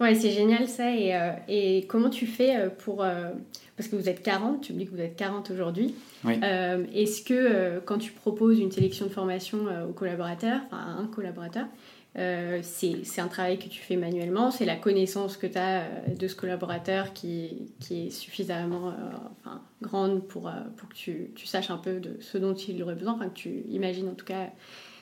Ouais, 0.00 0.14
c'est 0.14 0.30
génial 0.30 0.68
ça. 0.68 0.94
Et, 0.94 1.14
euh, 1.14 1.32
et, 1.48 1.86
comment 1.86 2.10
tu 2.10 2.26
fais 2.26 2.56
euh, 2.56 2.68
pour... 2.68 3.02
Euh, 3.02 3.30
parce 3.76 3.88
que 3.88 3.96
vous 3.96 4.08
êtes 4.08 4.22
40, 4.22 4.62
tu 4.62 4.72
me 4.72 4.78
dis 4.78 4.86
que 4.86 4.90
vous 4.90 5.00
êtes 5.00 5.16
40 5.16 5.50
aujourd'hui. 5.50 5.94
Est-ce 6.24 7.22
que 7.22 7.78
quand 7.80 7.98
tu 7.98 8.10
proposes 8.12 8.58
une 8.58 8.72
sélection 8.72 9.04
de 9.04 9.10
formation 9.10 9.66
aux 9.86 9.92
collaborateurs, 9.92 10.60
enfin 10.64 10.78
à 10.78 10.90
un 10.98 11.06
collaborateur, 11.06 11.66
c'est 12.62 13.20
un 13.20 13.28
travail 13.28 13.58
que 13.58 13.68
tu 13.68 13.82
fais 13.82 13.96
manuellement, 13.96 14.50
c'est 14.50 14.64
la 14.64 14.76
connaissance 14.76 15.36
que 15.36 15.46
tu 15.46 15.58
as 15.58 15.82
de 16.08 16.26
ce 16.26 16.34
collaborateur 16.34 17.12
qui, 17.12 17.70
qui 17.78 18.06
est 18.06 18.10
suffisamment 18.10 18.94
enfin, 19.42 19.60
grande 19.82 20.26
pour, 20.26 20.50
pour 20.78 20.88
que 20.88 20.94
tu, 20.94 21.32
tu, 21.34 21.44
saches 21.44 21.70
un 21.70 21.76
peu 21.76 22.00
de 22.00 22.16
ce 22.20 22.38
dont 22.38 22.54
il 22.54 22.82
aurait 22.82 22.94
besoin, 22.94 23.12
enfin 23.12 23.28
que 23.28 23.34
tu 23.34 23.64
imagines 23.68 24.08
en 24.08 24.14
tout 24.14 24.24
cas 24.24 24.48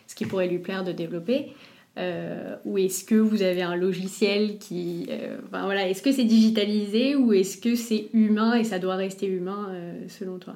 ce 0.08 0.16
qui 0.16 0.26
pourrait 0.26 0.48
lui 0.48 0.58
plaire 0.58 0.82
de 0.82 0.90
développer. 0.90 1.52
Euh, 1.96 2.56
ou 2.64 2.78
est-ce 2.78 3.04
que 3.04 3.14
vous 3.14 3.42
avez 3.42 3.62
un 3.62 3.76
logiciel 3.76 4.58
qui... 4.58 5.06
Euh, 5.10 5.38
voilà, 5.50 5.88
est-ce 5.88 6.02
que 6.02 6.10
c'est 6.10 6.24
digitalisé 6.24 7.14
ou 7.14 7.32
est-ce 7.32 7.56
que 7.56 7.76
c'est 7.76 8.08
humain 8.12 8.54
et 8.54 8.64
ça 8.64 8.78
doit 8.78 8.96
rester 8.96 9.26
humain 9.26 9.68
euh, 9.70 9.94
selon 10.08 10.38
toi? 10.38 10.54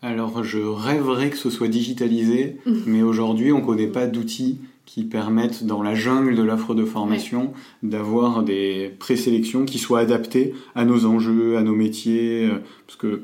Alors 0.00 0.42
je 0.42 0.58
rêverais 0.58 1.30
que 1.30 1.36
ce 1.36 1.50
soit 1.50 1.68
digitalisé, 1.68 2.56
mais 2.86 3.02
aujourd'hui 3.02 3.52
on 3.52 3.60
ne 3.60 3.64
connaît 3.64 3.86
pas 3.86 4.06
d'outils 4.06 4.60
qui 4.86 5.04
permettent 5.04 5.64
dans 5.64 5.82
la 5.82 5.94
jungle 5.94 6.34
de 6.34 6.42
l'offre 6.42 6.74
de 6.74 6.84
formation 6.84 7.52
d'avoir 7.82 8.42
des 8.42 8.92
présélections 8.98 9.64
qui 9.64 9.78
soient 9.78 10.00
adaptées 10.00 10.54
à 10.74 10.84
nos 10.84 11.04
enjeux, 11.06 11.56
à 11.56 11.62
nos 11.62 11.74
métiers, 11.74 12.50
parce 12.86 12.98
que 12.98 13.22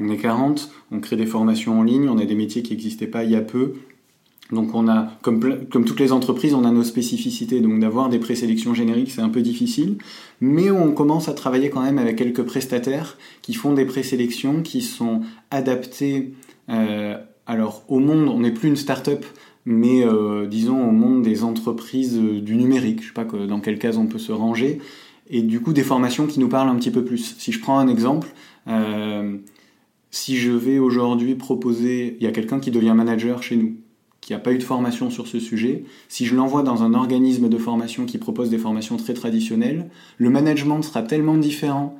on 0.00 0.08
est 0.08 0.16
40, 0.16 0.70
on 0.90 1.00
crée 1.00 1.16
des 1.16 1.26
formations 1.26 1.78
en 1.78 1.82
ligne, 1.82 2.08
on 2.08 2.18
a 2.18 2.24
des 2.24 2.34
métiers 2.34 2.62
qui 2.62 2.72
n'existaient 2.72 3.06
pas 3.06 3.22
il 3.24 3.30
y 3.30 3.36
a 3.36 3.42
peu, 3.42 3.74
Donc 4.52 4.74
on 4.74 4.86
a, 4.86 5.08
comme, 5.22 5.40
toutes 5.70 5.98
les 5.98 6.12
entreprises, 6.12 6.52
on 6.54 6.64
a 6.64 6.70
nos 6.70 6.84
spécificités. 6.84 7.60
Donc 7.60 7.80
d'avoir 7.80 8.10
des 8.10 8.18
présélections 8.18 8.74
génériques, 8.74 9.10
c'est 9.10 9.22
un 9.22 9.30
peu 9.30 9.40
difficile. 9.40 9.96
Mais 10.40 10.70
on 10.70 10.92
commence 10.92 11.28
à 11.28 11.32
travailler 11.32 11.70
quand 11.70 11.82
même 11.82 11.98
avec 11.98 12.16
quelques 12.16 12.42
prestataires 12.42 13.16
qui 13.40 13.54
font 13.54 13.72
des 13.72 13.86
présélections 13.86 14.62
qui 14.62 14.82
sont 14.82 15.22
adaptées. 15.50 16.34
Euh, 16.68 17.16
alors 17.46 17.84
au 17.88 17.98
monde, 17.98 18.28
on 18.28 18.40
n'est 18.40 18.52
plus 18.52 18.68
une 18.68 18.76
start-up, 18.76 19.24
mais 19.64 20.04
euh, 20.04 20.46
disons 20.46 20.86
au 20.86 20.92
monde 20.92 21.22
des 21.22 21.44
entreprises 21.44 22.18
euh, 22.18 22.40
du 22.40 22.56
numérique. 22.56 23.00
Je 23.02 23.08
sais 23.08 23.14
pas 23.14 23.24
dans 23.24 23.60
quelle 23.60 23.78
case 23.78 23.96
on 23.96 24.06
peut 24.06 24.18
se 24.18 24.32
ranger. 24.32 24.80
Et 25.30 25.40
du 25.40 25.60
coup, 25.60 25.72
des 25.72 25.82
formations 25.82 26.26
qui 26.26 26.40
nous 26.40 26.48
parlent 26.48 26.68
un 26.68 26.76
petit 26.76 26.90
peu 26.90 27.04
plus. 27.04 27.36
Si 27.38 27.52
je 27.52 27.60
prends 27.60 27.78
un 27.78 27.88
exemple, 27.88 28.28
si 30.10 30.36
je 30.36 30.50
vais 30.50 30.78
aujourd'hui 30.78 31.36
proposer, 31.36 32.18
il 32.20 32.24
y 32.24 32.26
a 32.26 32.32
quelqu'un 32.32 32.60
qui 32.60 32.70
devient 32.70 32.92
manager 32.94 33.42
chez 33.42 33.56
nous 33.56 33.76
qui 34.22 34.32
n'a 34.32 34.38
pas 34.38 34.52
eu 34.52 34.58
de 34.58 34.62
formation 34.62 35.10
sur 35.10 35.26
ce 35.26 35.40
sujet, 35.40 35.84
si 36.08 36.24
je 36.24 36.36
l'envoie 36.36 36.62
dans 36.62 36.84
un 36.84 36.94
organisme 36.94 37.48
de 37.48 37.58
formation 37.58 38.06
qui 38.06 38.18
propose 38.18 38.50
des 38.50 38.56
formations 38.56 38.96
très 38.96 39.14
traditionnelles, 39.14 39.90
le 40.16 40.30
management 40.30 40.80
sera 40.80 41.02
tellement 41.02 41.36
différent 41.36 41.98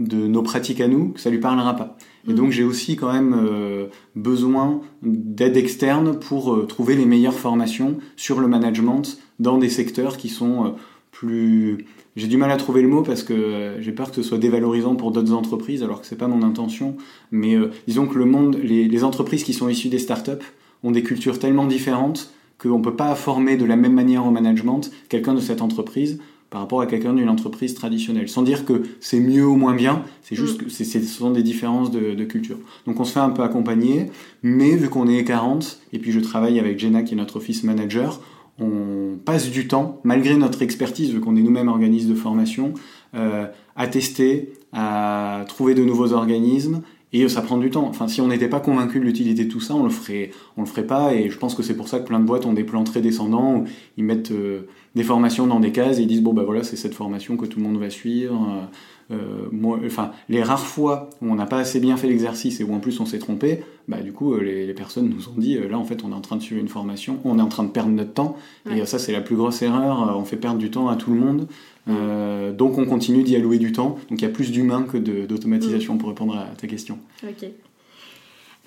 de 0.00 0.26
nos 0.26 0.42
pratiques 0.42 0.80
à 0.80 0.88
nous 0.88 1.10
que 1.10 1.20
ça 1.20 1.30
lui 1.30 1.38
parlera 1.38 1.76
pas. 1.76 1.96
Et 2.28 2.32
donc 2.32 2.48
mm. 2.48 2.52
j'ai 2.52 2.64
aussi 2.64 2.96
quand 2.96 3.12
même 3.12 3.34
euh, 3.34 3.86
besoin 4.16 4.80
d'aide 5.02 5.56
externe 5.56 6.18
pour 6.18 6.52
euh, 6.52 6.66
trouver 6.66 6.96
les 6.96 7.06
meilleures 7.06 7.38
formations 7.38 7.98
sur 8.16 8.40
le 8.40 8.48
management 8.48 9.18
dans 9.38 9.56
des 9.56 9.68
secteurs 9.68 10.16
qui 10.16 10.28
sont 10.28 10.66
euh, 10.66 10.68
plus 11.12 11.86
j'ai 12.16 12.26
du 12.26 12.36
mal 12.36 12.50
à 12.50 12.56
trouver 12.56 12.82
le 12.82 12.88
mot 12.88 13.02
parce 13.02 13.22
que 13.22 13.76
j'ai 13.78 13.92
peur 13.92 14.10
que 14.10 14.16
ce 14.16 14.22
soit 14.22 14.38
dévalorisant 14.38 14.96
pour 14.96 15.12
d'autres 15.12 15.32
entreprises 15.32 15.82
alors 15.82 16.00
que 16.00 16.06
c'est 16.06 16.16
pas 16.16 16.26
mon 16.26 16.42
intention 16.42 16.96
mais 17.30 17.56
disons 17.86 18.06
que 18.06 18.18
le 18.18 18.24
monde 18.24 18.58
les, 18.62 18.88
les 18.88 19.04
entreprises 19.04 19.44
qui 19.44 19.52
sont 19.52 19.68
issues 19.68 19.88
des 19.88 19.98
startups 19.98 20.42
ont 20.82 20.90
des 20.90 21.02
cultures 21.02 21.38
tellement 21.38 21.66
différentes 21.66 22.32
qu'on 22.58 22.78
ne 22.78 22.84
peut 22.84 22.96
pas 22.96 23.14
former 23.14 23.56
de 23.56 23.64
la 23.64 23.76
même 23.76 23.94
manière 23.94 24.26
au 24.26 24.30
management 24.30 24.90
quelqu'un 25.08 25.34
de 25.34 25.40
cette 25.40 25.62
entreprise 25.62 26.20
par 26.50 26.60
rapport 26.60 26.80
à 26.80 26.86
quelqu'un 26.86 27.14
d'une 27.14 27.28
entreprise 27.28 27.74
traditionnelle. 27.74 28.28
Sans 28.28 28.42
dire 28.42 28.64
que 28.64 28.82
c'est 28.98 29.20
mieux 29.20 29.46
ou 29.46 29.54
moins 29.54 29.74
bien, 29.74 30.02
c'est 30.22 30.34
juste 30.34 30.60
mm. 30.60 30.64
que 30.64 30.70
ce 30.70 31.00
sont 31.00 31.30
des 31.30 31.44
différences 31.44 31.92
de, 31.92 32.14
de, 32.14 32.24
culture. 32.24 32.58
Donc 32.86 32.98
on 32.98 33.04
se 33.04 33.12
fait 33.12 33.20
un 33.20 33.30
peu 33.30 33.42
accompagner, 33.42 34.10
mais 34.42 34.74
vu 34.74 34.88
qu'on 34.88 35.06
est 35.06 35.22
40, 35.24 35.80
et 35.92 35.98
puis 36.00 36.10
je 36.10 36.18
travaille 36.18 36.58
avec 36.58 36.78
Jenna 36.78 37.02
qui 37.02 37.14
est 37.14 37.16
notre 37.16 37.36
office 37.36 37.62
manager, 37.62 38.20
on 38.58 39.16
passe 39.24 39.50
du 39.50 39.68
temps, 39.68 40.00
malgré 40.04 40.36
notre 40.36 40.60
expertise, 40.60 41.12
vu 41.12 41.20
qu'on 41.20 41.36
est 41.36 41.42
nous-mêmes 41.42 41.68
organismes 41.68 42.10
de 42.10 42.14
formation, 42.14 42.74
euh, 43.14 43.46
à 43.76 43.86
tester, 43.86 44.52
à 44.72 45.44
trouver 45.48 45.74
de 45.74 45.84
nouveaux 45.84 46.12
organismes 46.12 46.82
et 47.12 47.28
ça 47.28 47.42
prend 47.42 47.58
du 47.58 47.70
temps. 47.70 47.86
Enfin, 47.88 48.06
si 48.08 48.20
on 48.20 48.28
n'était 48.28 48.48
pas 48.48 48.60
convaincu 48.60 49.00
de 49.00 49.04
l'utilité 49.04 49.44
de 49.44 49.50
tout 49.50 49.60
ça, 49.60 49.74
on 49.74 49.82
le 49.82 49.90
ferait, 49.90 50.30
on 50.56 50.62
le 50.62 50.66
ferait 50.66 50.86
pas. 50.86 51.14
Et 51.14 51.28
je 51.28 51.36
pense 51.36 51.54
que 51.54 51.62
c'est 51.62 51.76
pour 51.76 51.88
ça 51.88 51.98
que 51.98 52.06
plein 52.06 52.20
de 52.20 52.24
boîtes 52.24 52.46
ont 52.46 52.52
des 52.52 52.64
plans 52.64 52.84
très 52.84 53.00
descendants 53.00 53.56
où 53.56 53.64
ils 53.96 54.04
mettent 54.04 54.30
euh, 54.30 54.68
des 54.94 55.02
formations 55.02 55.46
dans 55.46 55.60
des 55.60 55.72
cases 55.72 55.98
et 55.98 56.02
ils 56.02 56.06
disent 56.06 56.22
bon 56.22 56.32
bah 56.32 56.44
voilà 56.44 56.62
c'est 56.62 56.76
cette 56.76 56.94
formation 56.94 57.36
que 57.36 57.46
tout 57.46 57.58
le 57.58 57.66
monde 57.66 57.78
va 57.78 57.90
suivre. 57.90 58.68
Euh, 59.10 59.48
moi, 59.50 59.80
enfin, 59.84 60.12
les 60.28 60.40
rares 60.40 60.64
fois 60.64 61.10
où 61.20 61.32
on 61.32 61.34
n'a 61.34 61.46
pas 61.46 61.58
assez 61.58 61.80
bien 61.80 61.96
fait 61.96 62.06
l'exercice 62.06 62.60
et 62.60 62.64
où 62.64 62.72
en 62.72 62.78
plus 62.78 63.00
on 63.00 63.06
s'est 63.06 63.18
trompé, 63.18 63.64
bah 63.88 64.00
du 64.02 64.12
coup 64.12 64.34
euh, 64.34 64.40
les, 64.40 64.66
les, 64.68 64.74
personnes 64.74 65.08
nous 65.08 65.28
ont 65.28 65.36
dit 65.36 65.58
là 65.58 65.76
en 65.76 65.84
fait 65.84 66.04
on 66.04 66.12
est 66.12 66.14
en 66.14 66.20
train 66.20 66.36
de 66.36 66.42
suivre 66.42 66.60
une 66.60 66.68
formation, 66.68 67.18
on 67.24 67.40
est 67.40 67.42
en 67.42 67.48
train 67.48 67.64
de 67.64 67.70
perdre 67.70 67.90
notre 67.90 68.12
temps 68.12 68.36
et 68.70 68.86
ça 68.86 69.00
c'est 69.00 69.10
la 69.10 69.20
plus 69.20 69.34
grosse 69.34 69.62
erreur. 69.62 70.16
On 70.16 70.24
fait 70.24 70.36
perdre 70.36 70.58
du 70.58 70.70
temps 70.70 70.88
à 70.88 70.94
tout 70.94 71.12
le 71.12 71.18
monde. 71.18 71.48
Euh, 71.90 72.52
donc 72.52 72.78
on 72.78 72.84
continue 72.86 73.22
d'y 73.22 73.36
allouer 73.36 73.58
du 73.58 73.72
temps. 73.72 73.98
Donc 74.08 74.20
il 74.20 74.22
y 74.22 74.26
a 74.26 74.30
plus 74.30 74.50
d'humains 74.50 74.82
que 74.82 74.96
d'automatisation 74.96 75.98
pour 75.98 76.08
répondre 76.08 76.36
à 76.36 76.46
ta 76.56 76.66
question. 76.66 76.98
Ok. 77.24 77.44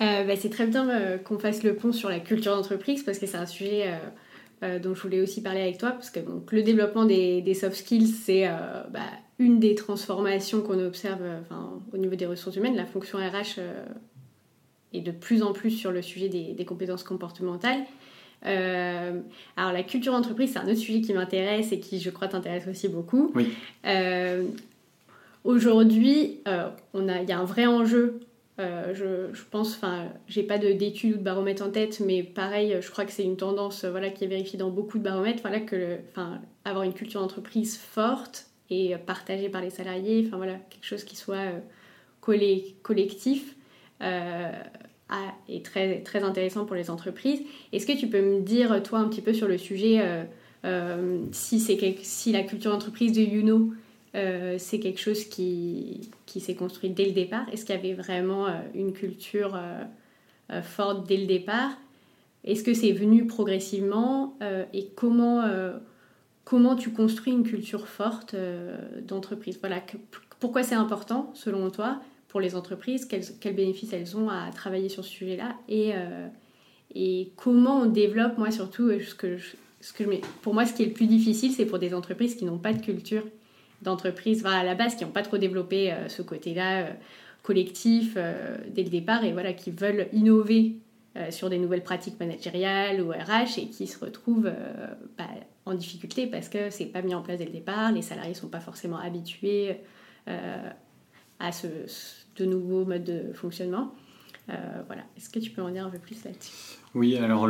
Euh, 0.00 0.24
bah, 0.24 0.34
c'est 0.36 0.50
très 0.50 0.66
bien 0.66 0.88
euh, 0.88 1.18
qu'on 1.18 1.38
fasse 1.38 1.62
le 1.62 1.76
pont 1.76 1.92
sur 1.92 2.08
la 2.08 2.18
culture 2.18 2.54
d'entreprise 2.54 3.02
parce 3.02 3.18
que 3.18 3.26
c'est 3.26 3.36
un 3.36 3.46
sujet 3.46 3.92
dont 4.82 4.94
je 4.94 5.02
voulais 5.02 5.20
aussi 5.20 5.42
parler 5.42 5.60
avec 5.60 5.76
toi 5.76 5.90
parce 5.90 6.08
que 6.08 6.20
donc, 6.20 6.50
le 6.50 6.62
développement 6.62 7.04
des, 7.04 7.54
soft 7.54 7.76
skills 7.76 8.06
c'est 8.06 8.48
bah, 8.90 9.00
une 9.38 9.60
des 9.60 9.74
transformations 9.74 10.62
qu'on 10.62 10.78
observe 10.78 11.20
au 11.92 11.98
niveau 11.98 12.14
des 12.14 12.24
ressources 12.24 12.56
humaines. 12.56 12.74
La 12.74 12.86
fonction 12.86 13.18
RH 13.18 13.60
est 14.94 15.02
de 15.02 15.10
plus 15.10 15.42
en 15.42 15.52
plus 15.52 15.70
sur 15.70 15.92
le 15.92 16.00
sujet 16.00 16.28
des 16.28 16.64
compétences 16.64 17.04
comportementales. 17.04 17.84
Euh, 18.46 19.20
alors 19.56 19.72
la 19.72 19.82
culture 19.82 20.12
d'entreprise, 20.12 20.52
c'est 20.52 20.58
un 20.58 20.68
autre 20.68 20.78
sujet 20.78 21.00
qui 21.00 21.12
m'intéresse 21.12 21.72
et 21.72 21.80
qui, 21.80 22.00
je 22.00 22.10
crois, 22.10 22.28
t'intéresse 22.28 22.66
aussi 22.68 22.88
beaucoup. 22.88 23.32
Oui. 23.34 23.52
Euh, 23.86 24.44
aujourd'hui, 25.44 26.40
euh, 26.46 26.68
il 26.94 27.28
y 27.28 27.32
a 27.32 27.38
un 27.38 27.44
vrai 27.44 27.66
enjeu. 27.66 28.20
Je, 28.58 29.30
je, 29.32 29.42
pense, 29.50 29.74
enfin, 29.74 30.06
j'ai 30.28 30.44
pas 30.44 30.58
d'études 30.58 31.14
ou 31.14 31.18
de 31.18 31.22
baromètres 31.22 31.64
en 31.64 31.70
tête, 31.70 32.00
mais 32.00 32.22
pareil, 32.22 32.76
je 32.80 32.90
crois 32.90 33.04
que 33.04 33.10
c'est 33.10 33.24
une 33.24 33.36
tendance, 33.36 33.84
voilà, 33.84 34.10
qui 34.10 34.24
est 34.24 34.28
vérifiée 34.28 34.58
dans 34.58 34.70
beaucoup 34.70 34.98
de 34.98 35.02
baromètres. 35.02 35.40
Voilà, 35.42 35.60
que, 35.60 35.98
enfin, 36.10 36.40
avoir 36.64 36.84
une 36.84 36.94
culture 36.94 37.20
d'entreprise 37.20 37.76
forte 37.76 38.46
et 38.70 38.94
partagée 39.06 39.48
par 39.48 39.60
les 39.60 39.70
salariés, 39.70 40.24
enfin 40.26 40.36
voilà, 40.36 40.54
quelque 40.70 40.84
chose 40.84 41.04
qui 41.04 41.16
soit 41.16 41.50
collectif 42.20 43.56
est 45.48 45.64
très, 45.64 46.00
très 46.00 46.22
intéressant 46.22 46.64
pour 46.64 46.76
les 46.76 46.90
entreprises. 46.90 47.40
Est-ce 47.72 47.86
que 47.86 47.98
tu 47.98 48.08
peux 48.08 48.20
me 48.20 48.40
dire, 48.40 48.82
toi, 48.82 48.98
un 48.98 49.08
petit 49.08 49.20
peu 49.20 49.32
sur 49.32 49.48
le 49.48 49.58
sujet, 49.58 50.00
euh, 50.00 50.24
euh, 50.64 51.18
si, 51.32 51.60
c'est 51.60 51.78
si 52.02 52.32
la 52.32 52.42
culture 52.42 52.70
d'entreprise 52.70 53.12
de 53.12 53.20
Youno, 53.20 53.72
euh, 54.14 54.56
c'est 54.58 54.78
quelque 54.78 55.00
chose 55.00 55.24
qui, 55.24 56.10
qui 56.26 56.40
s'est 56.40 56.54
construit 56.54 56.90
dès 56.90 57.06
le 57.06 57.12
départ? 57.12 57.46
Est-ce 57.52 57.64
qu'il 57.64 57.74
y 57.74 57.78
avait 57.78 57.94
vraiment 57.94 58.46
une 58.74 58.92
culture 58.92 59.58
forte 60.62 61.06
dès 61.06 61.16
le 61.16 61.26
départ? 61.26 61.72
Est-ce 62.44 62.62
que 62.62 62.74
c'est 62.74 62.92
venu 62.92 63.26
progressivement 63.26 64.36
Et 64.72 64.88
comment, 64.94 65.42
comment 66.44 66.76
tu 66.76 66.90
construis 66.90 67.32
une 67.32 67.42
culture 67.42 67.88
forte 67.88 68.36
d'entreprise? 69.02 69.58
Voilà, 69.60 69.82
pourquoi 70.38 70.62
c'est 70.62 70.74
important 70.74 71.30
selon 71.34 71.70
toi 71.70 72.00
pour 72.34 72.40
les 72.40 72.56
entreprises, 72.56 73.06
quels, 73.06 73.54
bénéfices 73.54 73.92
elles 73.92 74.16
ont 74.16 74.28
à 74.28 74.50
travailler 74.50 74.88
sur 74.88 75.04
ce 75.04 75.10
sujet-là 75.10 75.54
et, 75.68 75.92
euh, 75.94 76.26
comment 77.36 77.82
on 77.82 77.86
développe, 77.86 78.38
moi 78.38 78.50
surtout, 78.50 78.88
euh, 78.88 78.98
ce 78.98 79.14
que, 79.14 79.38
ce 79.80 79.92
que 79.92 80.02
pour 80.42 80.52
moi 80.52 80.66
ce 80.66 80.74
qui 80.74 80.82
est 80.82 80.86
le 80.86 80.92
plus 80.92 81.06
difficile, 81.06 81.52
c'est 81.52 81.64
pour 81.64 81.78
des 81.78 81.94
entreprises 81.94 82.34
qui 82.34 82.44
n'ont 82.44 82.58
pas 82.58 82.72
de 82.72 82.82
culture 82.82 83.22
d'entreprise, 83.82 84.44
à 84.44 84.64
la 84.64 84.74
base, 84.74 84.96
qui 84.96 85.04
n'ont 85.04 85.12
pas 85.12 85.22
trop 85.22 85.38
développé 85.38 85.92
euh, 85.92 86.08
ce 86.08 86.22
côté-là 86.22 86.88
collectif 87.44 88.14
dès 88.68 88.82
le 88.82 88.90
départ 88.90 89.22
et 89.22 89.32
voilà, 89.32 89.52
qui 89.52 89.70
veulent 89.70 90.08
innover 90.12 90.78
sur 91.30 91.50
des 91.50 91.58
nouvelles 91.58 91.84
pratiques 91.84 92.18
managériales 92.18 93.00
ou 93.00 93.10
RH 93.10 93.58
et 93.58 93.68
qui 93.68 93.86
se 93.86 94.04
retrouvent 94.04 94.50
bah, 95.18 95.28
en 95.66 95.74
difficulté 95.74 96.26
parce 96.26 96.48
que 96.48 96.70
c'est 96.70 96.86
pas 96.86 97.02
mis 97.02 97.14
en 97.14 97.22
place 97.22 97.38
dès 97.38 97.44
le 97.44 97.52
départ, 97.52 97.92
les 97.92 98.02
salariés 98.02 98.34
sont 98.34 98.48
pas 98.48 98.60
forcément 98.60 98.96
habitués 98.96 99.76
à 101.38 101.52
ce, 101.52 101.66
de 102.36 102.44
nouveaux 102.44 102.84
modes 102.84 103.04
de 103.04 103.32
fonctionnement. 103.34 103.92
Euh, 104.50 104.52
voilà. 104.86 105.02
Est-ce 105.16 105.30
que 105.30 105.38
tu 105.38 105.50
peux 105.50 105.62
en 105.62 105.70
dire 105.70 105.86
un 105.86 105.90
peu 105.90 105.98
plus 105.98 106.22
là-dessus? 106.24 106.52
Oui, 106.94 107.16
alors 107.16 107.48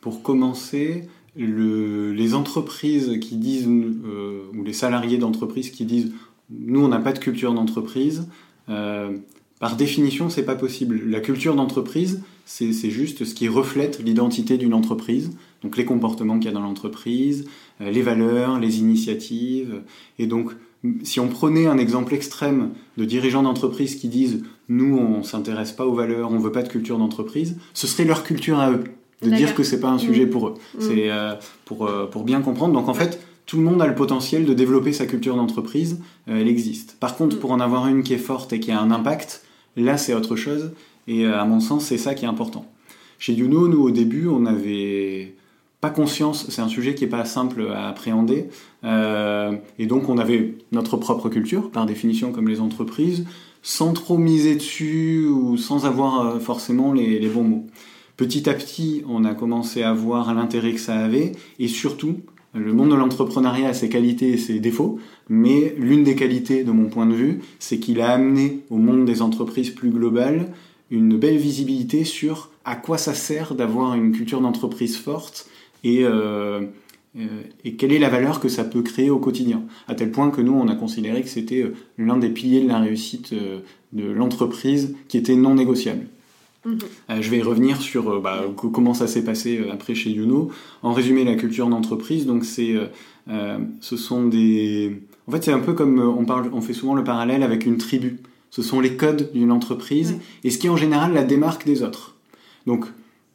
pour 0.00 0.22
commencer, 0.22 1.08
le, 1.36 2.12
les 2.12 2.34
entreprises 2.34 3.18
qui 3.20 3.36
disent, 3.36 3.68
euh, 3.68 4.42
ou 4.54 4.62
les 4.62 4.72
salariés 4.72 5.18
d'entreprises 5.18 5.70
qui 5.70 5.84
disent, 5.84 6.12
nous 6.50 6.84
on 6.84 6.88
n'a 6.88 7.00
pas 7.00 7.12
de 7.12 7.18
culture 7.18 7.54
d'entreprise, 7.54 8.28
euh, 8.68 9.16
par 9.58 9.76
définition 9.76 10.28
c'est 10.28 10.44
pas 10.44 10.54
possible. 10.54 11.02
La 11.08 11.20
culture 11.20 11.54
d'entreprise, 11.54 12.22
c'est 12.44 12.72
juste 12.90 13.24
ce 13.24 13.34
qui 13.34 13.48
reflète 13.48 14.00
l'identité 14.00 14.58
d'une 14.58 14.74
entreprise, 14.74 15.30
donc 15.62 15.76
les 15.76 15.84
comportements 15.84 16.38
qu'il 16.38 16.46
y 16.46 16.48
a 16.48 16.52
dans 16.52 16.60
l'entreprise, 16.60 17.46
les 17.80 18.02
valeurs, 18.02 18.58
les 18.58 18.80
initiatives, 18.80 19.82
et 20.18 20.26
donc 20.26 20.52
si 21.02 21.20
on 21.20 21.28
prenait 21.28 21.66
un 21.66 21.78
exemple 21.78 22.14
extrême 22.14 22.70
de 22.96 23.04
dirigeants 23.04 23.42
d'entreprise 23.42 23.96
qui 23.96 24.08
disent 24.08 24.42
nous 24.68 24.96
on 24.96 25.22
s'intéresse 25.22 25.72
pas 25.72 25.86
aux 25.86 25.94
valeurs, 25.94 26.32
on 26.32 26.38
veut 26.38 26.52
pas 26.52 26.62
de 26.62 26.68
culture 26.68 26.98
d'entreprise, 26.98 27.56
ce 27.74 27.86
serait 27.86 28.04
leur 28.04 28.24
culture 28.24 28.58
à 28.58 28.70
eux 28.72 28.84
de 29.22 29.30
dire 29.30 29.54
que 29.54 29.62
c'est 29.62 29.78
pas 29.78 29.90
un 29.90 29.98
sujet 29.98 30.26
mmh. 30.26 30.30
pour 30.30 30.48
eux. 30.48 30.54
Mmh. 30.54 30.80
C'est 30.80 31.10
euh, 31.10 31.34
pour 31.64 31.86
euh, 31.86 32.06
pour 32.06 32.24
bien 32.24 32.40
comprendre. 32.40 32.74
Donc 32.74 32.88
en 32.88 32.94
fait 32.94 33.20
tout 33.46 33.56
le 33.56 33.62
monde 33.62 33.82
a 33.82 33.86
le 33.86 33.94
potentiel 33.94 34.44
de 34.44 34.54
développer 34.54 34.92
sa 34.92 35.06
culture 35.06 35.36
d'entreprise, 35.36 36.00
euh, 36.28 36.40
elle 36.40 36.48
existe. 36.48 36.96
Par 36.98 37.16
contre, 37.16 37.36
mmh. 37.36 37.40
pour 37.40 37.52
en 37.52 37.60
avoir 37.60 37.86
une 37.86 38.02
qui 38.02 38.14
est 38.14 38.18
forte 38.18 38.52
et 38.52 38.60
qui 38.60 38.72
a 38.72 38.80
un 38.80 38.90
impact, 38.90 39.44
là 39.76 39.96
c'est 39.96 40.14
autre 40.14 40.36
chose. 40.36 40.72
Et 41.08 41.26
à 41.26 41.44
mon 41.44 41.58
sens, 41.58 41.86
c'est 41.86 41.98
ça 41.98 42.14
qui 42.14 42.24
est 42.26 42.28
important. 42.28 42.64
Chez 43.18 43.32
Youno, 43.32 43.66
nous 43.66 43.82
au 43.82 43.90
début, 43.90 44.28
on 44.28 44.46
avait 44.46 45.34
pas 45.82 45.90
conscience, 45.90 46.46
c'est 46.48 46.62
un 46.62 46.68
sujet 46.68 46.94
qui 46.94 47.02
est 47.02 47.08
pas 47.08 47.24
simple 47.24 47.66
à 47.74 47.88
appréhender. 47.88 48.46
Euh, 48.84 49.56
et 49.80 49.86
donc 49.86 50.08
on 50.08 50.16
avait 50.16 50.54
notre 50.70 50.96
propre 50.96 51.28
culture, 51.28 51.72
par 51.72 51.86
définition 51.86 52.30
comme 52.30 52.48
les 52.48 52.60
entreprises, 52.60 53.26
sans 53.62 53.92
trop 53.92 54.16
miser 54.16 54.54
dessus 54.54 55.26
ou 55.26 55.56
sans 55.56 55.84
avoir 55.84 56.20
euh, 56.20 56.38
forcément 56.38 56.92
les, 56.92 57.18
les 57.18 57.28
bons 57.28 57.42
mots. 57.42 57.66
Petit 58.16 58.48
à 58.48 58.54
petit, 58.54 59.02
on 59.08 59.24
a 59.24 59.34
commencé 59.34 59.82
à 59.82 59.92
voir 59.92 60.32
l'intérêt 60.34 60.72
que 60.72 60.78
ça 60.78 60.94
avait 60.94 61.32
et 61.58 61.66
surtout, 61.66 62.20
le 62.54 62.72
monde 62.72 62.90
de 62.90 62.94
l'entrepreneuriat 62.94 63.70
a 63.70 63.74
ses 63.74 63.88
qualités 63.88 64.30
et 64.30 64.38
ses 64.38 64.60
défauts, 64.60 65.00
mais 65.28 65.74
l'une 65.76 66.04
des 66.04 66.14
qualités 66.14 66.62
de 66.62 66.70
mon 66.70 66.90
point 66.90 67.06
de 67.06 67.14
vue, 67.14 67.40
c'est 67.58 67.80
qu'il 67.80 68.00
a 68.00 68.12
amené 68.12 68.60
au 68.70 68.76
monde 68.76 69.04
des 69.04 69.20
entreprises 69.20 69.70
plus 69.70 69.90
globales 69.90 70.52
une 70.92 71.16
belle 71.16 71.38
visibilité 71.38 72.04
sur 72.04 72.50
à 72.64 72.76
quoi 72.76 72.98
ça 72.98 73.14
sert 73.14 73.56
d'avoir 73.56 73.94
une 73.94 74.12
culture 74.12 74.40
d'entreprise 74.40 74.96
forte 74.96 75.48
et, 75.84 76.04
et 77.64 77.74
quelle 77.74 77.92
est 77.92 77.98
la 77.98 78.08
valeur 78.08 78.40
que 78.40 78.48
ça 78.48 78.64
peut 78.64 78.82
créer 78.82 79.10
au 79.10 79.18
quotidien? 79.18 79.62
À 79.88 79.94
tel 79.94 80.10
point 80.10 80.30
que 80.30 80.40
nous, 80.40 80.54
on 80.54 80.68
a 80.68 80.74
considéré 80.74 81.22
que 81.22 81.28
c'était 81.28 81.70
l'un 81.98 82.16
des 82.16 82.30
piliers 82.30 82.62
de 82.62 82.68
la 82.68 82.78
réussite 82.78 83.34
de 83.34 84.04
l'entreprise 84.04 84.94
qui 85.08 85.18
était 85.18 85.36
non 85.36 85.54
négociable. 85.54 86.06
Mhm. 86.64 86.78
je 87.20 87.28
vais 87.28 87.42
revenir 87.42 87.82
sur 87.82 88.20
bah, 88.20 88.44
comment 88.54 88.94
ça 88.94 89.08
s'est 89.08 89.24
passé 89.24 89.60
après 89.72 89.96
chez 89.96 90.10
Youno. 90.10 90.50
En 90.82 90.92
résumé, 90.92 91.24
la 91.24 91.34
culture 91.34 91.68
d'entreprise, 91.68 92.24
donc 92.24 92.44
c'est, 92.44 92.76
ce 93.26 93.96
sont 93.96 94.26
des, 94.26 95.00
en 95.26 95.32
fait, 95.32 95.44
c'est 95.44 95.52
un 95.52 95.58
peu 95.58 95.72
comme 95.72 96.00
on 96.00 96.24
parle, 96.24 96.50
on 96.52 96.60
fait 96.60 96.72
souvent 96.72 96.94
le 96.94 97.04
parallèle 97.04 97.42
avec 97.42 97.66
une 97.66 97.78
tribu 97.78 98.20
ce 98.52 98.62
sont 98.62 98.80
les 98.80 98.96
codes 98.96 99.32
d'une 99.32 99.50
entreprise 99.50 100.18
et 100.44 100.50
ce 100.50 100.58
qui 100.58 100.68
en 100.68 100.76
général 100.76 101.14
la 101.14 101.24
démarque 101.24 101.64
des 101.64 101.82
autres. 101.82 102.14
Donc 102.66 102.84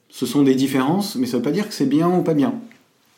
ce 0.10 0.26
sont 0.26 0.43
des 0.43 0.55
différences, 0.55 1.16
mais 1.16 1.26
ça 1.26 1.38
ne 1.38 1.41
veut 1.41 1.43
pas 1.43 1.51
dire 1.51 1.68
que 1.68 1.74
c'est 1.74 1.86
bien 1.86 2.10
ou 2.10 2.24
pas 2.24 2.34
bien. 2.34 2.53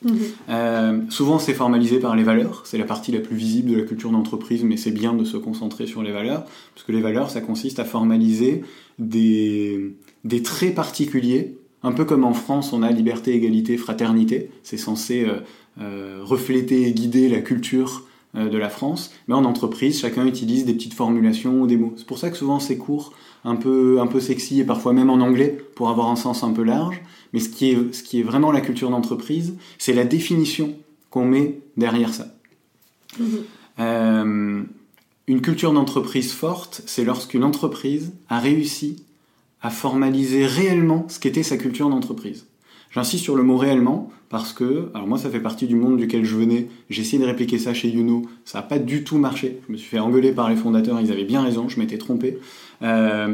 Mhm. 0.04 0.18
Euh, 0.50 1.00
souvent 1.10 1.40
c'est 1.40 1.54
formalisé 1.54 2.00
par 2.00 2.16
les 2.16 2.24
valeurs, 2.24 2.64
c'est 2.66 2.78
la 2.78 2.86
partie 2.86 3.12
la 3.12 3.20
plus 3.20 3.36
visible 3.36 3.72
de 3.72 3.78
la 3.78 3.84
culture 3.84 4.12
d'entreprise, 4.12 4.64
mais 4.64 4.78
c'est 4.78 4.92
bien 4.92 5.14
de 5.14 5.26
se 5.26 5.36
concentrer 5.36 5.88
sur 5.88 6.04
les 6.04 6.12
valeurs, 6.12 6.46
parce 6.74 6.86
que 6.86 6.94
les 6.94 7.02
valeurs 7.02 7.30
ça 7.30 7.42
consiste 7.42 7.80
à 7.80 7.86
formaliser 7.86 8.64
des, 8.98 9.94
des 10.24 10.42
traits 10.42 10.74
particuliers, 10.74 11.58
un 11.84 11.92
peu 11.92 12.06
comme 12.06 12.24
en 12.24 12.34
France 12.34 12.72
on 12.72 12.82
a 12.82 12.92
liberté, 12.92 13.34
égalité, 13.34 13.76
fraternité, 13.76 14.50
c'est 14.64 14.78
censé 14.78 15.26
euh, 15.26 15.42
euh, 15.82 16.20
refléter 16.22 16.88
et 16.88 16.94
guider 16.94 17.28
la 17.28 17.42
culture 17.42 18.06
de 18.36 18.58
la 18.58 18.70
France, 18.70 19.12
mais 19.28 19.34
en 19.34 19.44
entreprise, 19.44 20.00
chacun 20.00 20.26
utilise 20.26 20.66
des 20.66 20.74
petites 20.74 20.94
formulations 20.94 21.62
ou 21.62 21.68
des 21.68 21.78
mots. 21.78 21.94
C'est 21.98 22.06
pour 22.06 22.20
ça 22.20 22.30
que 22.30 22.38
souvent 22.38 22.60
c'est 22.60 22.78
court, 22.78 23.14
un 23.44 23.56
peu, 23.56 24.00
un 24.00 24.08
peu 24.08 24.20
sexy 24.20 24.60
et 24.60 24.64
parfois 24.64 24.94
même 24.94 25.10
en 25.10 25.16
anglais 25.22 25.58
pour 25.76 25.90
avoir 25.90 26.10
un 26.10 26.16
sens 26.16 26.44
un 26.44 26.52
peu 26.52 26.64
large. 26.64 27.02
Mais 27.34 27.40
ce 27.40 27.50
qui 27.50 27.72
est, 27.72 27.94
ce 27.94 28.04
qui 28.04 28.20
est 28.20 28.24
vraiment 28.24 28.52
la 28.52 28.62
culture 28.62 28.90
d'entreprise, 28.90 29.56
c'est 29.78 29.94
la 29.94 30.06
définition 30.06 30.76
qu'on 31.10 31.26
met 31.26 31.60
derrière 31.78 32.14
ça. 32.14 32.28
Mm-hmm. 33.20 33.26
Euh, 33.80 34.64
une 35.28 35.42
culture 35.42 35.74
d'entreprise 35.74 36.34
forte, 36.34 36.82
c'est 36.86 37.06
lorsqu'une 37.06 37.44
entreprise 37.44 38.14
a 38.30 38.40
réussi 38.40 39.04
à 39.62 39.70
formaliser 39.70 40.46
réellement 40.46 41.06
ce 41.08 41.20
qu'était 41.20 41.44
sa 41.44 41.58
culture 41.58 41.90
d'entreprise. 41.90 42.46
J'insiste 42.92 43.24
sur 43.24 43.36
le 43.36 43.44
mot 43.44 43.58
réellement 43.58 44.12
parce 44.30 44.54
que, 44.54 44.90
alors 44.94 45.08
moi 45.08 45.18
ça 45.18 45.30
fait 45.30 45.40
partie 45.40 45.68
du 45.68 45.76
monde 45.76 45.98
duquel 45.98 46.24
je 46.24 46.36
venais, 46.36 46.68
j'ai 46.90 47.02
essayé 47.02 47.22
de 47.22 47.28
répliquer 47.28 47.58
ça 47.58 47.74
chez 47.74 47.90
Youno, 47.90 48.24
ça 48.46 48.60
n'a 48.60 48.64
pas 48.64 48.80
du 48.80 49.04
tout 49.04 49.18
marché, 49.18 49.60
je 49.68 49.72
me 49.72 49.78
suis 49.78 49.88
fait 49.88 50.00
engueuler 50.00 50.32
par 50.32 50.50
les 50.50 50.56
fondateurs, 50.56 51.00
ils 51.02 51.12
avaient 51.12 51.26
bien 51.26 51.42
raison, 51.42 51.68
je 51.68 51.80
m'étais 51.80 51.98
trompé. 51.98 52.38
Euh, 52.84 53.34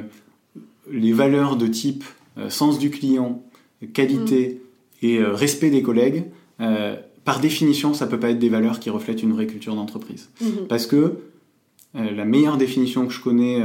les 0.91 1.11
valeurs 1.11 1.57
de 1.57 1.67
type 1.67 2.03
euh, 2.37 2.49
sens 2.49 2.79
du 2.79 2.89
client, 2.89 3.43
qualité 3.93 4.61
mm. 5.01 5.05
et 5.05 5.17
euh, 5.17 5.33
respect 5.33 5.69
des 5.69 5.81
collègues, 5.81 6.25
par 7.25 7.41
définition 7.41 7.93
ça 7.93 8.07
peut 8.07 8.19
pas 8.19 8.29
être 8.29 8.39
des 8.39 8.49
valeurs 8.49 8.79
qui 8.79 8.89
reflètent 8.89 9.23
une 9.23 9.33
vraie 9.33 9.47
culture 9.47 9.75
d'entreprise. 9.75 10.29
Mm-hmm. 10.41 10.67
Parce 10.67 10.87
que 10.87 11.17
la 11.93 12.23
meilleure 12.23 12.57
définition 12.57 13.07
que 13.07 13.13
je 13.13 13.21
connais 13.21 13.61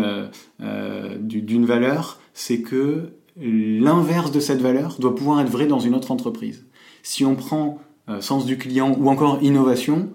d'une 1.21 1.67
valeur, 1.67 2.21
c'est 2.33 2.63
que 2.63 3.11
l'inverse 3.41 4.31
de 4.31 4.41
cette 4.41 4.61
valeur 4.61 4.97
doit 4.99 5.15
pouvoir 5.15 5.41
être 5.41 5.51
vrai 5.51 5.67
dans 5.67 5.81
une 5.81 5.95
autre 5.95 6.11
entreprise. 6.11 6.65
Si 7.03 7.25
on 7.25 7.35
prend 7.35 7.79
euh, 8.09 8.21
sens 8.21 8.45
du 8.45 8.59
client 8.59 8.97
ou 8.99 9.09
encore 9.09 9.39
innovation, 9.43 10.11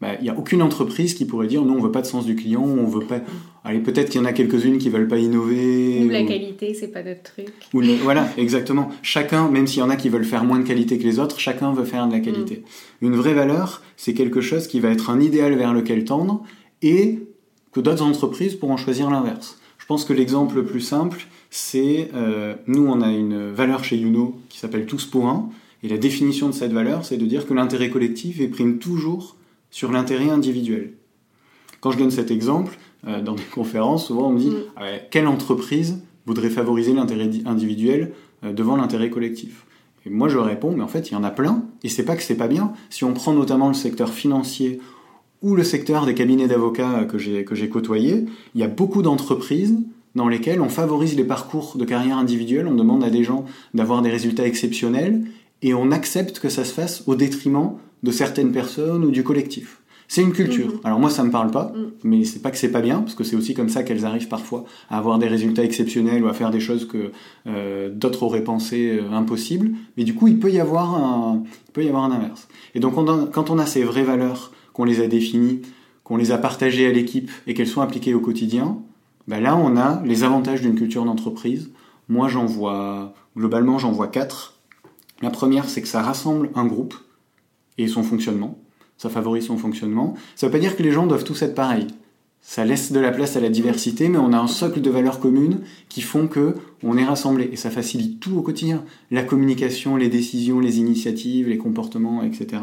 bah, 0.00 0.14
il 0.18 0.22
n'y 0.22 0.30
a 0.30 0.38
aucune 0.38 0.62
entreprise 0.62 1.12
qui 1.12 1.26
pourrait 1.26 1.46
dire 1.46 1.62
non, 1.62 1.74
on 1.74 1.82
veut 1.82 1.92
pas 1.92 2.00
de 2.00 2.06
sens 2.06 2.24
du 2.24 2.34
client, 2.34 2.62
on 2.62 2.86
veut 2.86 3.04
pas. 3.04 3.20
Allez, 3.64 3.80
peut-être 3.80 4.08
qu'il 4.08 4.20
y 4.20 4.24
en 4.24 4.26
a 4.26 4.32
quelques-unes 4.32 4.78
qui 4.78 4.88
veulent 4.88 5.08
pas 5.08 5.18
innover. 5.18 6.04
Ou 6.04 6.08
la 6.08 6.22
qualité, 6.22 6.72
c'est 6.72 6.88
pas 6.88 7.02
notre 7.02 7.22
truc. 7.22 7.48
Voilà, 8.02 8.26
exactement. 8.38 8.90
Chacun, 9.02 9.50
même 9.50 9.66
s'il 9.66 9.80
y 9.80 9.82
en 9.82 9.90
a 9.90 9.96
qui 9.96 10.08
veulent 10.08 10.24
faire 10.24 10.44
moins 10.44 10.58
de 10.58 10.66
qualité 10.66 10.98
que 10.98 11.04
les 11.04 11.18
autres, 11.18 11.38
chacun 11.38 11.74
veut 11.74 11.84
faire 11.84 12.06
de 12.06 12.12
la 12.12 12.20
qualité. 12.20 12.64
Mm. 13.02 13.06
Une 13.06 13.16
vraie 13.16 13.34
valeur, 13.34 13.82
c'est 13.98 14.14
quelque 14.14 14.40
chose 14.40 14.68
qui 14.68 14.80
va 14.80 14.88
être 14.88 15.10
un 15.10 15.20
idéal 15.20 15.54
vers 15.54 15.74
lequel 15.74 16.04
tendre 16.04 16.42
et 16.80 17.18
que 17.72 17.80
d'autres 17.80 18.02
entreprises 18.02 18.54
pourront 18.54 18.78
choisir 18.78 19.10
l'inverse. 19.10 19.58
Je 19.76 19.84
pense 19.84 20.06
que 20.06 20.14
l'exemple 20.14 20.56
le 20.56 20.64
plus 20.64 20.80
simple, 20.80 21.26
c'est 21.50 22.10
euh, 22.14 22.54
nous, 22.68 22.86
on 22.86 23.00
a 23.00 23.10
une 23.10 23.50
valeur 23.50 23.82
chez 23.82 23.96
Youno 23.96 24.38
qui 24.48 24.58
s'appelle 24.58 24.86
tous 24.86 25.04
pour 25.04 25.26
un, 25.26 25.50
et 25.82 25.88
la 25.88 25.98
définition 25.98 26.48
de 26.48 26.54
cette 26.54 26.72
valeur, 26.72 27.04
c'est 27.04 27.16
de 27.16 27.26
dire 27.26 27.46
que 27.46 27.54
l'intérêt 27.54 27.90
collectif 27.90 28.40
est 28.40 28.48
prime 28.48 28.78
toujours 28.78 29.36
sur 29.70 29.90
l'intérêt 29.90 30.30
individuel. 30.30 30.92
Quand 31.80 31.90
je 31.90 31.98
donne 31.98 32.10
cet 32.10 32.30
exemple, 32.30 32.78
euh, 33.06 33.20
dans 33.20 33.34
des 33.34 33.42
conférences, 33.54 34.06
souvent 34.06 34.28
on 34.28 34.32
me 34.32 34.38
dit 34.38 34.50
mm. 34.50 34.64
ah 34.76 34.98
quelle 35.10 35.26
entreprise 35.26 36.02
voudrait 36.26 36.50
favoriser 36.50 36.92
l'intérêt 36.92 37.28
individuel 37.44 38.12
euh, 38.44 38.52
devant 38.52 38.76
l'intérêt 38.76 39.10
collectif? 39.10 39.66
Et 40.06 40.10
moi 40.10 40.28
je 40.28 40.38
réponds, 40.38 40.72
mais 40.76 40.84
en 40.84 40.88
fait 40.88 41.10
il 41.10 41.14
y 41.14 41.16
en 41.16 41.24
a 41.24 41.30
plein, 41.30 41.64
et 41.82 41.88
c'est 41.88 42.04
pas 42.04 42.14
que 42.14 42.22
c'est 42.22 42.36
pas 42.36 42.48
bien. 42.48 42.72
Si 42.90 43.04
on 43.04 43.12
prend 43.12 43.32
notamment 43.32 43.68
le 43.68 43.74
secteur 43.74 44.10
financier 44.10 44.80
ou 45.42 45.56
le 45.56 45.64
secteur 45.64 46.06
des 46.06 46.14
cabinets 46.14 46.46
d'avocats 46.46 47.04
que 47.06 47.18
j'ai 47.18 47.68
côtoyés, 47.68 48.26
il 48.54 48.60
y 48.60 48.64
a 48.64 48.68
beaucoup 48.68 49.02
d'entreprises 49.02 49.78
dans 50.14 50.28
lesquelles 50.28 50.60
on 50.60 50.68
favorise 50.68 51.16
les 51.16 51.24
parcours 51.24 51.76
de 51.76 51.84
carrière 51.84 52.18
individuelle, 52.18 52.66
on 52.66 52.74
demande 52.74 53.04
à 53.04 53.10
des 53.10 53.24
gens 53.24 53.44
d'avoir 53.74 54.02
des 54.02 54.10
résultats 54.10 54.46
exceptionnels, 54.46 55.22
et 55.62 55.74
on 55.74 55.90
accepte 55.90 56.38
que 56.38 56.48
ça 56.48 56.64
se 56.64 56.72
fasse 56.72 57.04
au 57.06 57.14
détriment 57.14 57.72
de 58.02 58.10
certaines 58.10 58.52
personnes 58.52 59.04
ou 59.04 59.10
du 59.10 59.22
collectif. 59.22 59.80
C'est 60.08 60.22
une 60.22 60.32
culture. 60.32 60.72
Mhm. 60.72 60.80
Alors 60.82 60.98
moi 60.98 61.08
ça 61.08 61.22
me 61.22 61.30
parle 61.30 61.52
pas, 61.52 61.66
mm. 61.66 61.90
mais 62.02 62.24
c'est 62.24 62.40
pas 62.40 62.50
que 62.50 62.56
c'est 62.56 62.72
pas 62.72 62.80
bien, 62.80 63.00
parce 63.00 63.14
que 63.14 63.22
c'est 63.22 63.36
aussi 63.36 63.54
comme 63.54 63.68
ça 63.68 63.84
qu'elles 63.84 64.04
arrivent 64.04 64.26
parfois 64.26 64.64
à 64.88 64.98
avoir 64.98 65.20
des 65.20 65.28
résultats 65.28 65.62
exceptionnels 65.62 66.24
ou 66.24 66.26
à 66.26 66.32
faire 66.32 66.50
des 66.50 66.58
choses 66.58 66.88
que 66.88 67.12
euh, 67.46 67.90
d'autres 67.94 68.24
auraient 68.24 68.42
pensé 68.42 68.98
euh, 68.98 69.12
impossibles. 69.12 69.70
Mais 69.96 70.02
du 70.02 70.14
coup 70.14 70.26
il 70.26 70.40
peut 70.40 70.50
y 70.50 70.58
avoir 70.58 70.96
un, 70.96 71.44
il 71.68 71.72
peut 71.72 71.84
y 71.84 71.88
avoir 71.88 72.02
un 72.02 72.10
inverse. 72.10 72.48
Et 72.74 72.80
donc 72.80 72.94
quand 72.94 73.50
on 73.50 73.58
a 73.58 73.66
ces 73.66 73.84
vraies 73.84 74.02
valeurs, 74.02 74.50
qu'on 74.72 74.84
les 74.84 75.00
a 75.00 75.06
définies, 75.06 75.60
qu'on 76.02 76.16
les 76.16 76.32
a 76.32 76.38
partagées 76.38 76.86
à 76.86 76.92
l'équipe 76.92 77.30
et 77.46 77.54
qu'elles 77.54 77.68
sont 77.68 77.80
appliquées 77.80 78.14
au 78.14 78.20
quotidien, 78.20 78.78
ben 79.28 79.40
là, 79.40 79.56
on 79.56 79.76
a 79.76 80.02
les 80.04 80.24
avantages 80.24 80.62
d'une 80.62 80.74
culture 80.74 81.04
d'entreprise. 81.04 81.70
Moi, 82.08 82.28
j'en 82.28 82.46
vois, 82.46 83.14
globalement, 83.36 83.78
j'en 83.78 83.92
vois 83.92 84.08
quatre. 84.08 84.58
La 85.22 85.30
première, 85.30 85.68
c'est 85.68 85.82
que 85.82 85.88
ça 85.88 86.02
rassemble 86.02 86.50
un 86.54 86.66
groupe 86.66 86.94
et 87.78 87.88
son 87.88 88.02
fonctionnement. 88.02 88.58
Ça 88.96 89.08
favorise 89.08 89.46
son 89.46 89.56
fonctionnement. 89.56 90.14
Ça 90.34 90.46
ne 90.46 90.50
veut 90.50 90.58
pas 90.58 90.60
dire 90.60 90.76
que 90.76 90.82
les 90.82 90.92
gens 90.92 91.06
doivent 91.06 91.24
tous 91.24 91.42
être 91.42 91.54
pareils. 91.54 91.86
Ça 92.42 92.64
laisse 92.64 92.90
de 92.90 93.00
la 93.00 93.12
place 93.12 93.36
à 93.36 93.40
la 93.40 93.50
diversité, 93.50 94.08
mais 94.08 94.18
on 94.18 94.32
a 94.32 94.38
un 94.38 94.46
socle 94.46 94.80
de 94.80 94.90
valeurs 94.90 95.20
communes 95.20 95.60
qui 95.88 96.00
font 96.00 96.26
que 96.26 96.54
on 96.82 96.96
est 96.96 97.04
rassemblés 97.04 97.50
et 97.52 97.56
ça 97.56 97.70
facilite 97.70 98.18
tout 98.18 98.36
au 98.36 98.42
quotidien. 98.42 98.84
La 99.10 99.22
communication, 99.22 99.96
les 99.96 100.08
décisions, 100.08 100.58
les 100.58 100.78
initiatives, 100.78 101.48
les 101.48 101.58
comportements, 101.58 102.22
etc. 102.22 102.62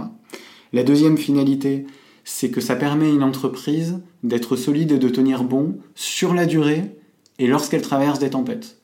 La 0.74 0.84
deuxième 0.84 1.18
finalité, 1.18 1.86
c'est 2.30 2.52
que 2.52 2.60
ça 2.60 2.76
permet 2.76 3.06
à 3.06 3.10
une 3.10 3.24
entreprise 3.24 4.00
d'être 4.22 4.58
solide 4.58 4.92
et 4.92 5.00
de 5.00 5.08
tenir 5.08 5.46
bon 5.46 5.78
sur 5.96 6.34
la 6.34 6.46
durée 6.46 6.84
et 7.40 7.48
lorsqu'elle 7.48 7.82
traverse 7.82 8.20
des 8.20 8.32
tempêtes. 8.32 8.80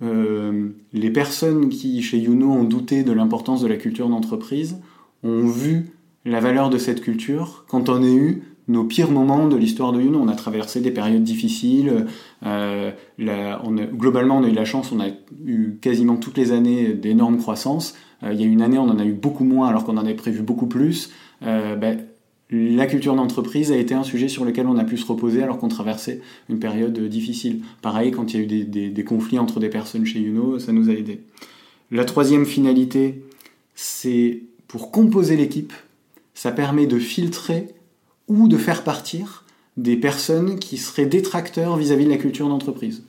Euh, 0.00 0.70
les 0.94 1.10
personnes 1.10 1.68
qui, 1.68 2.00
chez 2.00 2.16
Youno, 2.16 2.50
ont 2.50 2.64
douté 2.64 3.02
de 3.02 3.12
l'importance 3.12 3.60
de 3.60 3.68
la 3.68 3.76
culture 3.76 4.08
d'entreprise 4.08 4.78
ont 5.22 5.46
vu 5.46 5.90
la 6.24 6.40
valeur 6.40 6.70
de 6.70 6.78
cette 6.78 7.02
culture 7.02 7.66
quand 7.68 7.90
on 7.90 8.02
a 8.02 8.08
eu 8.08 8.42
nos 8.68 8.84
pires 8.84 9.10
moments 9.10 9.48
de 9.48 9.56
l'histoire 9.56 9.92
de 9.92 10.00
Youno. 10.00 10.20
On 10.20 10.28
a 10.28 10.34
traversé 10.34 10.80
des 10.80 10.90
périodes 10.90 11.24
difficiles. 11.24 12.06
Euh, 12.46 12.90
globalement, 13.18 14.38
on 14.38 14.44
a 14.44 14.48
eu 14.48 14.52
la 14.52 14.64
chance, 14.64 14.92
on 14.92 15.00
a 15.00 15.08
eu 15.44 15.76
quasiment 15.82 16.16
toutes 16.16 16.38
les 16.38 16.52
années 16.52 16.94
d'énormes 16.94 17.36
croissances. 17.36 17.94
Euh, 18.22 18.32
il 18.32 18.40
y 18.40 18.44
a 18.44 18.46
une 18.46 18.62
année, 18.62 18.78
on 18.78 18.88
en 18.88 18.98
a 18.98 19.04
eu 19.04 19.12
beaucoup 19.12 19.44
moins 19.44 19.68
alors 19.68 19.84
qu'on 19.84 19.98
en 19.98 20.06
avait 20.06 20.14
prévu 20.14 20.40
beaucoup 20.40 20.68
plus. 20.68 21.10
Ben, 21.42 21.98
la 22.50 22.86
culture 22.86 23.14
d'entreprise 23.14 23.72
a 23.72 23.76
été 23.76 23.94
un 23.94 24.02
sujet 24.02 24.28
sur 24.28 24.44
lequel 24.44 24.66
on 24.66 24.78
a 24.78 24.84
pu 24.84 24.96
se 24.96 25.06
reposer 25.06 25.42
alors 25.42 25.58
qu'on 25.58 25.68
traversait 25.68 26.20
une 26.48 26.58
période 26.58 26.98
difficile. 26.98 27.60
Pareil, 27.82 28.10
quand 28.10 28.32
il 28.32 28.36
y 28.36 28.40
a 28.40 28.42
eu 28.42 28.64
des, 28.64 29.04
conflits 29.04 29.38
entre 29.38 29.60
des 29.60 29.68
personnes 29.68 30.06
chez 30.06 30.20
Uno, 30.20 30.58
ça 30.58 30.72
nous 30.72 30.88
a 30.88 30.94
aidé. 30.94 31.20
La 31.90 32.06
troisième 32.06 32.46
finalité, 32.46 33.22
c'est 33.74 34.42
pour 34.66 34.90
composer 34.90 35.36
l'équipe, 35.36 35.72
ça 36.34 36.50
permet 36.50 36.86
de 36.86 36.98
filtrer 36.98 37.68
ou 38.28 38.48
de 38.48 38.56
faire 38.56 38.82
partir 38.82 39.44
des 39.76 39.96
personnes 39.96 40.58
qui 40.58 40.76
seraient 40.76 41.06
détracteurs 41.06 41.76
vis-à-vis 41.76 42.04
de 42.06 42.10
la 42.10 42.16
culture 42.16 42.48
d'entreprise. 42.48 43.04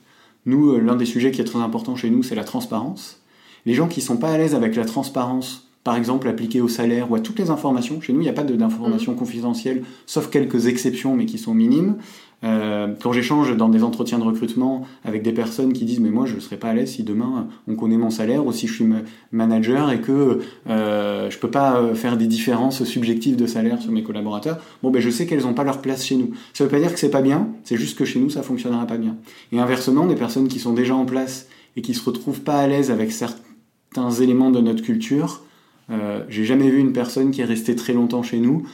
Nous, 0.46 0.70
euh, 0.70 0.80
l'un 0.80 0.96
des 0.96 1.04
sujets 1.04 1.30
qui 1.30 1.40
est 1.40 1.44
très 1.44 1.58
important 1.58 1.96
chez 1.96 2.10
nous, 2.10 2.22
c'est 2.22 2.34
la 2.34 2.44
transparence. 2.44 3.20
Les 3.66 3.74
gens 3.74 3.88
qui 3.88 4.00
ne 4.00 4.04
sont 4.04 4.16
pas 4.16 4.30
à 4.30 4.38
l'aise 4.38 4.54
avec 4.54 4.76
la 4.76 4.84
transparence 4.84 5.69
par 5.84 5.96
exemple 5.96 6.28
appliqué 6.28 6.60
au 6.60 6.68
salaire 6.68 7.10
ou 7.10 7.14
à 7.14 7.20
toutes 7.20 7.38
les 7.38 7.50
informations. 7.50 8.00
Chez 8.00 8.12
nous, 8.12 8.20
il 8.20 8.24
n'y 8.24 8.28
a 8.28 8.34
pas 8.34 8.44
d'informations 8.44 9.12
mm. 9.12 9.16
confidentielles, 9.16 9.82
sauf 10.06 10.28
quelques 10.30 10.66
exceptions, 10.66 11.16
mais 11.16 11.26
qui 11.26 11.38
sont 11.38 11.54
minimes. 11.54 11.96
Euh, 12.42 12.94
quand 13.02 13.12
j'échange 13.12 13.54
dans 13.54 13.68
des 13.68 13.82
entretiens 13.82 14.18
de 14.18 14.24
recrutement 14.24 14.86
avec 15.04 15.22
des 15.22 15.32
personnes 15.32 15.74
qui 15.74 15.84
disent 15.84 16.00
mais 16.00 16.08
moi 16.08 16.24
je 16.24 16.36
ne 16.36 16.40
serais 16.40 16.56
pas 16.56 16.68
à 16.68 16.74
l'aise 16.74 16.92
si 16.92 17.02
demain 17.02 17.48
on 17.68 17.74
connaît 17.74 17.98
mon 17.98 18.08
salaire 18.08 18.46
ou 18.46 18.52
si 18.52 18.66
je 18.66 18.72
suis 18.72 18.86
manager 19.30 19.92
et 19.92 20.00
que 20.00 20.38
euh, 20.66 21.28
je 21.28 21.38
peux 21.38 21.50
pas 21.50 21.76
euh, 21.76 21.94
faire 21.94 22.16
des 22.16 22.26
différences 22.26 22.82
subjectives 22.84 23.36
de 23.36 23.46
salaire 23.46 23.82
sur 23.82 23.92
mes 23.92 24.02
collaborateurs, 24.02 24.58
bon 24.82 24.90
ben 24.90 25.02
je 25.02 25.10
sais 25.10 25.26
qu'elles 25.26 25.42
n'ont 25.42 25.52
pas 25.52 25.64
leur 25.64 25.82
place 25.82 26.06
chez 26.06 26.16
nous. 26.16 26.30
Ça 26.54 26.64
ne 26.64 26.68
veut 26.70 26.74
pas 26.74 26.80
dire 26.80 26.94
que 26.94 26.98
c'est 26.98 27.10
pas 27.10 27.20
bien, 27.20 27.48
c'est 27.64 27.76
juste 27.76 27.98
que 27.98 28.06
chez 28.06 28.18
nous 28.18 28.30
ça 28.30 28.42
fonctionnera 28.42 28.86
pas 28.86 28.96
bien. 28.96 29.16
Et 29.52 29.60
inversement, 29.60 30.06
des 30.06 30.14
personnes 30.14 30.48
qui 30.48 30.60
sont 30.60 30.72
déjà 30.72 30.94
en 30.94 31.04
place 31.04 31.46
et 31.76 31.82
qui 31.82 31.92
se 31.92 32.02
retrouvent 32.02 32.40
pas 32.40 32.56
à 32.56 32.66
l'aise 32.66 32.90
avec 32.90 33.12
certains 33.12 34.10
éléments 34.18 34.50
de 34.50 34.60
notre 34.60 34.82
culture, 34.82 35.42
euh, 35.90 36.24
j'ai 36.28 36.44
jamais 36.44 36.68
vu 36.70 36.78
une 36.78 36.92
personne 36.92 37.30
qui 37.30 37.40
est 37.40 37.44
restée 37.44 37.74
très 37.74 37.92
longtemps 37.92 38.22
chez 38.22 38.38
nous. 38.38 38.66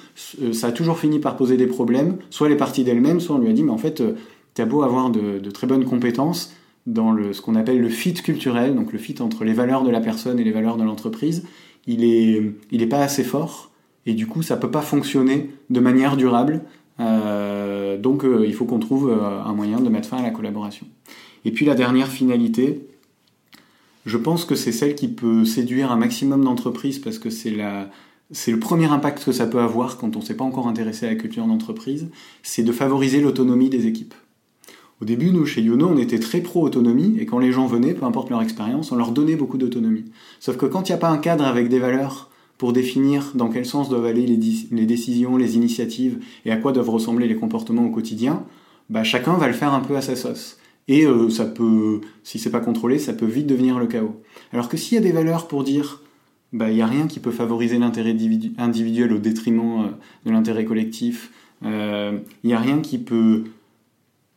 Euh, 0.42 0.52
ça 0.52 0.68
a 0.68 0.72
toujours 0.72 0.98
fini 0.98 1.18
par 1.18 1.36
poser 1.36 1.56
des 1.56 1.66
problèmes. 1.66 2.16
Soit 2.30 2.48
elle 2.48 2.54
est 2.54 2.58
partie 2.58 2.84
d'elle-même, 2.84 3.20
soit 3.20 3.36
on 3.36 3.38
lui 3.38 3.48
a 3.48 3.52
dit, 3.52 3.62
mais 3.62 3.72
en 3.72 3.78
fait, 3.78 4.00
euh, 4.00 4.12
tu 4.54 4.62
as 4.62 4.66
beau 4.66 4.82
avoir 4.82 5.10
de, 5.10 5.38
très 5.50 5.66
bonnes 5.66 5.84
compétences 5.84 6.54
dans 6.86 7.16
ce 7.32 7.40
qu'on 7.40 7.56
appelle 7.56 7.80
le 7.80 7.88
fit 7.88 8.14
culturel, 8.14 8.76
donc 8.76 8.92
le 8.92 8.98
fit 8.98 9.16
entre 9.20 9.42
les 9.42 9.52
valeurs 9.52 9.82
de 9.82 9.90
la 9.90 10.00
personne 10.00 10.38
et 10.38 10.44
les 10.44 10.52
valeurs 10.52 10.76
de 10.76 10.84
l'entreprise, 10.84 11.44
il 11.88 12.04
est 12.04 12.86
pas 12.86 13.00
assez 13.00 13.24
fort. 13.24 13.72
Et 14.06 14.14
du 14.14 14.28
coup, 14.28 14.42
ça 14.42 14.56
peut 14.56 14.70
pas 14.70 14.82
fonctionner 14.82 15.50
de 15.68 15.80
manière 15.80 16.16
durable. 16.16 16.62
donc, 16.98 18.24
il 18.24 18.54
faut 18.54 18.66
qu'on 18.66 18.78
trouve 18.78 19.10
un 19.10 19.52
moyen 19.52 19.80
de 19.80 19.88
mettre 19.88 20.08
fin 20.08 20.18
à 20.18 20.22
la 20.22 20.30
collaboration. 20.30 20.86
Et 21.44 21.50
puis 21.50 21.66
la 21.66 21.74
dernière 21.74 22.08
finalité, 22.08 22.86
je 24.06 24.16
pense 24.16 24.44
que 24.44 24.54
c'est 24.54 24.72
celle 24.72 24.94
qui 24.94 25.08
peut 25.08 25.44
séduire 25.44 25.90
un 25.90 25.96
maximum 25.96 26.44
d'entreprises 26.44 27.00
parce 27.00 27.18
que 27.18 27.28
c'est 27.28 27.50
le 27.50 28.60
premier 28.60 28.86
impact 28.86 29.24
que 29.24 29.32
ça 29.32 29.46
peut 29.46 29.58
avoir 29.58 29.98
quand 29.98 30.14
on 30.16 30.20
ne 30.20 30.24
s'est 30.24 30.36
pas 30.36 30.44
encore 30.44 30.68
intéressé 30.68 31.06
à 31.06 31.10
la 31.10 31.16
culture 31.16 31.44
d'entreprise, 31.44 32.08
c'est 32.44 32.62
de 32.62 32.72
favoriser 32.72 33.20
l'autonomie 33.20 33.68
des 33.68 33.86
équipes. 33.86 34.14
Au 35.02 35.04
début, 35.04 35.30
nous, 35.30 35.44
chez 35.44 35.60
Yono, 35.60 35.88
on 35.88 35.98
était 35.98 36.20
très 36.20 36.40
pro-autonomie, 36.40 37.16
et 37.18 37.26
quand 37.26 37.38
les 37.38 37.52
gens 37.52 37.66
venaient, 37.66 37.92
peu 37.92 38.06
importe 38.06 38.30
leur 38.30 38.40
expérience, 38.40 38.92
on 38.92 38.96
leur 38.96 39.10
donnait 39.10 39.36
beaucoup 39.36 39.58
d'autonomie. 39.58 40.06
Sauf 40.40 40.56
que 40.56 40.64
quand 40.64 40.88
il 40.88 40.92
n'y 40.92 40.96
a 40.96 40.98
pas 40.98 41.10
un 41.10 41.18
cadre 41.18 41.44
avec 41.44 41.68
des 41.68 41.78
valeurs 41.78 42.30
pour 42.56 42.72
définir 42.72 43.32
dans 43.34 43.50
quel 43.50 43.66
sens 43.66 43.90
doivent 43.90 44.06
aller 44.06 44.24
les, 44.24 44.38
les, 44.70 44.86
décisions, 44.86 45.36
les 45.36 45.56
initiatives, 45.56 46.20
et 46.46 46.52
à 46.52 46.56
quoi 46.56 46.72
doivent 46.72 46.88
ressembler 46.88 47.28
les 47.28 47.36
comportements 47.36 47.84
au 47.84 47.90
quotidien, 47.90 48.44
bah, 48.88 49.04
chacun 49.04 49.34
va 49.34 49.48
le 49.48 49.52
faire 49.52 49.74
un 49.74 49.80
peu 49.80 49.96
à 49.96 50.00
sa 50.00 50.16
sauce. 50.16 50.56
Et 50.88 51.04
euh, 51.04 51.28
ça 51.30 51.44
peut, 51.44 52.00
si 52.22 52.38
c'est 52.38 52.50
pas 52.50 52.60
contrôlé, 52.60 52.98
ça 52.98 53.12
peut 53.12 53.26
vite 53.26 53.46
devenir 53.46 53.78
le 53.78 53.86
chaos. 53.86 54.22
Alors 54.52 54.68
que 54.68 54.76
s'il 54.76 54.94
y 54.94 54.98
a 54.98 55.00
des 55.00 55.12
valeurs 55.12 55.48
pour 55.48 55.64
dire, 55.64 56.02
bah 56.52 56.70
il 56.70 56.76
y 56.76 56.82
a 56.82 56.86
rien 56.86 57.06
qui 57.08 57.18
peut 57.18 57.32
favoriser 57.32 57.78
l'intérêt 57.78 58.16
individuel 58.58 59.12
au 59.12 59.18
détriment 59.18 59.84
euh, 59.84 59.88
de 60.24 60.30
l'intérêt 60.30 60.64
collectif. 60.64 61.32
Euh, 61.64 62.18
il 62.44 62.48
n'y 62.48 62.54
a 62.54 62.60
rien 62.60 62.80
qui 62.80 62.98
peut 62.98 63.44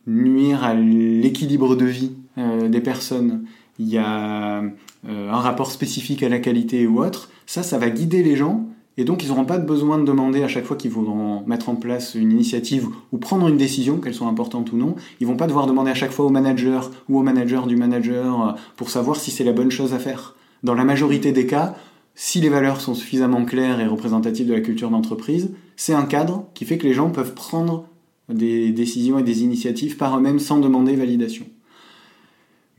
nuire 0.06 0.64
à 0.64 0.74
l'équilibre 0.74 1.76
de 1.76 1.84
vie 1.84 2.12
des 2.36 2.80
personnes. 2.80 3.44
Il 3.78 3.88
y 3.88 3.98
a 3.98 4.62
un 5.06 5.36
rapport 5.36 5.70
spécifique 5.70 6.22
à 6.22 6.28
la 6.30 6.38
qualité 6.38 6.86
ou 6.86 7.04
autre. 7.04 7.30
Ça, 7.44 7.62
ça 7.62 7.78
va 7.78 7.90
guider 7.90 8.22
les 8.22 8.34
gens 8.34 8.66
et 8.96 9.04
donc, 9.04 9.22
ils 9.22 9.28
n'auront 9.28 9.44
pas 9.44 9.58
besoin 9.58 9.98
de 9.98 10.04
demander 10.04 10.42
à 10.42 10.48
chaque 10.48 10.64
fois 10.64 10.76
qu'ils 10.76 10.90
voudront 10.90 11.42
mettre 11.46 11.68
en 11.68 11.76
place 11.76 12.14
une 12.14 12.32
initiative 12.32 12.88
ou 13.12 13.18
prendre 13.18 13.48
une 13.48 13.56
décision, 13.56 13.98
qu'elle 13.98 14.14
soit 14.14 14.26
importante 14.26 14.72
ou 14.72 14.76
non. 14.76 14.96
Ils 15.20 15.26
vont 15.26 15.36
pas 15.36 15.46
devoir 15.46 15.66
demander 15.66 15.90
à 15.90 15.94
chaque 15.94 16.10
fois 16.10 16.26
au 16.26 16.30
manager 16.30 16.90
ou 17.08 17.18
au 17.18 17.22
manager 17.22 17.66
du 17.66 17.76
manager 17.76 18.48
euh, 18.48 18.52
pour 18.76 18.90
savoir 18.90 19.16
si 19.16 19.30
c'est 19.30 19.44
la 19.44 19.52
bonne 19.52 19.70
chose 19.70 19.94
à 19.94 19.98
faire. 19.98 20.34
Dans 20.62 20.74
la 20.74 20.84
majorité 20.84 21.32
des 21.32 21.46
cas, 21.46 21.76
si 22.14 22.40
les 22.40 22.48
valeurs 22.48 22.80
sont 22.80 22.94
suffisamment 22.94 23.44
claires 23.44 23.80
et 23.80 23.86
représentatives 23.86 24.48
de 24.48 24.54
la 24.54 24.60
culture 24.60 24.90
d'entreprise, 24.90 25.50
c'est 25.76 25.94
un 25.94 26.04
cadre 26.04 26.46
qui 26.52 26.64
fait 26.64 26.76
que 26.76 26.86
les 26.86 26.92
gens 26.92 27.10
peuvent 27.10 27.34
prendre 27.34 27.86
des 28.28 28.70
décisions 28.70 29.18
et 29.18 29.22
des 29.22 29.42
initiatives 29.42 29.96
par 29.96 30.18
eux-mêmes 30.18 30.38
sans 30.38 30.58
demander 30.58 30.94
validation. 30.96 31.46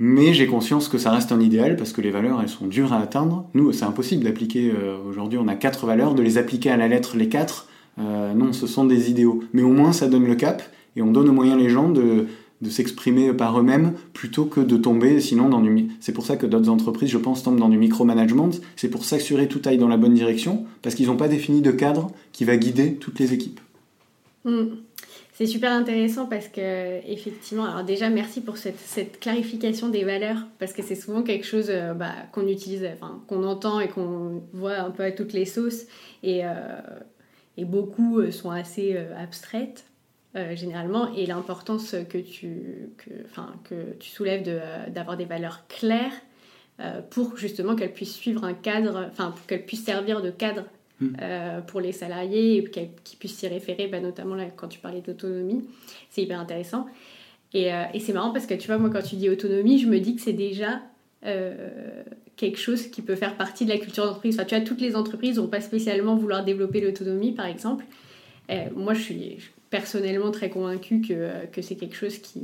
Mais 0.03 0.33
j'ai 0.33 0.47
conscience 0.47 0.87
que 0.87 0.97
ça 0.97 1.11
reste 1.11 1.31
un 1.31 1.39
idéal 1.39 1.75
parce 1.75 1.93
que 1.93 2.01
les 2.01 2.09
valeurs, 2.09 2.41
elles 2.41 2.49
sont 2.49 2.65
dures 2.65 2.91
à 2.91 2.97
atteindre. 2.97 3.45
Nous, 3.53 3.71
c'est 3.71 3.85
impossible 3.85 4.23
d'appliquer, 4.23 4.71
euh, 4.71 4.97
aujourd'hui 5.07 5.37
on 5.37 5.47
a 5.47 5.53
quatre 5.53 5.85
valeurs, 5.85 6.15
de 6.15 6.23
les 6.23 6.39
appliquer 6.39 6.71
à 6.71 6.77
la 6.77 6.87
lettre 6.87 7.17
les 7.17 7.29
quatre. 7.29 7.67
Euh, 7.99 8.33
non, 8.33 8.51
ce 8.51 8.65
sont 8.65 8.85
des 8.85 9.11
idéaux. 9.11 9.43
Mais 9.53 9.61
au 9.61 9.69
moins, 9.69 9.93
ça 9.93 10.07
donne 10.07 10.25
le 10.25 10.33
cap 10.33 10.63
et 10.95 11.03
on 11.03 11.11
donne 11.11 11.29
au 11.29 11.33
moyen 11.33 11.55
les 11.55 11.69
gens 11.69 11.87
de, 11.87 12.25
de 12.61 12.69
s'exprimer 12.71 13.31
par 13.31 13.59
eux-mêmes 13.59 13.93
plutôt 14.11 14.45
que 14.45 14.59
de 14.59 14.75
tomber 14.75 15.21
sinon 15.21 15.49
dans 15.49 15.61
du... 15.61 15.89
C'est 15.99 16.13
pour 16.13 16.25
ça 16.25 16.35
que 16.35 16.47
d'autres 16.47 16.69
entreprises, 16.69 17.11
je 17.11 17.19
pense, 17.19 17.43
tombent 17.43 17.59
dans 17.59 17.69
du 17.69 17.77
micromanagement. 17.77 18.49
C'est 18.77 18.89
pour 18.89 19.05
s'assurer 19.05 19.47
tout 19.47 19.61
aille 19.65 19.77
dans 19.77 19.87
la 19.87 19.97
bonne 19.97 20.15
direction 20.15 20.65
parce 20.81 20.95
qu'ils 20.95 21.09
n'ont 21.09 21.15
pas 21.15 21.27
défini 21.27 21.61
de 21.61 21.69
cadre 21.69 22.09
qui 22.31 22.43
va 22.43 22.57
guider 22.57 22.95
toutes 22.95 23.19
les 23.19 23.33
équipes. 23.33 23.59
Hmm. 24.45 24.65
C'est 25.41 25.47
super 25.47 25.71
intéressant 25.71 26.27
parce 26.27 26.47
que, 26.49 26.99
effectivement, 27.11 27.65
alors 27.65 27.83
déjà, 27.83 28.11
merci 28.11 28.41
pour 28.41 28.57
cette, 28.57 29.19
clarification 29.19 29.89
des 29.89 30.03
valeurs 30.03 30.37
parce 30.59 30.71
que 30.71 30.83
c'est 30.83 30.93
souvent 30.93 31.23
quelque 31.23 31.47
chose 31.47 31.71
euh, 31.71 31.95
bah, 31.95 32.13
qu'on 32.31 32.47
utilise, 32.47 32.87
enfin, 32.93 33.23
qu'on 33.25 33.43
entend 33.43 33.79
et 33.79 33.87
qu'on 33.87 34.43
voit 34.53 34.77
un 34.77 34.91
peu 34.91 35.01
à 35.01 35.11
toutes 35.11 35.33
les 35.33 35.45
sauces 35.45 35.87
et, 36.21 36.45
euh, 36.45 36.51
et 37.57 37.65
beaucoup 37.65 38.19
euh, 38.19 38.29
sont 38.29 38.51
assez 38.51 38.95
abstraites. 39.17 39.85
généralement, 40.35 41.11
et 41.15 41.25
l'importance 41.25 41.95
que 42.07 42.19
tu, 42.19 42.91
que, 42.97 43.09
que 43.63 43.93
tu 43.99 44.11
soulèves 44.11 44.43
d'avoir 44.89 45.17
des 45.17 45.25
valeurs 45.25 45.65
claires 45.67 46.13
pour 47.09 47.35
justement 47.35 47.75
qu'elles 47.75 47.93
puissent 47.93 48.15
suivre 48.15 48.43
un 48.43 48.53
cadre, 48.53 49.07
enfin 49.11 49.31
pour 49.31 49.47
qu'elles 49.47 49.65
puissent 49.65 49.85
servir 49.85 50.21
de 50.21 50.29
cadre 50.29 50.65
Mm. 51.01 51.15
Euh, 51.19 51.61
pour 51.61 51.81
les 51.81 51.91
salariés 51.91 52.57
et 52.57 52.63
qu'ils 52.69 53.17
puissent 53.17 53.37
s'y 53.37 53.47
référer, 53.47 53.87
bah, 53.87 53.99
notamment 53.99 54.35
là, 54.35 54.45
quand 54.55 54.67
tu 54.67 54.79
parlais 54.79 55.01
d'autonomie. 55.01 55.65
C'est 56.09 56.21
hyper 56.21 56.39
intéressant. 56.39 56.85
Et, 57.53 57.73
euh, 57.73 57.83
et 57.93 57.99
c'est 57.99 58.13
marrant 58.13 58.31
parce 58.31 58.45
que 58.45 58.53
tu 58.53 58.67
vois, 58.67 58.77
moi, 58.77 58.89
quand 58.91 59.01
tu 59.01 59.15
dis 59.15 59.29
autonomie, 59.29 59.79
je 59.79 59.87
me 59.87 59.99
dis 59.99 60.15
que 60.15 60.21
c'est 60.21 60.31
déjà 60.33 60.81
euh, 61.25 62.03
quelque 62.37 62.59
chose 62.59 62.87
qui 62.87 63.01
peut 63.01 63.15
faire 63.15 63.35
partie 63.35 63.65
de 63.65 63.71
la 63.71 63.77
culture 63.77 64.05
d'entreprise. 64.05 64.35
Enfin, 64.35 64.45
tu 64.45 64.55
vois, 64.55 64.63
toutes 64.63 64.79
les 64.79 64.95
entreprises 64.95 65.37
vont 65.37 65.47
pas 65.47 65.61
spécialement 65.61 66.15
vouloir 66.15 66.45
développer 66.45 66.81
l'autonomie, 66.81 67.31
par 67.31 67.47
exemple. 67.47 67.83
moi, 68.75 68.93
je 68.93 69.01
suis 69.01 69.37
personnellement 69.69 70.31
très 70.31 70.49
convaincue 70.49 71.01
que, 71.01 71.47
que 71.51 71.61
c'est 71.61 71.75
quelque 71.75 71.95
chose 71.95 72.19
qui, 72.19 72.39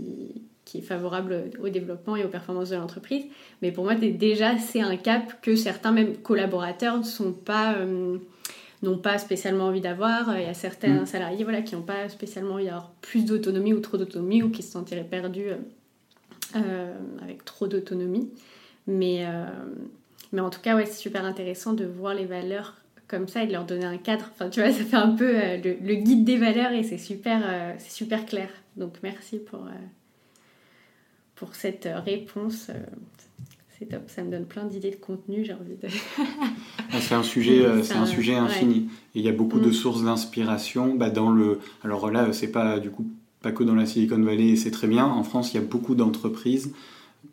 qui 0.68 0.80
est 0.80 0.82
favorable 0.82 1.45
au 1.63 1.70
développement 1.70 2.18
et 2.18 2.26
aux 2.26 2.30
performances 2.30 2.70
de 2.70 2.76
l'entreprise. 2.76 3.24
Mais 3.61 3.72
pour 3.72 3.86
moi, 3.86 3.95
déjà, 3.95 4.57
c'est 4.57 4.82
un 4.82 4.97
cap 4.97 5.41
que 5.41 5.55
certains, 5.55 5.93
même 5.93 6.18
collaborateurs, 6.18 6.97
ne 6.97 7.03
sont 7.03 7.32
pas 7.32 7.76
n'ont 8.84 8.97
pas 8.97 9.18
spécialement 9.18 9.65
envie 9.65 9.82
d'avoir. 9.82 10.38
Il 10.38 10.43
y 10.43 10.49
a 10.49 10.53
certains 10.53 11.01
mm. 11.01 11.05
salariés 11.05 11.43
voilà, 11.43 11.61
qui 11.61 11.76
n'ont 11.76 11.82
pas 11.82 12.09
spécialement 12.09 12.55
envie 12.55 12.65
d'avoir 12.65 12.91
plus 13.01 13.26
d'autonomie 13.26 13.74
ou 13.74 13.80
trop 13.80 13.97
d'autonomie 13.97 14.43
ou 14.43 14.49
qui 14.49 14.63
se 14.63 14.72
sentiraient 14.72 15.03
perdus 15.03 15.49
euh, 15.49 15.55
euh, 16.55 16.93
avec 17.22 17.43
trop 17.45 17.68
d'autonomie. 17.68 18.30
Mais, 18.86 19.26
euh, 19.26 19.45
mais 20.32 20.41
en 20.41 20.49
tout 20.49 20.61
cas, 20.61 20.76
ouais, 20.76 20.86
c'est 20.86 21.01
super 21.01 21.26
intéressant 21.26 21.74
de 21.74 21.86
voir 21.86 22.13
les 22.13 22.26
valeurs 22.26 22.76
comme 23.07 23.28
ça 23.28 23.43
et 23.43 23.47
de 23.47 23.53
leur 23.53 23.65
donner 23.65 23.86
un 23.86 23.97
cadre. 23.97 24.30
Enfin, 24.34 24.49
tu 24.49 24.61
vois, 24.61 24.72
ça 24.72 24.84
fait 24.84 24.97
un 24.97 25.15
peu 25.15 25.32
le, 25.32 25.78
le, 25.82 25.95
guide 25.95 26.26
des 26.26 26.38
valeurs 26.38 26.72
et 26.74 26.84
c'est 26.84 26.97
super, 26.97 27.39
c'est 27.80 27.91
super 27.91 28.26
clair. 28.26 28.49
Donc, 28.76 28.95
merci 29.01 29.39
pour, 29.39 29.65
pour 31.38 31.55
cette 31.55 31.88
réponse. 32.05 32.69
C'est 33.79 33.85
top, 33.85 34.03
ça 34.07 34.23
me 34.23 34.31
donne 34.31 34.45
plein 34.45 34.65
d'idées 34.65 34.89
de 34.89 34.95
contenu, 34.95 35.45
j'ai 35.45 35.53
envie 35.53 35.75
de... 35.75 35.88
Ah, 36.91 36.99
c'est 36.99 37.13
un 37.13 37.21
sujet, 37.21 37.63
euh, 37.63 37.83
c'est 37.83 37.93
un 37.93 38.07
sujet 38.07 38.33
infini. 38.33 38.89
Et 39.13 39.19
il 39.19 39.21
y 39.21 39.29
a 39.29 39.33
beaucoup 39.33 39.59
de 39.59 39.69
mm. 39.69 39.73
sources 39.73 40.03
d'inspiration. 40.03 40.95
Bah, 40.95 41.11
dans 41.11 41.29
le... 41.29 41.59
Alors 41.83 42.09
là, 42.09 42.33
c'est 42.33 42.51
pas 42.51 42.79
du 42.79 42.89
coup 42.89 43.05
pas 43.41 43.51
que 43.51 43.63
dans 43.63 43.75
la 43.75 43.85
Silicon 43.85 44.19
Valley, 44.19 44.55
c'est 44.55 44.71
très 44.71 44.88
bien. 44.88 45.05
En 45.05 45.23
France, 45.23 45.53
il 45.53 45.57
y 45.57 45.59
a 45.59 45.63
beaucoup 45.63 45.93
d'entreprises. 45.93 46.73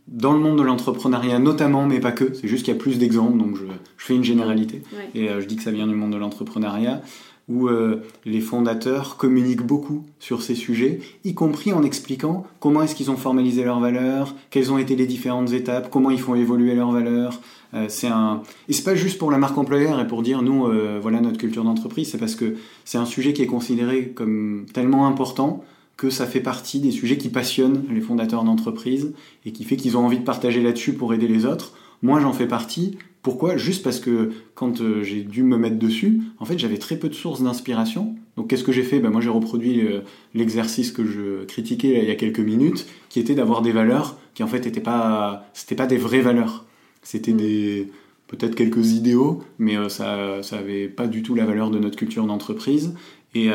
Dans 0.06 0.34
le 0.34 0.38
monde 0.38 0.58
de 0.58 0.62
l'entrepreneuriat 0.62 1.38
notamment, 1.38 1.86
mais 1.86 1.98
pas 1.98 2.12
que, 2.12 2.34
c'est 2.34 2.48
juste 2.48 2.64
qu'il 2.64 2.74
y 2.74 2.76
a 2.76 2.80
plus 2.80 2.98
d'exemples, 2.98 3.38
donc 3.38 3.56
je, 3.56 3.64
je, 3.96 4.04
fais 4.04 4.14
une 4.14 4.24
généralité. 4.24 4.82
Et 5.14 5.30
euh, 5.30 5.40
je 5.40 5.46
dis 5.46 5.56
que 5.56 5.62
ça 5.62 5.70
vient 5.70 5.86
du 5.86 5.94
monde 5.94 6.12
de 6.12 6.18
l'entrepreneuriat 6.18 7.00
où 7.48 7.68
euh, 7.68 8.02
les 8.24 8.40
fondateurs 8.40 9.16
communiquent 9.16 9.66
beaucoup 9.66 10.04
sur 10.18 10.42
ces 10.42 10.54
sujets, 10.54 11.00
y 11.24 11.34
compris 11.34 11.72
en 11.72 11.82
expliquant 11.82 12.46
comment 12.60 12.82
est-ce 12.82 12.94
qu'ils 12.94 13.10
ont 13.10 13.16
formalisé 13.16 13.64
leurs 13.64 13.80
valeurs, 13.80 14.34
quelles 14.50 14.72
ont 14.72 14.78
été 14.78 14.96
les 14.96 15.06
différentes 15.06 15.52
étapes, 15.52 15.90
comment 15.90 16.10
ils 16.10 16.20
font 16.20 16.34
évoluer 16.34 16.74
leurs 16.74 16.92
valeurs. 16.92 17.40
Euh, 17.74 17.86
c'est 17.88 18.08
un 18.08 18.42
et 18.68 18.72
c'est 18.72 18.84
pas 18.84 18.94
juste 18.94 19.18
pour 19.18 19.30
la 19.30 19.38
marque 19.38 19.58
employeur 19.58 20.00
et 20.00 20.06
pour 20.06 20.22
dire 20.22 20.42
nous 20.42 20.66
euh, 20.66 20.98
voilà 21.02 21.20
notre 21.20 21.38
culture 21.38 21.64
d'entreprise, 21.64 22.10
c'est 22.10 22.18
parce 22.18 22.34
que 22.34 22.54
c'est 22.84 22.98
un 22.98 23.06
sujet 23.06 23.32
qui 23.32 23.42
est 23.42 23.46
considéré 23.46 24.08
comme 24.08 24.66
tellement 24.72 25.06
important 25.06 25.64
que 25.96 26.10
ça 26.10 26.26
fait 26.26 26.40
partie 26.40 26.80
des 26.80 26.90
sujets 26.90 27.18
qui 27.18 27.28
passionnent 27.28 27.84
les 27.90 28.00
fondateurs 28.00 28.44
d'entreprise 28.44 29.12
et 29.44 29.52
qui 29.52 29.64
fait 29.64 29.76
qu'ils 29.76 29.96
ont 29.96 30.04
envie 30.04 30.18
de 30.18 30.24
partager 30.24 30.60
là-dessus 30.62 30.94
pour 30.94 31.14
aider 31.14 31.28
les 31.28 31.46
autres. 31.46 31.72
Moi, 32.02 32.20
j'en 32.20 32.32
fais 32.32 32.48
partie 32.48 32.98
pourquoi? 33.24 33.56
Juste 33.56 33.82
parce 33.82 34.00
que 34.00 34.32
quand 34.54 34.82
euh, 34.82 35.02
j'ai 35.02 35.22
dû 35.22 35.44
me 35.44 35.56
mettre 35.56 35.78
dessus, 35.78 36.20
en 36.38 36.44
fait, 36.44 36.58
j'avais 36.58 36.76
très 36.76 36.98
peu 36.98 37.08
de 37.08 37.14
sources 37.14 37.42
d'inspiration. 37.42 38.14
Donc, 38.36 38.50
qu'est-ce 38.50 38.62
que 38.62 38.70
j'ai 38.70 38.82
fait? 38.82 39.00
Ben, 39.00 39.08
Moi, 39.08 39.22
j'ai 39.22 39.30
reproduit 39.30 39.80
euh, 39.80 40.00
l'exercice 40.34 40.92
que 40.92 41.06
je 41.06 41.44
critiquais 41.46 42.02
il 42.02 42.08
y 42.08 42.10
a 42.10 42.16
quelques 42.16 42.40
minutes, 42.40 42.86
qui 43.08 43.20
était 43.20 43.34
d'avoir 43.34 43.62
des 43.62 43.72
valeurs 43.72 44.18
qui, 44.34 44.42
en 44.42 44.46
fait, 44.46 44.66
n'étaient 44.66 44.82
pas, 44.82 45.46
c'était 45.54 45.74
pas 45.74 45.86
des 45.86 45.96
vraies 45.96 46.20
valeurs. 46.20 46.66
C'était 47.02 47.32
mm. 47.32 47.36
des 47.38 47.88
peut-être 48.28 48.54
quelques 48.54 48.92
idéaux, 48.92 49.42
mais 49.58 49.78
euh, 49.78 49.88
ça, 49.88 50.42
ça 50.42 50.58
avait 50.58 50.88
pas 50.88 51.06
du 51.06 51.22
tout 51.22 51.34
la 51.34 51.46
valeur 51.46 51.70
de 51.70 51.78
notre 51.78 51.96
culture 51.96 52.26
d'entreprise. 52.26 52.94
Et, 53.34 53.48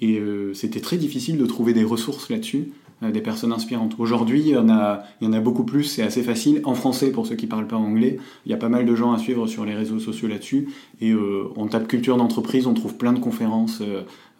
et 0.00 0.22
c'était 0.52 0.80
très 0.80 0.96
difficile 0.96 1.38
de 1.38 1.46
trouver 1.46 1.72
des 1.72 1.82
ressources 1.82 2.30
là-dessus. 2.30 2.68
Euh, 3.04 3.10
des 3.10 3.20
personnes 3.20 3.52
inspirantes. 3.52 3.94
Aujourd'hui, 3.98 4.40
il 4.40 4.46
il 4.48 4.54
y 4.54 4.56
en 4.56 5.32
a 5.32 5.40
beaucoup 5.40 5.64
plus, 5.64 5.84
c'est 5.84 6.02
assez 6.02 6.22
facile. 6.22 6.60
En 6.64 6.74
français, 6.74 7.10
pour 7.10 7.26
ceux 7.26 7.36
qui 7.36 7.46
ne 7.46 7.50
parlent 7.50 7.66
pas 7.66 7.76
anglais, 7.76 8.18
il 8.46 8.50
y 8.50 8.54
a 8.54 8.56
pas 8.56 8.68
mal 8.68 8.84
de 8.86 8.94
gens 8.94 9.12
à 9.12 9.18
suivre 9.18 9.46
sur 9.46 9.64
les 9.64 9.74
réseaux 9.74 9.98
sociaux 9.98 10.28
là-dessus. 10.28 10.68
Et 11.00 11.10
euh, 11.10 11.48
on 11.56 11.66
tape 11.66 11.86
culture 11.86 12.16
d'entreprise, 12.16 12.66
on 12.66 12.74
trouve 12.74 12.96
plein 12.96 13.12
de 13.12 13.18
conférences 13.18 13.82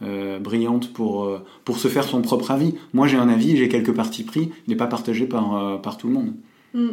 euh, 0.03 0.39
brillantes 0.39 0.93
pour, 0.93 1.31
pour 1.65 1.79
se 1.79 1.89
faire 1.89 2.05
son 2.05 2.23
propre 2.23 2.51
avis. 2.51 2.75
Moi, 2.93 3.07
j'ai 3.07 3.17
un 3.17 3.29
avis, 3.29 3.57
j'ai 3.57 3.69
quelques 3.69 3.95
parties 3.95 4.25
pris, 4.25 4.51
il 4.67 4.71
n'est 4.71 4.77
pas 4.77 4.87
partagé 4.87 5.27
par, 5.27 5.81
par 5.81 5.97
tout 5.97 6.09
le 6.09 6.15
monde. 6.15 6.33
Mm. 6.75 6.89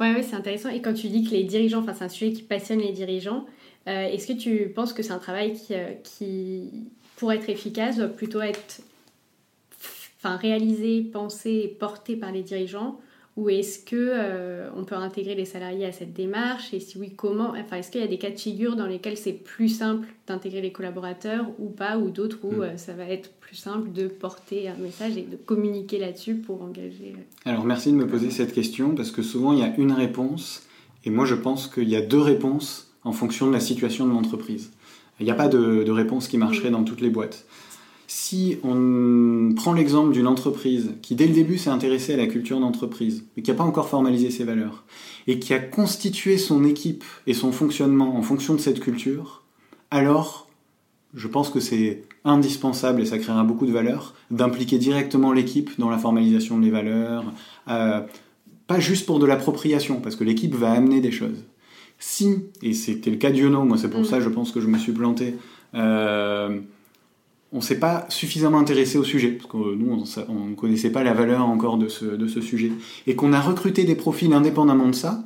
Ouais, 0.00 0.14
ouais 0.14 0.22
c'est 0.22 0.36
intéressant. 0.36 0.70
Et 0.70 0.80
quand 0.80 0.94
tu 0.94 1.08
dis 1.08 1.24
que 1.24 1.30
les 1.30 1.44
dirigeants, 1.44 1.80
enfin 1.80 1.94
c'est 1.94 2.04
un 2.04 2.08
sujet 2.08 2.32
qui 2.32 2.42
passionne 2.42 2.80
les 2.80 2.92
dirigeants, 2.92 3.44
est-ce 3.86 4.26
que 4.26 4.32
tu 4.32 4.72
penses 4.74 4.92
que 4.92 5.02
c'est 5.02 5.12
un 5.12 5.18
travail 5.18 5.54
qui, 5.54 5.74
qui, 6.02 6.70
pour 7.16 7.32
être 7.32 7.48
efficace, 7.48 7.96
doit 7.96 8.08
plutôt 8.08 8.40
être 8.40 8.82
enfin, 10.26 10.36
réalisé, 10.36 11.02
pensé 11.02 11.50
et 11.64 11.68
porté 11.68 12.16
par 12.16 12.32
les 12.32 12.42
dirigeants 12.42 12.98
ou 13.36 13.50
est-ce 13.50 13.78
que 13.78 13.96
euh, 13.96 14.70
on 14.74 14.84
peut 14.84 14.94
intégrer 14.94 15.34
les 15.34 15.44
salariés 15.44 15.84
à 15.84 15.92
cette 15.92 16.14
démarche? 16.14 16.72
Et 16.72 16.80
si 16.80 16.96
oui, 16.96 17.12
comment? 17.14 17.50
Enfin, 17.50 17.76
est-ce 17.76 17.90
qu'il 17.90 18.00
y 18.00 18.04
a 18.04 18.06
des 18.06 18.16
cas 18.16 18.30
de 18.30 18.38
figure 18.38 18.76
dans 18.76 18.86
lesquels 18.86 19.18
c'est 19.18 19.34
plus 19.34 19.68
simple 19.68 20.08
d'intégrer 20.26 20.62
les 20.62 20.72
collaborateurs 20.72 21.44
ou 21.58 21.68
pas, 21.68 21.98
ou 21.98 22.08
d'autres 22.08 22.38
où 22.44 22.62
mm. 22.62 22.78
ça 22.78 22.94
va 22.94 23.04
être 23.04 23.32
plus 23.32 23.56
simple 23.56 23.92
de 23.92 24.08
porter 24.08 24.68
un 24.68 24.76
message 24.76 25.18
et 25.18 25.22
de 25.22 25.36
communiquer 25.36 25.98
là-dessus 25.98 26.36
pour 26.36 26.62
engager 26.62 27.14
Alors, 27.44 27.64
merci 27.64 27.92
de 27.92 27.96
me 27.96 28.06
poser 28.06 28.30
cette 28.30 28.54
question 28.54 28.94
parce 28.94 29.10
que 29.10 29.20
souvent 29.20 29.52
il 29.52 29.58
y 29.58 29.62
a 29.62 29.76
une 29.76 29.92
réponse 29.92 30.66
et 31.04 31.10
moi 31.10 31.26
je 31.26 31.34
pense 31.34 31.68
qu'il 31.68 31.90
y 31.90 31.96
a 31.96 32.00
deux 32.00 32.22
réponses 32.22 32.90
en 33.04 33.12
fonction 33.12 33.46
de 33.46 33.52
la 33.52 33.60
situation 33.60 34.06
de 34.06 34.12
l'entreprise. 34.12 34.70
Il 35.20 35.24
n'y 35.24 35.30
a 35.30 35.34
pas 35.34 35.48
de, 35.48 35.90
réponse 35.90 36.28
qui 36.28 36.36
marcherait 36.36 36.70
dans 36.70 36.84
toutes 36.84 37.00
les 37.00 37.10
boîtes. 37.10 37.46
Si 38.06 38.58
on 38.62 39.52
prend 39.56 39.72
l'exemple 39.72 40.12
d'une 40.12 40.26
entreprise 40.26 40.92
qui 41.02 41.14
dès 41.14 41.26
le 41.26 41.34
début 41.34 41.58
s'est 41.58 41.70
intéressée 41.70 42.14
à 42.14 42.16
la 42.16 42.26
culture 42.26 42.60
d'entreprise, 42.60 43.24
mais 43.36 43.42
qui 43.42 43.50
n'a 43.50 43.56
pas 43.56 43.64
encore 43.64 43.88
formalisé 43.88 44.30
ses 44.30 44.44
valeurs, 44.44 44.84
et 45.26 45.38
qui 45.38 45.54
a 45.54 45.58
constitué 45.58 46.38
son 46.38 46.64
équipe 46.64 47.04
et 47.26 47.34
son 47.34 47.50
fonctionnement 47.50 48.16
en 48.16 48.22
fonction 48.22 48.54
de 48.54 48.60
cette 48.60 48.80
culture, 48.80 49.42
alors 49.90 50.48
je 51.14 51.28
pense 51.28 51.50
que 51.50 51.60
c'est 51.60 52.02
indispensable, 52.24 53.00
et 53.00 53.06
ça 53.06 53.18
créera 53.18 53.42
beaucoup 53.42 53.66
de 53.66 53.72
valeur, 53.72 54.14
d'impliquer 54.30 54.78
directement 54.78 55.32
l'équipe 55.32 55.70
dans 55.78 55.88
la 55.88 55.98
formalisation 55.98 56.58
des 56.58 56.70
valeurs, 56.70 57.24
euh, 57.68 58.02
pas 58.66 58.80
juste 58.80 59.06
pour 59.06 59.18
de 59.18 59.26
l'appropriation, 59.26 60.00
parce 60.00 60.14
que 60.14 60.24
l'équipe 60.24 60.54
va 60.54 60.72
amener 60.72 61.00
des 61.00 61.12
choses 61.12 61.44
si, 61.98 62.44
et 62.62 62.74
c'était 62.74 63.10
le 63.10 63.16
cas 63.16 63.30
d'Yono, 63.30 63.64
moi 63.64 63.78
c'est 63.78 63.90
pour 63.90 64.00
mm. 64.00 64.06
ça 64.06 64.20
je 64.20 64.28
pense 64.28 64.52
que 64.52 64.60
je 64.60 64.66
me 64.66 64.78
suis 64.78 64.92
planté, 64.92 65.34
euh, 65.74 66.60
on 67.52 67.58
ne 67.58 67.62
s'est 67.62 67.78
pas 67.78 68.06
suffisamment 68.08 68.58
intéressé 68.58 68.98
au 68.98 69.04
sujet, 69.04 69.30
parce 69.30 69.50
que 69.50 69.56
nous 69.56 70.04
on 70.28 70.46
ne 70.46 70.54
connaissait 70.54 70.90
pas 70.90 71.04
la 71.04 71.14
valeur 71.14 71.46
encore 71.46 71.78
de 71.78 71.88
ce, 71.88 72.04
de 72.04 72.26
ce 72.26 72.40
sujet, 72.40 72.72
et 73.06 73.14
qu'on 73.14 73.32
a 73.32 73.40
recruté 73.40 73.84
des 73.84 73.94
profils 73.94 74.32
indépendamment 74.32 74.88
de 74.88 74.94
ça, 74.94 75.22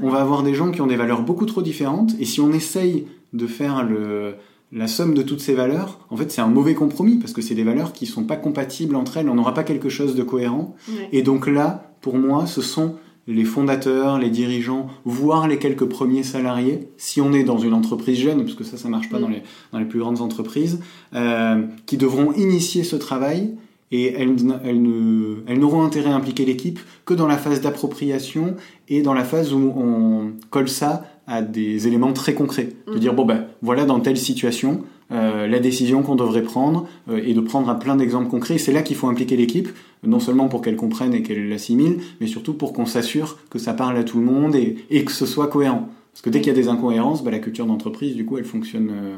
on 0.00 0.08
va 0.08 0.20
avoir 0.20 0.42
des 0.42 0.54
gens 0.54 0.70
qui 0.70 0.80
ont 0.80 0.86
des 0.86 0.96
valeurs 0.96 1.22
beaucoup 1.22 1.46
trop 1.46 1.62
différentes, 1.62 2.14
et 2.18 2.24
si 2.24 2.40
on 2.40 2.52
essaye 2.52 3.06
de 3.32 3.46
faire 3.46 3.82
le, 3.82 4.34
la 4.72 4.86
somme 4.86 5.14
de 5.14 5.22
toutes 5.22 5.40
ces 5.40 5.54
valeurs, 5.54 5.98
en 6.08 6.16
fait, 6.16 6.30
c'est 6.30 6.40
un 6.40 6.48
mauvais 6.48 6.74
compromis 6.74 7.16
parce 7.16 7.32
que 7.32 7.42
c'est 7.42 7.54
des 7.54 7.64
valeurs 7.64 7.92
qui 7.92 8.06
sont 8.06 8.24
pas 8.24 8.36
compatibles 8.36 8.96
entre 8.96 9.18
elles. 9.18 9.28
On 9.28 9.34
n'aura 9.34 9.54
pas 9.54 9.64
quelque 9.64 9.90
chose 9.90 10.14
de 10.14 10.22
cohérent. 10.22 10.74
Et 11.12 11.22
donc 11.22 11.46
là, 11.46 11.94
pour 12.00 12.16
moi, 12.16 12.46
ce 12.46 12.62
sont 12.62 12.96
les 13.26 13.44
fondateurs, 13.44 14.18
les 14.18 14.30
dirigeants, 14.30 14.88
voire 15.04 15.46
les 15.46 15.58
quelques 15.58 15.84
premiers 15.84 16.22
salariés, 16.22 16.88
si 16.96 17.20
on 17.20 17.32
est 17.32 17.44
dans 17.44 17.58
une 17.58 17.74
entreprise 17.74 18.18
jeune, 18.18 18.42
parce 18.42 18.54
que 18.54 18.64
ça, 18.64 18.76
ça 18.76 18.88
marche 18.88 19.08
pas 19.10 19.18
dans, 19.18 19.28
les, 19.28 19.42
dans 19.72 19.78
les 19.78 19.84
plus 19.84 20.00
grandes 20.00 20.20
entreprises, 20.20 20.80
euh, 21.14 21.62
qui 21.86 21.96
devront 21.96 22.32
initier 22.32 22.82
ce 22.82 22.96
travail 22.96 23.54
et 23.92 24.14
elles, 24.14 24.36
elles 24.64 25.58
n'auront 25.58 25.82
intérêt 25.82 26.10
à 26.10 26.14
impliquer 26.14 26.44
l'équipe 26.44 26.80
que 27.04 27.14
dans 27.14 27.26
la 27.26 27.36
phase 27.36 27.60
d'appropriation 27.60 28.56
et 28.88 29.02
dans 29.02 29.14
la 29.14 29.22
phase 29.22 29.52
où 29.52 29.72
on 29.76 30.32
colle 30.50 30.68
ça 30.68 31.04
à 31.26 31.42
des 31.42 31.86
éléments 31.86 32.12
très 32.12 32.34
concrets. 32.34 32.70
De 32.86 32.98
dire, 32.98 33.14
bon 33.14 33.24
ben 33.24 33.46
voilà 33.60 33.84
dans 33.84 34.00
telle 34.00 34.16
situation, 34.16 34.82
euh, 35.12 35.46
la 35.46 35.58
décision 35.58 36.02
qu'on 36.02 36.16
devrait 36.16 36.42
prendre 36.42 36.86
euh, 37.10 37.20
et 37.22 37.34
de 37.34 37.40
prendre 37.40 37.68
un 37.68 37.74
plein 37.74 37.96
d'exemples 37.96 38.30
concrets. 38.30 38.58
C'est 38.58 38.72
là 38.72 38.82
qu'il 38.82 38.96
faut 38.96 39.08
impliquer 39.08 39.36
l'équipe, 39.36 39.68
non 40.04 40.20
seulement 40.20 40.48
pour 40.48 40.62
qu'elle 40.62 40.76
comprenne 40.76 41.12
et 41.12 41.22
qu'elle 41.22 41.48
l'assimile, 41.48 41.98
mais 42.20 42.26
surtout 42.26 42.54
pour 42.54 42.72
qu'on 42.72 42.86
s'assure 42.86 43.38
que 43.50 43.58
ça 43.58 43.74
parle 43.74 43.96
à 43.96 44.04
tout 44.04 44.18
le 44.18 44.24
monde 44.24 44.54
et, 44.56 44.76
et 44.90 45.04
que 45.04 45.12
ce 45.12 45.26
soit 45.26 45.48
cohérent. 45.48 45.88
Parce 46.12 46.22
que 46.22 46.30
dès 46.30 46.40
qu'il 46.40 46.48
y 46.48 46.50
a 46.50 46.60
des 46.60 46.68
incohérences, 46.68 47.24
bah, 47.24 47.30
la 47.30 47.38
culture 47.38 47.66
d'entreprise, 47.66 48.14
du 48.14 48.24
coup, 48.24 48.36
elle 48.36 48.44
fonctionne, 48.44 48.90
euh, 48.90 49.16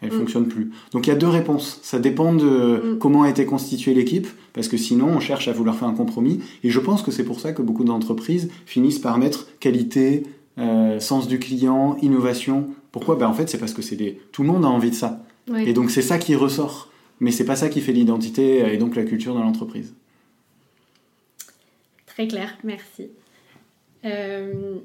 elle 0.00 0.12
mm. 0.12 0.18
fonctionne 0.18 0.46
plus. 0.46 0.70
Donc 0.92 1.06
il 1.06 1.10
y 1.10 1.12
a 1.12 1.16
deux 1.16 1.28
réponses. 1.28 1.80
Ça 1.82 1.98
dépend 1.98 2.32
de 2.32 2.94
mm. 2.94 2.98
comment 2.98 3.22
a 3.22 3.30
été 3.30 3.46
constituée 3.46 3.94
l'équipe, 3.94 4.28
parce 4.52 4.68
que 4.68 4.76
sinon 4.76 5.08
on 5.08 5.20
cherche 5.20 5.48
à 5.48 5.52
vouloir 5.52 5.76
faire 5.76 5.88
un 5.88 5.94
compromis. 5.94 6.40
Et 6.62 6.70
je 6.70 6.80
pense 6.80 7.02
que 7.02 7.10
c'est 7.10 7.24
pour 7.24 7.40
ça 7.40 7.52
que 7.52 7.62
beaucoup 7.62 7.84
d'entreprises 7.84 8.48
finissent 8.64 9.00
par 9.00 9.18
mettre 9.18 9.46
qualité, 9.58 10.24
sens 10.98 11.28
du 11.28 11.38
client, 11.38 11.98
innovation. 12.00 12.68
Pourquoi? 12.90 13.16
Ben, 13.16 13.26
En 13.26 13.34
fait, 13.34 13.50
c'est 13.50 13.58
parce 13.58 13.74
que 13.74 13.82
c'est 13.82 13.96
des... 13.96 14.18
tout 14.32 14.42
le 14.42 14.48
monde 14.48 14.64
a 14.64 14.68
envie 14.68 14.90
de 14.90 14.94
ça. 14.94 15.22
Et 15.54 15.72
donc 15.72 15.90
c'est 15.90 16.02
ça 16.02 16.18
qui 16.18 16.34
ressort. 16.34 16.90
Mais 17.20 17.30
c'est 17.30 17.46
pas 17.46 17.56
ça 17.56 17.68
qui 17.68 17.80
fait 17.80 17.92
l'identité 17.92 18.72
et 18.72 18.76
donc 18.76 18.94
la 18.96 19.04
culture 19.04 19.34
de 19.34 19.40
l'entreprise. 19.40 19.94
Très 22.06 22.28
clair, 22.28 22.56
merci. 22.64 23.08
Euh, 24.04 24.76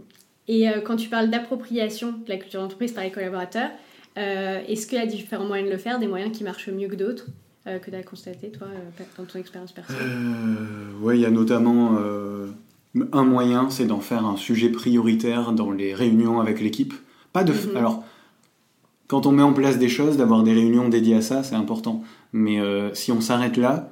et 0.48 0.70
euh, 0.70 0.82
quand 0.82 0.96
tu 0.96 1.10
parles 1.10 1.30
d'appropriation 1.30 2.12
de 2.12 2.30
la 2.30 2.38
culture 2.38 2.62
d'entreprise 2.62 2.92
par 2.92 3.04
les 3.04 3.12
collaborateurs, 3.12 3.70
euh, 4.18 4.62
est-ce 4.68 4.88
qu'il 4.88 4.98
y 4.98 5.02
a 5.02 5.06
différents 5.06 5.46
moyens 5.46 5.70
de 5.70 5.74
le 5.74 5.80
faire, 5.80 6.00
des 6.00 6.08
moyens 6.08 6.36
qui 6.36 6.44
marchent 6.44 6.70
mieux 6.70 6.88
que 6.88 6.96
d'autres 6.96 7.28
que 7.64 7.92
tu 7.92 7.96
as 7.96 8.02
constaté, 8.02 8.50
toi, 8.50 8.68
dans 9.20 9.26
ton 9.26 9.38
expérience 9.38 9.72
personnelle? 9.72 10.18
Oui, 11.00 11.20
il 11.20 11.22
y 11.22 11.26
a 11.28 11.30
notamment 11.30 11.96
un 13.12 13.24
moyen, 13.24 13.70
c'est 13.70 13.86
d'en 13.86 14.00
faire 14.00 14.26
un 14.26 14.36
sujet 14.36 14.70
prioritaire 14.70 15.52
dans 15.52 15.70
les 15.70 15.94
réunions 15.94 16.40
avec 16.40 16.60
l'équipe. 16.60 16.94
Pas 17.34 17.44
de. 17.44 17.54
Mhm. 17.54 17.78
Alors, 17.78 18.04
quand 19.12 19.26
on 19.26 19.34
met 19.34 19.44
en 19.44 19.52
place 19.52 19.78
des 19.78 19.90
choses, 19.90 20.16
d'avoir 20.16 20.42
des 20.42 20.54
réunions 20.54 20.88
dédiées 20.88 21.16
à 21.16 21.22
ça, 21.22 21.44
c'est 21.44 21.56
important. 21.56 22.02
Mais 22.32 22.62
euh, 22.62 22.94
si 22.94 23.12
on 23.12 23.20
s'arrête 23.20 23.58
là, 23.58 23.92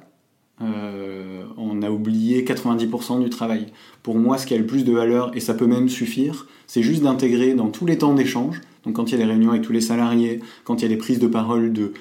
euh, 0.62 1.42
on 1.58 1.82
a 1.82 1.90
oublié 1.90 2.42
90% 2.42 3.22
du 3.22 3.28
travail. 3.28 3.66
Pour 4.02 4.16
moi, 4.16 4.38
ce 4.38 4.46
qui 4.46 4.54
a 4.54 4.56
le 4.56 4.64
plus 4.64 4.82
de 4.82 4.94
valeur, 4.94 5.30
et 5.36 5.40
ça 5.40 5.52
peut 5.52 5.66
même 5.66 5.90
suffire, 5.90 6.46
c'est 6.66 6.82
juste 6.82 7.02
d'intégrer 7.02 7.52
dans 7.52 7.68
tous 7.68 7.84
les 7.84 7.98
temps 7.98 8.14
d'échange, 8.14 8.62
donc 8.86 8.94
quand 8.94 9.08
il 9.08 9.10
y 9.10 9.14
a 9.16 9.18
des 9.18 9.30
réunions 9.30 9.50
avec 9.50 9.60
tous 9.60 9.74
les 9.74 9.82
salariés, 9.82 10.40
quand 10.64 10.76
il 10.76 10.82
y 10.84 10.86
a 10.86 10.88
des 10.88 10.96
prises 10.96 11.18
de 11.18 11.26
parole 11.26 11.74
de... 11.74 11.92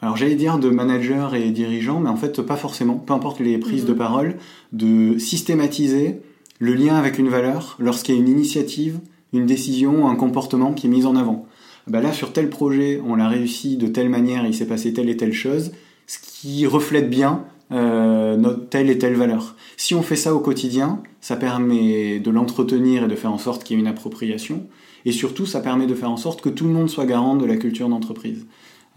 Alors 0.00 0.16
j'allais 0.16 0.34
dire 0.34 0.58
de 0.58 0.70
managers 0.70 1.28
et 1.34 1.50
dirigeants, 1.50 2.00
mais 2.00 2.08
en 2.08 2.16
fait 2.16 2.40
pas 2.40 2.56
forcément, 2.56 2.94
peu 2.94 3.12
importe 3.12 3.40
les 3.40 3.58
prises 3.58 3.84
de 3.84 3.92
mhm. 3.92 3.98
parole, 3.98 4.36
de 4.72 5.18
systématiser 5.18 6.22
le 6.58 6.72
lien 6.72 6.96
avec 6.96 7.18
une 7.18 7.28
valeur 7.28 7.76
lorsqu'il 7.78 8.14
y 8.14 8.18
a 8.18 8.20
une 8.22 8.28
initiative, 8.28 9.00
une 9.34 9.44
décision, 9.44 10.08
un 10.08 10.16
comportement 10.16 10.72
qui 10.72 10.86
est 10.86 10.90
mis 10.90 11.04
en 11.04 11.16
avant 11.16 11.46
bah 11.86 12.00
là 12.00 12.12
sur 12.12 12.32
tel 12.32 12.48
projet 12.48 13.00
on 13.06 13.14
l'a 13.14 13.28
réussi 13.28 13.76
de 13.76 13.86
telle 13.86 14.08
manière, 14.08 14.46
il 14.46 14.54
s'est 14.54 14.66
passé 14.66 14.92
telle 14.92 15.08
et 15.08 15.16
telle 15.16 15.32
chose, 15.32 15.72
ce 16.06 16.18
qui 16.18 16.66
reflète 16.66 17.10
bien 17.10 17.44
euh, 17.72 18.36
notre, 18.36 18.68
telle 18.68 18.90
et 18.90 18.98
telle 18.98 19.14
valeur. 19.14 19.56
Si 19.76 19.94
on 19.94 20.02
fait 20.02 20.16
ça 20.16 20.34
au 20.34 20.38
quotidien, 20.38 21.02
ça 21.20 21.36
permet 21.36 22.20
de 22.20 22.30
l'entretenir 22.30 23.04
et 23.04 23.08
de 23.08 23.14
faire 23.16 23.32
en 23.32 23.38
sorte 23.38 23.64
qu'il 23.64 23.76
y 23.76 23.78
ait 23.78 23.82
une 23.82 23.88
appropriation, 23.88 24.66
et 25.04 25.12
surtout 25.12 25.46
ça 25.46 25.60
permet 25.60 25.86
de 25.86 25.94
faire 25.94 26.10
en 26.10 26.16
sorte 26.16 26.40
que 26.40 26.48
tout 26.48 26.64
le 26.64 26.72
monde 26.72 26.88
soit 26.88 27.06
garant 27.06 27.36
de 27.36 27.46
la 27.46 27.56
culture 27.56 27.88
d'entreprise. 27.88 28.46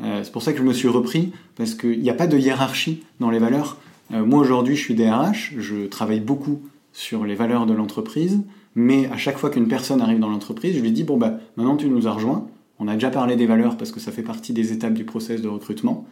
Euh, 0.02 0.22
c'est 0.24 0.32
pour 0.32 0.44
ça 0.44 0.52
que 0.52 0.60
je 0.60 0.64
me 0.64 0.74
suis 0.74 0.88
repris, 0.90 1.32
parce 1.56 1.76
qu'il 1.76 2.00
n'y 2.02 2.10
a 2.10 2.14
pas 2.14 2.28
de 2.28 2.38
hiérarchie 2.38 3.04
dans 3.20 3.30
les 3.30 3.40
valeurs. 3.40 3.78
Euh, 4.14 4.26
moi 4.26 4.40
aujourd'hui 4.40 4.76
je 4.76 4.82
suis 4.82 4.96
DRH, 4.96 5.54
je 5.58 5.88
travaille 5.88 6.20
beaucoup 6.20 6.62
sur 6.94 7.26
les 7.26 7.36
valeurs 7.36 7.66
de 7.66 7.74
l'entreprise, 7.74 8.42
mais 8.76 9.08
à 9.08 9.18
chaque 9.18 9.38
fois 9.38 9.50
qu'une 9.50 9.68
personne 9.68 10.02
arrive 10.02 10.20
dans 10.20 10.30
l'entreprise, 10.30 10.76
je 10.76 10.82
lui 10.82 10.92
dis 10.92 11.04
bon 11.04 11.18
bah 11.18 11.40
maintenant 11.56 11.78
tu 11.78 11.90
nous 11.90 12.08
as 12.08 12.12
rejoints, 12.12 12.48
on 12.80 12.88
a 12.88 12.94
déjà 12.94 13.10
parlé 13.10 13.36
des 13.36 13.46
valeurs 13.46 13.78
parce 13.78 13.92
que 13.92 14.00
ça 14.00 14.12
fait 14.12 14.22
partie 14.24 14.54
des 14.54 14.72
étapes 14.72 14.94
du 14.94 15.04
process 15.04 15.42
de 15.42 15.48
recrutement. 15.48 16.06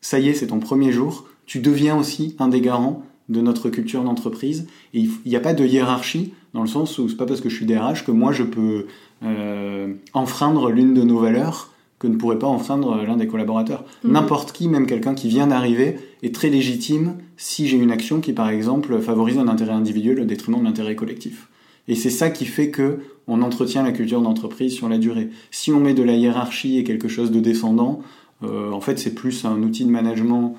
Ça 0.00 0.18
y 0.18 0.28
est, 0.28 0.34
c'est 0.34 0.48
ton 0.48 0.60
premier 0.60 0.92
jour. 0.92 1.28
Tu 1.46 1.60
deviens 1.60 1.98
aussi 1.98 2.36
un 2.38 2.48
des 2.48 2.60
garants 2.60 3.02
de 3.28 3.40
notre 3.40 3.68
culture 3.68 4.02
d'entreprise. 4.04 4.66
Et 4.94 5.00
il 5.00 5.10
n'y 5.26 5.36
a 5.36 5.40
pas 5.40 5.54
de 5.54 5.64
hiérarchie 5.64 6.32
dans 6.54 6.62
le 6.62 6.68
sens 6.68 6.98
où 6.98 7.08
c'est 7.08 7.16
pas 7.16 7.26
parce 7.26 7.40
que 7.40 7.48
je 7.48 7.56
suis 7.56 7.66
DRH 7.66 8.04
que 8.04 8.10
moi 8.10 8.32
je 8.32 8.42
peux 8.42 8.86
euh, 9.22 9.92
enfreindre 10.14 10.70
l'une 10.70 10.94
de 10.94 11.02
nos 11.02 11.18
valeurs 11.18 11.72
que 11.98 12.06
ne 12.06 12.16
pourrait 12.16 12.38
pas 12.38 12.46
enfreindre 12.46 13.02
l'un 13.04 13.16
des 13.16 13.26
collaborateurs. 13.26 13.84
Mhm. 14.04 14.12
N'importe 14.12 14.52
qui, 14.52 14.68
même 14.68 14.86
quelqu'un 14.86 15.14
qui 15.14 15.28
vient 15.28 15.48
d'arriver, 15.48 15.98
est 16.22 16.34
très 16.34 16.48
légitime 16.48 17.16
si 17.36 17.66
j'ai 17.66 17.76
une 17.76 17.90
action 17.90 18.20
qui, 18.20 18.32
par 18.32 18.48
exemple, 18.48 19.00
favorise 19.00 19.36
un 19.36 19.48
intérêt 19.48 19.72
individuel 19.72 20.20
au 20.20 20.24
détriment 20.24 20.60
de 20.60 20.64
l'intérêt 20.64 20.94
collectif. 20.94 21.48
Et 21.88 21.94
c'est 21.94 22.10
ça 22.10 22.30
qui 22.30 22.44
fait 22.44 22.70
que 22.70 23.00
on 23.26 23.42
entretient 23.42 23.82
la 23.82 23.92
culture 23.92 24.22
d'entreprise 24.22 24.72
sur 24.72 24.88
la 24.88 24.98
durée. 24.98 25.28
Si 25.50 25.72
on 25.72 25.80
met 25.80 25.94
de 25.94 26.02
la 26.02 26.14
hiérarchie 26.14 26.78
et 26.78 26.84
quelque 26.84 27.08
chose 27.08 27.30
de 27.30 27.40
descendant, 27.40 28.00
euh, 28.42 28.70
en 28.70 28.80
fait 28.80 28.98
c'est 28.98 29.14
plus 29.14 29.44
un 29.44 29.62
outil 29.62 29.84
de 29.84 29.90
management 29.90 30.56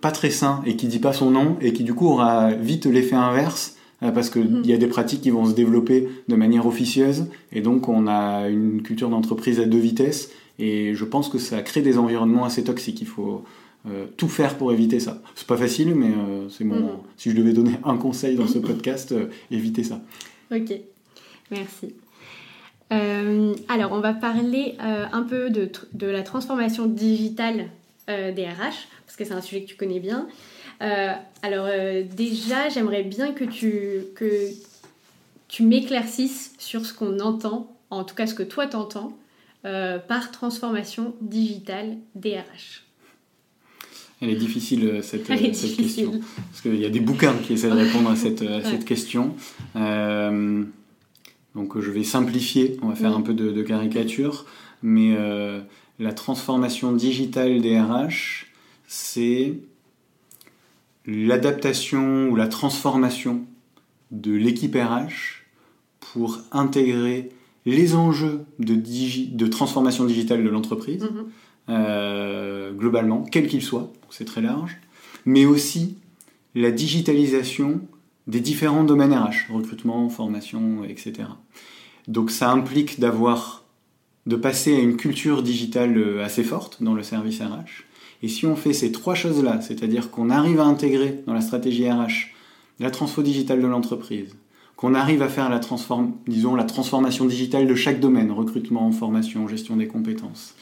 pas 0.00 0.12
très 0.12 0.30
sain 0.30 0.62
et 0.66 0.76
qui 0.76 0.86
dit 0.86 0.98
pas 0.98 1.12
son 1.12 1.30
nom 1.30 1.56
et 1.60 1.72
qui 1.72 1.82
du 1.82 1.94
coup 1.94 2.06
aura 2.06 2.52
vite 2.52 2.86
l'effet 2.86 3.16
inverse 3.16 3.76
euh, 4.02 4.10
parce 4.10 4.30
qu'il 4.30 4.44
mm. 4.44 4.62
y 4.64 4.72
a 4.72 4.76
des 4.76 4.86
pratiques 4.86 5.22
qui 5.22 5.30
vont 5.30 5.46
se 5.46 5.54
développer 5.54 6.08
de 6.28 6.36
manière 6.36 6.66
officieuse 6.66 7.26
et 7.50 7.62
donc 7.62 7.88
on 7.88 8.06
a 8.06 8.48
une 8.48 8.82
culture 8.82 9.08
d'entreprise 9.08 9.58
à 9.58 9.64
deux 9.64 9.78
vitesses 9.78 10.30
et 10.58 10.94
je 10.94 11.04
pense 11.04 11.28
que 11.28 11.38
ça 11.38 11.62
crée 11.62 11.82
des 11.82 11.98
environnements 11.98 12.44
assez 12.44 12.62
toxiques. 12.62 13.00
Il 13.00 13.06
faut 13.06 13.44
euh, 13.88 14.06
tout 14.16 14.28
faire 14.28 14.56
pour 14.56 14.72
éviter 14.72 15.00
ça. 15.00 15.22
C'est 15.34 15.46
pas 15.46 15.56
facile, 15.56 15.94
mais 15.94 16.10
c'est 16.50 16.64
mon. 16.64 16.80
Mm. 16.80 16.88
Si 17.16 17.30
je 17.30 17.36
devais 17.36 17.52
donner 17.52 17.74
un 17.84 17.96
conseil 17.96 18.34
dans 18.34 18.48
ce 18.48 18.58
podcast, 18.58 19.14
éviter 19.52 19.84
ça. 19.84 20.00
Ok. 20.50 20.72
Merci. 21.50 21.94
Euh, 22.92 23.54
alors, 23.68 23.92
on 23.92 24.00
va 24.00 24.14
parler 24.14 24.76
euh, 24.82 25.06
un 25.12 25.22
peu 25.22 25.50
de, 25.50 26.06
la 26.06 26.22
transformation 26.22 26.86
digitale 26.86 27.68
euh, 28.08 28.32
des 28.32 28.46
RH, 28.46 28.88
parce 29.04 29.16
que 29.16 29.24
c'est 29.24 29.34
un 29.34 29.40
sujet 29.40 29.62
que 29.62 29.68
tu 29.68 29.76
connais 29.76 30.00
bien. 30.00 30.28
alors, 30.80 31.68
déjà, 32.04 32.68
j'aimerais 32.68 33.02
bien 33.02 33.32
que 33.32 33.44
tu, 33.44 34.04
que 34.14 34.52
m'éclaircisses 35.60 36.54
sur 36.58 36.86
ce 36.86 36.94
qu'on 36.94 37.20
entend, 37.20 37.76
en 37.90 38.04
tout 38.04 38.14
cas 38.14 38.26
ce 38.26 38.34
que 38.34 38.42
toi 38.42 38.66
t'entends, 38.66 39.16
euh, 39.64 39.98
par 39.98 40.30
transformation 40.30 41.14
digitale 41.20 41.96
DRH. 42.14 42.84
Elle 44.20 44.30
est 44.30 44.36
difficile 44.36 44.84
euh, 44.84 45.02
cette, 45.02 45.24
question. 45.24 46.20
Parce 46.50 46.62
qu'il 46.62 46.76
y 46.76 46.84
a 46.84 46.90
des 46.90 47.00
bouquins 47.00 47.34
qui 47.34 47.52
essaient 47.52 47.70
de 47.70 47.74
répondre 47.74 48.10
à 48.10 48.16
cette, 48.16 48.44
cette 48.64 48.84
question. 48.84 49.34
donc 49.74 51.80
je 51.80 51.90
vais 51.90 52.04
simplifier, 52.04 52.76
on 52.82 52.88
va 52.88 52.94
faire 52.94 53.16
un 53.16 53.22
peu 53.22 53.34
de, 53.34 53.62
caricature. 53.62 54.46
Mais 54.82 55.16
la 55.98 56.12
transformation 56.12 56.92
digitale 56.92 57.60
DRH, 57.60 58.46
c'est 58.86 59.54
l'adaptation 61.06 62.28
ou 62.28 62.36
la 62.36 62.48
transformation 62.48 63.46
de 64.10 64.32
l'équipe 64.32 64.74
RH 64.74 65.44
pour 66.00 66.38
intégrer 66.52 67.30
les 67.66 67.94
enjeux 67.94 68.44
de, 68.58 68.74
de 68.74 69.46
transformation 69.46 70.04
digitale 70.04 70.42
de 70.42 70.48
l'entreprise, 70.48 71.02
mhm. 71.02 71.26
Euh, 71.68 72.72
globalement, 72.72 73.22
quels 73.22 73.48
qu'ils 73.48 73.62
soient, 73.62 73.92
c'est 74.10 74.24
très 74.24 74.40
large, 74.40 74.78
mais 75.26 75.44
aussi 75.44 75.96
la 76.54 76.70
digitalisation 76.70 77.80
des 78.26 78.40
différents 78.40 78.84
domaines 78.84 79.14
RH, 79.14 79.52
recrutement, 79.52 80.08
formation, 80.08 80.84
etc. 80.84 81.28
Donc 82.06 82.30
ça 82.30 82.50
implique 82.50 83.00
d'avoir, 83.00 83.64
de 84.26 84.36
passer 84.36 84.74
à 84.74 84.80
une 84.80 84.96
culture 84.96 85.42
digitale 85.42 85.96
euh, 85.96 86.24
assez 86.24 86.44
forte 86.44 86.82
dans 86.82 86.94
le 86.94 87.02
service 87.02 87.40
RH, 87.40 87.84
et 88.22 88.28
si 88.28 88.46
on 88.46 88.56
fait 88.56 88.72
ces 88.72 88.90
trois 88.90 89.14
choses-là, 89.14 89.60
c'est-à-dire 89.60 90.10
qu'on 90.10 90.30
arrive 90.30 90.60
à 90.60 90.64
intégrer 90.64 91.22
dans 91.26 91.34
la 91.34 91.40
stratégie 91.40 91.88
RH 91.88 92.32
la 92.80 92.90
transfo 92.90 93.22
digitale 93.22 93.60
de 93.60 93.66
l'entreprise, 93.66 94.36
qu'on 94.76 94.94
arrive 94.94 95.22
à 95.22 95.28
faire 95.28 95.50
la, 95.50 95.60
disons, 96.26 96.54
la 96.54 96.64
transformation 96.64 97.24
digitale 97.26 97.66
de 97.66 97.74
chaque 97.74 97.98
domaine, 97.98 98.30
recrutement, 98.30 98.90
formation, 98.92 99.48
gestion 99.48 99.76
des 99.76 99.88
compétences, 99.88 100.54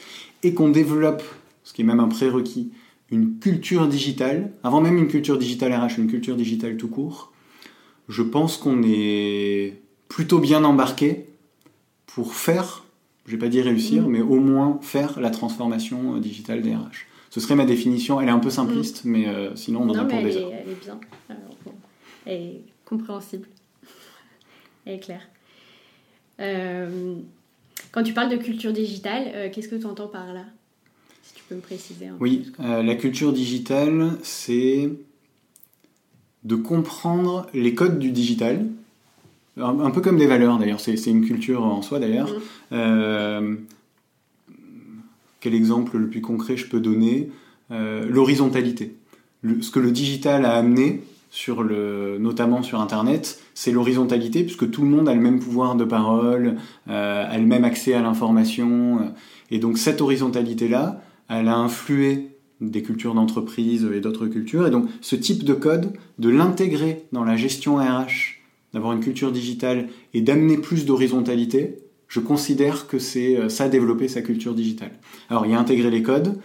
et 0.43 0.53
qu'on 0.53 0.69
développe, 0.69 1.23
ce 1.63 1.73
qui 1.73 1.81
est 1.81 1.85
même 1.85 1.99
un 1.99 2.07
prérequis, 2.07 2.71
une 3.09 3.39
culture 3.39 3.87
digitale, 3.87 4.51
avant 4.63 4.81
même 4.81 4.97
une 4.97 5.07
culture 5.07 5.37
digitale 5.37 5.73
RH, 5.73 5.97
une 5.97 6.07
culture 6.07 6.35
digitale 6.35 6.77
tout 6.77 6.89
court, 6.89 7.31
je 8.09 8.21
pense 8.21 8.57
qu'on 8.57 8.83
est 8.83 9.81
plutôt 10.07 10.39
bien 10.39 10.63
embarqué 10.63 11.25
pour 12.05 12.33
faire, 12.33 12.85
je 13.25 13.31
vais 13.31 13.37
pas 13.37 13.49
dire 13.49 13.65
réussir, 13.65 14.03
mmh. 14.03 14.11
mais 14.11 14.21
au 14.21 14.39
moins 14.39 14.79
faire 14.81 15.19
la 15.19 15.29
transformation 15.29 16.17
digitale 16.17 16.61
des 16.61 16.75
RH. 16.75 17.07
Ce 17.29 17.39
serait 17.39 17.55
ma 17.55 17.65
définition. 17.65 18.19
Elle 18.21 18.29
est 18.29 18.31
un 18.31 18.39
peu 18.39 18.49
simpliste, 18.49 19.05
mm. 19.05 19.09
mais 19.09 19.27
euh, 19.27 19.55
sinon 19.55 19.81
on 19.81 19.89
en 19.89 19.93
non, 19.93 20.05
mais 20.05 20.21
elle, 20.21 20.27
est, 20.27 20.41
elle 20.41 20.69
est 20.69 20.81
bien. 20.81 20.99
elle 22.25 22.41
est 22.41 22.61
compréhensible. 22.85 23.47
elle 24.85 24.95
est 24.95 24.99
claire. 24.99 25.27
Euh, 26.39 27.15
quand 27.97 28.03
tu 28.03 28.13
parles 28.13 28.29
de 28.29 28.37
culture 28.37 28.71
digitale, 28.73 29.31
euh, 29.33 29.49
qu'est-ce 29.51 29.67
que 29.67 29.75
tu 29.75 29.87
entends 29.87 30.07
par 30.07 30.31
là? 30.31 30.45
Si 31.23 31.33
tu 31.33 31.41
peux 31.49 31.55
me 31.55 31.61
préciser. 31.61 32.05
oui, 32.19 32.51
la 32.59 32.93
culture 32.93 33.33
digitale, 33.33 34.11
c'est 34.21 34.91
de 36.43 36.55
comprendre 36.55 37.47
les 37.55 37.73
codes 37.73 37.97
du 37.97 38.11
digital, 38.11 38.67
un, 39.57 39.89
peu 39.89 40.01
comme 40.01 40.17
des 40.17 40.27
valeurs 40.27 40.59
d'ailleurs, 40.59 40.79
c'est 40.79 40.93
une 41.07 41.25
culture 41.25 41.63
en 41.63 41.81
soi 41.81 41.99
d'ailleurs. 41.99 42.29
Mm 42.69 43.55
quel 45.39 45.55
exemple 45.55 45.97
le 45.97 46.07
plus 46.07 46.21
concret 46.21 46.57
je 46.57 46.67
peux 46.67 46.79
donner? 46.79 47.29
Euh, 47.71 48.05
L'horizontalité. 48.09 48.95
ce 49.61 49.71
que 49.71 49.79
le 49.79 49.91
digital 49.91 50.45
a 50.45 50.55
amené, 50.55 51.01
notamment 52.19 52.63
sur 52.63 52.79
Internet, 52.81 53.39
c'est 53.53 53.71
l'horizontalité, 53.71 54.43
puisque 54.43 54.69
tout 54.69 54.81
le 54.81 54.89
monde 54.89 55.07
a 55.09 55.13
le 55.13 55.21
même 55.21 55.39
pouvoir 55.39 55.75
de 55.75 55.83
parole, 55.83 56.55
euh, 56.89 57.25
a 57.27 57.37
le 57.37 57.45
même 57.45 57.63
accès 57.63 57.93
à 57.93 58.01
l'information. 58.01 58.99
Euh, 58.99 59.03
et 59.51 59.59
donc 59.59 59.77
cette 59.77 60.01
horizontalité-là, 60.01 61.01
elle 61.29 61.47
a 61.47 61.55
influé 61.55 62.29
des 62.59 62.81
cultures 62.81 63.13
d'entreprise 63.13 63.87
et 63.93 64.01
d'autres 64.01 64.27
cultures. 64.27 64.67
Et 64.67 64.71
donc 64.71 64.87
ce 65.01 65.15
type 65.15 65.43
de 65.43 65.53
code, 65.53 65.93
de 66.17 66.29
l'intégrer 66.29 67.03
dans 67.11 67.23
la 67.23 67.35
gestion 67.35 67.77
RH, 67.77 68.37
d'avoir 68.73 68.93
une 68.93 68.99
culture 68.99 69.31
digitale 69.31 69.87
et 70.13 70.21
d'amener 70.21 70.57
plus 70.57 70.85
d'horizontalité, 70.85 71.77
je 72.07 72.19
considère 72.19 72.87
que 72.87 72.99
c'est 72.99 73.37
euh, 73.37 73.49
ça 73.49 73.69
développer 73.69 74.07
sa 74.07 74.21
culture 74.21 74.55
digitale. 74.55 74.91
Alors 75.29 75.45
il 75.45 75.51
y 75.51 75.55
a 75.55 75.59
intégrer 75.59 75.91
les 75.91 76.01
codes, 76.01 76.39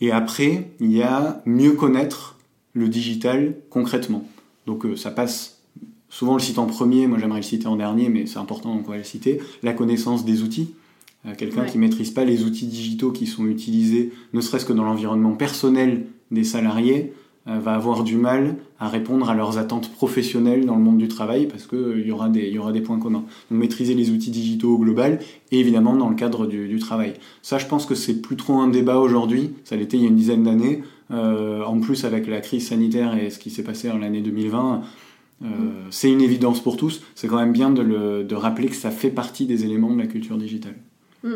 et 0.00 0.12
après 0.12 0.70
il 0.78 0.92
y 0.92 1.02
a 1.02 1.42
mieux 1.46 1.72
connaître 1.72 2.38
le 2.74 2.88
digital 2.88 3.54
concrètement. 3.70 4.28
Donc 4.66 4.84
euh, 4.84 4.96
ça 4.96 5.10
passe, 5.10 5.62
souvent 6.08 6.34
le 6.34 6.40
cite 6.40 6.58
en 6.58 6.66
premier, 6.66 7.06
moi 7.06 7.18
j'aimerais 7.18 7.40
le 7.40 7.44
citer 7.44 7.66
en 7.66 7.76
dernier, 7.76 8.08
mais 8.08 8.26
c'est 8.26 8.38
important 8.38 8.74
donc 8.74 8.88
on 8.88 8.92
va 8.92 8.98
le 8.98 9.04
citer, 9.04 9.40
la 9.62 9.72
connaissance 9.72 10.24
des 10.24 10.42
outils. 10.42 10.74
Euh, 11.26 11.34
quelqu'un 11.36 11.64
qui 11.64 11.78
ne 11.78 11.82
maîtrise 11.82 12.10
pas 12.10 12.24
les 12.24 12.44
outils 12.44 12.66
digitaux 12.66 13.10
qui 13.12 13.26
sont 13.26 13.46
utilisés, 13.46 14.12
ne 14.32 14.40
serait-ce 14.40 14.64
que 14.64 14.72
dans 14.72 14.84
l'environnement 14.84 15.32
personnel 15.32 16.06
des 16.30 16.44
salariés, 16.44 17.12
euh, 17.48 17.60
va 17.60 17.74
avoir 17.74 18.02
du 18.02 18.16
mal 18.16 18.56
à 18.80 18.88
répondre 18.88 19.30
à 19.30 19.34
leurs 19.36 19.56
attentes 19.56 19.92
professionnelles 19.92 20.66
dans 20.66 20.74
le 20.74 20.82
monde 20.82 20.98
du 20.98 21.06
travail 21.06 21.46
parce 21.46 21.68
qu'il 21.68 21.78
euh, 21.78 22.04
y, 22.04 22.10
aura 22.10 22.28
des, 22.28 22.48
y 22.48 22.58
aura 22.58 22.72
des 22.72 22.80
points 22.80 22.98
communs. 22.98 23.22
Donc 23.50 23.60
maîtriser 23.60 23.94
les 23.94 24.10
outils 24.10 24.32
digitaux 24.32 24.74
au 24.74 24.78
global 24.78 25.20
et 25.52 25.60
évidemment 25.60 25.94
dans 25.94 26.08
le 26.08 26.16
cadre 26.16 26.46
du, 26.46 26.76
travail. 26.80 27.14
Ça, 27.42 27.58
je 27.58 27.66
pense 27.66 27.86
que 27.86 27.94
c'est 27.94 28.20
plus 28.20 28.34
trop 28.34 28.54
un 28.54 28.66
débat 28.66 28.98
aujourd'hui. 28.98 29.52
Ça 29.62 29.76
l'était 29.76 29.96
il 29.96 30.02
y 30.02 30.06
a 30.06 30.08
une 30.08 30.16
dizaine 30.16 30.42
d'années. 30.42 30.82
Euh, 31.10 31.62
en 31.62 31.80
plus, 31.80 32.04
avec 32.04 32.26
la 32.26 32.40
crise 32.40 32.68
sanitaire 32.68 33.16
et 33.16 33.30
ce 33.30 33.38
qui 33.38 33.50
s'est 33.50 33.62
passé 33.62 33.90
en 33.90 33.98
l'année 33.98 34.22
2020, 34.22 34.82
c'est 35.90 36.10
une 36.10 36.22
évidence 36.22 36.62
pour 36.62 36.76
tous. 36.76 37.02
C'est 37.14 37.28
quand 37.28 37.38
même 37.38 37.52
bien 37.52 37.70
de, 37.70 37.82
le, 37.82 38.24
de, 38.24 38.34
rappeler 38.34 38.68
que 38.68 38.74
ça 38.74 38.90
fait 38.90 39.10
partie 39.10 39.46
des 39.46 39.64
éléments 39.64 39.94
de 39.94 40.00
la 40.00 40.06
culture 40.06 40.38
digitale. 40.38 40.74
Mm. 41.22 41.34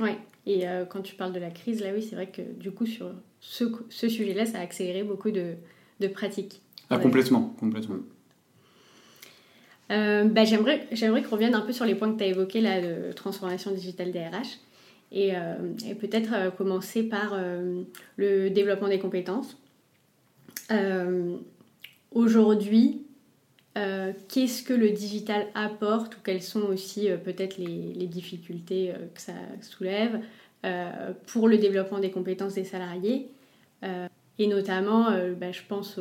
Oui, 0.00 0.10
et 0.46 0.64
quand 0.90 1.02
tu 1.02 1.14
parles 1.14 1.32
de 1.32 1.38
la 1.38 1.50
crise, 1.50 1.82
là 1.82 1.90
oui, 1.94 2.02
c'est 2.02 2.16
vrai 2.16 2.28
que 2.28 2.42
du 2.58 2.70
coup, 2.70 2.86
sur 2.86 3.10
ce, 3.40 3.64
ce 3.90 4.08
sujet-là, 4.08 4.46
ça 4.46 4.58
a 4.58 4.62
accéléré 4.62 5.02
beaucoup 5.02 5.30
de, 5.30 5.54
de 6.00 6.08
pratiques. 6.08 6.62
Ah, 6.90 6.98
complètement, 6.98 7.54
complètement. 7.60 7.96
Euh, 9.90 10.24
bah, 10.24 10.44
j'aimerais, 10.44 10.86
j'aimerais 10.92 11.22
qu'on 11.22 11.36
revienne 11.36 11.54
un 11.54 11.60
peu 11.60 11.72
sur 11.72 11.84
les 11.84 11.94
points 11.94 12.12
que 12.12 12.18
tu 12.18 12.24
as 12.24 12.28
évoqués, 12.28 12.60
de 12.60 13.12
transformation 13.12 13.70
digitale 13.70 14.12
des 14.12 14.20
RH. 14.20 14.58
Et, 15.12 15.36
euh, 15.36 15.54
et 15.86 15.94
peut-être 15.94 16.32
euh, 16.34 16.50
commencer 16.50 17.02
par 17.04 17.38
le 18.16 18.50
développement 18.50 18.88
des 18.88 18.98
compétences. 18.98 19.56
aujourd'hui, 22.12 23.02
qu'est-ce 23.74 24.62
que 24.62 24.72
le 24.72 24.90
digital 24.90 25.46
apporte 25.54 26.16
ou 26.16 26.18
quelles 26.24 26.42
sont 26.42 26.62
aussi 26.62 27.08
peut-être 27.24 27.58
les, 27.58 28.06
difficultés 28.06 28.92
que 29.14 29.20
ça 29.20 29.34
soulève 29.60 30.20
pour 31.26 31.48
le 31.48 31.58
développement 31.58 31.98
des 31.98 32.10
compétences 32.10 32.54
des 32.54 32.64
salariés? 32.64 33.30
Euh, 33.84 34.08
et 34.38 34.46
notamment, 34.46 35.10
euh, 35.10 35.34
bah, 35.34 35.52
je 35.52 35.62
pense, 35.66 35.98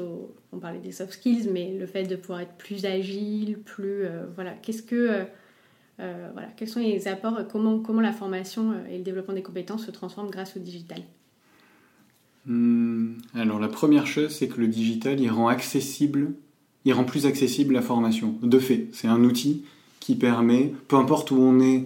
on 0.52 0.60
parlait 0.60 0.80
des 0.80 0.92
soft 0.92 1.14
skills, 1.14 1.50
mais 1.52 1.72
le 1.72 1.86
fait 1.86 2.04
de 2.04 2.16
pouvoir 2.16 2.42
être 2.42 2.56
plus 2.56 2.86
agile, 2.86 3.60
plus... 3.60 4.06
Euh, 4.06 4.26
voilà, 4.36 4.52
qu'est-ce 4.62 4.84
que... 4.84 5.26
voilà, 5.98 6.50
quels 6.58 6.68
sont 6.68 6.80
les 6.80 7.08
apports, 7.08 7.40
comment, 7.52 7.80
comment 7.80 8.02
la 8.02 8.12
formation 8.12 8.74
et 8.92 8.98
le 8.98 9.04
développement 9.04 9.34
des 9.34 9.42
compétences 9.42 9.86
se 9.86 9.92
transforment 9.92 10.30
grâce 10.30 10.58
au 10.58 10.60
digital? 10.60 11.00
Hmm, 12.46 13.14
Alors 13.34 13.60
la 13.60 13.70
première 13.70 14.06
chose, 14.06 14.32
c'est 14.32 14.48
que 14.48 14.60
le 14.60 14.68
digital, 14.68 15.20
il 15.20 15.30
rend 15.30 15.48
accessible, 15.48 16.34
il 16.84 16.94
rend 16.94 17.06
plus 17.06 17.26
accessible 17.26 17.74
la 17.74 17.82
formation. 17.82 18.36
De 18.44 18.60
fait, 18.60 18.90
c'est 18.92 19.08
un 19.08 19.24
outil 19.24 19.64
qui 20.00 20.16
permet, 20.16 20.74
peu 20.88 20.98
importe 20.98 21.32
où 21.32 21.38
on 21.38 21.60
est 21.60 21.86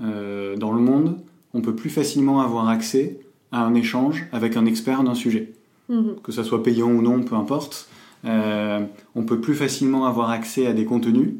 dans 0.00 0.72
le 0.72 0.80
monde, 0.80 1.18
on 1.52 1.60
peut 1.60 1.74
plus 1.74 1.90
facilement 1.90 2.40
avoir 2.40 2.68
accès 2.68 3.20
à 3.52 3.64
un 3.64 3.74
échange 3.74 4.26
avec 4.32 4.56
un 4.56 4.66
expert 4.66 5.02
d'un 5.02 5.14
sujet. 5.14 5.52
Mhm. 5.88 6.16
Que 6.22 6.32
ça 6.32 6.44
soit 6.44 6.62
payant 6.62 6.90
ou 6.90 7.02
non, 7.02 7.22
peu 7.22 7.34
importe. 7.34 7.88
Euh, 8.24 8.84
on 9.14 9.24
peut 9.24 9.40
plus 9.40 9.54
facilement 9.54 10.06
avoir 10.06 10.30
accès 10.30 10.66
à 10.66 10.72
des 10.72 10.84
contenus 10.84 11.34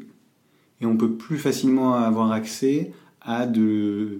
et 0.81 0.85
on 0.85 0.97
peut 0.97 1.11
plus 1.11 1.37
facilement 1.37 1.93
avoir 1.93 2.31
accès 2.31 2.91
à 3.21 3.45
de, 3.45 4.19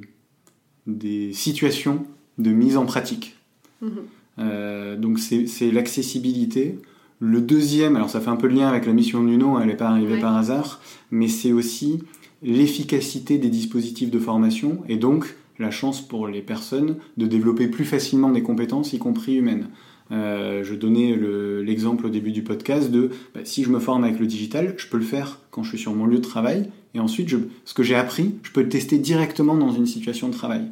des 0.88 1.34
situations 1.34 2.06
de 2.38 2.52
mise 2.52 2.78
en 2.78 2.86
pratique. 2.86 3.36
Mhm. 3.82 3.92
Euh, 4.40 4.98
donc 4.98 5.20
c'est 5.20 5.72
l'accessibilité. 5.72 6.80
Le 7.20 7.42
deuxième, 7.42 7.96
alors 7.96 8.10
ça 8.10 8.20
fait 8.20 8.30
un 8.30 8.36
peu 8.36 8.48
le 8.48 8.56
lien 8.56 8.68
avec 8.68 8.86
la 8.86 8.94
mission 8.94 9.22
de 9.22 9.28
Nuno, 9.28 9.60
elle 9.60 9.68
n'est 9.68 9.76
pas 9.76 9.90
arrivée 9.90 10.20
par 10.20 10.36
hasard, 10.38 10.82
mais 11.12 11.28
c'est 11.28 11.52
aussi 11.52 12.00
l'efficacité 12.42 13.38
des 13.38 13.50
dispositifs 13.50 14.10
de 14.10 14.18
formation 14.18 14.82
et 14.90 14.98
donc 14.98 15.36
la 15.60 15.70
chance 15.70 16.02
pour 16.02 16.28
les 16.28 16.42
personnes 16.42 16.96
de 17.18 17.28
développer 17.28 17.68
plus 17.68 17.86
facilement 17.86 18.32
des 18.32 18.42
compétences, 18.42 18.94
y 18.94 18.98
compris 18.98 19.36
humaines. 19.36 19.68
Euh, 20.12 20.64
je 20.64 20.76
donnais 20.76 21.18
l'exemple 21.64 22.06
au 22.06 22.10
début 22.10 22.32
du 22.32 22.44
podcast 22.44 22.92
de 22.92 23.12
bah, 23.34 23.42
si 23.44 23.64
je 23.64 23.70
me 23.70 23.80
forme 23.80 24.04
avec 24.04 24.20
le 24.20 24.28
digital, 24.28 24.74
je 24.78 24.88
peux 24.88 24.98
le 24.98 25.04
faire 25.04 25.40
quand 25.52 25.64
je 25.64 25.70
suis 25.70 25.78
sur 25.78 25.94
mon 25.94 26.06
lieu 26.06 26.18
de 26.18 26.24
travail, 26.24 26.70
et 26.94 27.00
ensuite 27.00 27.30
ce 27.66 27.74
que 27.74 27.84
j'ai 27.84 27.96
appris, 27.96 28.36
je 28.44 28.52
peux 28.52 28.62
le 28.62 28.70
tester 28.70 28.98
directement 28.98 29.56
dans 29.56 29.72
une 29.72 29.86
situation 29.86 30.28
de 30.28 30.34
travail. 30.34 30.64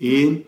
Et 0.00 0.44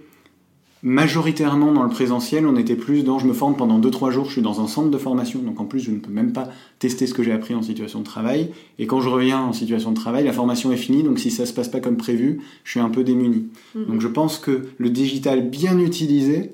majoritairement 0.83 1.73
dans 1.73 1.83
le 1.83 1.89
présentiel, 1.89 2.47
on 2.47 2.57
était 2.57 2.77
plus 2.77 3.05
dans 3.05 3.19
je 3.19 3.27
me 3.27 3.33
forme 3.33 3.57
pendant 3.57 3.81
2-3 3.81 4.11
jours, 4.11 4.27
je 4.27 4.33
suis 4.33 4.43
dans 4.43 4.61
un 4.61 4.67
centre 4.67 4.91
de 4.91 4.99
formation, 4.99 5.41
donc 5.41 5.59
en 5.59 5.65
plus 5.65 5.81
je 5.81 5.91
ne 5.91 5.99
peux 5.99 6.13
même 6.13 6.33
pas 6.33 6.51
tester 6.79 7.07
ce 7.07 7.15
que 7.15 7.23
j'ai 7.23 7.33
appris 7.33 7.55
en 7.55 7.63
situation 7.63 8.01
de 8.01 8.05
travail. 8.05 8.51
Et 8.79 8.87
quand 8.87 9.01
je 9.01 9.09
reviens 9.09 9.41
en 9.41 9.55
situation 9.55 9.93
de 9.93 9.97
travail, 9.97 10.25
la 10.25 10.35
formation 10.35 10.71
est 10.73 10.77
finie, 10.77 11.03
donc 11.03 11.19
si 11.19 11.31
ça 11.31 11.47
se 11.47 11.55
passe 11.55 11.69
pas 11.69 11.81
comme 11.81 11.97
prévu, 11.97 12.43
je 12.65 12.73
suis 12.73 12.81
un 12.81 12.91
peu 12.91 13.03
démuni. 13.03 13.47
Mhm. 13.75 13.87
Donc 13.87 14.01
je 14.03 14.09
pense 14.09 14.39
que 14.39 14.67
le 14.77 14.91
digital 14.91 15.49
bien 15.49 15.79
utilisé 15.79 16.53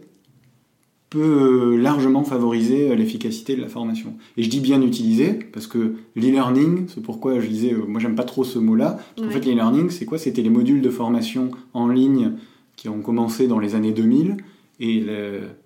peut 1.10 1.76
largement 1.76 2.22
favoriser 2.22 2.94
l'efficacité 2.94 3.56
de 3.56 3.60
la 3.60 3.68
formation. 3.68 4.14
Et 4.36 4.42
je 4.44 4.48
dis 4.48 4.60
bien 4.60 4.80
utilisé 4.80 5.32
parce 5.52 5.66
que 5.66 5.96
l'e-learning, 6.14 6.86
c'est 6.86 7.02
pourquoi 7.02 7.40
je 7.40 7.48
disais, 7.48 7.72
euh, 7.72 7.84
moi 7.86 8.00
j'aime 8.00 8.14
pas 8.14 8.24
trop 8.24 8.44
ce 8.44 8.58
mot-là, 8.58 8.98
parce 9.16 9.28
qu'en 9.28 9.34
fait 9.34 9.44
l'e-learning 9.44 9.90
c'est 9.90 10.04
quoi? 10.04 10.18
C'était 10.18 10.42
les 10.42 10.50
modules 10.50 10.80
de 10.80 10.90
formation 10.90 11.50
en 11.74 11.88
ligne 11.88 12.32
qui 12.76 12.88
ont 12.88 13.00
commencé 13.00 13.48
dans 13.48 13.58
les 13.58 13.74
années 13.74 13.92
2000. 13.92 14.36
Et 14.82 15.04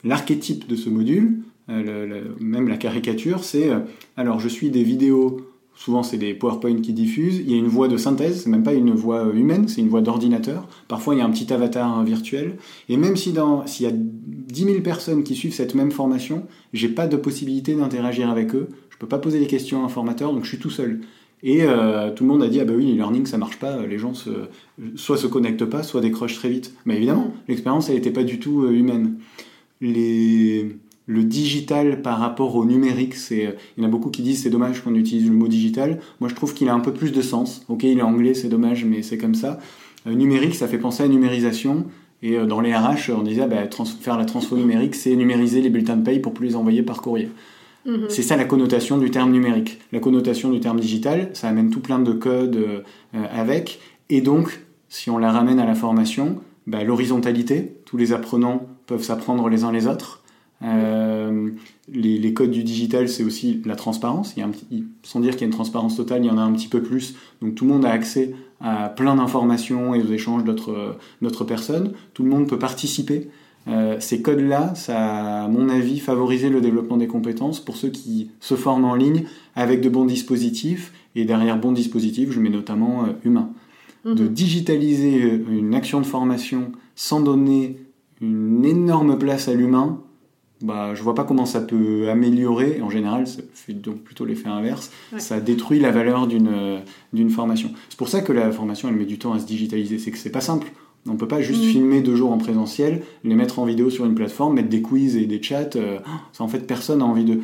l'archétype 0.03 0.67
de 0.67 0.75
ce 0.75 0.91
module, 0.91 1.45
euh, 1.71 2.25
même 2.41 2.69
la 2.69 2.77
caricature, 2.77 3.43
c'est 3.43 3.71
euh, 3.71 3.81
alors 4.17 4.39
je 4.41 4.49
suis 4.49 4.71
des 4.71 4.83
vidéos, 4.83 5.41
souvent 5.75 6.03
c'est 6.03 6.19
des 6.19 6.35
PowerPoint 6.35 6.81
qui 6.81 6.93
diffusent, 6.93 7.39
il 7.39 7.51
y 7.51 7.55
a 7.55 7.59
une 7.59 7.69
voix 7.69 7.89
de 7.89 7.97
synthèse, 7.97 8.43
c'est 8.43 8.51
même 8.51 8.63
pas 8.63 8.75
une 8.75 8.93
voix 8.93 9.31
humaine, 9.35 9.69
c'est 9.69 9.81
une 9.81 9.89
voix 9.89 10.01
d'ordinateur. 10.01 10.69
Parfois 10.89 11.15
il 11.15 11.19
y 11.19 11.21
a 11.21 11.25
un 11.25 11.31
petit 11.31 11.53
avatar 11.53 12.03
virtuel. 12.05 12.57
Et 12.89 12.97
même 12.97 13.17
si 13.17 13.35
s'il 13.67 13.87
y 13.87 13.89
a 13.89 13.93
10 13.93 14.65
000 14.65 14.81
personnes 14.81 15.25
qui 15.25 15.35
suivent 15.35 15.55
cette 15.55 15.75
même 15.75 15.91
formation, 15.91 16.47
j'ai 16.73 16.89
pas 16.89 17.07
de 17.07 17.17
possibilité 17.17 17.75
d'interagir 17.75 18.31
avec 18.31 18.55
eux, 18.55 18.69
je 18.91 18.97
peux 18.99 19.09
pas 19.09 19.19
poser 19.19 19.41
des 19.41 19.47
questions 19.47 19.83
à 19.83 19.87
un 19.87 19.89
formateur, 19.89 20.33
donc 20.33 20.45
je 20.45 20.49
suis 20.49 20.59
tout 20.59 20.71
seul. 20.71 21.01
Et 21.43 21.63
euh, 21.63 22.11
tout 22.11 22.25
le 22.25 22.31
monde 22.31 22.43
a 22.43 22.49
dit 22.49 22.59
ah 22.61 22.65
bah 22.65 22.73
oui, 22.75 22.87
l'e-learning 22.87 23.27
ça 23.27 23.37
marche 23.37 23.59
pas, 23.59 23.85
les 23.87 23.99
gens 23.99 24.15
se, 24.15 24.31
soit 24.97 25.19
se 25.19 25.27
connectent 25.27 25.67
pas, 25.67 25.83
soit 25.83 26.01
décrochent 26.01 26.37
très 26.37 26.49
vite. 26.49 26.75
Mais 26.87 26.97
évidemment, 26.97 27.27
mm. 27.27 27.33
l'expérience 27.49 27.89
elle 27.91 27.97
n'était 27.97 28.13
pas 28.13 28.25
du 28.25 28.39
tout 28.39 28.65
euh, 28.65 28.73
humaine. 28.73 29.17
Les, 29.81 30.77
le 31.07 31.23
digital 31.23 32.03
par 32.03 32.19
rapport 32.19 32.57
au 32.57 32.65
numérique, 32.65 33.15
c'est, 33.15 33.57
il 33.77 33.83
y 33.83 33.87
en 33.87 33.89
a 33.89 33.91
beaucoup 33.91 34.11
qui 34.11 34.23
disent 34.23 34.43
c'est 34.43 34.51
dommage 34.51 34.83
qu'on 34.83 34.95
utilise 34.95 35.29
le 35.29 35.35
mot 35.35 35.49
digital. 35.49 36.01
Moi 36.21 36.29
je 36.29 36.35
trouve 36.35 36.55
qu'il 36.55 36.69
a 36.69 36.75
un 36.75 36.81
peu 36.81 36.93
plus 36.93 37.13
de 37.13 37.23
sens. 37.23 37.65
Ok, 37.69 37.83
il 37.83 37.99
est 37.99 38.03
anglais, 38.03 38.35
c'est 38.35 38.49
dommage, 38.49 38.85
mais 38.85 39.03
c'est 39.03 39.19
comme 39.19 39.35
ça. 39.35 39.59
Euh, 40.07 40.15
numérique, 40.15 40.55
ça 40.55 40.69
fait 40.69 40.79
penser 40.79 41.03
à 41.03 41.09
numérisation. 41.09 41.85
Et 42.23 42.39
dans 42.39 42.63
les 42.63 42.75
RH, 42.75 43.11
on 43.11 43.23
disait 43.23 43.47
bah, 43.47 43.69
faire 44.01 44.17
la 44.17 44.25
transfo 44.25 44.57
numérique, 44.57 44.95
c'est 44.95 45.15
numériser 45.15 45.61
les 45.61 45.69
bulletins 45.69 45.97
de 45.97 46.03
paye 46.03 46.21
pour 46.21 46.33
plus 46.33 46.47
les 46.47 46.57
envoyer 46.57 46.83
par 46.83 47.03
courrier. 47.03 47.29
Mhm. 47.87 48.07
C'est 48.09 48.23
ça 48.23 48.37
la 48.37 48.45
connotation 48.45 48.99
du 48.99 49.11
terme 49.11 49.31
numérique. 49.31 49.81
La 49.93 50.01
connotation 50.01 50.51
du 50.51 50.61
terme 50.61 50.81
digital, 50.81 51.31
ça 51.35 51.49
amène 51.49 51.71
tout 51.71 51.81
plein 51.81 51.99
de 51.99 52.13
codes 52.13 52.57
euh, 52.57 52.81
avec. 53.31 53.81
Et 54.11 54.21
donc, 54.21 54.61
si 54.89 55.11
on 55.11 55.19
la 55.19 55.31
ramène 55.31 55.59
à 55.59 55.67
la 55.67 55.75
formation, 55.75 56.41
bah, 56.67 56.83
l'horizontalité, 56.83 57.77
tous 57.85 57.97
les 57.97 58.13
apprenants 58.13 58.67
peuvent 58.87 59.03
s'apprendre 59.03 59.49
les 59.49 59.65
uns 59.65 59.73
les 59.73 59.87
autres. 59.87 60.24
Euh, 60.65 61.51
les, 61.93 62.33
codes 62.33 62.51
du 62.51 62.65
digital, 62.65 63.09
c'est 63.09 63.23
aussi 63.23 63.61
la 63.65 63.77
transparence. 63.77 64.35
Il 64.37 64.41
y 64.41 64.43
a 64.43 64.47
un 64.47 64.53
sans 65.03 65.21
dire 65.21 65.33
qu'il 65.33 65.43
y 65.43 65.45
a 65.45 65.47
une 65.47 65.53
transparence 65.53 65.97
totale, 65.97 66.25
il 66.25 66.27
y 66.27 66.31
en 66.31 66.39
a 66.39 66.43
un 66.43 66.53
petit 66.53 66.69
peu 66.69 66.83
plus. 66.83 67.15
Donc 67.43 67.55
tout 67.55 67.65
le 67.67 67.73
monde 67.73 67.85
a 67.85 67.91
accès 67.91 68.35
à 68.61 68.89
plein 68.89 69.17
d'informations 69.17 69.95
et 69.95 70.03
aux 70.03 70.11
échanges 70.11 70.45
d'autres 70.45 71.45
personnes. 71.45 71.93
Tout 72.15 72.23
le 72.23 72.31
monde 72.31 72.49
peut 72.49 72.59
participer. 72.59 73.29
Euh, 73.67 73.97
ces 73.99 74.21
codes-là, 74.21 74.75
ça 74.75 74.99
a, 74.99 75.45
à 75.45 75.49
mon 75.49 75.69
avis, 75.69 75.99
favorisé 75.99 76.51
le 76.51 76.61
développement 76.61 76.97
des 76.97 77.07
compétences 77.07 77.61
pour 77.61 77.77
ceux 77.77 77.89
qui 77.89 78.31
se 78.41 78.55
forment 78.55 78.85
en 78.85 78.95
ligne 78.95 79.25
avec 79.55 79.81
de 79.81 79.89
bons 79.89 80.05
dispositifs. 80.05 80.93
Et 81.15 81.25
derrière 81.25 81.59
bons 81.59 81.73
dispositifs, 81.73 82.31
je 82.31 82.41
mets 82.41 82.51
notamment 82.51 83.05
euh, 83.05 83.13
humain. 83.25 83.51
Mhm. 84.05 84.15
De 84.15 84.27
digitaliser 84.27 85.43
une 85.49 85.75
action 85.75 86.01
de 86.01 86.07
formation 86.07 86.73
sans 86.95 87.21
donner 87.21 87.79
une 88.21 88.65
énorme 88.65 89.19
place 89.19 89.49
à 89.49 89.55
l'humain, 89.55 90.01
bah, 90.65 90.95
je 90.95 91.03
vois 91.03 91.15
pas 91.15 91.25
comment 91.25 91.45
ça 91.45 91.61
peut 91.61 92.09
améliorer. 92.09 92.81
En 92.81 92.89
général, 92.89 93.27
ça 93.27 93.43
fait 93.53 93.75
donc 93.75 93.97
plutôt 93.97 94.25
l'effet 94.25 94.49
inverse. 94.49 94.91
Ça 95.19 95.39
détruit 95.39 95.79
la 95.79 95.91
valeur 95.91 96.27
d'une 96.27 97.31
formation. 97.31 97.71
C'est 97.91 97.99
pour 97.99 98.09
ça 98.09 98.23
que 98.23 98.33
la 98.33 98.51
formation, 98.51 98.89
elle 98.89 98.97
met 98.97 99.05
du 99.05 99.19
temps 99.19 99.35
à 99.35 99.39
se 99.39 99.47
digitaliser. 99.47 99.99
C'est 99.99 100.11
que 100.11 100.19
c'est 100.19 100.31
pas 100.31 100.41
simple. 100.41 100.69
On 101.07 101.13
ne 101.13 101.19
peut 101.19 101.29
pas 101.29 101.43
juste 101.43 101.63
mm. 101.63 101.67
filmer 101.67 102.01
deux 102.01 102.17
jours 102.17 102.33
en 102.33 102.39
présentiel, 102.39 103.03
les 103.25 103.35
mettre 103.35 103.59
en 103.59 103.67
vidéo 103.67 103.91
sur 103.91 104.07
une 104.07 104.15
plateforme, 104.15 104.55
mettre 104.55 104.71
des 104.71 104.81
quiz 104.81 105.17
et 105.17 105.27
des 105.27 105.43
chats. 105.43 105.69
Euh, 105.77 105.99
ça, 106.33 106.43
en 106.43 106.49
fait, 106.49 106.61
personne 106.61 107.01
n'a 107.01 107.05
envie 107.05 107.25
de. 107.27 107.41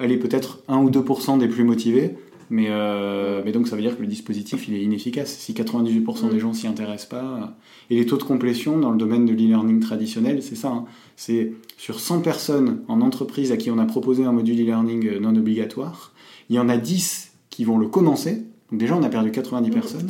Est 0.00 0.16
peut-être 0.18 0.58
1 0.68 0.76
ou 0.78 0.90
2% 0.90 1.38
des 1.38 1.48
plus 1.48 1.64
motivés, 1.64 2.16
mais, 2.50 2.66
euh, 2.68 3.42
mais 3.44 3.52
donc 3.52 3.68
ça 3.68 3.76
veut 3.76 3.82
dire 3.82 3.96
que 3.96 4.00
le 4.00 4.06
dispositif 4.06 4.68
il 4.68 4.74
est 4.74 4.82
inefficace. 4.82 5.36
Si 5.38 5.52
98% 5.52 6.26
mm. 6.26 6.30
des 6.30 6.40
gens 6.40 6.52
s'y 6.52 6.66
intéressent 6.66 7.08
pas. 7.08 7.56
Et 7.90 7.96
les 7.96 8.06
taux 8.06 8.16
de 8.16 8.22
complétion 8.22 8.78
dans 8.78 8.90
le 8.90 8.98
domaine 8.98 9.26
de 9.26 9.32
l'e-learning 9.32 9.80
traditionnel, 9.80 10.42
c'est 10.42 10.56
ça. 10.56 10.68
Hein. 10.68 10.84
C'est 11.16 11.52
sur 11.76 12.00
100 12.00 12.20
personnes 12.20 12.82
en 12.88 13.00
entreprise 13.00 13.52
à 13.52 13.56
qui 13.56 13.70
on 13.70 13.78
a 13.78 13.86
proposé 13.86 14.24
un 14.24 14.32
module 14.32 14.60
e-learning 14.60 15.06
euh, 15.08 15.20
non 15.20 15.34
obligatoire, 15.36 16.12
il 16.50 16.56
y 16.56 16.58
en 16.58 16.68
a 16.68 16.76
10 16.76 17.32
qui 17.50 17.64
vont 17.64 17.78
le 17.78 17.88
commencer, 17.88 18.44
donc 18.70 18.80
déjà, 18.80 18.96
on 18.96 19.02
a 19.02 19.08
perdu 19.08 19.30
90 19.30 19.70
personnes. 19.70 20.08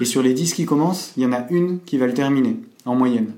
Et 0.00 0.04
sur 0.04 0.22
les 0.22 0.32
10 0.32 0.54
qui 0.54 0.64
commencent, 0.64 1.12
il 1.16 1.22
y 1.22 1.26
en 1.26 1.32
a 1.32 1.46
une 1.50 1.80
qui 1.80 1.98
va 1.98 2.06
le 2.06 2.14
terminer, 2.14 2.56
en 2.84 2.94
moyenne. 2.94 3.32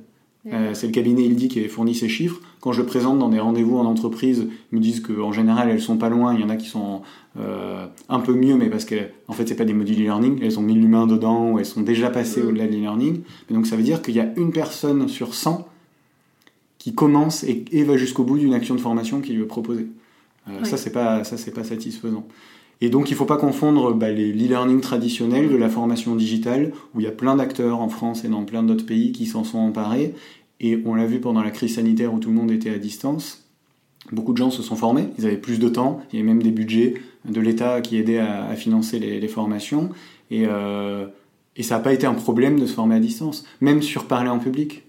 Euh, 0.53 0.73
c'est 0.75 0.87
le 0.87 0.93
cabinet 0.93 1.25
Ildi 1.25 1.49
qui 1.49 1.65
a 1.65 1.69
fourni 1.69 1.95
ces 1.95 2.09
chiffres. 2.09 2.41
Quand 2.61 2.73
je 2.73 2.83
présente 2.83 3.19
dans 3.19 3.29
des 3.29 3.39
rendez-vous 3.39 3.79
en 3.79 3.85
entreprise, 3.85 4.49
ils 4.73 4.79
me 4.79 4.83
disent 4.83 5.01
qu'en 5.01 5.33
général, 5.33 5.69
elles 5.71 5.81
sont 5.81 5.97
pas 5.97 6.09
loin. 6.09 6.35
Il 6.35 6.41
y 6.41 6.45
en 6.45 6.49
a 6.49 6.57
qui 6.57 6.67
sont 6.67 7.03
euh, 7.39 7.87
un 8.09 8.21
peu 8.21 8.35
mieux, 8.35 8.57
mais 8.57 8.69
parce 8.69 8.85
que 8.85 8.97
en 9.29 9.33
fait, 9.33 9.47
c'est 9.47 9.55
pas 9.55 9.65
des 9.65 9.75
modules 9.75 9.97
e-learning. 9.97 10.41
Elles 10.43 10.59
ont 10.59 10.63
mis 10.63 10.75
l'humain 10.75 11.07
dedans 11.07 11.53
ou 11.53 11.59
elles 11.59 11.67
sont 11.67 11.83
déjà 11.83 12.11
passées 12.11 12.43
au-delà 12.43 12.67
de 12.67 12.73
l'e-learning. 12.73 13.21
Donc, 13.51 13.67
ça 13.67 13.77
veut 13.77 13.83
dire 13.83 14.03
qu'il 14.03 14.15
y 14.15 14.21
a 14.21 14.29
une 14.37 14.51
personne 14.51 15.09
sur 15.09 15.35
100 15.35 15.69
qui 16.79 16.95
commence 16.95 17.45
et, 17.45 17.85
va 17.85 17.97
jusqu'au 17.97 18.25
bout 18.25 18.39
d'une 18.39 18.55
action 18.55 18.75
de 18.75 18.81
formation 18.81 19.21
qu'il 19.21 19.37
lui 19.37 19.43
est 19.43 19.47
proposée. 19.47 19.87
Euh, 20.49 20.65
Ça, 20.65 20.77
c'est 20.77 20.93
pas 20.93 21.25
ça, 21.25 21.37
c'est 21.37 21.53
pas 21.53 21.65
satisfaisant. 21.65 22.27
Et 22.81 22.91
donc 22.91 23.11
il 23.11 23.15
ne 23.15 23.19
faut 23.19 23.25
pas 23.25 23.37
confondre 23.37 23.93
bah, 23.93 24.11
l'e-learning 24.11 24.81
traditionnel 24.81 25.49
de 25.49 25.57
la 25.57 25.69
formation 25.69 26.15
digitale, 26.15 26.73
où 26.95 27.01
il 27.01 27.05
y 27.05 27.09
a 27.09 27.13
plein 27.13 27.35
d'acteurs 27.35 27.81
en 27.81 27.89
France 27.89 28.25
et 28.25 28.29
dans 28.29 28.45
plein 28.45 28.63
d'autres 28.63 28.87
pays 28.87 29.11
qui 29.13 29.27
s'en 29.27 29.43
sont 29.43 29.59
emparés. 29.59 30.15
Et 30.61 30.83
on 30.85 30.95
l'a 30.95 31.07
vu 31.07 31.21
pendant 31.21 31.43
la 31.43 31.51
crise 31.51 31.77
sanitaire 31.77 32.13
où 32.13 32.19
tout 32.19 32.31
le 32.31 32.35
monde 32.35 32.51
était 32.51 32.71
à 32.71 32.79
distance. 32.79 33.45
Beaucoup 34.13 34.33
de 34.33 34.39
gens 34.39 34.51
se 34.51 34.63
sont 34.63 34.77
formés, 34.77 35.09
ils 35.19 35.27
avaient 35.27 35.37
plus 35.37 35.59
de 35.59 35.69
temps, 35.69 36.01
il 36.13 36.19
y 36.19 36.23
avait 36.23 36.29
même 36.29 36.43
des 36.43 36.51
budgets 36.51 36.95
de 37.29 37.41
l'État 37.41 37.81
qui 37.81 37.97
aidaient 37.97 38.19
à, 38.19 38.55
financer 38.55 38.99
les, 38.99 39.29
formations. 39.29 39.91
Et, 40.31 40.45
euh, 40.47 41.07
et 41.57 41.63
ça 41.63 41.77
n'a 41.77 41.81
pas 41.83 41.93
été 41.93 42.07
un 42.07 42.15
problème 42.15 42.59
de 42.59 42.67
se 42.67 42.73
former 42.73 42.95
à 42.95 43.01
distance, 43.01 43.45
même 43.61 43.83
sur 43.83 44.05
parler 44.05 44.31
en 44.31 44.39
public. 44.39 44.85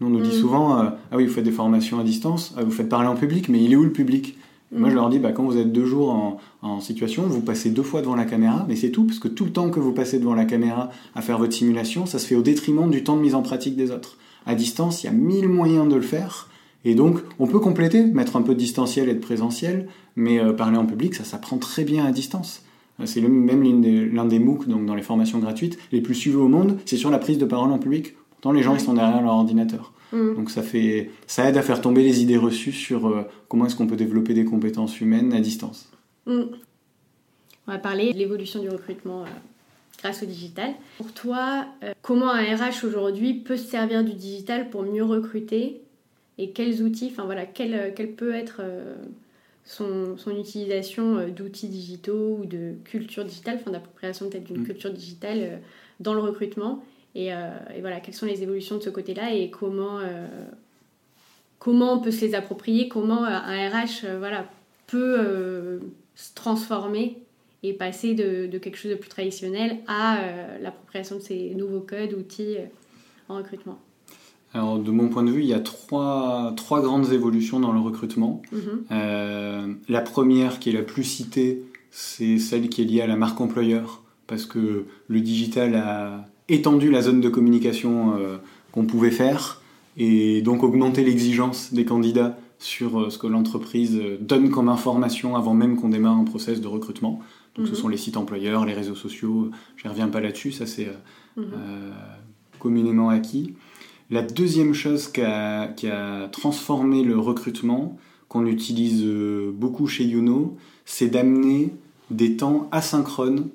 Nous, 0.00 0.06
on 0.06 0.10
nous 0.10 0.20
dit 0.20 0.36
mm. 0.36 0.40
souvent, 0.40 0.80
euh, 0.80 0.90
ah 1.10 1.16
oui, 1.16 1.26
vous 1.26 1.32
faites 1.32 1.44
des 1.44 1.50
formations 1.50 1.98
à 1.98 2.04
distance, 2.04 2.54
ah, 2.56 2.62
vous 2.62 2.70
faites 2.70 2.88
parler 2.88 3.08
en 3.08 3.16
public, 3.16 3.48
mais 3.48 3.62
il 3.62 3.72
est 3.72 3.76
où 3.76 3.82
le 3.82 3.92
public? 3.92 4.38
Moi, 4.72 4.90
je 4.90 4.94
leur 4.96 5.08
dis, 5.08 5.20
bah, 5.20 5.30
quand 5.30 5.44
vous 5.44 5.56
êtes 5.56 5.70
deux 5.72 5.84
jours 5.84 6.38
en, 6.62 6.80
situation, 6.80 7.22
vous 7.22 7.42
passez 7.42 7.70
deux 7.70 7.84
fois 7.84 8.00
devant 8.00 8.16
la 8.16 8.24
caméra, 8.24 8.64
mais 8.68 8.74
c'est 8.74 8.90
tout, 8.90 9.04
parce 9.04 9.20
que 9.20 9.28
tout 9.28 9.44
le 9.44 9.52
temps 9.52 9.70
que 9.70 9.78
vous 9.78 9.92
passez 9.92 10.18
devant 10.18 10.34
la 10.34 10.46
caméra 10.46 10.90
à 11.14 11.22
faire 11.22 11.38
votre 11.38 11.52
simulation, 11.52 12.06
ça 12.06 12.18
se 12.18 12.26
fait 12.26 12.34
au 12.34 12.42
détriment 12.42 12.90
du 12.90 13.04
temps 13.04 13.16
de 13.16 13.20
mise 13.20 13.36
en 13.36 13.42
pratique 13.42 13.76
des 13.76 13.92
autres. 13.92 14.16
À 14.46 14.54
distance, 14.54 15.02
il 15.02 15.06
y 15.06 15.08
a 15.08 15.12
mille 15.12 15.48
moyens 15.48 15.88
de 15.88 15.94
le 15.94 16.02
faire, 16.02 16.48
et 16.84 16.94
donc 16.94 17.20
on 17.38 17.46
peut 17.46 17.60
compléter, 17.60 18.04
mettre 18.04 18.36
un 18.36 18.42
peu 18.42 18.54
de 18.54 18.58
distanciel 18.58 19.08
et 19.08 19.14
de 19.14 19.20
présentiel, 19.20 19.88
mais 20.16 20.38
euh, 20.38 20.52
parler 20.52 20.76
en 20.76 20.86
public, 20.86 21.14
ça 21.14 21.24
s'apprend 21.24 21.58
très 21.58 21.84
bien 21.84 22.04
à 22.04 22.12
distance. 22.12 22.62
Euh, 23.00 23.06
c'est 23.06 23.20
même 23.20 23.62
l'un 24.12 24.24
des, 24.24 24.38
MOOC, 24.38 24.68
donc 24.68 24.86
dans 24.86 24.94
les 24.94 25.02
formations 25.02 25.38
gratuites, 25.38 25.78
les 25.92 26.00
plus 26.00 26.14
suivis 26.14 26.36
au 26.36 26.48
monde, 26.48 26.78
c'est 26.84 26.96
sur 26.96 27.10
la 27.10 27.18
prise 27.18 27.38
de 27.38 27.44
parole 27.44 27.70
en 27.72 27.78
public. 27.78 28.14
Pourtant, 28.30 28.52
les 28.52 28.62
gens, 28.62 28.74
ils 28.74 28.80
sont 28.80 28.94
derrière 28.94 29.22
leur 29.22 29.32
ordinateur. 29.32 29.92
Mm. 30.12 30.34
Donc 30.34 30.50
ça, 30.50 30.62
fait, 30.62 31.10
ça 31.26 31.48
aide 31.48 31.56
à 31.56 31.62
faire 31.62 31.80
tomber 31.80 32.02
les 32.02 32.22
idées 32.22 32.36
reçues 32.36 32.72
sur 32.72 33.06
euh, 33.06 33.22
comment 33.48 33.66
est-ce 33.66 33.76
qu'on 33.76 33.86
peut 33.86 33.96
développer 33.96 34.34
des 34.34 34.44
compétences 34.44 35.00
humaines 35.00 35.32
à 35.32 35.40
distance. 35.40 35.90
Mm. 36.26 36.42
On 37.66 37.72
va 37.72 37.78
parler 37.78 38.12
de 38.12 38.18
l'évolution 38.18 38.60
du 38.60 38.68
recrutement 38.68 39.22
euh, 39.22 39.28
grâce 40.04 40.22
au 40.22 40.26
digital. 40.26 40.70
Pour 40.98 41.12
toi, 41.12 41.66
euh, 41.82 41.92
comment 42.02 42.30
un 42.30 42.42
RH 42.42 42.84
aujourd'hui 42.84 43.34
peut 43.34 43.56
se 43.56 43.66
servir 43.66 44.04
du 44.04 44.12
digital 44.12 44.70
pour 44.70 44.82
mieux 44.82 45.04
recruter 45.04 45.80
et 46.38 46.50
quels 46.50 46.82
outils, 46.82 47.08
enfin 47.10 47.24
voilà, 47.24 47.46
quelle, 47.46 47.92
peut 48.16 48.34
être 48.34 48.60
son, 49.64 50.16
son, 50.16 50.36
utilisation 50.36 51.28
d'outils 51.28 51.68
digitaux 51.68 52.38
ou 52.40 52.44
de 52.44 52.74
culture 52.84 53.24
digitale, 53.24 53.58
enfin 53.60 53.70
d'appropriation 53.70 54.28
peut-être 54.28 54.44
d'une 54.44 54.62
mm. 54.62 54.66
culture 54.66 54.92
digitale 54.92 55.60
dans 56.00 56.12
le 56.12 56.20
recrutement 56.20 56.82
euh, 57.16 57.58
et, 57.74 57.80
voilà, 57.80 58.00
quelles 58.00 58.14
sont 58.14 58.26
les 58.26 58.42
évolutions 58.42 58.76
de 58.76 58.82
ce 58.82 58.90
côté-là 58.90 59.32
et 59.32 59.50
comment, 59.50 60.00
euh, 60.00 60.26
comment 61.58 61.94
on 61.94 62.00
peut 62.00 62.10
se 62.10 62.24
les 62.24 62.34
approprier, 62.34 62.88
comment 62.88 63.24
euh, 63.24 63.28
un 63.28 63.68
RH 63.68 64.06
voilà, 64.18 64.46
peut 64.86 65.80
se 66.14 66.34
transformer 66.34 67.18
et 67.64 67.72
passer 67.72 68.14
de, 68.14 68.46
de, 68.46 68.58
quelque 68.58 68.76
chose 68.76 68.92
de 68.92 68.96
plus 68.96 69.08
traditionnel 69.08 69.78
à 69.88 70.18
l'appropriation 70.60 71.16
de 71.16 71.22
ces 71.22 71.54
nouveaux 71.54 71.80
codes, 71.80 72.12
outils 72.12 72.56
en 73.28 73.36
recrutement. 73.36 73.80
Alors, 74.52 74.78
de 74.78 74.90
mon 74.90 75.08
point 75.08 75.24
de 75.24 75.30
vue, 75.30 75.40
il 75.40 75.48
y 75.48 75.54
a 75.54 75.60
trois, 75.60 76.52
trois 76.56 76.80
grandes 76.82 77.12
évolutions 77.12 77.58
dans 77.58 77.72
le 77.72 77.80
recrutement. 77.80 78.42
Mhm. 78.52 79.76
la 79.88 80.00
première, 80.02 80.60
qui 80.60 80.70
est 80.70 80.74
la 80.74 80.82
plus 80.82 81.04
citée, 81.04 81.62
c'est 81.90 82.38
celle 82.38 82.68
qui 82.68 82.82
est 82.82 82.84
liée 82.84 83.00
à 83.00 83.06
la 83.06 83.16
marque 83.16 83.40
employeur, 83.40 84.02
parce 84.26 84.46
que 84.46 84.84
le 85.08 85.20
digital 85.20 85.74
a 85.76 86.26
étendu 86.48 86.90
la 86.90 87.02
zone 87.02 87.20
de 87.20 87.28
communication 87.28 88.16
euh, 88.16 88.36
qu'on 88.72 88.84
pouvait 88.84 89.10
faire. 89.10 89.62
et 89.96 90.42
donc 90.42 90.64
augmenter 90.64 91.04
l'exigence 91.04 91.72
des 91.72 91.84
candidats 91.84 92.36
sur 92.58 92.98
euh, 92.98 93.10
ce 93.10 93.18
que 93.18 93.28
l'entreprise 93.28 93.96
euh, 93.96 94.18
donne 94.20 94.50
comme 94.50 94.68
information 94.68 95.36
avant 95.36 95.54
même 95.54 95.76
qu'on 95.76 95.88
démarre 95.88 96.16
un 96.16 96.24
process 96.24 96.60
de 96.60 96.66
recrutement. 96.66 97.20
Donc 97.56 97.66
ce 97.66 97.72
Mhm. 97.72 97.76
sont 97.78 97.88
les 97.88 97.96
sites 97.96 98.16
employeurs, 98.16 98.64
les 98.66 98.74
réseaux 98.74 98.94
sociaux, 98.96 99.50
je 99.76 99.86
ne 99.86 99.92
reviens 99.92 100.08
pas 100.08 100.20
là-dessus, 100.20 100.52
ça 100.52 100.66
c'est 100.66 100.88
euh, 100.88 100.92
Mhm. 101.36 101.44
euh, 101.54 101.90
communément 102.58 103.08
acquis. 103.10 103.54
La 104.10 104.22
deuxième 104.22 104.74
chose 104.74 105.08
qui 105.08 105.20
a, 105.22 105.68
qui 105.68 105.88
a 105.88 106.28
transformé 106.28 107.02
le 107.02 107.18
recrutement, 107.18 107.96
qu'on 108.28 108.46
utilise 108.46 109.02
euh, 109.04 109.50
beaucoup 109.52 109.86
chez 109.86 110.04
Youno, 110.04 110.56
c'est 110.84 111.08
d'amener 111.08 111.70
des 112.10 112.36
temps 112.36 112.68
asynchrones 112.72 113.48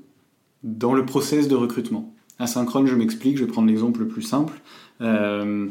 dans 0.64 0.94
le 0.94 1.06
process 1.06 1.48
de 1.48 1.56
recrutement. 1.56 2.14
Asynchrone, 2.40 2.88
je 2.88 2.96
m'explique, 2.96 3.38
je 3.38 3.44
vais 3.46 3.52
prendre 3.52 3.68
l'exemple 3.68 4.00
le 4.02 4.08
plus 4.08 4.22
simple. 4.22 4.60
Euh, 5.02 5.68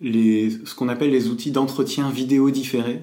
les, 0.00 0.50
ce 0.64 0.74
qu'on 0.74 0.88
appelle 0.88 1.10
les 1.10 1.28
outils 1.28 1.50
d'entretien 1.50 2.10
vidéo 2.10 2.50
différé 2.50 3.02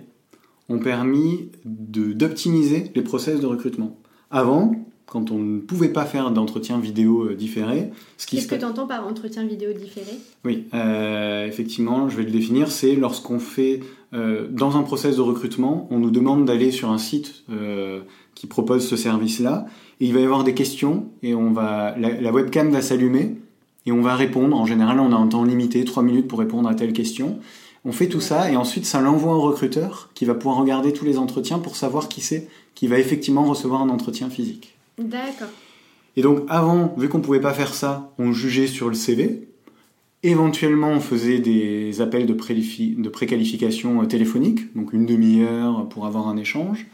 ont 0.69 0.79
permis 0.79 1.49
d'optimiser 1.65 2.91
les 2.95 3.01
process 3.01 3.39
de 3.39 3.45
recrutement. 3.45 3.97
Avant, 4.29 4.75
quand 5.11 5.29
on 5.29 5.39
ne 5.39 5.59
pouvait 5.59 5.89
pas 5.89 6.05
faire 6.05 6.31
d'entretien 6.31 6.79
vidéo 6.79 7.25
euh, 7.25 7.35
différé, 7.35 7.91
ce 8.17 8.25
qui 8.25 8.37
Qu'est-ce 8.37 8.47
que 8.47 8.55
tu 8.55 8.63
entends 8.63 8.87
par 8.87 9.05
entretien 9.05 9.45
vidéo 9.45 9.73
différé? 9.73 10.11
Oui, 10.45 10.67
euh, 10.73 11.45
effectivement, 11.45 12.07
je 12.07 12.15
vais 12.15 12.23
le 12.23 12.31
définir. 12.31 12.71
C'est 12.71 12.95
lorsqu'on 12.95 13.39
fait, 13.39 13.81
euh, 14.13 14.47
dans 14.49 14.77
un 14.77 14.83
process 14.83 15.17
de 15.17 15.21
recrutement, 15.21 15.87
on 15.91 15.99
nous 15.99 16.11
demande 16.11 16.45
d'aller 16.45 16.71
sur 16.71 16.89
un 16.89 16.97
site 16.97 17.43
euh, 17.51 18.01
qui 18.35 18.47
propose 18.47 18.87
ce 18.87 18.95
service-là, 18.95 19.65
et 19.99 20.05
il 20.05 20.13
va 20.13 20.21
y 20.21 20.23
avoir 20.23 20.45
des 20.45 20.53
questions, 20.53 21.09
et 21.23 21.35
on 21.35 21.51
va, 21.51 21.93
la, 21.97 22.21
la 22.21 22.31
webcam 22.31 22.71
va 22.71 22.81
s'allumer, 22.81 23.35
et 23.85 23.91
on 23.91 24.01
va 24.01 24.15
répondre. 24.15 24.55
En 24.55 24.65
général, 24.65 24.99
on 25.01 25.11
a 25.11 25.15
un 25.17 25.27
temps 25.27 25.43
limité, 25.43 25.83
3 25.83 26.03
minutes 26.03 26.29
pour 26.29 26.39
répondre 26.39 26.69
à 26.69 26.75
telle 26.75 26.93
question. 26.93 27.39
On 27.83 27.91
fait 27.91 28.07
tout 28.07 28.21
ça, 28.21 28.51
et 28.51 28.55
ensuite, 28.55 28.85
ça 28.85 29.01
l'envoie 29.01 29.33
au 29.33 29.41
recruteur, 29.41 30.09
qui 30.13 30.25
va 30.25 30.35
pouvoir 30.35 30.57
regarder 30.57 30.93
tous 30.93 31.05
les 31.05 31.17
entretiens 31.17 31.59
pour 31.59 31.75
savoir 31.75 32.09
qui 32.09 32.21
c'est 32.21 32.47
qui 32.75 32.87
va 32.87 32.99
effectivement 32.99 33.43
recevoir 33.43 33.81
un 33.81 33.89
entretien 33.89 34.29
physique. 34.29 34.75
D'accord. 34.97 35.49
Et 36.15 36.21
donc 36.21 36.43
avant, 36.49 36.93
vu 36.97 37.09
qu'on 37.09 37.21
pouvait 37.21 37.41
pas 37.41 37.53
faire 37.53 37.73
ça, 37.73 38.11
on 38.17 38.31
jugeait 38.31 38.67
sur 38.67 38.87
le 38.87 38.95
CV. 38.95 39.47
Éventuellement, 40.23 40.89
on 40.89 40.99
faisait 40.99 41.39
des 41.39 42.01
appels 42.01 42.27
de, 42.27 42.33
de 42.33 43.09
préqualification 43.09 44.01
euh, 44.01 44.05
téléphonique, 44.05 44.75
donc 44.75 44.93
une 44.93 45.05
demi-heure 45.05 45.89
pour 45.89 46.05
avoir 46.05 46.27
un 46.27 46.37
échange. 46.37 46.85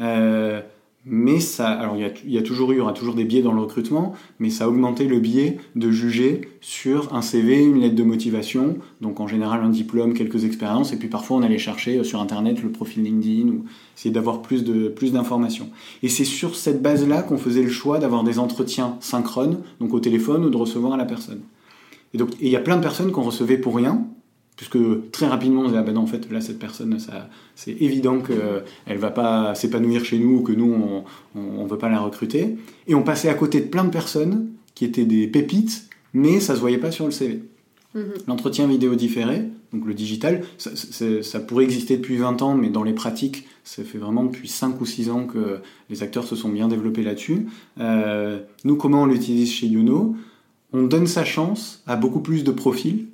Euh, 0.00 0.60
mais 1.06 1.38
ça, 1.38 1.68
alors 1.68 1.96
il 1.96 2.32
y, 2.32 2.38
a, 2.38 2.42
toujours 2.42 2.72
eu, 2.72 2.76
il 2.76 2.78
y 2.78 2.80
aura 2.80 2.94
toujours 2.94 3.14
des 3.14 3.24
biais 3.24 3.42
dans 3.42 3.52
le 3.52 3.60
recrutement, 3.60 4.14
mais 4.38 4.48
ça 4.48 4.64
a 4.64 4.68
augmenté 4.68 5.06
le 5.06 5.20
biais 5.20 5.58
de 5.76 5.90
juger 5.90 6.48
sur 6.62 7.14
un 7.14 7.20
CV, 7.20 7.62
une 7.62 7.80
lettre 7.80 7.94
de 7.94 8.02
motivation, 8.02 8.78
donc 9.02 9.20
en 9.20 9.26
général 9.26 9.62
un 9.62 9.68
diplôme, 9.68 10.14
quelques 10.14 10.44
expériences, 10.44 10.94
et 10.94 10.96
puis 10.96 11.08
parfois 11.08 11.36
on 11.36 11.42
allait 11.42 11.58
chercher 11.58 11.98
euh, 11.98 12.04
sur 12.04 12.22
internet 12.22 12.62
le 12.62 12.70
profil 12.70 13.02
LinkedIn 13.02 13.48
ou 13.48 13.64
essayer 13.94 14.14
d'avoir 14.14 14.40
plus 14.40 14.64
de 14.64 14.88
plus 14.88 15.12
d'informations. 15.12 15.68
Et 16.02 16.08
c'est 16.08 16.24
sur 16.24 16.56
cette 16.56 16.80
base-là 16.80 17.22
qu'on 17.22 17.38
faisait 17.38 17.62
le 17.62 17.70
choix 17.70 17.98
d'avoir 17.98 18.24
des 18.24 18.38
entretiens 18.38 18.96
synchrones, 19.00 19.58
donc 19.80 19.92
au 19.92 20.00
téléphone 20.00 20.46
ou 20.46 20.50
de 20.50 20.56
recevoir 20.56 20.94
à 20.94 20.96
la 20.96 21.04
personne. 21.04 21.40
Et 22.14 22.18
donc 22.18 22.30
il 22.40 22.48
y 22.48 22.56
a 22.56 22.60
plein 22.60 22.76
de 22.76 22.82
personnes 22.82 23.12
qu'on 23.12 23.22
recevait 23.22 23.58
pour 23.58 23.76
rien, 23.76 24.06
puisque 24.56 24.78
très 25.10 25.26
rapidement 25.26 25.62
on 25.62 25.66
disait 25.66 25.78
ah 25.78 25.82
ben 25.82 25.94
non 25.94 26.02
en 26.02 26.06
fait 26.06 26.30
là 26.30 26.40
cette 26.40 26.58
personne 26.58 26.98
ça 27.00 27.28
c'est 27.56 27.72
évident 27.72 28.20
qu'elle 28.20 28.98
va 28.98 29.10
pas 29.10 29.54
s'épanouir 29.54 30.04
chez 30.04 30.18
nous 30.18 30.38
ou 30.38 30.42
que 30.42 30.52
nous 30.52 30.72
on, 30.72 31.04
on, 31.34 31.60
on 31.60 31.66
veut 31.66 31.78
pas 31.78 31.88
la 31.88 32.00
recruter. 32.00 32.56
Et 32.86 32.94
on 32.94 33.02
passait 33.02 33.28
à 33.28 33.34
côté 33.34 33.60
de 33.60 33.66
plein 33.66 33.84
de 33.84 33.90
personnes 33.90 34.48
qui 34.74 34.84
étaient 34.84 35.04
des 35.04 35.26
pépites, 35.26 35.88
mais 36.12 36.40
ça 36.40 36.54
se 36.54 36.60
voyait 36.60 36.78
pas 36.78 36.90
sur 36.90 37.04
le 37.06 37.10
CV. 37.10 37.42
Mhm. 37.94 38.12
L'entretien 38.26 38.66
vidéo 38.66 38.94
différé, 38.94 39.44
donc 39.72 39.86
le 39.86 39.94
digital, 39.94 40.42
ça 40.58 41.40
pourrait 41.40 41.64
exister 41.64 41.96
depuis 41.96 42.16
20 42.16 42.42
ans, 42.42 42.54
mais 42.54 42.68
dans 42.68 42.82
les 42.82 42.92
pratiques, 42.92 43.46
ça 43.62 43.82
fait 43.82 43.98
vraiment 43.98 44.24
depuis 44.24 44.48
5 44.48 44.80
ou 44.80 44.86
6 44.86 45.10
ans 45.10 45.26
que 45.26 45.58
les 45.90 46.02
acteurs 46.02 46.24
se 46.24 46.36
sont 46.36 46.48
bien 46.48 46.68
développés 46.68 47.02
là-dessus. 47.02 47.46
Euh, 47.80 48.40
nous, 48.64 48.76
comment 48.76 49.02
on 49.02 49.06
l'utilise 49.06 49.50
chez 49.50 49.66
Youno? 49.66 50.16
On 50.72 50.82
donne 50.84 51.06
sa 51.06 51.24
chance 51.24 51.82
à 51.86 51.96
beaucoup 51.96 52.20
plus 52.20 52.44
de 52.44 52.50
profils. 52.50 53.06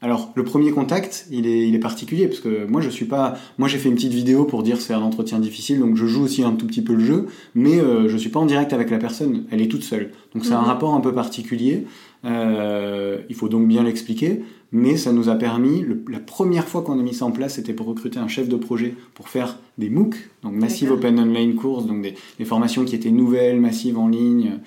Alors, 0.00 0.30
le 0.36 0.44
premier 0.44 0.70
contact, 0.70 1.26
il 1.32 1.46
est, 1.48 1.66
il 1.68 1.74
est 1.74 1.78
particulier, 1.80 2.28
parce 2.28 2.38
que 2.38 2.66
moi, 2.66 2.80
je 2.80 2.88
suis 2.88 3.04
pas... 3.06 3.36
Moi, 3.58 3.66
j'ai 3.66 3.78
fait 3.78 3.88
une 3.88 3.96
petite 3.96 4.12
vidéo 4.12 4.44
pour 4.44 4.62
dire 4.62 4.80
c'est 4.80 4.94
un 4.94 5.00
entretien 5.02 5.40
difficile, 5.40 5.80
donc 5.80 5.96
je 5.96 6.06
joue 6.06 6.22
aussi 6.22 6.44
un 6.44 6.52
tout 6.52 6.66
petit 6.68 6.82
peu 6.82 6.94
le 6.94 7.04
jeu, 7.04 7.26
mais 7.56 7.80
euh, 7.80 8.08
je 8.08 8.16
suis 8.16 8.28
pas 8.30 8.38
en 8.38 8.46
direct 8.46 8.72
avec 8.72 8.90
la 8.90 8.98
personne, 8.98 9.44
elle 9.50 9.60
est 9.60 9.66
toute 9.66 9.82
seule. 9.82 10.12
Donc 10.34 10.44
c'est 10.44 10.52
un 10.54 10.60
Mhm. 10.60 10.66
rapport 10.66 10.94
un 10.94 11.00
peu 11.00 11.12
particulier. 11.12 11.84
Euh, 12.24 13.18
il 13.28 13.34
faut 13.34 13.48
donc 13.48 13.66
bien 13.66 13.82
l'expliquer, 13.82 14.42
mais 14.70 14.96
ça 14.96 15.12
nous 15.12 15.28
a 15.28 15.34
permis, 15.34 15.80
le- 15.80 16.02
la 16.08 16.20
première 16.20 16.68
fois 16.68 16.82
qu'on 16.82 16.98
a 16.98 17.02
mis 17.02 17.14
ça 17.14 17.24
en 17.24 17.30
place, 17.32 17.54
c'était 17.54 17.72
pour 17.72 17.86
recruter 17.86 18.18
un 18.20 18.28
chef 18.28 18.48
de 18.48 18.56
projet 18.56 18.94
pour 19.14 19.28
faire 19.28 19.58
des 19.78 19.88
MOOC, 19.90 20.14
donc 20.42 20.52
Massive. 20.54 20.92
Open 20.92 21.18
Online 21.18 21.54
Course, 21.54 21.86
donc 21.86 22.02
des, 22.02 22.14
des 22.38 22.44
formations 22.44 22.84
qui 22.84 22.94
étaient 22.94 23.10
nouvelles, 23.10 23.60
massives 23.60 23.98
en 23.98 24.08
ligne, 24.08 24.58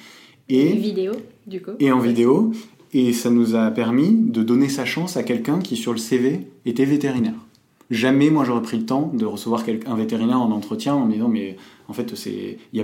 et, 0.49 0.73
Vidéo, 0.73 1.13
du 1.47 1.61
coup. 1.61 1.71
et 1.79 1.91
en 1.91 1.99
vidéo. 1.99 2.51
Et 2.93 3.13
ça 3.13 3.29
nous 3.29 3.55
a 3.55 3.71
permis 3.71 4.11
de 4.11 4.43
donner 4.43 4.67
sa 4.69 4.85
chance 4.85 5.15
à 5.17 5.23
quelqu'un 5.23 5.59
qui, 5.59 5.75
sur 5.77 5.93
le 5.93 5.97
CV, 5.97 6.47
était 6.65 6.85
vétérinaire. 6.85 7.35
Jamais, 7.89 8.29
moi, 8.29 8.43
j'aurais 8.45 8.61
pris 8.61 8.77
le 8.77 8.85
temps 8.85 9.11
de 9.13 9.25
recevoir 9.25 9.63
un 9.85 9.95
vétérinaire 9.95 10.39
en 10.41 10.51
entretien 10.51 10.95
en 10.95 11.05
me 11.05 11.13
disant, 11.13 11.27
mais 11.27 11.57
en 11.87 11.93
fait, 11.93 12.15
c'est, 12.15 12.57
il, 12.73 12.81
a, 12.81 12.83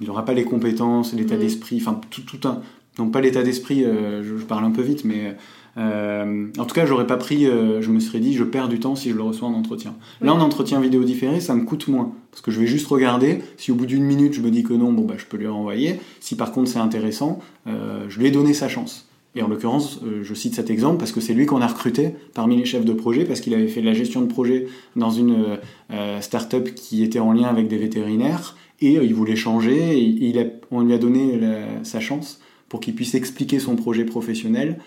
il, 0.00 0.06
pas 0.26 0.32
les 0.34 0.44
compétences, 0.44 1.12
l'état 1.14 1.34
Mhm. 1.34 1.40
d'esprit, 1.40 1.76
enfin, 1.80 2.00
tout, 2.10 2.22
tout 2.22 2.46
un. 2.48 2.60
Non, 2.98 3.08
pas 3.08 3.20
l'état 3.22 3.42
d'esprit, 3.42 3.84
euh, 3.84 4.22
je, 4.22 4.36
je 4.36 4.44
parle 4.44 4.64
un 4.64 4.70
peu 4.70 4.82
vite, 4.82 5.04
mais 5.04 5.34
euh, 5.78 6.46
en 6.58 6.64
tout 6.66 6.74
cas, 6.74 6.84
j'aurais 6.86 7.06
pas 7.06 7.16
pris. 7.16 7.46
euh, 7.46 7.80
je 7.80 7.90
me 7.90 8.00
serais 8.00 8.20
dit, 8.20 8.34
je 8.34 8.44
perds 8.44 8.68
du 8.68 8.80
temps 8.80 8.96
si 8.96 9.10
je 9.10 9.14
le 9.16 9.22
reçois 9.22 9.48
en 9.48 9.54
entretien. 9.54 9.94
Là, 10.20 10.34
en 10.34 10.40
entretien 10.40 10.78
vidéo 10.80 11.02
différé, 11.04 11.40
ça 11.40 11.54
me 11.54 11.64
coûte 11.64 11.88
moins. 11.88 12.12
Parce 12.30 12.42
que 12.42 12.50
je 12.50 12.60
vais 12.60 12.66
juste 12.66 12.86
regarder. 12.86 13.38
Si 13.56 13.70
au 13.72 13.74
bout 13.74 13.86
d'une 13.86 14.04
minute, 14.04 14.34
je 14.34 14.40
me 14.42 14.50
dis 14.50 14.62
que 14.62 14.74
non, 14.74 14.92
bon, 14.92 15.04
bah, 15.04 15.14
je 15.16 15.24
peux 15.24 15.36
lui 15.38 15.46
renvoyer. 15.46 16.00
Si 16.20 16.36
par 16.36 16.52
contre 16.52 16.70
c'est 16.70 16.78
intéressant, 16.78 17.38
euh, 17.66 18.04
je 18.08 18.18
lui 18.18 18.26
ai 18.26 18.30
donné 18.30 18.52
sa 18.54 18.68
chance. 18.68 19.08
Et 19.34 19.42
en 19.42 19.48
l'occurrence, 19.48 20.00
euh, 20.04 20.22
je 20.22 20.34
cite 20.34 20.54
cet 20.54 20.68
exemple 20.68 20.98
parce 20.98 21.12
que 21.12 21.20
c'est 21.20 21.32
lui 21.32 21.46
qu'on 21.46 21.62
a 21.62 21.66
recruté 21.66 22.10
parmi 22.34 22.56
les 22.56 22.66
chefs 22.66 22.84
de 22.84 22.92
projet 22.92 23.24
parce 23.24 23.40
qu'il 23.40 23.54
avait 23.54 23.68
fait 23.68 23.80
de 23.80 23.86
la 23.86 23.94
gestion 23.94 24.20
de 24.20 24.26
projet 24.26 24.66
dans 24.94 25.10
une 25.10 25.32
euh, 25.32 25.56
euh, 25.92 26.20
start-up 26.20 26.74
qui 26.74 27.02
était 27.02 27.18
en 27.18 27.32
lien 27.32 27.46
avec 27.46 27.68
des 27.68 27.78
vétérinaires 27.78 28.56
et 28.80 28.94
il 28.94 29.14
voulait 29.14 29.36
changer 29.36 29.96
et 29.96 30.50
on 30.72 30.80
lui 30.80 30.92
a 30.92 30.98
donné 30.98 31.38
sa 31.84 32.00
chance 32.00 32.40
pour 32.68 32.80
qu'il 32.80 32.96
puisse 32.96 33.14
expliquer 33.14 33.60
son 33.60 33.76
projet 33.76 34.04
professionnel 34.04 34.80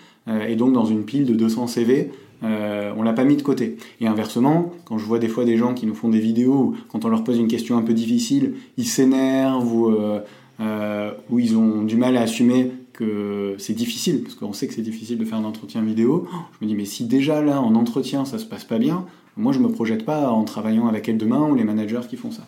et 0.46 0.54
donc 0.54 0.74
dans 0.74 0.84
une 0.84 1.06
pile 1.06 1.24
de 1.24 1.32
200 1.32 1.66
CV, 1.66 2.10
euh, 2.44 2.92
on 2.94 3.02
l'a 3.02 3.14
pas 3.14 3.24
mis 3.24 3.36
de 3.36 3.42
côté. 3.42 3.78
Et 4.02 4.06
inversement, 4.06 4.74
quand 4.84 4.98
je 4.98 5.06
vois 5.06 5.18
des 5.18 5.28
fois 5.28 5.46
des 5.46 5.56
gens 5.56 5.72
qui 5.72 5.86
nous 5.86 5.94
font 5.94 6.10
des 6.10 6.18
vidéos 6.18 6.74
quand 6.88 7.06
on 7.06 7.08
leur 7.08 7.24
pose 7.24 7.38
une 7.38 7.48
question 7.48 7.78
un 7.78 7.82
peu 7.82 7.94
difficile, 7.94 8.56
ils 8.76 8.84
s'énervent 8.84 9.72
ou 9.72 11.38
ils 11.38 11.56
ont 11.56 11.82
du 11.82 11.96
mal 11.96 12.18
à 12.18 12.20
assumer 12.20 12.72
que 12.96 13.54
c'est 13.58 13.74
difficile, 13.74 14.22
parce 14.22 14.34
qu'on 14.34 14.52
sait 14.52 14.66
que 14.66 14.74
c'est 14.74 14.82
difficile 14.82 15.18
de 15.18 15.24
faire 15.24 15.38
un 15.38 15.44
entretien 15.44 15.82
vidéo. 15.82 16.26
Je 16.58 16.64
me 16.64 16.68
dis, 16.68 16.76
mais 16.76 16.84
si 16.84 17.04
déjà 17.04 17.42
là, 17.42 17.60
en 17.60 17.74
entretien, 17.74 18.24
ça 18.24 18.38
se 18.38 18.46
passe 18.46 18.64
pas 18.64 18.78
bien, 18.78 19.06
moi 19.36 19.52
je 19.52 19.60
me 19.60 19.68
projette 19.68 20.04
pas 20.04 20.30
en 20.30 20.44
travaillant 20.44 20.88
avec 20.88 21.08
elle 21.08 21.18
demain 21.18 21.48
ou 21.48 21.54
les 21.54 21.64
managers 21.64 22.00
qui 22.08 22.16
font 22.16 22.30
ça. 22.30 22.46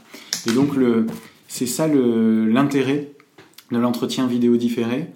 Et 0.48 0.52
donc, 0.52 0.70
c'est 1.46 1.66
ça 1.66 1.86
l'intérêt 1.86 3.12
de 3.70 3.78
l'entretien 3.78 4.26
vidéo 4.26 4.56
différé. 4.56 5.08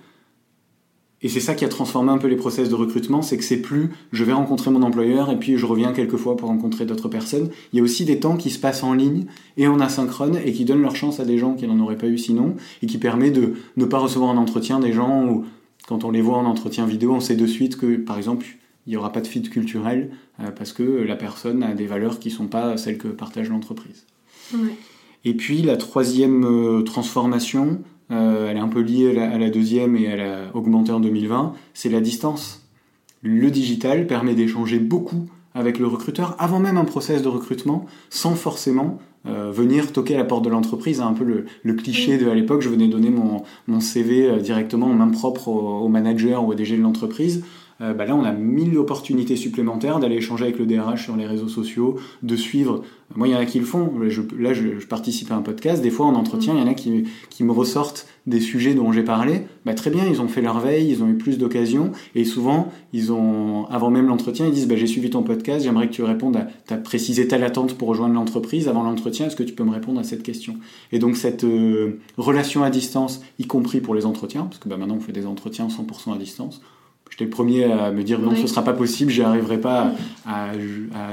Et 1.22 1.28
c'est 1.28 1.40
ça 1.40 1.54
qui 1.54 1.64
a 1.64 1.68
transformé 1.68 2.10
un 2.10 2.18
peu 2.18 2.26
les 2.26 2.36
process 2.36 2.68
de 2.68 2.74
recrutement, 2.74 3.22
c'est 3.22 3.36
que 3.36 3.44
c'est 3.44 3.62
plus 3.62 3.90
je 4.12 4.24
vais 4.24 4.32
rencontrer 4.32 4.70
mon 4.70 4.82
employeur 4.82 5.30
et 5.30 5.38
puis 5.38 5.56
je 5.56 5.66
reviens 5.66 5.92
quelques 5.92 6.16
fois 6.16 6.36
pour 6.36 6.48
rencontrer 6.48 6.84
d'autres 6.84 7.08
personnes. 7.08 7.50
Il 7.72 7.76
y 7.76 7.80
a 7.80 7.82
aussi 7.82 8.04
des 8.04 8.18
temps 8.18 8.36
qui 8.36 8.50
se 8.50 8.58
passent 8.58 8.82
en 8.82 8.92
ligne 8.92 9.26
et 9.56 9.68
en 9.68 9.78
asynchrone 9.80 10.38
et 10.44 10.52
qui 10.52 10.64
donnent 10.64 10.82
leur 10.82 10.96
chance 10.96 11.20
à 11.20 11.24
des 11.24 11.38
gens 11.38 11.54
qui 11.54 11.66
n'en 11.66 11.78
auraient 11.78 11.96
pas 11.96 12.08
eu 12.08 12.18
sinon 12.18 12.56
et 12.82 12.86
qui 12.86 12.98
permet 12.98 13.30
de 13.30 13.54
ne 13.76 13.84
pas 13.84 13.98
recevoir 13.98 14.30
en 14.30 14.36
entretien 14.36 14.80
des 14.80 14.92
gens 14.92 15.26
où 15.26 15.44
quand 15.86 16.04
on 16.04 16.10
les 16.10 16.22
voit 16.22 16.38
en 16.38 16.46
entretien 16.46 16.86
vidéo, 16.86 17.12
on 17.12 17.20
sait 17.20 17.36
de 17.36 17.46
suite 17.46 17.76
que 17.76 17.96
par 17.96 18.16
exemple 18.16 18.46
il 18.86 18.90
n'y 18.90 18.96
aura 18.96 19.12
pas 19.12 19.20
de 19.20 19.28
fit 19.28 19.42
culturel 19.42 20.10
euh, 20.40 20.50
parce 20.50 20.72
que 20.72 20.82
la 20.82 21.14
personne 21.14 21.62
a 21.62 21.74
des 21.74 21.86
valeurs 21.86 22.18
qui 22.18 22.28
ne 22.28 22.34
sont 22.34 22.48
pas 22.48 22.76
celles 22.76 22.98
que 22.98 23.08
partage 23.08 23.48
l'entreprise. 23.48 24.06
Ouais. 24.52 24.76
Et 25.24 25.34
puis 25.34 25.62
la 25.62 25.76
troisième 25.76 26.44
euh, 26.44 26.82
transformation, 26.82 27.80
euh, 28.12 28.50
elle 28.50 28.56
est 28.56 28.60
un 28.60 28.68
peu 28.68 28.80
liée 28.80 29.10
à 29.10 29.12
la, 29.14 29.30
à 29.32 29.38
la 29.38 29.50
deuxième 29.50 29.96
et 29.96 30.04
elle 30.04 30.20
a 30.20 30.54
augmenté 30.54 30.92
en 30.92 31.00
2020, 31.00 31.54
c'est 31.74 31.88
la 31.88 32.00
distance. 32.00 32.66
Le 33.22 33.50
digital 33.50 34.06
permet 34.06 34.34
d'échanger 34.34 34.78
beaucoup 34.78 35.26
avec 35.54 35.78
le 35.78 35.86
recruteur 35.86 36.36
avant 36.38 36.60
même 36.60 36.76
un 36.76 36.84
process 36.84 37.22
de 37.22 37.28
recrutement 37.28 37.86
sans 38.10 38.34
forcément 38.34 38.98
euh, 39.26 39.52
venir 39.52 39.92
toquer 39.92 40.14
à 40.14 40.18
la 40.18 40.24
porte 40.24 40.44
de 40.44 40.50
l'entreprise. 40.50 41.00
Un 41.00 41.12
peu 41.12 41.24
le, 41.24 41.44
le 41.62 41.74
cliché 41.74 42.18
de 42.18 42.28
à 42.28 42.34
l'époque, 42.34 42.62
je 42.62 42.68
venais 42.68 42.88
donner 42.88 43.10
mon, 43.10 43.42
mon 43.68 43.80
CV 43.80 44.28
euh, 44.28 44.38
directement 44.38 44.86
en 44.86 44.94
main 44.94 45.08
propre 45.08 45.48
au, 45.48 45.80
au 45.80 45.88
manager 45.88 46.44
ou 46.44 46.50
au 46.50 46.54
DG 46.54 46.76
de 46.76 46.82
l'entreprise. 46.82 47.44
Euh, 47.82 47.94
bah 47.94 48.06
là 48.06 48.14
on 48.14 48.24
a 48.24 48.32
mille 48.32 48.78
opportunités 48.78 49.36
supplémentaires 49.36 49.98
d'aller 49.98 50.16
échanger 50.16 50.44
avec 50.44 50.58
le 50.58 50.66
DRH 50.66 51.04
sur 51.04 51.16
les 51.16 51.26
réseaux 51.26 51.48
sociaux, 51.48 51.96
de 52.22 52.36
suivre. 52.36 52.82
Moi, 53.14 53.28
il 53.28 53.32
y 53.32 53.36
en 53.36 53.40
a 53.40 53.44
qui 53.44 53.58
le 53.58 53.66
font. 53.66 53.92
là, 54.38 54.52
je, 54.54 54.86
participe 54.86 55.30
à 55.30 55.34
un 55.34 55.42
podcast. 55.42 55.82
Des 55.82 55.90
fois, 55.90 56.06
en 56.06 56.14
entretien, 56.14 56.54
il 56.54 56.60
y 56.60 56.62
en 56.62 56.66
a 56.66 56.74
qui, 56.74 57.04
qui 57.28 57.44
me 57.44 57.52
ressortent 57.52 58.06
des 58.26 58.40
sujets 58.40 58.74
dont 58.74 58.92
j'ai 58.92 59.02
parlé. 59.02 59.42
Bah, 59.66 59.74
très 59.74 59.90
bien, 59.90 60.06
ils 60.06 60.22
ont 60.22 60.28
fait 60.28 60.40
leur 60.40 60.60
veille, 60.60 60.90
ils 60.90 61.02
ont 61.02 61.08
eu 61.08 61.16
plus 61.16 61.38
d'occasions. 61.38 61.92
Et 62.14 62.24
souvent, 62.24 62.72
ils 62.92 63.12
ont, 63.12 63.66
avant 63.66 63.90
même 63.90 64.06
l'entretien, 64.06 64.46
ils 64.46 64.52
disent 64.52 64.68
bah, 64.68 64.76
J'ai 64.76 64.86
suivi 64.86 65.10
ton 65.10 65.22
podcast, 65.22 65.64
j'aimerais 65.64 65.88
que 65.88 65.92
tu 65.92 66.02
répondes 66.02 66.36
à. 66.36 66.46
Tu 66.66 66.74
as 66.74 66.78
précisé 66.78 67.28
telle 67.28 67.44
attente 67.44 67.74
pour 67.74 67.88
rejoindre 67.88 68.14
l'entreprise. 68.14 68.68
Avant 68.68 68.82
l'entretien, 68.82 69.26
est-ce 69.26 69.36
que 69.36 69.42
tu 69.42 69.54
peux 69.54 69.64
me 69.64 69.72
répondre 69.72 70.00
à 70.00 70.04
cette 70.04 70.22
question? 70.22 70.56
Et 70.90 70.98
donc, 70.98 71.16
cette 71.16 71.44
euh, 71.44 72.00
relation 72.16 72.62
à 72.62 72.70
distance, 72.70 73.22
y 73.38 73.46
compris 73.46 73.80
pour 73.80 73.94
les 73.94 74.06
entretiens, 74.06 74.44
parce 74.44 74.58
que 74.58 74.68
bah, 74.68 74.76
maintenant, 74.76 74.96
on 74.96 75.00
fait 75.00 75.12
des 75.12 75.26
entretiens 75.26 75.68
100% 75.68 76.14
à 76.14 76.18
distance 76.18 76.60
j'étais 77.12 77.24
le 77.24 77.30
premier 77.30 77.64
à 77.64 77.90
me 77.92 78.02
dire 78.02 78.18
non, 78.18 78.34
ce 78.34 78.46
sera 78.46 78.64
pas 78.64 78.72
possible, 78.72 79.10
j'y 79.10 79.20
arriverai 79.20 79.60
pas 79.60 79.92
à, 80.26 80.52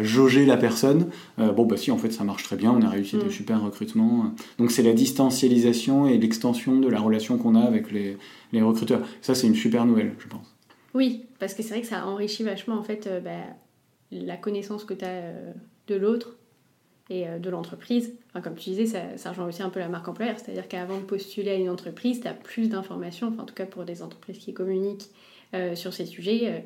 jauger 0.01 0.45
la 0.45 0.55
personne. 0.55 1.09
Euh, 1.39 1.51
bon, 1.51 1.65
bah 1.65 1.75
si, 1.75 1.91
en 1.91 1.97
fait, 1.97 2.11
ça 2.11 2.23
marche 2.23 2.43
très 2.43 2.55
bien, 2.55 2.71
on 2.71 2.81
a 2.81 2.89
réussi 2.89 3.17
des 3.17 3.25
mm. 3.25 3.31
super 3.31 3.61
recrutements. 3.61 4.33
Donc, 4.59 4.71
c'est 4.71 4.81
la 4.81 4.93
distancialisation 4.93 6.07
et 6.07 6.17
l'extension 6.17 6.79
de 6.79 6.87
la 6.87 7.01
relation 7.01 7.37
qu'on 7.37 7.53
a 7.53 7.59
avec 7.59 7.91
les, 7.91 8.17
les 8.53 8.61
recruteurs. 8.61 9.01
Ça, 9.21 9.35
c'est 9.35 9.47
une 9.47 9.55
super 9.55 9.85
nouvelle, 9.85 10.13
je 10.19 10.27
pense. 10.29 10.55
Oui, 10.93 11.25
parce 11.37 11.53
que 11.53 11.63
c'est 11.63 11.71
vrai 11.71 11.81
que 11.81 11.87
ça 11.87 12.07
enrichit 12.07 12.43
vachement, 12.43 12.75
en 12.75 12.83
fait, 12.83 13.07
euh, 13.07 13.19
bah, 13.19 13.31
la 14.13 14.37
connaissance 14.37 14.85
que 14.85 14.93
tu 14.93 15.03
as 15.03 15.09
euh, 15.09 15.51
de 15.87 15.95
l'autre 15.95 16.37
et 17.09 17.25
de 17.41 17.49
l'entreprise. 17.49 18.13
Enfin, 18.29 18.39
comme 18.39 18.55
tu 18.55 18.69
disais, 18.69 18.85
ça, 18.85 18.99
ça, 19.17 19.31
rejoint 19.31 19.47
aussi 19.47 19.63
un 19.63 19.69
peu 19.69 19.79
la 19.79 19.89
marque 19.89 20.07
employeur, 20.07 20.35
c'est-à-dire 20.37 20.67
qu'avant 20.67 20.97
de 20.97 21.03
postuler 21.03 21.49
à 21.49 21.55
une 21.55 21.69
entreprise, 21.69 22.21
tu 22.21 22.27
as 22.27 22.33
plus 22.33 22.69
d'informations, 22.69 23.29
enfin, 23.29 23.41
en 23.41 23.45
tout 23.45 23.55
cas 23.55 23.65
pour 23.65 23.83
des 23.83 24.03
entreprises 24.03 24.37
qui 24.37 24.53
communiquent 24.53 25.09
euh, 25.55 25.75
sur 25.75 25.93
ces 25.93 26.05
sujets, 26.05 26.41
euh, 26.43 26.59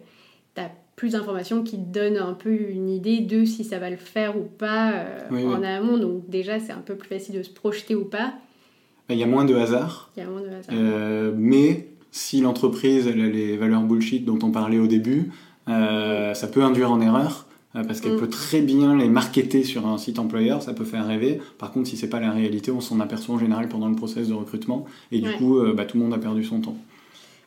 tu 0.55 0.61
as 0.61 0.69
plus 0.97 1.11
d'informations 1.13 1.63
qui 1.63 1.77
te 1.77 1.91
donnent 1.91 2.17
un 2.17 2.33
peu 2.33 2.51
une 2.51 2.89
idée 2.89 3.21
de 3.21 3.45
si 3.45 3.63
ça 3.63 3.79
va 3.79 3.89
le 3.89 3.95
faire 3.95 4.37
ou 4.37 4.43
pas 4.43 4.91
euh, 4.91 5.55
en 5.55 5.63
amont. 5.63 5.97
Donc 5.97 6.29
déjà, 6.29 6.59
c'est 6.59 6.73
un 6.73 6.81
peu 6.85 6.95
plus 6.95 7.07
facile 7.07 7.35
de 7.35 7.43
se 7.43 7.49
projeter 7.49 7.95
ou 7.95 8.03
pas. 8.03 8.33
Il 9.09 9.17
y 9.17 9.23
a 9.23 9.27
moins 9.27 9.45
de 9.45 9.55
hasard. 9.55 10.11
Il 10.17 10.23
y 10.23 10.25
a 10.25 10.29
moins 10.29 10.41
de 10.41 10.49
hasard. 10.49 11.33
mais 11.37 11.87
si 12.11 12.41
l'entreprise 12.41 13.07
a 13.07 13.11
les 13.11 13.57
valeurs 13.57 13.83
bullshit 13.83 14.25
dont 14.25 14.39
on 14.43 14.51
parlait 14.51 14.79
au 14.79 14.87
début, 14.87 15.31
ça 15.67 16.47
peut 16.51 16.63
induire 16.63 16.91
en 16.91 17.01
erreur 17.01 17.47
parce 17.73 18.01
qu'elle 18.01 18.13
mm. 18.13 18.19
peut 18.19 18.29
très 18.29 18.61
bien 18.61 18.95
les 18.95 19.09
marketer 19.09 19.63
sur 19.63 19.87
un 19.87 19.97
site 19.97 20.19
employeur, 20.19 20.61
ça 20.61 20.73
peut 20.73 20.85
faire 20.85 21.07
rêver. 21.07 21.41
Par 21.57 21.71
contre, 21.71 21.89
si 21.89 21.97
c'est 21.97 22.09
pas 22.09 22.19
la 22.19 22.31
réalité, 22.31 22.69
on 22.71 22.81
s'en 22.81 22.99
aperçoit 22.99 23.35
en 23.35 23.39
général 23.39 23.67
pendant 23.67 23.89
le 23.89 23.95
process 23.95 24.27
de 24.27 24.33
recrutement 24.33 24.85
et 25.11 25.19
du 25.19 25.31
coup, 25.33 25.59
bah, 25.75 25.85
tout 25.85 25.97
le 25.97 26.03
monde 26.03 26.13
a 26.13 26.19
perdu 26.19 26.43
son 26.43 26.61
temps. 26.61 26.77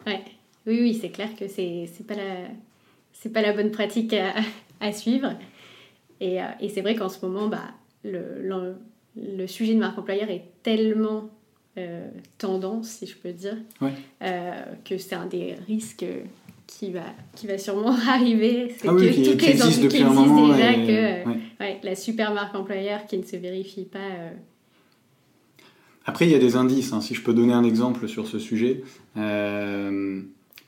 Ouais. 0.06 0.22
Oui, 0.66 0.80
oui, 0.80 0.98
c'est 1.00 1.10
clair 1.10 1.28
que 1.36 1.46
c'est 1.46 1.62
n'est 1.62 2.06
pas, 2.06 2.14
la, 2.14 3.30
pas 3.30 3.42
la 3.42 3.52
bonne 3.52 3.70
pratique 3.70 4.14
à, 4.80 4.92
suivre. 4.92 5.34
Et, 6.20 6.42
euh, 6.42 6.46
et 6.60 6.68
c'est 6.68 6.80
vrai 6.80 6.96
qu'en 6.96 7.08
ce 7.08 7.24
moment, 7.24 7.46
bah, 7.46 7.62
le, 8.04 8.74
le, 9.16 9.46
sujet 9.46 9.74
de 9.74 9.78
marque 9.78 9.98
employeur 9.98 10.28
est 10.28 10.44
tellement 10.62 11.30
euh, 11.78 12.08
tendance, 12.38 12.88
si 12.88 13.06
je 13.06 13.16
peux 13.16 13.32
dire, 13.32 13.56
euh, 14.22 14.62
que 14.84 14.98
c'est 14.98 15.14
un 15.14 15.26
des 15.26 15.54
risques 15.68 16.06
qui 16.66 16.90
va, 16.90 17.04
qui 17.36 17.46
va 17.46 17.58
sûrement 17.58 17.94
arriver. 18.08 18.74
C'est 18.76 18.88
ah 18.88 18.92
que 18.92 19.08
qui, 19.08 19.22
toutes 19.22 19.42
les 19.42 19.62
entreprises 19.62 19.92
déjà 19.92 20.74
que 20.74 21.86
la 21.86 21.94
super 21.94 22.34
marque 22.34 22.56
employeur 22.56 23.06
qui 23.06 23.18
ne 23.18 23.24
se 23.24 23.36
vérifie 23.36 23.84
pas. 23.84 24.32
Après, 26.06 26.26
il 26.26 26.32
y 26.32 26.34
a 26.34 26.40
des 26.40 26.56
indices. 26.56 26.92
Hein. 26.92 27.00
Si 27.00 27.14
je 27.14 27.22
peux 27.22 27.34
donner 27.34 27.52
un 27.52 27.64
exemple 27.64 28.08
sur 28.08 28.26
ce 28.26 28.40
sujet, 28.40 28.82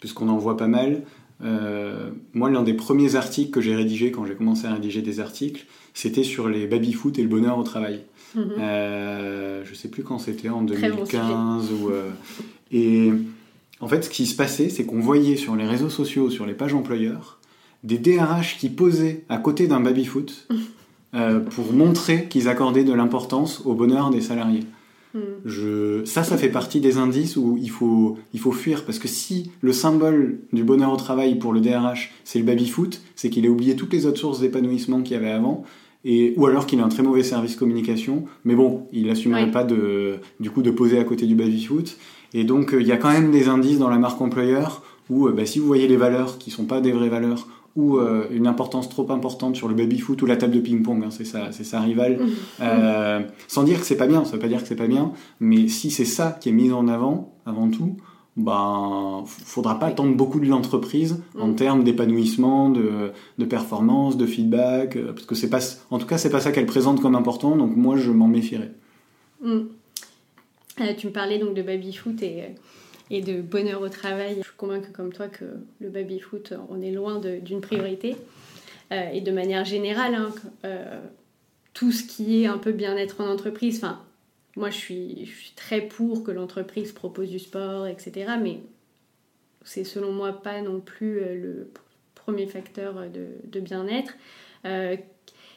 puisqu'on 0.01 0.29
en 0.29 0.39
voit 0.39 0.57
pas 0.57 0.69
mal. 0.69 1.03
Euh, 1.45 2.11
moi, 2.33 2.51
l'un 2.51 2.63
des 2.63 2.75
premiers 2.75 3.15
articles 3.15 3.51
que 3.51 3.61
j'ai 3.61 3.75
rédigé 3.75 4.11
quand 4.11 4.25
j'ai 4.25 4.35
commencé 4.35 4.67
à 4.67 4.75
rédiger 4.75 5.03
des 5.03 5.21
articles, 5.21 5.67
c'était 5.95 6.25
sur 6.25 6.49
les 6.49 6.67
baby-foot 6.67 7.19
et 7.19 7.23
le 7.23 7.29
bonheur 7.29 7.59
au 7.59 7.63
travail. 7.63 8.03
Mhm. 8.35 8.53
Euh, 8.59 9.63
je 9.65 9.75
sais 9.75 9.89
plus 9.89 10.03
quand 10.03 10.19
c'était, 10.19 10.49
en 10.49 10.63
2015 10.63 11.73
ou. 11.73 11.91
Euh, 11.91 12.11
et 12.71 13.13
en 13.81 13.89
fait, 13.89 14.05
ce 14.05 14.11
qui 14.11 14.27
se 14.27 14.37
passait, 14.37 14.69
c'est 14.69 14.85
qu'on 14.85 15.01
voyait 15.01 15.37
sur 15.37 15.57
les 15.57 15.67
réseaux 15.67 15.91
sociaux, 15.91 16.31
sur 16.31 16.47
les 16.47 16.55
pages 16.55 16.75
employeurs, 16.75 17.39
des 17.85 17.99
DRH 17.99 18.59
qui 18.59 18.69
posaient 18.69 19.25
à 19.29 19.39
côté 19.39 19.67
d'un 19.67 19.81
baby-foot 19.81 20.49
euh, 21.15 21.41
pour 21.41 21.73
montrer 21.73 22.27
qu'ils 22.27 22.49
accordaient 22.49 22.85
de 22.85 22.93
l'importance 22.93 23.63
au 23.65 23.75
bonheur 23.75 24.11
des 24.11 24.21
salariés. 24.21 24.65
Je... 25.45 26.05
Ça, 26.05 26.23
ça 26.23 26.37
fait 26.37 26.49
partie 26.49 26.81
des 26.81 26.99
indices 26.99 27.37
où 27.37 27.59
il 27.61 27.71
faut, 27.71 28.19
il 28.35 28.41
faut 28.41 28.53
fuir. 28.53 28.85
Parce 28.85 28.99
que 28.99 29.09
si 29.09 29.51
le 29.61 29.73
symbole 29.73 30.41
du 30.53 30.65
bonheur 30.65 30.93
au 30.93 30.97
travail 30.97 31.39
pour 31.39 31.53
le 31.53 31.61
DRH, 31.61 32.13
c'est 32.25 32.39
le 32.39 32.45
baby-foot, 32.45 33.01
c'est 33.17 33.31
qu'il 33.31 33.47
a 33.47 33.51
oublié 33.51 33.77
toutes 33.77 33.93
les 33.93 34.07
autres 34.07 34.19
sources 34.19 34.41
d'épanouissement 34.41 35.03
qu'il 35.03 35.17
y 35.17 35.19
avait 35.19 35.31
avant. 35.31 35.65
Et, 36.05 36.33
ou 36.37 36.47
alors 36.47 36.67
qu'il 36.67 36.81
a 36.81 36.85
un 36.85 36.89
très 36.89 37.03
mauvais 37.03 37.23
service 37.23 37.57
communication. 37.57 38.25
Mais 38.45 38.55
bon, 38.55 38.87
il 38.93 39.07
n'assumerait 39.07 39.51
pas 39.51 39.65
de, 39.65 40.17
du 40.41 40.51
coup 40.51 40.63
de 40.63 40.71
poser 40.71 40.99
à 40.99 41.05
côté 41.05 41.27
du 41.27 41.35
baby-foot. 41.35 41.97
Et 42.35 42.45
donc, 42.45 42.75
euh, 42.75 42.81
il 42.81 42.87
y 42.87 42.93
a 42.93 42.97
quand 42.97 43.11
même 43.11 43.31
des 43.31 43.49
indices 43.49 43.79
dans 43.79 43.89
la 43.89 43.99
marque 43.99 44.21
employeur 44.21 44.83
où, 45.11 45.27
euh, 45.27 45.33
bah, 45.33 45.47
si 45.47 45.59
vous 45.59 45.67
voyez 45.67 45.89
les 45.89 45.97
valeurs 45.97 46.39
qui 46.39 46.51
sont 46.51 46.65
pas 46.65 46.81
des 46.81 46.93
vraies 46.93 47.09
valeurs, 47.09 47.49
ou 47.79 47.97
euh, 47.97 48.27
une 48.33 48.49
importance 48.49 48.89
trop 48.89 49.09
importante 49.13 49.55
sur 49.55 49.69
le 49.69 49.75
baby-foot 49.75 50.21
ou 50.21 50.27
la 50.27 50.37
table 50.37 50.53
de 50.57 50.61
ping-pong, 50.61 51.05
hein, 51.05 51.11
c'est 51.11 51.25
sa, 51.25 51.53
sa 51.53 51.81
rivale. 51.81 52.19
Euh, 52.61 53.21
sans 53.47 53.63
dire 53.63 53.79
que 53.79 53.87
c'est 53.87 53.97
pas 53.97 54.09
bien, 54.09 54.25
ça 54.25 54.33
veut 54.33 54.39
pas 54.41 54.49
dire 54.49 54.61
que 54.61 54.67
c'est 54.67 54.77
pas 54.77 54.89
bien, 54.89 55.13
mais 55.39 55.69
si 55.69 55.91
c'est 55.91 56.05
ça 56.05 56.37
qui 56.41 56.49
est 56.49 56.53
mis 56.53 56.73
en 56.73 56.89
avant, 56.89 57.35
avant 57.47 57.71
tout, 57.71 57.97
ben, 58.37 59.23
faudra 59.27 59.79
pas 59.79 59.87
attendre 59.87 60.17
beaucoup 60.17 60.41
de 60.41 60.47
l'entreprise 60.47 61.23
en 61.39 61.49
mmh. 61.49 61.55
termes 61.55 61.85
d'épanouissement, 61.85 62.69
de, 62.69 63.13
de, 63.39 63.45
performance, 63.45 64.17
de 64.17 64.27
feedback, 64.27 64.97
euh, 64.97 65.13
parce 65.13 65.27
que 65.27 65.37
c'est 65.37 65.51
pas, 65.51 65.61
en 65.91 65.99
tout 65.99 66.07
cas, 66.07 66.19
c'est 66.19 66.31
pas 66.31 66.41
ça 66.41 66.51
qu'elle 66.51 66.67
présente 66.67 67.01
comme 67.01 67.15
important, 67.15 67.55
donc 67.57 67.77
moi 67.77 67.97
je 67.97 68.11
m'en 68.11 68.29
méfierais. 68.29 68.73
Mmh. 69.43 69.61
tu 70.97 71.07
me 71.07 71.13
parlais 71.13 71.39
donc 71.39 71.55
de 71.55 71.63
baby-foot 71.63 72.21
et 72.23 72.55
et 73.11 73.21
de 73.21 73.41
bonheur 73.41 73.83
au 73.83 73.89
travail. 73.89 74.37
Je 74.39 74.43
suis 74.43 74.57
convaincue 74.57 74.93
comme 74.93 75.13
toi 75.13 75.29
que 75.29 75.45
le 75.81 75.89
baby-foot, 75.89 76.55
on 76.69 76.81
est 76.83 76.91
loin 76.91 77.21
d'une 77.21 77.61
priorité. 77.61 78.17
Euh, 78.93 79.11
et 79.11 79.21
de 79.21 79.31
manière 79.31 79.65
générale, 79.65 80.15
hein, 80.15 80.35
euh, 80.65 81.01
tout 81.75 81.93
ce 81.93 82.05
qui 82.05 82.43
est 82.43 82.47
un 82.47 82.59
peu 82.59 82.73
bien-être 82.73 83.21
en 83.21 83.29
entreprise, 83.29 83.79
enfin, 83.79 84.03
moi 84.57 84.71
je 84.71 84.77
suis, 84.77 85.53
très 85.57 85.83
pour 85.83 86.25
que 86.25 86.31
l'entreprise 86.31 86.93
propose 86.93 87.29
du 87.29 87.39
sport, 87.39 87.87
etc. 87.87 88.33
Mais 88.41 88.61
c'est 89.65 89.85
selon 89.85 90.13
moi 90.13 90.33
pas 90.33 90.63
non 90.63 90.81
plus 90.81 91.21
euh, 91.21 91.35
le 91.35 91.71
premier 92.15 92.47
facteur 92.47 92.95
de, 93.11 93.61
bien-être. 93.61 94.15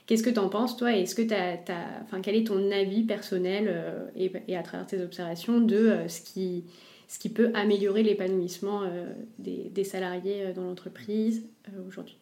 Qu'est-ce 0.07 0.23
que 0.23 0.29
tu 0.29 0.39
en 0.39 0.49
penses, 0.49 0.75
toi? 0.75 0.93
Est-ce 0.93 1.15
que 1.15 1.21
tu 1.21 1.33
as, 1.33 1.57
enfin, 2.03 2.21
quel 2.21 2.35
est 2.35 2.47
ton 2.47 2.71
avis 2.71 3.03
personnel 3.03 4.09
et, 4.15 4.55
à 4.55 4.63
travers 4.63 4.85
tes 4.85 5.01
observations 5.01 5.61
de 5.61 5.95
ce 6.07 6.21
qui 6.21 6.65
ce 7.11 7.19
qui 7.19 7.27
peut 7.27 7.51
améliorer 7.53 8.03
l'épanouissement 8.03 8.83
euh, 8.83 9.11
des, 9.37 9.83
salariés 9.83 10.43
euh, 10.43 10.53
dans 10.53 10.63
l'entreprise 10.63 11.43
euh, 11.67 11.71
aujourd'hui 11.85 12.15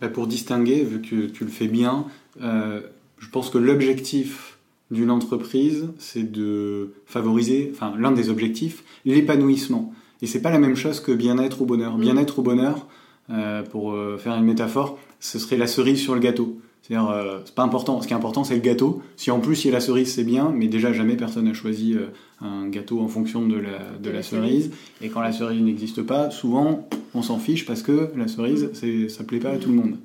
bah, 0.00 0.08
Pour 0.08 0.26
distinguer, 0.26 0.82
vu 0.82 1.02
que 1.02 1.26
tu 1.26 1.44
le 1.44 1.50
fais 1.50 1.68
bien, 1.68 2.06
je 2.38 3.28
pense 3.30 3.50
que 3.50 3.58
l'objectif 3.58 4.56
d'une 4.90 5.10
entreprise, 5.10 5.88
c'est 5.98 6.32
de 6.32 6.94
favoriser, 7.04 7.70
enfin 7.74 7.92
l'un 7.98 8.10
des 8.10 8.30
objectifs, 8.30 8.82
l'épanouissement. 9.04 9.92
Et 10.22 10.26
c'est 10.26 10.40
pas 10.40 10.50
la 10.50 10.58
même 10.58 10.76
chose 10.76 11.00
que 11.00 11.12
bien-être 11.12 11.60
ou 11.60 11.66
bonheur. 11.66 11.98
Mm. 11.98 12.00
Bien-être 12.00 12.38
ou 12.38 12.42
bonheur, 12.42 12.86
pour 13.70 13.94
faire 14.18 14.34
une 14.34 14.44
métaphore, 14.44 14.98
ce 15.20 15.38
serait 15.38 15.58
la 15.58 15.66
cerise 15.66 16.00
sur 16.00 16.14
le 16.14 16.20
gâteau. 16.20 16.58
C'est-à-dire, 16.82 17.10
euh, 17.10 17.38
c'est 17.44 17.54
pas 17.54 17.62
important. 17.62 18.00
Ce 18.00 18.06
qui 18.06 18.12
est 18.12 18.16
important, 18.16 18.44
c'est 18.44 18.54
le 18.54 18.60
gâteau. 18.60 19.02
Si 19.16 19.30
en 19.30 19.40
plus 19.40 19.64
il 19.64 19.68
y 19.68 19.70
a 19.70 19.74
la 19.74 19.80
cerise, 19.80 20.12
c'est 20.12 20.24
bien, 20.24 20.52
mais 20.54 20.66
déjà 20.66 20.92
jamais 20.92 21.16
personne 21.16 21.44
n'a 21.44 21.52
choisi 21.52 21.94
euh, 21.94 22.06
un 22.40 22.68
gâteau 22.68 23.00
en 23.00 23.08
fonction 23.08 23.46
de 23.46 23.56
la, 23.56 23.78
de 24.00 24.10
la 24.10 24.22
cerise. 24.22 24.70
Et 25.00 25.08
quand 25.08 25.20
la 25.20 25.32
cerise 25.32 25.62
n'existe 25.62 26.02
pas, 26.02 26.30
souvent 26.30 26.88
on 27.14 27.22
s'en 27.22 27.38
fiche 27.38 27.66
parce 27.66 27.82
que 27.82 28.10
la 28.16 28.28
cerise, 28.28 28.70
c'est, 28.72 29.08
ça 29.08 29.24
plaît 29.24 29.40
pas 29.40 29.50
à 29.50 29.58
tout 29.58 29.68
le 29.68 29.76
monde. 29.76 29.96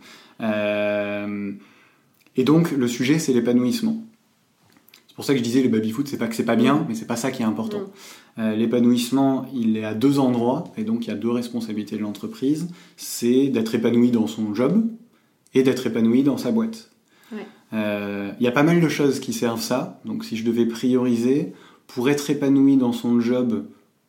Euh, 0.42 1.52
et 2.36 2.44
donc 2.44 2.72
le 2.72 2.88
sujet, 2.88 3.20
c'est 3.20 3.34
l'épanouissement. 3.34 4.04
C'est 5.08 5.16
pour 5.16 5.24
ça 5.24 5.32
que 5.32 5.40
je 5.40 5.44
disais 5.44 5.64
le 5.64 5.70
baby-foot, 5.70 6.10
c'est 6.10 6.18
pas 6.18 6.28
que 6.28 6.36
c'est 6.36 6.44
pas 6.44 6.58
bien, 6.58 6.86
mais 6.90 6.94
c'est 6.94 7.08
pas 7.08 7.16
ça 7.16 7.32
qui 7.32 7.42
est 7.42 7.46
important. 7.46 7.84
l'épanouissement, 8.38 9.46
il 9.54 9.78
est 9.78 9.86
à 9.86 9.94
deux 9.94 10.20
endroits, 10.20 10.66
et 10.76 10.84
donc 10.84 11.06
il 11.06 11.08
y 11.08 11.14
a 11.14 11.16
deux 11.16 11.30
responsabilités 11.30 11.96
de 11.96 12.02
l'entreprise. 12.02 12.68
C'est 12.98 13.48
d'être 13.48 13.76
épanoui 13.76 14.12
dans 14.12 14.28
son 14.28 14.54
job, 14.54 14.86
et 15.56 15.64
d'être 15.64 15.88
épanoui 15.88 16.22
dans 16.22 16.38
sa 16.38 16.52
boîte. 16.52 16.92
Il 17.32 17.80
euh, 17.80 18.32
y 18.40 18.48
a 18.48 18.52
pas 18.52 18.64
mal 18.64 18.80
de 18.80 18.88
choses 18.88 19.20
qui 19.20 19.34
servent 19.34 19.62
ça. 19.62 20.00
Donc 20.06 20.24
si 20.24 20.38
je 20.38 20.46
devais 20.46 20.66
prioriser, 20.66 21.54
pour 21.88 22.10
être 22.10 22.30
épanoui 22.30 22.78
dans 22.78 22.94
son 22.94 23.20
job, 23.20 23.66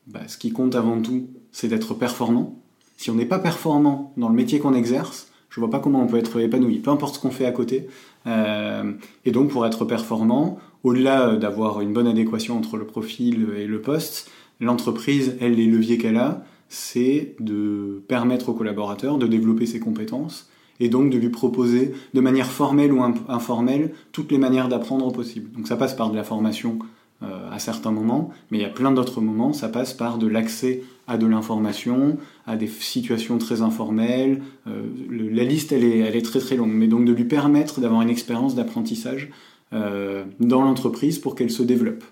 bah, 0.07 0.21
ce 0.29 0.37
qui 0.37 0.53
compte 0.53 0.75
avant 0.75 1.01
tout, 1.01 1.29
c'est 1.53 1.69
d'être 1.69 1.95
performant. 1.95 2.61
Si 2.97 3.11
on 3.11 3.15
n'est 3.15 3.27
pas 3.27 3.39
performant 3.39 4.13
dans 4.17 4.29
le 4.29 4.35
métier 4.35 4.59
qu'on 4.59 4.75
exerce, 4.75 5.29
je 5.49 5.61
vois 5.61 5.71
pas 5.71 5.79
comment 5.79 6.03
on 6.03 6.07
peut 6.07 6.19
être 6.19 6.39
épanoui, 6.39 6.79
peu 6.79 6.91
importe 6.91 7.15
ce 7.15 7.21
qu'on 7.21 7.31
fait 7.31 7.47
à 7.47 7.53
côté. 7.53 7.89
Euh, 8.27 8.93
et 9.25 9.31
donc 9.31 9.51
pour 9.51 9.65
être 9.67 9.85
performant, 9.85 10.59
au-delà 10.83 11.37
d'avoir 11.37 11.81
une 11.81 11.93
bonne 11.93 12.07
adéquation 12.07 12.59
entre 12.59 12.77
le 12.77 12.87
profil 12.87 13.49
et 13.57 13.67
le 13.67 13.81
poste, 13.81 14.31
l'entreprise, 14.61 15.37
elle, 15.41 15.55
les 15.55 15.67
leviers 15.67 15.99
qu'elle 15.99 16.19
a, 16.19 16.45
c'est 16.69 17.37
de 17.41 18.03
permettre 18.09 18.51
au 18.51 18.55
collaborateur 18.55 19.19
de 19.19 19.27
développer 19.27 19.67
ses 19.67 19.81
compétences 19.81 20.51
et 20.81 20.89
donc 20.89 21.11
de 21.11 21.19
lui 21.19 21.31
proposer 21.31 21.93
de 22.15 22.21
manière 22.21 22.51
formelle 22.51 22.93
ou 22.93 23.03
informelle 23.29 23.93
toutes 24.13 24.31
les 24.33 24.39
manières 24.39 24.69
d'apprendre 24.69 25.11
possibles. 25.13 25.51
Donc 25.53 25.67
ça 25.67 25.77
passe 25.77 25.95
par 25.95 26.11
de 26.11 26.17
la 26.17 26.25
formation 26.25 26.79
euh, 27.23 27.51
à 27.51 27.59
certains 27.59 27.93
moments, 27.93 28.31
mais 28.51 28.59
il 28.59 28.61
y 28.61 28.67
a 28.67 28.71
plein 28.71 28.93
d'autres 28.93 29.23
moments, 29.23 29.55
ça 29.55 29.69
passe 29.69 29.95
par 29.95 30.19
de 30.19 30.27
l'accès 30.27 30.83
à 31.07 31.17
de 31.17 31.27
l'information, 31.27 32.19
à 32.47 32.57
des 32.57 32.67
situations 32.67 33.39
très 33.39 33.63
informelles. 33.63 34.43
Euh, 34.67 34.83
la 35.11 35.45
liste, 35.45 35.73
elle 35.73 35.85
est, 35.85 36.23
très 36.23 36.41
très 36.41 36.57
longue, 36.57 36.73
mais 36.73 36.89
donc 36.89 37.07
de 37.07 37.13
lui 37.13 37.25
permettre 37.25 37.81
d'avoir 37.81 38.03
une 38.03 38.11
expérience 38.11 38.55
d'apprentissage 38.55 39.31
euh, 39.73 40.25
dans 40.41 40.63
l'entreprise 40.63 41.19
pour 41.19 41.35
qu'elle 41.35 41.51
se 41.51 41.63
développe. 41.63 42.05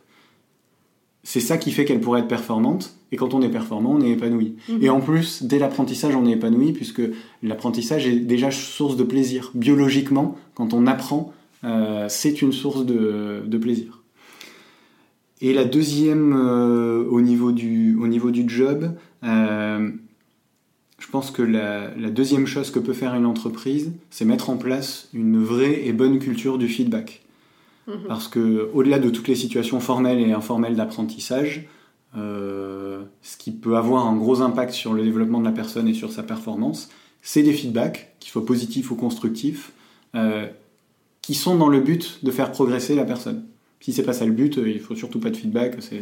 C'est 1.26 1.40
ça 1.40 1.56
qui 1.56 1.72
fait 1.72 1.86
qu'elle 1.86 2.01
pourrait 2.01 2.20
être 2.20 2.28
performante, 2.28 2.94
et 3.10 3.16
quand 3.16 3.32
on 3.32 3.40
est 3.40 3.48
performant, 3.48 3.92
on 3.92 4.02
est 4.02 4.10
épanoui. 4.10 4.56
Mhm. 4.68 4.82
Et 4.82 4.90
en 4.90 5.01
plus, 5.01 5.42
dès 5.42 5.59
l'apprentissage, 5.59 6.14
on 6.14 6.26
est 6.26 6.32
épanoui, 6.32 6.72
puisque 6.72 7.02
l'apprentissage 7.42 8.06
est 8.06 8.20
déjà 8.20 8.51
source 8.51 8.96
de 8.96 9.05
plaisir. 9.05 9.51
Biologiquement, 9.55 10.36
quand 10.55 10.74
on 10.74 10.86
apprend, 10.86 11.32
euh, 11.64 12.06
c'est 12.10 12.42
une 12.42 12.52
source 12.52 12.84
de, 12.84 13.42
de, 13.46 13.59
plaisir. 13.59 14.02
Et 15.40 15.55
la 15.55 15.64
deuxième, 15.64 16.34
euh, 16.36 17.05
au, 17.09 17.22
niveau 17.22 17.52
du, 17.52 17.96
au 17.96 18.06
niveau 18.06 18.30
du 18.30 18.46
job, 18.46 18.92
euh, 19.22 19.90
je 20.98 21.09
pense 21.09 21.30
que 21.30 21.42
la, 21.42 21.94
la, 21.96 22.10
deuxième 22.10 22.46
chose 22.46 22.70
que 22.70 22.78
peut 22.78 22.92
faire 22.92 23.14
une 23.14 23.26
entreprise, 23.26 23.92
c'est 24.10 24.26
mettre 24.26 24.51
en 24.51 24.59
place 24.59 25.09
une 25.14 25.42
vraie 25.42 25.86
et 25.86 25.94
bonne 25.94 26.18
culture 26.18 26.59
du 26.59 26.68
feedback. 26.68 27.23
Mhm. 27.86 28.05
Parce 28.09 28.28
que, 28.28 28.70
au-delà 28.73 28.98
de 28.98 29.11
toutes 29.11 29.28
les 29.28 29.35
situations 29.35 29.81
formelles 29.81 30.20
et 30.20 30.32
informelles 30.32 30.77
d'apprentissage, 30.77 31.69
euh, 32.16 33.02
ce 33.23 33.36
qui 33.36 33.51
peut 33.51 33.77
avoir 33.77 34.06
un 34.06 34.16
gros 34.16 34.40
impact 34.40 34.73
sur 34.73 34.94
le 34.94 35.02
développement 35.02 35.40
de 35.40 35.44
la 35.44 35.52
personne 35.52 35.89
et 35.89 35.94
sur 35.94 36.12
sa 36.12 36.23
performance, 36.23 36.89
c'est 37.23 37.43
des 37.43 37.52
feedbacks, 37.52 38.15
qu'ils 38.20 38.31
soient 38.31 38.47
positifs 38.47 38.90
ou 38.90 38.97
constructifs, 38.97 39.73
euh, 40.15 40.47
qui 41.23 41.35
sont 41.35 41.56
dans 41.56 41.69
le 41.69 41.81
but 41.81 42.20
de 42.23 42.31
faire 42.31 42.52
progresser 42.52 42.94
la 42.94 43.05
personne. 43.05 43.44
Si 43.81 43.93
c'est 43.93 44.02
pas 44.02 44.15
ça 44.15 44.24
le 44.24 44.32
but, 44.32 44.59
il 44.65 44.81
faut 44.81 44.94
surtout 44.94 45.20
pas 45.20 45.28
de 45.28 45.36
feedback. 45.36 45.77
C'est 45.81 46.01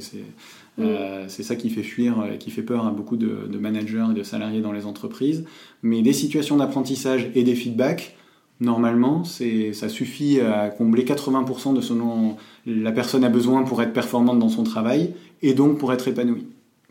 euh, 0.79 1.27
ça 1.29 1.57
qui 1.57 1.69
fait 1.69 1.83
fuir 1.83 2.25
et 2.33 2.39
qui 2.39 2.53
fait 2.53 2.63
peur 2.63 2.87
à 2.87 2.93
beaucoup 2.93 3.17
de, 3.17 3.49
de, 3.49 3.59
managers 3.59 4.07
et 4.13 4.15
de 4.15 4.23
salariés 4.23 4.61
dans 4.61 4.71
les 4.71 4.87
entreprises. 4.87 5.45
Mais 5.83 6.01
des 6.03 6.13
situations 6.13 6.57
d'apprentissage 6.59 7.33
et 7.35 7.43
des 7.43 7.57
feedbacks, 7.57 8.17
normalement, 8.63 9.25
ça 9.25 9.89
suffit 9.89 10.41
à 10.41 10.71
combler 10.71 11.05
80% 11.05 11.75
de 11.75 11.81
ce 11.81 11.93
dont 11.93 12.37
la 12.67 12.93
personne 12.93 13.25
a 13.25 13.29
besoin 13.29 13.63
pour 13.63 13.83
être 13.83 13.93
performante 13.93 14.39
dans 14.39 14.49
son 14.49 14.63
travail 14.63 15.15
et 15.43 15.55
donc 15.55 15.79
pour 15.79 15.93
être 15.93 16.09
épanouie. 16.09 16.47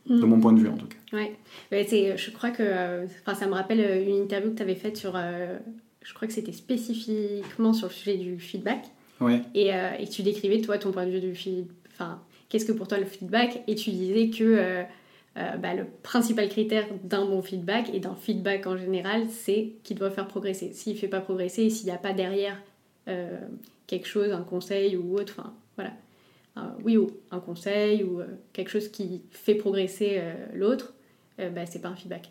De 0.09 0.25
mon 0.25 0.39
point 0.39 0.51
de 0.51 0.59
vue, 0.59 0.67
en 0.67 0.75
tout 0.75 0.87
cas. 0.87 0.97
Ouais. 1.13 1.37
je 1.71 2.31
crois 2.31 2.49
que 2.49 3.05
ça 3.33 3.47
me 3.47 3.53
rappelle 3.53 3.79
euh, 3.79 4.03
une 4.03 4.23
interview 4.23 4.51
que 4.51 4.57
tu 4.57 4.63
avais 4.63 4.75
faite 4.75 4.97
sur. 4.97 5.13
Euh, 5.15 5.57
je 6.01 6.13
crois 6.13 6.27
que 6.27 6.33
c'était 6.33 6.51
spécifiquement 6.51 7.71
sur 7.71 7.87
le 7.87 7.93
sujet 7.93 8.17
du 8.17 8.39
feedback. 8.39 8.85
Ouais. 9.19 9.41
Et, 9.53 9.73
euh, 9.73 9.91
et, 9.99 10.07
tu 10.07 10.23
décrivais, 10.23 10.59
toi, 10.61 10.79
ton 10.79 10.91
point 10.91 11.05
de 11.05 11.11
vue 11.11 11.21
du 11.21 11.35
feedback. 11.35 11.67
Enfin, 11.93 12.19
qu'est-ce 12.49 12.65
que 12.65 12.71
pour 12.71 12.87
toi 12.87 12.97
le 12.97 13.05
feedback? 13.05 13.61
Et 13.67 13.75
tu 13.75 13.91
disais 13.91 14.29
que 14.29 14.83
euh, 15.37 15.55
bah, 15.55 15.73
le 15.73 15.85
principal 16.03 16.49
critère 16.49 16.85
d'un 17.05 17.25
bon 17.25 17.41
feedback 17.41 17.89
et 17.93 18.01
d'un 18.01 18.15
feedback 18.15 18.67
en 18.67 18.75
général, 18.75 19.27
c'est 19.29 19.73
qu'il 19.83 19.97
doit 19.97 20.11
faire 20.11 20.27
progresser. 20.27 20.71
S'il 20.73 20.93
ne 20.93 20.97
fait 20.97 21.07
pas 21.07 21.21
progresser, 21.21 21.69
s'il 21.69 21.85
n'y 21.85 21.93
a 21.93 21.97
pas 21.97 22.11
derrière 22.11 22.57
euh, 23.07 23.39
quelque 23.87 24.07
chose, 24.07 24.31
un 24.33 24.41
conseil 24.41 24.97
ou 24.97 25.15
autre, 25.15 25.35
enfin 25.37 25.53
voilà, 25.77 25.93
oui 26.83 26.97
ou 26.97 27.11
un 27.31 27.39
conseil 27.39 28.03
ou 28.03 28.19
euh, 28.19 28.25
quelque 28.51 28.69
chose 28.69 28.89
qui 28.89 29.21
fait 29.31 29.55
progresser 29.55 30.21
l'autre, 30.53 30.93
bah, 31.37 31.65
c'est 31.65 31.81
pas 31.81 31.89
un 31.89 31.95
feedback. 31.95 32.29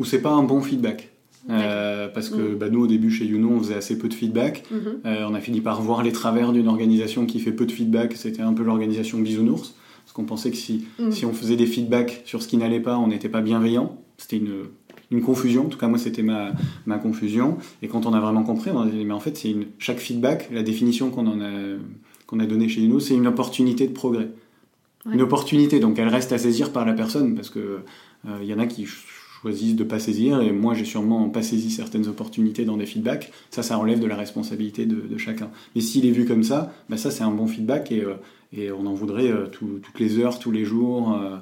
Ou 0.00 0.04
c'est 0.04 0.20
pas 0.20 0.32
un 0.32 0.42
bon 0.42 0.60
feedback. 0.60 1.08
parce 1.46 2.30
que 2.30 2.54
mm. 2.54 2.58
bah, 2.58 2.68
nous, 2.68 2.82
au 2.82 2.86
début, 2.88 3.12
chez 3.12 3.26
Youno, 3.26 3.50
on 3.50 3.60
faisait 3.60 3.76
assez 3.76 3.96
peu 3.96 4.08
de 4.08 4.14
feedback. 4.14 4.64
Mm-hmm. 4.72 5.24
on 5.24 5.34
a 5.34 5.40
fini 5.40 5.60
par 5.60 5.80
voir 5.80 6.02
les 6.02 6.12
travers 6.12 6.52
d'une 6.52 6.66
organisation 6.66 7.26
qui 7.26 7.38
fait 7.38 7.52
peu 7.52 7.64
de 7.64 7.72
feedback. 7.72 8.16
C'était 8.16 8.42
un 8.42 8.52
peu 8.52 8.64
l'organisation 8.64 9.20
bisounours. 9.20 9.76
Parce 10.10 10.16
qu'on 10.16 10.24
pensait 10.24 10.50
que 10.50 10.56
si, 10.56 10.86
mm. 10.98 11.12
si 11.12 11.24
on 11.24 11.32
faisait 11.32 11.54
des 11.54 11.66
feedbacks 11.66 12.22
sur 12.24 12.42
ce 12.42 12.48
qui 12.48 12.56
n'allait 12.56 12.80
pas, 12.80 12.98
on 12.98 13.06
n'était 13.06 13.28
pas 13.28 13.40
bienveillant. 13.40 13.96
C'était 14.18 14.38
une, 14.38 14.64
une, 15.12 15.22
confusion. 15.22 15.66
En 15.66 15.68
tout 15.68 15.78
cas, 15.78 15.86
moi, 15.86 15.98
c'était 15.98 16.24
ma, 16.24 16.50
ma, 16.84 16.98
confusion. 16.98 17.58
Et 17.80 17.86
quand 17.86 18.06
on 18.06 18.12
a 18.12 18.18
vraiment 18.18 18.42
compris, 18.42 18.72
on 18.72 18.80
a 18.80 18.86
dit, 18.86 19.04
mais 19.04 19.14
en 19.14 19.20
fait, 19.20 19.36
c'est 19.36 19.52
une, 19.52 19.66
chaque 19.78 20.00
feedback, 20.00 20.48
la 20.50 20.64
définition 20.64 21.10
qu'on 21.10 21.28
en 21.28 21.40
a, 21.40 21.52
qu'on 22.26 22.40
a 22.40 22.46
donnée 22.46 22.68
chez 22.68 22.80
nous, 22.88 22.98
c'est 22.98 23.14
une 23.14 23.28
opportunité 23.28 23.86
de 23.86 23.92
progrès. 23.92 24.30
Une 25.08 25.22
opportunité, 25.22 25.78
donc 25.78 25.96
elle 26.00 26.08
reste 26.08 26.32
à 26.32 26.38
saisir 26.38 26.72
par 26.72 26.84
la 26.84 26.92
personne, 26.92 27.36
parce 27.36 27.48
que 27.48 27.78
il 28.24 28.30
euh, 28.30 28.44
y 28.44 28.52
en 28.52 28.58
a 28.58 28.66
qui 28.66 28.86
choisissent 28.86 29.76
de 29.76 29.84
pas 29.84 30.00
saisir, 30.00 30.42
et 30.42 30.50
moi 30.50 30.74
j'ai 30.74 30.84
sûrement 30.84 31.30
pas 31.30 31.40
saisi 31.42 31.70
certaines 31.70 32.08
opportunités 32.08 32.64
dans 32.64 32.76
des 32.76 32.84
feedbacks. 32.84 33.32
Ça, 33.50 33.62
ça 33.62 33.76
relève 33.76 34.00
de 34.00 34.06
la 34.06 34.16
responsabilité 34.16 34.86
de, 34.86 34.96
de 34.96 35.18
chacun. 35.18 35.50
Mais 35.74 35.80
s'il 35.80 36.04
est 36.04 36.10
vu 36.10 36.26
comme 36.26 36.42
ça, 36.42 36.74
bah 36.90 36.96
ça 36.96 37.12
c'est 37.12 37.22
un 37.22 37.30
bon 37.30 37.46
feedback, 37.46 37.92
et 37.92 38.00
euh, 38.00 38.16
et 38.52 38.72
on 38.72 38.86
en 38.86 38.94
voudrait 38.94 39.30
euh, 39.30 39.46
toutes 39.46 39.98
les 39.98 40.18
heures, 40.18 40.38
tous 40.38 40.50
les 40.50 40.64
jours. 40.64 41.14
Euh, 41.14 41.36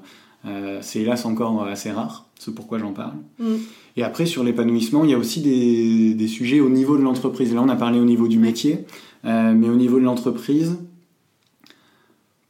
euh, 0.46 0.78
c'est 0.82 1.00
hélas 1.00 1.24
encore 1.24 1.64
assez 1.64 1.90
rare, 1.90 2.26
c'est 2.38 2.54
pourquoi 2.54 2.78
j'en 2.78 2.92
parle. 2.92 3.16
Mm. 3.38 3.56
Et 3.96 4.02
après, 4.02 4.26
sur 4.26 4.44
l'épanouissement, 4.44 5.04
il 5.04 5.10
y 5.10 5.14
a 5.14 5.18
aussi 5.18 5.40
des, 5.40 6.28
sujets 6.28 6.60
au 6.60 6.68
niveau 6.68 6.96
de 6.96 7.02
l'entreprise. 7.02 7.54
Là, 7.54 7.62
on 7.62 7.68
a 7.68 7.76
parlé 7.76 7.98
au 7.98 8.04
niveau 8.04 8.28
du 8.28 8.38
métier, 8.38 8.84
mais 9.24 9.68
au 9.68 9.74
niveau 9.74 9.98
de 9.98 10.04
l'entreprise, 10.04 10.78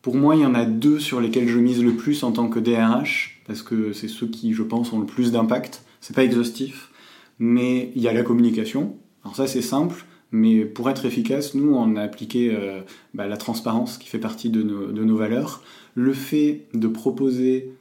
pour 0.03 0.15
moi, 0.17 0.37
il 0.37 0.43
y 0.43 0.47
en 0.47 0.55
a 0.55 0.67
deux 0.67 0.99
sur 0.99 1.21
lesquels 1.21 1.49
je 1.49 1.59
mise 1.59 1.83
le 1.83 1.93
plus 1.93 2.23
en 2.23 2.33
tant 2.33 2.49
que 2.49 2.59
DRH, 2.59 3.41
parce 3.47 3.63
que 3.63 3.95
c'est 3.95 4.09
ceux 4.09 4.27
qui, 4.27 4.53
je 4.53 4.63
pense, 4.63 4.93
ont 4.93 5.01
le 5.01 5.07
plus 5.07 5.33
d'impact. 5.33 5.83
C'est 6.03 6.15
pas 6.15 6.25
exhaustif, 6.25 6.91
mais 7.39 7.91
il 7.97 8.03
y 8.03 8.09
a 8.09 8.13
la 8.13 8.23
communication. 8.23 8.97
Alors 9.25 9.35
ça, 9.35 9.47
c'est 9.47 9.63
simple. 9.63 10.05
Mais 10.31 10.65
pour 10.65 10.91
être 10.91 11.07
efficace, 11.07 11.55
nous, 11.55 11.75
on 11.75 11.97
a 11.97 12.03
appliqué 12.03 12.51
euh, 12.53 12.81
bah, 13.15 13.27
la 13.27 13.37
transparence 13.37 13.97
qui 13.97 14.09
fait 14.09 14.19
partie 14.19 14.51
de 14.51 14.63
nos, 14.63 15.17
valeurs. 15.17 15.63
Le 15.95 16.13
fait 16.13 16.67
de 16.75 16.87
proposer 16.87 17.73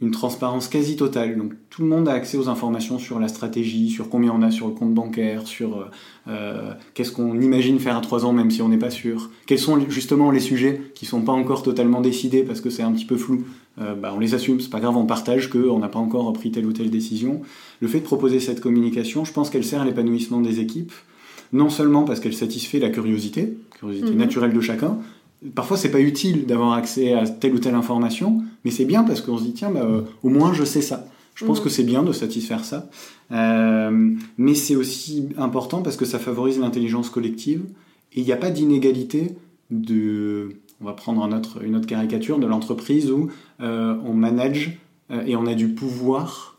une 0.00 0.10
transparence 0.10 0.66
quasi 0.66 0.96
totale. 0.96 1.38
Donc 1.38 1.52
tout 1.70 1.82
le 1.82 1.88
monde 1.88 2.08
a 2.08 2.12
accès 2.12 2.36
aux 2.36 2.48
informations 2.48 2.98
sur 2.98 3.20
la 3.20 3.28
stratégie, 3.28 3.88
sur 3.88 4.08
combien 4.08 4.32
on 4.32 4.42
a 4.42 4.50
sur 4.50 4.66
le 4.66 4.74
compte 4.74 4.92
bancaire, 4.92 5.46
sur 5.46 5.78
euh, 5.78 5.84
euh 6.26 6.72
qu'est-ce 6.94 7.12
qu'on 7.12 7.40
imagine 7.40 7.78
faire 7.78 7.96
à 7.96 8.00
trois 8.00 8.26
ans 8.26 8.32
même 8.32 8.50
si 8.50 8.62
on 8.62 8.68
n'est 8.68 8.78
pas 8.78 8.90
sûr. 8.90 9.30
Quels 9.46 9.60
sont 9.60 9.78
justement 9.88 10.32
les 10.32 10.40
sujets 10.40 10.82
qui 10.96 11.06
sont 11.06 11.22
pas 11.22 11.30
encore 11.30 11.62
totalement 11.62 12.00
décidés 12.00 12.42
parce 12.42 12.60
que 12.60 12.68
c'est 12.68 12.82
un 12.82 12.90
petit 12.90 13.04
peu 13.04 13.16
flou. 13.16 13.44
Bah, 13.78 14.12
on 14.14 14.18
les 14.18 14.34
assume, 14.34 14.60
c'est 14.60 14.68
pas 14.68 14.80
grave, 14.80 14.98
on 14.98 15.06
partage 15.06 15.48
qu'on 15.48 15.78
n'a 15.78 15.88
pas 15.88 15.98
encore 15.98 16.30
pris 16.34 16.50
telle 16.50 16.66
ou 16.66 16.72
telle 16.72 16.90
décision. 16.90 17.40
Le 17.80 17.88
fait 17.88 18.00
de 18.00 18.04
proposer 18.04 18.38
cette 18.38 18.60
communication, 18.60 19.24
je 19.24 19.32
pense 19.32 19.48
qu'elle 19.48 19.64
sert 19.64 19.80
à 19.80 19.86
l'épanouissement 19.86 20.42
des 20.42 20.60
équipes 20.60 20.92
non 21.52 21.68
seulement 21.68 22.04
parce 22.04 22.20
qu'elle 22.20 22.34
satisfait 22.34 22.78
la 22.78 22.90
curiosité, 22.90 23.56
curiosité 23.78 24.10
mhm. 24.10 24.18
naturelle 24.18 24.52
de 24.52 24.60
chacun, 24.60 24.98
parfois 25.54 25.76
c'est 25.76 25.90
pas 25.90 26.00
utile 26.00 26.46
d'avoir 26.46 26.72
accès 26.72 27.12
à 27.12 27.26
telle 27.26 27.54
ou 27.54 27.58
telle 27.58 27.74
information, 27.74 28.42
mais 28.64 28.70
c'est 28.70 28.84
bien 28.84 29.04
parce 29.04 29.20
qu'on 29.20 29.38
se 29.38 29.44
dit 29.44 29.52
tiens, 29.52 29.70
bah, 29.70 29.82
euh, 29.84 30.02
au 30.22 30.28
moins 30.28 30.52
je 30.52 30.64
sais 30.64 30.82
ça. 30.82 31.06
Je 31.34 31.46
pense 31.46 31.58
mhm. 31.58 31.64
que 31.64 31.70
c'est 31.70 31.84
bien 31.84 32.02
de 32.02 32.12
satisfaire 32.12 32.64
ça, 32.64 32.90
euh, 33.30 34.10
mais 34.36 34.54
c'est 34.54 34.76
aussi 34.76 35.28
important 35.38 35.80
parce 35.82 35.96
que 35.96 36.04
ça 36.04 36.18
favorise 36.18 36.58
l'intelligence 36.58 37.08
collective 37.08 37.62
et 38.12 38.20
il 38.20 38.24
n'y 38.24 38.32
a 38.32 38.36
pas 38.36 38.50
d'inégalité 38.50 39.32
de. 39.70 40.50
On 40.80 40.84
va 40.84 40.92
prendre 40.94 41.22
un 41.22 41.30
autre, 41.32 41.62
une 41.62 41.76
autre 41.76 41.86
caricature 41.86 42.38
de 42.38 42.46
l'entreprise 42.46 43.10
où 43.10 43.30
euh, 43.60 43.94
on 44.04 44.14
manage 44.14 44.80
et 45.26 45.36
on 45.36 45.46
a 45.46 45.54
du 45.54 45.68
pouvoir. 45.68 46.51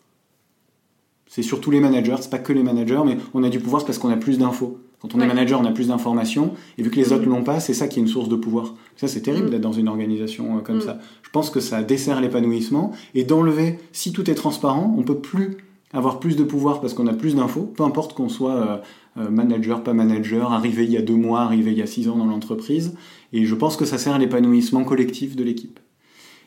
C'est 1.33 1.41
surtout 1.41 1.71
les 1.71 1.79
managers, 1.79 2.17
c'est 2.19 2.29
pas 2.29 2.37
que 2.37 2.53
les 2.53 2.61
managers, 2.61 3.01
mais 3.03 3.17
on 3.33 3.43
a 3.43 3.49
du 3.49 3.59
pouvoir 3.59 3.83
parce 3.85 3.97
qu'on 3.97 4.11
a 4.11 4.17
plus 4.17 4.37
d'infos. 4.37 4.77
Quand 5.01 5.15
on 5.15 5.19
est 5.19 5.25
manager, 5.25 5.59
on 5.59 5.65
a 5.65 5.71
plus 5.71 5.87
d'informations, 5.87 6.53
et 6.77 6.83
vu 6.83 6.91
que 6.91 6.95
les 6.97 7.11
autres 7.11 7.23
ne 7.23 7.29
mm. 7.29 7.31
l'ont 7.31 7.43
pas, 7.43 7.59
c'est 7.59 7.73
ça 7.73 7.87
qui 7.87 7.97
est 7.97 8.03
une 8.03 8.07
source 8.07 8.29
de 8.29 8.35
pouvoir. 8.35 8.75
Ça, 8.97 9.07
c'est 9.07 9.21
terrible 9.21 9.47
mm. 9.47 9.49
d'être 9.49 9.61
dans 9.61 9.71
une 9.71 9.87
organisation 9.87 10.57
euh, 10.57 10.61
comme 10.61 10.77
mm. 10.77 10.81
ça. 10.81 10.99
Je 11.23 11.31
pense 11.31 11.49
que 11.49 11.59
ça 11.59 11.81
dessert 11.81 12.21
l'épanouissement, 12.21 12.91
et 13.15 13.23
d'enlever, 13.23 13.79
si 13.93 14.13
tout 14.13 14.29
est 14.29 14.35
transparent, 14.35 14.93
on 14.95 15.01
peut 15.01 15.17
plus 15.17 15.57
avoir 15.91 16.19
plus 16.19 16.35
de 16.35 16.43
pouvoir 16.43 16.81
parce 16.81 16.93
qu'on 16.93 17.07
a 17.07 17.13
plus 17.13 17.33
d'infos, 17.33 17.63
peu 17.63 17.81
importe 17.81 18.13
qu'on 18.13 18.29
soit 18.29 18.53
euh, 18.53 18.77
euh, 19.17 19.31
manager, 19.31 19.81
pas 19.81 19.93
manager, 19.93 20.53
arrivé 20.53 20.83
il 20.83 20.91
y 20.91 20.97
a 20.97 21.01
deux 21.01 21.15
mois, 21.15 21.41
arrivé 21.41 21.71
il 21.71 21.79
y 21.79 21.81
a 21.81 21.87
six 21.87 22.09
ans 22.09 22.15
dans 22.15 22.27
l'entreprise, 22.27 22.93
et 23.31 23.45
je 23.45 23.55
pense 23.55 23.75
que 23.75 23.85
ça 23.85 23.97
sert 23.97 24.13
à 24.13 24.19
l'épanouissement 24.19 24.83
collectif 24.83 25.35
de 25.35 25.43
l'équipe. 25.43 25.79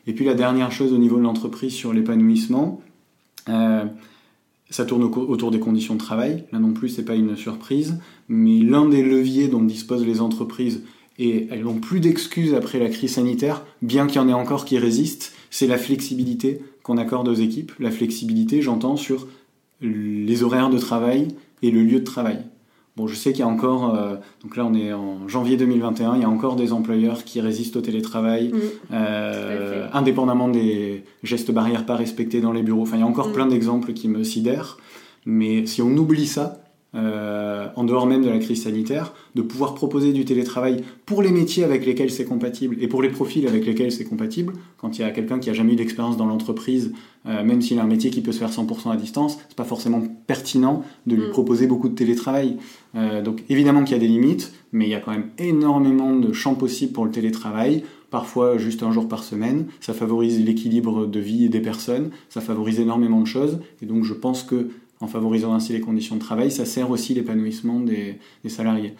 Et 0.07 0.13
puis 0.13 0.23
la 0.23 0.33
dernière 0.33 0.71
chose 0.71 0.93
au 0.93 0.97
niveau 0.97 1.17
de 1.17 1.23
l'entreprise 1.23 1.73
sur 1.73 1.91
l'épanouissement, 1.91 2.79
ça 4.69 4.85
tourne 4.85 5.03
autour 5.03 5.51
des 5.51 5.59
conditions 5.59 5.95
de 5.95 5.99
travail. 5.99 6.43
Là 6.51 6.59
non 6.59 6.73
plus, 6.73 6.89
c'est 6.89 7.05
pas 7.05 7.15
une 7.15 7.35
surprise. 7.35 7.99
Mais 8.27 8.59
l'un 8.59 8.87
des 8.87 9.03
leviers 9.03 9.47
dont 9.47 9.61
disposent 9.61 10.05
les 10.05 10.21
entreprises, 10.21 10.83
et 11.19 11.47
elles 11.49 11.63
n'ont 11.63 11.79
plus 11.79 11.99
d'excuses 11.99 12.53
après 12.53 12.79
la 12.79 12.89
crise 12.89 13.13
sanitaire, 13.13 13.65
bien 13.81 14.07
qu'il 14.07 14.17
y 14.17 14.19
en 14.19 14.29
ait 14.29 14.33
encore 14.33 14.65
qui 14.65 14.77
résistent, 14.77 15.33
c'est 15.49 15.67
la 15.67 15.77
flexibilité 15.77 16.61
qu'on 16.83 16.97
accorde 16.97 17.27
aux 17.27 17.33
équipes. 17.33 17.71
La 17.79 17.91
flexibilité, 17.91 18.61
j'entends, 18.61 18.97
sur 18.97 19.27
les 19.81 20.43
horaires 20.43 20.69
de 20.69 20.77
travail 20.77 21.29
et 21.61 21.71
le 21.71 21.83
lieu 21.83 21.99
de 21.99 22.05
travail. 22.05 22.39
Bon, 22.97 23.05
je 23.07 23.13
sais 23.15 23.31
qu'il 23.31 23.41
y 23.41 23.43
a 23.43 23.47
encore, 23.47 23.95
euh, 23.95 24.15
donc 24.43 24.57
là 24.57 24.65
on 24.65 24.73
est 24.73 24.91
en 24.91 25.27
janvier 25.27 25.55
2021, 25.55 26.15
il 26.15 26.21
y 26.23 26.25
a 26.25 26.29
encore 26.29 26.55
des 26.55 26.73
employeurs 26.73 27.23
qui 27.23 27.39
résistent 27.41 27.75
au 27.77 27.81
télétravail, 27.81 28.49
Mm. 28.51 28.57
euh, 28.93 29.87
indépendamment 29.93 30.47
des 30.49 31.03
gestes 31.23 31.51
barrières 31.51 31.85
pas 31.85 31.95
respectés 31.95 32.41
dans 32.41 32.51
les 32.51 32.63
bureaux. 32.63 32.81
Enfin, 32.81 32.97
il 32.97 33.01
y 33.01 33.03
a 33.03 33.07
encore 33.07 33.29
Mm. 33.29 33.33
plein 33.33 33.45
d'exemples 33.45 33.93
qui 33.93 34.07
me 34.07 34.23
sidèrent. 34.23 34.77
Mais 35.27 35.65
si 35.67 35.81
on 35.83 35.89
oublie 35.95 36.25
ça, 36.25 36.63
euh, 36.97 37.67
en 37.75 37.83
dehors 37.83 38.07
même 38.07 38.23
de 38.23 38.29
la 38.29 38.39
crise 38.39 38.63
sanitaire, 38.63 39.13
de 39.35 39.41
pouvoir 39.41 39.75
proposer 39.75 40.13
du 40.13 40.25
télétravail 40.25 40.83
pour 41.05 41.21
les 41.21 41.31
métiers 41.31 41.63
avec 41.63 41.85
lesquels 41.85 42.09
c'est 42.09 42.25
compatible 42.25 42.75
et 42.81 42.87
pour 42.87 43.01
les 43.01 43.09
profils 43.09 43.47
avec 43.47 43.65
lesquels 43.65 43.91
c'est 43.91 44.05
compatible, 44.05 44.53
quand 44.77 44.97
il 44.97 45.01
y 45.01 45.03
a 45.05 45.11
quelqu'un 45.11 45.39
qui 45.39 45.49
a 45.49 45.53
jamais 45.53 45.73
eu 45.73 45.75
d'expérience 45.75 46.17
dans 46.17 46.25
l'entreprise, 46.25 46.93
euh, 47.27 47.43
même 47.43 47.61
s'il 47.61 47.79
a 47.79 47.83
un 47.83 47.87
métier 47.87 48.09
qui 48.09 48.21
peut 48.21 48.31
se 48.31 48.39
faire 48.39 48.49
100% 48.51 48.91
à 48.91 48.95
distance, 48.95 49.37
c'est 49.47 49.57
pas 49.57 49.63
forcément 49.63 50.01
pertinent 50.25 50.83
de 51.05 51.15
lui 51.15 51.27
Mm. 51.27 51.31
proposer 51.31 51.67
beaucoup 51.67 51.89
de 51.89 51.95
télétravail. 51.95 52.57
Euh, 52.95 53.21
donc 53.21 53.43
évidemment 53.49 53.83
qu'il 53.83 53.95
y 53.95 53.99
a 53.99 54.01
des 54.01 54.07
limites, 54.07 54.53
mais 54.71 54.85
il 54.85 54.89
y 54.89 54.95
a 54.95 54.99
quand 54.99 55.11
même 55.11 55.29
énormément 55.37 56.15
de 56.15 56.33
champs 56.33 56.55
possibles 56.55 56.93
pour 56.93 57.05
le 57.05 57.11
télétravail. 57.11 57.83
Parfois 58.09 58.57
juste 58.57 58.83
un 58.83 58.91
jour 58.91 59.07
par 59.07 59.23
semaine, 59.23 59.65
ça 59.81 59.93
favorise 59.93 60.43
l'équilibre 60.43 61.05
de 61.05 61.19
vie 61.19 61.49
des 61.49 61.59
personnes, 61.59 62.09
ça 62.29 62.39
favorise 62.39 62.79
énormément 62.79 63.19
de 63.19 63.27
choses, 63.27 63.59
et 63.81 63.85
donc 63.85 64.05
je 64.05 64.13
pense 64.13 64.43
que 64.43 64.69
en 64.99 65.07
favorisant 65.07 65.53
ainsi 65.53 65.73
les 65.73 65.81
conditions 65.81 66.15
de 66.15 66.21
travail, 66.21 66.51
ça 66.51 66.65
sert 66.65 66.89
aussi 66.89 67.13
l'épanouissement 67.13 67.79
des, 67.79 68.17
salariés. 68.47 68.93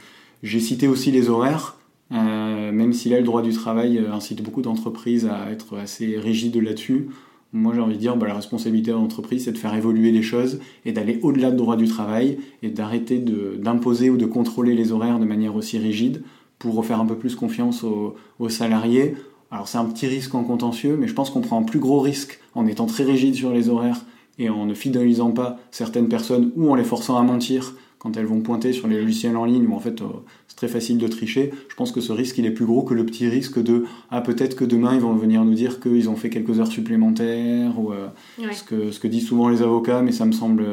J'ai 0.44 0.60
cité 0.60 0.88
aussi 0.88 1.12
les 1.12 1.30
horaires, 1.30 1.78
euh, 2.12 2.72
même 2.72 2.94
si 2.94 3.10
là 3.10 3.20
le 3.20 3.26
droit 3.26 3.42
du 3.42 3.52
travail 3.52 3.98
euh, 3.98 4.14
incite 4.14 4.42
beaucoup 4.42 4.62
d'entreprises 4.62 5.26
à 5.26 5.52
être 5.52 5.78
assez 5.78 6.18
rigides 6.18 6.62
là-dessus. 6.62 7.10
Moi 7.54 7.74
j'ai 7.74 7.82
envie 7.82 7.96
de 7.96 8.00
dire, 8.00 8.16
bah, 8.16 8.28
la 8.28 8.36
responsabilité 8.36 8.92
de 8.92 8.96
l'entreprise, 8.96 9.46
c'est 9.46 9.52
de 9.52 9.58
faire 9.58 9.74
évoluer 9.74 10.12
les 10.12 10.22
choses 10.22 10.60
et 10.86 10.92
d'aller 10.92 11.20
au-delà 11.24 11.50
du 11.50 11.58
droit 11.58 11.76
du 11.76 11.88
travail 11.88 12.38
et 12.62 12.70
d'arrêter 12.70 13.20
d'imposer 13.20 14.10
ou 14.10 14.18
de 14.18 14.26
contrôler 14.26 14.76
les 14.76 14.92
horaires 14.92 15.20
de 15.20 15.26
manière 15.26 15.56
aussi 15.56 15.78
rigide 15.80 16.22
pour 16.60 16.86
faire 16.86 17.00
un 17.00 17.06
peu 17.06 17.16
plus 17.16 17.36
confiance 17.36 17.84
aux, 17.84 18.16
aux 18.40 18.50
salariés. 18.50 19.16
Alors 19.50 19.68
c'est 19.68 19.78
un 19.78 19.86
petit 19.86 20.08
risque 20.08 20.36
en 20.36 20.44
contentieux, 20.44 20.98
mais 21.00 21.08
je 21.08 21.14
pense 21.14 21.30
qu'on 21.30 21.42
prend 21.42 21.60
un 21.60 21.64
plus 21.64 21.80
gros 21.80 22.00
risque 22.00 22.40
en 22.54 22.68
étant 22.68 22.86
très 22.86 23.06
rigide 23.06 23.36
sur 23.36 23.52
les 23.52 23.70
horaires 23.70 24.02
et 24.40 24.50
en 24.50 24.66
ne 24.66 24.74
fidélisant 24.74 25.32
pas 25.32 25.60
certaines 25.72 26.10
personnes 26.10 26.52
ou 26.56 26.70
en 26.72 26.76
les 26.76 26.84
forçant 26.84 27.18
à 27.18 27.24
mentir 27.24 27.76
quand 28.00 28.16
elles 28.16 28.26
vont 28.28 28.42
pointer 28.42 28.74
sur 28.74 28.88
les 28.88 29.00
logiciels 29.02 29.36
en 29.36 29.46
ligne 29.46 29.66
où 29.68 29.74
en 29.74 29.80
fait 29.80 30.02
euh, 30.02 30.06
c'est 30.48 30.56
très 30.56 30.68
facile 30.68 31.00
de 31.00 31.08
tricher, 31.08 31.52
je 31.68 31.76
pense 31.76 31.92
que 31.92 32.00
ce 32.02 32.12
risque 32.12 32.38
il 32.38 32.46
est 32.46 32.52
plus 32.52 32.66
gros 32.66 32.84
que 32.84 32.94
le 32.94 33.04
petit 33.06 33.28
risque 33.28 33.62
de 33.62 33.86
ah 34.12 34.22
peut-être 34.22 34.56
que 34.56 34.64
demain 34.66 34.94
ils 34.94 35.00
vont 35.02 35.16
venir 35.16 35.44
nous 35.44 35.56
dire 35.56 35.80
qu'ils 35.80 36.08
ont 36.08 36.16
fait 36.16 36.30
quelques 36.30 36.60
heures 36.60 36.68
supplémentaires 36.72 37.80
ou 37.80 37.92
euh, 37.94 38.08
Ouais. 38.38 38.54
ce, 38.54 38.64
que, 38.64 38.92
ce 38.92 39.00
que 39.00 39.08
disent 39.08 39.28
souvent 39.28 39.50
les 39.50 39.64
avocats, 39.64 40.02
mais 40.04 40.12
ça 40.12 40.26
me 40.26 40.32
semble 40.32 40.64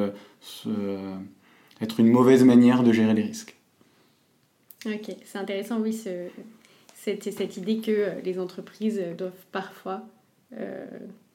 euh, 0.67 1.15
être 1.81 1.99
une 2.01 2.09
mauvaise 2.09 2.45
manière 2.45 2.83
de 2.83 2.93
gérer 2.93 3.15
les 3.15 3.23
risques. 3.23 3.57
Ok, 4.87 5.17
c'est 5.25 5.39
intéressant, 5.39 5.81
oui, 5.81 5.95
ce- 5.95 6.29
cette, 6.95 7.33
cette 7.33 7.57
idée 7.57 7.79
que 7.79 8.21
les 8.23 8.39
entreprises 8.39 9.01
doivent 9.17 9.33
parfois 9.51 10.03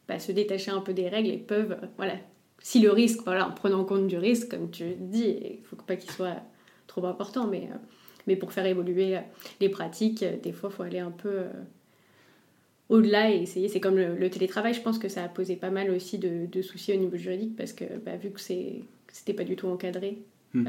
bah, 0.09 0.19
se 0.19 0.33
détacher 0.33 0.71
un 0.71 0.81
peu 0.81 0.91
des 0.91 1.07
règles 1.07 1.29
et 1.29 1.37
peuvent, 1.37 1.71
euh, 1.71 1.87
voilà, 1.97 2.15
si 2.61 2.81
le 2.81 2.91
risque, 2.91 3.21
voilà, 3.23 3.47
en 3.47 3.51
prenant 3.51 3.79
en 3.79 3.85
compte 3.85 4.07
du 4.07 4.17
risque, 4.17 4.49
comme 4.49 4.69
tu 4.69 4.83
dis, 4.99 5.37
il 5.41 5.59
faut 5.63 5.77
pas 5.77 5.95
qu'il 5.95 6.11
soit 6.11 6.41
trop 6.87 7.05
important, 7.05 7.47
mais, 7.47 7.69
euh, 7.71 7.77
mais 8.27 8.35
pour 8.35 8.51
faire 8.51 8.65
évoluer 8.65 9.15
euh, 9.15 9.21
les 9.61 9.69
pratiques, 9.69 10.25
des 10.43 10.51
fois, 10.51 10.69
il 10.73 10.75
faut 10.75 10.83
aller 10.83 10.99
un 10.99 11.11
peu 11.11 11.43
au-delà 12.89 13.31
et 13.31 13.37
essayer. 13.41 13.69
C'est 13.69 13.79
comme 13.79 13.95
le, 13.95 14.17
le 14.17 14.29
télétravail, 14.29 14.73
je 14.73 14.81
pense 14.81 14.97
que 14.97 15.07
ça 15.07 15.23
a 15.23 15.29
posé 15.29 15.55
pas 15.55 15.69
mal 15.69 15.91
aussi 15.91 16.17
de, 16.17 16.47
de 16.51 16.61
soucis 16.61 16.91
au 16.91 16.97
niveau 16.97 17.15
juridique 17.15 17.55
parce 17.55 17.71
que 17.71 17.85
bah, 18.03 18.17
vu 18.17 18.31
que 18.31 18.41
c'était 18.41 19.33
pas 19.33 19.43
du 19.43 19.55
tout 19.55 19.67
encadré. 19.67 20.17
Euh, 20.55 20.61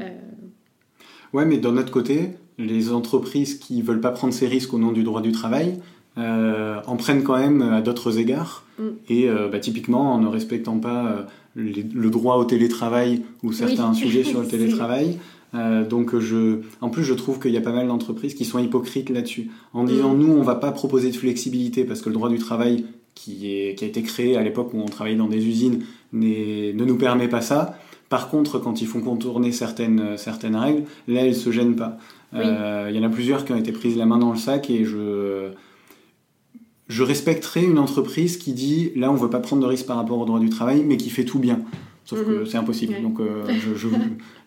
Ouais, 1.33 1.45
mais 1.45 1.57
d'un 1.57 1.77
autre 1.77 1.91
côté, 1.91 2.31
les 2.57 2.91
entreprises 2.91 3.57
qui 3.57 3.81
veulent 3.81 4.01
pas 4.01 4.11
prendre 4.11 4.33
ces 4.33 4.47
risques 4.47 4.73
au 4.73 4.77
nom 4.77 4.91
du 4.91 5.03
droit 5.03 5.21
du 5.21 5.31
travail 5.31 5.79
euh, 6.17 6.81
en 6.85 6.97
prennent 6.97 7.23
quand 7.23 7.37
même 7.37 7.61
à 7.61 7.81
d'autres 7.81 8.17
égards. 8.17 8.65
Mm. 8.81 8.85
Et 9.09 9.29
euh, 9.29 9.47
bah, 9.49 9.59
typiquement, 9.59 10.13
en 10.13 10.17
ne 10.19 10.27
respectant 10.27 10.77
pas 10.79 11.05
euh, 11.05 11.21
les- 11.55 11.83
le 11.93 12.09
droit 12.09 12.35
au 12.37 12.45
télétravail 12.45 13.21
ou 13.43 13.51
certains 13.53 13.91
Oui. 13.91 13.95
sujets 13.95 14.23
sur 14.23 14.41
le 14.41 14.47
télétravail. 14.55 15.17
Euh, 15.53 15.85
donc 15.87 16.17
je, 16.17 16.59
en 16.81 16.89
plus, 16.89 17.03
je 17.03 17.13
trouve 17.13 17.39
qu'il 17.39 17.51
y 17.51 17.57
a 17.57 17.61
pas 17.61 17.73
mal 17.73 17.87
d'entreprises 17.87 18.33
qui 18.35 18.45
sont 18.45 18.57
hypocrites 18.59 19.09
là-dessus, 19.09 19.49
en 19.73 19.83
disant 19.83 20.13
Mm. 20.13 20.19
nous, 20.19 20.33
on 20.33 20.41
va 20.41 20.55
pas 20.55 20.71
proposer 20.71 21.11
de 21.11 21.15
flexibilité 21.15 21.83
parce 21.83 22.01
que 22.01 22.09
le 22.09 22.15
droit 22.15 22.29
du 22.29 22.37
travail 22.39 22.85
qui, 23.15 23.53
est, 23.53 23.75
qui 23.75 23.83
a 23.83 23.87
été 23.87 24.01
créé 24.01 24.37
à 24.37 24.43
l'époque 24.43 24.73
où 24.73 24.79
on 24.79 24.85
travaillait 24.85 25.17
dans 25.17 25.27
des 25.27 25.45
usines 25.47 25.83
ne 26.13 26.71
nous 26.85 26.95
permet 26.97 27.27
pas 27.27 27.41
ça. 27.41 27.77
Par 28.09 28.29
contre, 28.29 28.59
quand 28.59 28.81
ils 28.81 28.87
font 28.87 29.01
contourner 29.01 29.51
certaines, 29.51 30.17
certaines 30.17 30.55
règles, 30.55 30.83
là, 31.07 31.25
ils 31.25 31.35
se 31.35 31.49
gênent 31.51 31.75
pas. 31.75 31.97
Oui. 32.33 32.39
Euh, 32.43 32.87
Il 32.89 32.95
y 32.95 32.99
en 32.99 33.03
a 33.03 33.09
plusieurs 33.09 33.43
qui 33.45 33.51
ont 33.53 33.57
été 33.57 33.71
prises 33.71 33.97
la 33.97 34.05
main 34.05 34.17
dans 34.17 34.31
le 34.31 34.37
sac 34.37 34.69
et 34.69 34.83
je, 34.85 35.49
je 36.91 37.03
respecterai 37.03 37.63
une 37.63 37.79
entreprise 37.79 38.37
qui 38.37 38.51
dit 38.53 38.91
là, 38.95 39.11
on 39.11 39.15
veut 39.15 39.29
pas 39.29 39.39
prendre 39.39 39.61
de 39.61 39.67
risques 39.67 39.85
par 39.87 39.97
rapport 39.97 40.19
au 40.19 40.25
droit 40.25 40.39
du 40.39 40.49
travail, 40.49 40.83
mais 40.85 40.97
qui 40.97 41.09
fait 41.09 41.25
tout 41.25 41.39
bien. 41.39 41.59
Sauf 42.03 42.25
que 42.25 42.39
Mhm. 42.41 42.45
c'est 42.47 42.57
impossible. 42.57 42.93
Ouais. 42.95 43.01
Donc, 43.01 43.19
euh, 43.19 43.43
je, 43.63 43.75
je, 43.75 43.87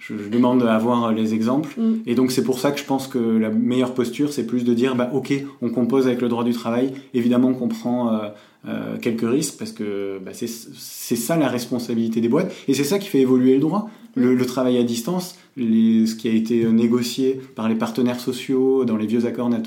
je- 0.00 0.18
je 0.24 0.28
demande 0.28 0.62
à 0.64 0.74
avoir 0.74 1.12
les 1.12 1.32
exemples. 1.34 1.72
Mm. 1.80 1.94
Et 2.06 2.14
donc, 2.14 2.32
c'est 2.32 2.42
pour 2.44 2.58
ça 2.58 2.72
que 2.72 2.78
je 2.80 2.84
pense 2.84 3.06
que 3.06 3.18
la 3.18 3.48
meilleure 3.50 3.94
posture, 3.94 4.32
c'est 4.32 4.44
plus 4.46 4.64
de 4.64 4.74
dire 4.74 4.94
bah, 4.96 5.08
ok, 5.14 5.32
on 5.62 5.70
compose 5.70 6.06
avec 6.06 6.20
le 6.20 6.28
droit 6.28 6.44
du 6.44 6.52
travail. 6.52 6.92
Évidemment 7.14 7.54
qu'on 7.54 7.68
prend 7.68 8.12
euh, 8.12 8.18
euh, 8.68 8.96
quelques 9.00 9.28
risques 9.38 9.54
parce 9.58 9.72
que 9.72 10.18
bah, 10.24 10.32
c'est 10.34 11.16
ça 11.16 11.36
la 11.36 11.48
responsabilité 11.48 12.20
des 12.20 12.28
boîtes. 12.28 12.52
Et 12.68 12.74
c'est 12.74 12.84
ça 12.84 12.98
qui 12.98 13.08
fait 13.08 13.20
évoluer 13.20 13.54
le 13.54 13.60
droit. 13.60 13.88
Le, 14.16 14.34
le 14.34 14.46
travail 14.46 14.78
à 14.78 14.82
distance, 14.84 15.36
les, 15.56 16.06
ce 16.06 16.14
qui 16.14 16.28
a 16.28 16.32
été 16.32 16.64
négocié 16.66 17.40
par 17.56 17.68
les 17.68 17.74
partenaires 17.74 18.20
sociaux 18.20 18.84
dans 18.84 18.96
les 18.96 19.06
vieux 19.06 19.26
accords, 19.26 19.50
nat- 19.50 19.62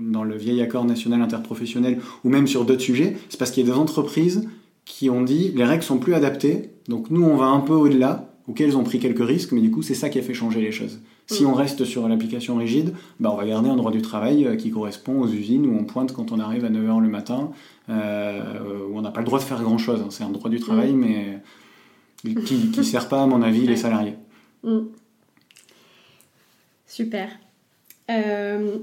dans 0.00 0.24
le 0.24 0.36
vieil 0.36 0.60
accord 0.62 0.84
national 0.84 1.22
interprofessionnel 1.22 1.98
ou 2.24 2.28
même 2.28 2.46
sur 2.46 2.64
d'autres 2.64 2.82
sujets, 2.82 3.16
c'est 3.28 3.38
parce 3.38 3.50
qu'il 3.50 3.66
y 3.66 3.70
a 3.70 3.72
des 3.72 3.78
entreprises 3.78 4.48
qui 4.84 5.10
ont 5.10 5.22
dit 5.22 5.52
les 5.54 5.64
règles 5.64 5.82
sont 5.84 5.98
plus 5.98 6.14
adaptées, 6.14 6.70
donc 6.88 7.10
nous 7.10 7.22
on 7.22 7.36
va 7.36 7.46
un 7.46 7.60
peu 7.60 7.74
au-delà, 7.74 8.32
auxquelles 8.48 8.76
ont 8.76 8.82
pris 8.84 8.98
quelques 8.98 9.24
risques, 9.24 9.52
mais 9.52 9.60
du 9.60 9.70
coup 9.70 9.82
c'est 9.82 9.94
ça 9.94 10.08
qui 10.08 10.18
a 10.18 10.22
fait 10.22 10.34
changer 10.34 10.60
les 10.60 10.72
choses. 10.72 10.98
Si 11.26 11.44
Mm. 11.44 11.46
on 11.46 11.54
reste 11.54 11.84
sur 11.84 12.08
l'application 12.08 12.56
rigide, 12.56 12.92
bah, 13.20 13.30
on 13.32 13.36
va 13.36 13.46
garder 13.46 13.68
un 13.70 13.76
droit 13.76 13.92
du 13.92 14.02
travail 14.02 14.46
euh, 14.46 14.56
qui 14.56 14.70
correspond 14.70 15.20
aux 15.20 15.28
usines 15.28 15.64
où 15.66 15.76
on 15.78 15.84
pointe 15.84 16.12
quand 16.12 16.32
on 16.32 16.40
arrive 16.40 16.64
à 16.64 16.70
9h 16.70 17.00
le 17.00 17.08
matin, 17.08 17.50
euh, 17.88 18.42
où 18.90 18.96
on 18.98 19.02
n'a 19.02 19.10
pas 19.10 19.20
le 19.20 19.26
droit 19.26 19.38
de 19.38 19.44
faire 19.44 19.62
grand-chose. 19.62 20.00
hein. 20.00 20.06
C'est 20.10 20.24
un 20.24 20.30
droit 20.30 20.50
du 20.50 20.58
travail, 20.58 20.92
mais 20.92 21.38
qui 22.22 22.70
ne 22.76 22.82
sert 22.82 23.08
pas, 23.08 23.22
à 23.22 23.26
mon 23.26 23.42
avis, 23.42 23.66
les 23.66 23.76
salariés. 23.76 24.16
Mm. 24.62 24.80
Super. 26.86 27.30
Euh, 28.10 28.78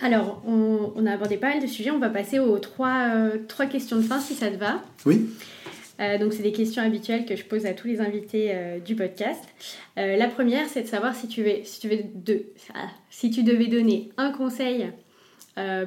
alors, 0.00 0.42
on, 0.46 0.92
on 0.94 1.06
a 1.06 1.12
abordé 1.12 1.36
pas 1.36 1.50
mal 1.50 1.60
de 1.60 1.66
sujets. 1.66 1.90
On 1.90 1.98
va 1.98 2.10
passer 2.10 2.38
aux 2.38 2.58
trois, 2.58 3.08
euh, 3.14 3.38
trois 3.48 3.66
questions 3.66 3.96
de 3.96 4.02
fin, 4.02 4.20
si 4.20 4.34
ça 4.34 4.50
te 4.50 4.56
va. 4.56 4.82
Oui 5.04 5.28
Euh, 6.00 6.18
donc, 6.18 6.32
c'est 6.32 6.42
des 6.42 6.52
questions 6.52 6.82
habituelles 6.82 7.24
que 7.24 7.36
je 7.36 7.44
pose 7.44 7.66
à 7.66 7.72
tous 7.72 7.86
les 7.86 8.00
invités 8.00 8.52
du 8.84 8.96
podcast. 8.96 9.44
La 9.96 10.26
première, 10.26 10.68
c'est 10.68 10.82
de 10.82 10.88
savoir 10.88 11.14
si 11.14 11.28
tu, 11.28 11.42
vais, 11.42 11.62
si, 11.64 11.78
tu 11.80 11.88
vais 11.88 12.10
de, 12.12 12.46
ah, 12.74 12.88
si 13.10 13.30
tu 13.30 13.44
devais 13.44 13.68
donner 13.68 14.10
un 14.16 14.32
conseil 14.32 14.90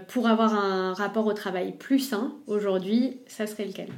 pour 0.07 0.27
avoir 0.27 0.53
un 0.53 0.93
rapport 0.93 1.25
au 1.25 1.33
travail 1.33 1.73
plus 1.77 1.99
sain 1.99 2.33
aujourd'hui, 2.47 3.17
ça 3.27 3.47
serait 3.47 3.65
lequel? 3.65 3.89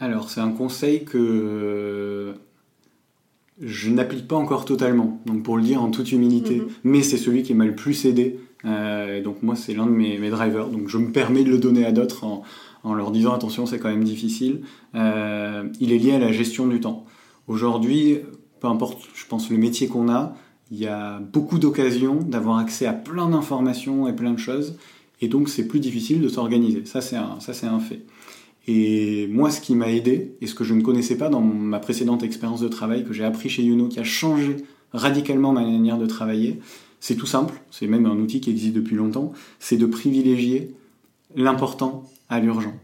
Alors, 0.00 0.28
c'est 0.30 0.40
un 0.40 0.50
conseil 0.50 1.04
que 1.04 2.34
je 3.60 3.90
n'applique 3.90 4.26
pas 4.26 4.36
encore 4.36 4.64
totalement, 4.64 5.20
donc 5.26 5.44
pour 5.44 5.56
le 5.56 5.62
dire 5.62 5.82
en 5.82 5.90
toute 5.90 6.10
humilité, 6.10 6.56
Mhm. 6.56 6.66
mais 6.84 7.02
c'est 7.02 7.16
celui 7.16 7.42
qui 7.42 7.54
m'a 7.54 7.64
le 7.64 7.74
plus 7.76 8.04
aidé. 8.04 8.40
Euh, 8.64 9.18
et 9.18 9.20
donc 9.20 9.42
moi, 9.42 9.54
c'est 9.56 9.74
l'un 9.74 9.86
de 9.86 9.90
mes, 9.92 10.18
mes 10.18 10.30
drivers, 10.30 10.68
donc 10.68 10.88
je 10.88 10.98
me 10.98 11.12
permets 11.12 11.44
de 11.44 11.50
le 11.50 11.58
donner 11.58 11.84
à 11.84 11.92
d'autres 11.92 12.24
en, 12.24 12.42
en 12.82 12.94
leur 12.94 13.10
disant 13.12 13.32
attention, 13.32 13.66
c'est 13.66 13.78
quand 13.78 13.90
même 13.90 14.04
difficile. 14.04 14.62
Euh, 14.94 15.64
il 15.80 15.92
est 15.92 15.98
lié 15.98 16.12
à 16.12 16.18
la 16.18 16.32
gestion 16.32 16.66
du 16.66 16.80
temps. 16.80 17.04
Aujourd'hui, 17.46 18.18
peu 18.60 18.66
importe, 18.66 19.02
je 19.14 19.26
pense, 19.26 19.50
le 19.50 19.58
métier 19.58 19.86
qu'on 19.86 20.08
a, 20.08 20.34
il 20.70 20.78
y 20.78 20.86
a 20.86 21.20
beaucoup 21.20 21.58
d'occasions 21.58 22.16
d'avoir 22.16 22.58
accès 22.58 22.86
à 22.86 22.94
plein 22.94 23.28
d'informations 23.28 24.08
et 24.08 24.12
plein 24.14 24.32
de 24.32 24.38
choses, 24.38 24.76
et 25.20 25.28
donc 25.28 25.48
c'est 25.48 25.68
plus 25.68 25.78
difficile 25.78 26.20
de 26.22 26.28
s'organiser. 26.28 26.84
Ça, 26.86 27.00
c'est 27.02 27.16
un, 27.16 27.38
ça, 27.38 27.52
c'est 27.52 27.66
un 27.66 27.78
fait. 27.78 28.02
Et 28.66 29.26
moi, 29.28 29.50
ce 29.50 29.60
qui 29.60 29.74
m'a 29.74 29.90
aidé, 29.90 30.36
et 30.40 30.46
ce 30.46 30.54
que 30.54 30.64
je 30.64 30.74
ne 30.74 30.80
connaissais 30.80 31.16
pas 31.16 31.28
dans 31.28 31.42
ma 31.42 31.78
précédente 31.78 32.22
expérience 32.22 32.60
de 32.60 32.68
travail, 32.68 33.04
que 33.04 33.12
j'ai 33.12 33.24
appris 33.24 33.48
chez 33.48 33.62
Youno, 33.62 33.88
qui 33.88 34.00
a 34.00 34.04
changé 34.04 34.56
radicalement 34.92 35.52
ma 35.52 35.62
manière 35.62 35.98
de 35.98 36.06
travailler, 36.06 36.60
c'est 37.00 37.16
tout 37.16 37.26
simple, 37.26 37.60
c'est 37.70 37.86
même 37.86 38.06
un 38.06 38.16
outil 38.16 38.40
qui 38.40 38.50
existe 38.50 38.74
depuis 38.74 38.96
longtemps, 38.96 39.32
c'est 39.58 39.76
de 39.76 39.84
privilégier 39.84 40.74
l'important 41.36 42.04
à 42.30 42.40
l'urgent. 42.40 42.74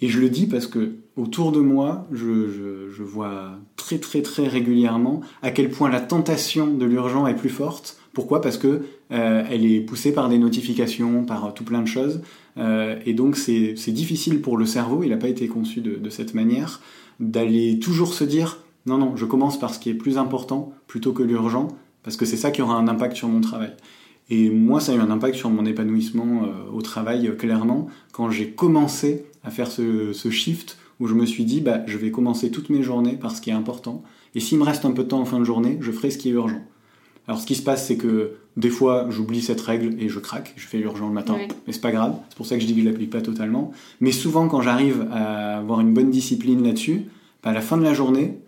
Et 0.00 0.08
je 0.08 0.20
le 0.20 0.28
dis 0.28 0.46
parce 0.46 0.66
que 0.66 0.96
autour 1.16 1.52
de 1.52 1.60
moi, 1.60 2.06
je, 2.12 3.02
vois 3.02 3.52
très 3.76 3.98
très 3.98 4.20
très 4.20 4.46
régulièrement 4.46 5.22
à 5.40 5.50
quel 5.50 5.70
point 5.70 5.88
la 5.88 6.00
tentation 6.00 6.66
de 6.66 6.84
l'urgent 6.84 7.26
est 7.26 7.36
plus 7.36 7.48
forte. 7.48 7.98
Pourquoi? 8.16 8.40
Parce 8.40 8.56
que 8.56 8.80
euh, 9.12 9.44
elle 9.50 9.66
est 9.66 9.80
poussée 9.80 10.10
par 10.10 10.30
des 10.30 10.38
notifications, 10.38 11.26
par 11.26 11.52
tout 11.52 11.64
plein 11.64 11.82
de 11.82 11.86
choses. 11.86 12.22
Euh, 12.56 12.98
et 13.04 13.12
donc 13.12 13.36
c'est 13.36 13.74
difficile 13.88 14.40
pour 14.40 14.56
le 14.56 14.64
cerveau, 14.64 15.02
il 15.02 15.10
n'a 15.10 15.18
pas 15.18 15.28
été 15.28 15.48
conçu 15.48 15.82
de, 15.82 16.08
cette 16.08 16.32
manière, 16.32 16.80
d'aller 17.20 17.78
toujours 17.78 18.14
se 18.14 18.24
dire 18.24 18.60
Non, 18.86 18.96
non, 18.96 19.16
je 19.16 19.26
commence 19.26 19.60
par 19.60 19.74
ce 19.74 19.78
qui 19.78 19.90
est 19.90 19.94
plus 19.94 20.16
important 20.16 20.72
plutôt 20.86 21.12
que 21.12 21.22
l'urgent, 21.22 21.68
parce 22.04 22.16
que 22.16 22.24
c'est 22.24 22.38
ça 22.38 22.50
qui 22.50 22.62
aura 22.62 22.76
un 22.76 22.88
impact 22.88 23.16
sur 23.16 23.28
mon 23.28 23.42
travail. 23.42 23.74
Et 24.30 24.48
moi, 24.48 24.80
ça 24.80 24.92
a 24.92 24.94
eu 24.94 25.00
un 25.00 25.10
impact 25.10 25.36
sur 25.36 25.50
mon 25.50 25.66
épanouissement 25.66 26.44
euh, 26.44 26.72
au 26.72 26.80
travail, 26.80 27.28
euh, 27.28 27.32
clairement, 27.32 27.88
quand 28.12 28.30
j'ai 28.30 28.48
commencé 28.48 29.26
à 29.44 29.50
faire 29.50 29.70
ce, 29.70 30.14
ce, 30.14 30.30
shift 30.30 30.78
où 31.00 31.06
je 31.06 31.12
me 31.12 31.26
suis 31.26 31.44
dit, 31.44 31.60
bah, 31.60 31.82
je 31.86 31.98
vais 31.98 32.10
commencer 32.10 32.50
toutes 32.50 32.70
mes 32.70 32.82
journées 32.82 33.16
par 33.16 33.36
ce 33.36 33.42
qui 33.42 33.50
est 33.50 33.52
important. 33.52 34.02
Et 34.34 34.40
s'il 34.40 34.56
me 34.56 34.64
reste 34.64 34.86
un 34.86 34.92
peu 34.92 35.04
de 35.04 35.08
temps 35.08 35.20
en 35.20 35.26
fin 35.26 35.38
de 35.38 35.44
journée, 35.44 35.76
je 35.82 35.92
ferai 35.92 36.10
ce 36.10 36.16
qui 36.16 36.30
est 36.30 36.32
urgent. 36.32 36.62
Alors, 37.28 37.40
ce 37.40 37.46
qui 37.46 37.54
se 37.54 37.62
passe, 37.62 37.86
c'est 37.86 37.96
que 37.96 38.32
des 38.56 38.70
fois, 38.70 39.06
j'oublie 39.10 39.42
cette 39.42 39.60
règle 39.60 40.00
et 40.00 40.08
je 40.08 40.18
craque, 40.18 40.54
je 40.56 40.66
fais 40.66 40.78
l'urgent 40.78 41.08
le 41.08 41.14
matin. 41.14 41.36
Mais 41.66 41.72
c'est 41.72 41.80
pas 41.80 41.92
grave, 41.92 42.14
c'est 42.28 42.36
pour 42.36 42.46
ça 42.46 42.54
que 42.56 42.62
je 42.62 42.66
dis 42.66 42.74
que 42.74 42.80
je 42.80 42.86
l'applique 42.86 43.10
pas 43.10 43.20
totalement. 43.20 43.72
Mais 44.00 44.12
souvent, 44.12 44.48
quand 44.48 44.62
j'arrive 44.62 45.06
à 45.12 45.58
avoir 45.58 45.80
une 45.80 45.92
bonne 45.92 46.10
discipline 46.10 46.62
là-dessus, 46.64 47.06
bah, 47.42 47.50
à 47.50 47.52
la 47.52 47.60
fin 47.60 47.76
de 47.76 47.82
la 47.82 47.94
journée, 47.94 48.38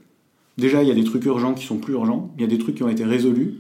déjà, 0.57 0.83
il 0.83 0.89
y 0.89 0.93
a 0.93 0.95
des 0.95 1.05
trucs 1.05 1.25
urgents 1.25 1.55
qui 1.55 1.65
sont 1.65 1.79
plus 1.79 1.95
urgents, 1.95 2.31
il 2.37 2.43
y 2.43 2.45
a 2.45 2.49
des 2.49 2.59
trucs 2.59 2.77
qui 2.77 2.83
ont 2.83 2.89
été 2.89 3.05
résolus, 3.05 3.57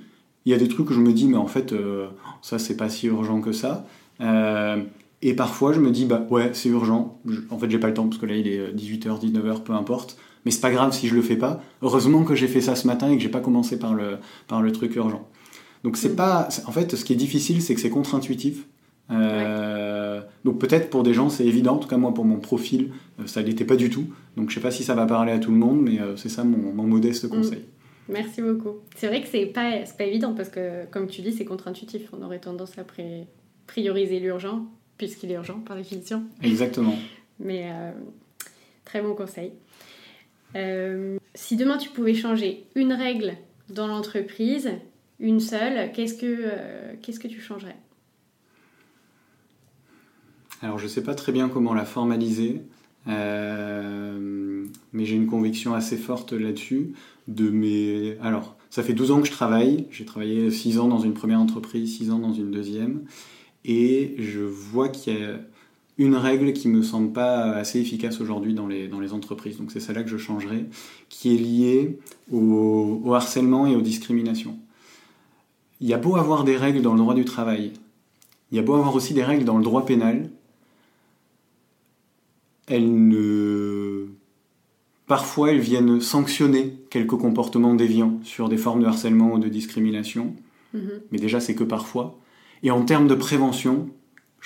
il 0.47 0.53
y 0.53 0.55
a 0.55 0.59
des 0.59 0.69
trucs 0.69 0.89
où 0.90 0.93
je 0.95 1.01
me 1.01 1.12
dis, 1.12 1.27
mais 1.27 1.36
en 1.36 1.47
fait, 1.47 1.73
euh, 1.73 2.09
ça, 2.40 2.59
c'est 2.59 2.77
pas 2.77 2.89
si 2.89 3.09
urgent 3.09 3.40
que 3.40 3.53
ça. 3.53 3.86
Euh, 4.20 4.82
et 5.20 5.35
parfois, 5.35 5.73
je 5.73 5.81
me 5.81 5.90
dis, 5.90 6.05
bah 6.07 6.27
ouais, 6.31 6.51
c'est 6.55 6.69
urgent. 6.69 7.19
en 7.51 7.59
fait, 7.59 7.70
j'ai 7.70 7.78
pas 7.78 7.89
le 7.89 7.95
temps 7.95 8.07
parce 8.07 8.20
que 8.20 8.27
là, 8.27 8.36
il 8.36 8.47
est 8.47 8.73
18h, 8.73 9.20
19h, 9.20 9.62
peu 9.62 9.73
importe. 9.73 10.16
Mais 10.49 10.53
c'est 10.53 10.62
pas 10.62 10.70
grave 10.70 10.95
si 10.95 11.09
je 11.09 11.15
le 11.15 11.20
fais 11.20 11.37
pas. 11.37 11.61
Heureusement 11.83 12.25
que 12.25 12.35
j'ai 12.35 12.49
fait 12.49 12.62
ça 12.62 12.75
ce 12.75 12.87
matin 12.87 13.11
et 13.11 13.19
que 13.19 13.23
j'ai 13.23 13.29
pas 13.29 13.41
commencé 13.41 13.79
par 13.79 13.93
le, 13.93 14.16
par 14.47 14.62
le 14.62 14.73
truc 14.73 14.97
urgent. 14.97 15.29
Donc, 15.85 15.99
c'est 15.99 16.15
mm. 16.15 16.16
pas. 16.16 16.49
En 16.65 16.73
fait, 16.73 16.97
ce 16.97 17.05
qui 17.05 17.12
est 17.12 17.16
difficile, 17.16 17.61
c'est 17.61 17.75
que 17.75 17.83
c'est 17.83 17.91
contre-intuitif. 17.91 18.66
Euh, 19.11 20.23
donc 20.45 20.59
peut-être 20.59 20.89
pour 20.89 21.03
des 21.03 21.15
gens 21.15 21.31
c'est 21.31 21.47
évident, 21.47 21.77
en 21.77 21.79
tout 21.79 21.89
cas 21.89 21.97
moi 21.97 22.12
pour 22.12 22.27
mon 22.27 22.37
profil 22.41 22.91
ça 23.25 23.41
l'était 23.41 23.65
pas 23.65 23.77
du 23.77 23.89
tout. 23.89 24.05
Donc 24.37 24.51
je 24.51 24.55
sais 24.55 24.61
pas 24.61 24.70
si 24.70 24.85
ça 24.85 24.95
va 24.95 25.07
parler 25.07 25.33
à 25.33 25.39
tout 25.39 25.51
le 25.51 25.57
monde, 25.57 25.81
mais 25.81 25.99
c'est 26.16 26.29
ça 26.29 26.45
mon, 26.45 26.75
mon 26.75 26.83
modeste 26.83 27.25
mm. 27.25 27.29
conseil. 27.29 27.65
Merci 28.09 28.41
beaucoup. 28.41 28.77
C'est 28.97 29.07
vrai 29.07 29.23
que 29.23 29.29
c'est 29.29 29.47
pas, 29.47 29.81
pas 29.97 30.05
évident 30.05 30.35
parce 30.35 30.49
que, 30.49 30.87
comme 30.91 31.07
tu 31.09 31.20
dis, 31.20 31.33
c'est 31.33 31.45
contre-intuitif. 31.45 32.09
On 32.12 32.23
aurait 32.23 32.39
tendance 32.39 32.79
à 32.79 32.85
prioriser 33.66 34.20
l'urgent, 34.20 34.66
puisqu'il 34.97 35.31
est 35.31 35.35
urgent 35.35 35.61
par 35.61 35.77
définition. 35.77 36.23
Exactement. 36.43 36.95
Mais 37.39 37.70
euh, 37.70 37.93
très 38.85 39.03
bon 39.03 39.15
conseil. 39.15 39.53
Euh, 40.57 41.19
si 41.35 41.57
demain 41.57 41.77
tu 41.77 41.91
pouvais 41.91 42.15
changer 42.15 42.66
une 42.75 42.93
règle 42.93 43.35
dans 43.69 43.87
l'entreprise, 43.87 44.70
une 45.20 45.41
seule, 45.41 45.93
qu'est-ce 45.93 46.15
que, 46.15 46.27
euh, 46.27 46.95
qu'est-ce 47.03 47.20
que 47.20 47.29
tu 47.29 47.41
changerais? 47.41 47.77
Alors 50.62 50.79
je 50.79 50.85
ne 50.85 50.89
sais 50.89 51.03
pas 51.03 51.15
très 51.15 51.33
bien 51.33 51.49
comment 51.49 51.75
la 51.75 51.85
formaliser. 51.85 52.62
Euh, 53.07 54.65
mais 54.93 55.05
j'ai 55.05 55.16
une 55.16 55.27
conviction 55.27 55.75
assez 55.75 55.97
forte 55.97 56.33
là-dessus. 56.33 56.93
De 57.27 57.51
mes... 57.51 58.16
Alors, 58.23 58.57
ça 58.70 58.83
fait 58.83 58.93
12 58.93 59.11
ans 59.11 59.20
que 59.20 59.27
je 59.27 59.33
travaille. 59.33 59.87
J'ai 59.91 60.05
travaillé 60.05 60.51
6 60.51 60.79
ans 60.79 60.89
dans 60.89 60.99
une 60.99 61.15
première 61.15 61.41
entreprise, 61.41 61.97
6 61.97 62.11
ans 62.11 62.19
dans 62.19 62.33
une 62.33 62.51
deuxième. 62.51 63.05
Et 63.65 64.15
je 64.19 64.41
vois 64.41 64.89
qu'il 64.89 65.15
y 65.15 65.23
a 65.23 65.39
une 65.99 66.15
règle 66.15 66.53
qui 66.53 66.69
me 66.69 66.83
semble 66.83 67.12
pas 67.12 67.53
assez 67.53 67.81
efficace 67.81 68.20
aujourd'hui 68.20 68.55
dans 68.55 68.69
les, 68.69 68.87
dans 68.89 69.01
les 69.01 69.12
entreprises. 69.12 69.59
Donc 69.59 69.73
c'est 69.73 69.81
celle-là 69.81 70.05
que 70.05 70.11
je 70.11 70.16
changerai, 70.16 70.66
qui 71.09 71.35
est 71.35 71.39
liée 71.39 71.99
au, 72.33 73.01
au 73.05 73.15
harcèlement 73.15 73.66
et 73.66 73.75
aux 73.75 73.83
discriminations. 73.83 74.57
Il 75.81 75.89
y 75.89 75.95
a 75.95 75.99
beau 75.99 76.16
avoir 76.16 76.45
des 76.45 76.57
règles 76.57 76.83
dans 76.83 76.93
le 76.93 76.99
droit 76.99 77.15
du 77.15 77.25
travail, 77.25 77.73
il 78.51 78.57
y 78.57 78.59
a 78.59 78.62
beau 78.62 78.75
avoir 78.75 78.95
aussi 78.95 79.12
des 79.12 79.25
règles 79.25 79.45
dans 79.45 79.59
le 79.59 79.65
droit 79.65 79.85
pénal, 79.85 80.31
elles 82.66 83.09
ne... 83.09 84.07
Parfois, 85.07 85.53
elles 85.53 85.61
viennent 85.61 86.03
sanctionner 86.03 86.75
quelques 86.91 87.16
comportements 87.16 87.75
déviants 87.75 88.20
sur 88.25 88.51
des 88.51 88.59
formes 88.59 88.83
de 88.83 88.87
harcèlement 88.87 89.33
ou 89.33 89.39
de 89.39 89.49
discrimination. 89.49 90.35
Mhm. 90.75 91.01
Mais 91.11 91.19
déjà, 91.19 91.41
c'est 91.41 91.55
que 91.55 91.65
parfois. 91.65 92.19
Et 92.62 92.70
en 92.70 92.85
termes 92.85 93.09
de 93.09 93.15
prévention, 93.15 93.89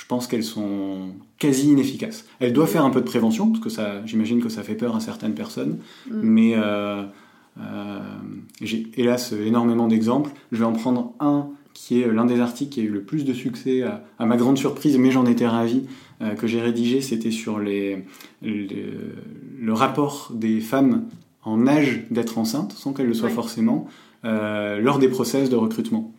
je 0.03 0.07
pense 0.09 0.27
qu'elles 0.27 0.43
sont 0.43 1.11
quasi 1.39 1.71
inefficaces. 1.71 2.25
Elles 2.41 2.53
doivent 2.53 2.69
faire 2.69 2.85
un 2.85 2.91
peu 2.91 3.01
de 3.01 3.07
prévention, 3.07 3.51
parce 3.51 3.63
que 3.63 3.71
ça, 3.71 4.05
j'imagine 4.05 4.43
que 4.43 4.49
ça 4.49 4.65
fait 4.65 4.75
peur 4.75 4.97
à 4.97 5.01
certaines 5.01 5.35
personnes. 5.35 5.79
Mhm. 6.11 6.21
Mais 6.23 6.55
euh, 6.57 7.05
euh, 7.61 8.01
j'ai 8.61 8.89
hélas 8.97 9.33
énormément 9.33 9.87
d'exemples. 9.87 10.33
Je 10.51 10.59
vais 10.59 10.65
en 10.65 10.73
prendre 10.73 11.13
un 11.21 11.51
qui 11.73 12.03
est 12.03 12.13
l'un 12.13 12.25
des 12.25 12.41
articles 12.41 12.73
qui 12.73 12.81
a 12.81 12.83
eu 12.83 12.89
le 12.89 13.03
plus 13.03 13.25
de 13.25 13.33
succès, 13.33 13.85
à, 13.85 14.27
ma 14.27 14.37
grande 14.37 14.59
surprise, 14.59 14.99
mais 14.99 15.13
j'en 15.13 15.25
étais 15.25 15.47
ravi, 15.47 15.85
euh, 16.21 16.35
que 16.35 16.49
j'ai 16.49 16.61
rédigé, 16.61 17.01
c'était 17.01 17.31
sur 17.31 17.61
les, 17.61 18.05
le 18.43 19.73
rapport 19.73 20.33
des 20.35 20.61
femmes 20.61 21.05
en 21.45 21.69
âge 21.69 22.07
d'être 22.11 22.39
enceinte, 22.39 22.73
sans 22.73 22.93
qu'elles 22.93 23.07
le 23.07 23.15
soient 23.15 23.31
forcément, 23.31 23.87
lors 24.25 24.99
des 24.99 25.09
process 25.09 25.49
de 25.49 25.57
recrutement. 25.57 26.13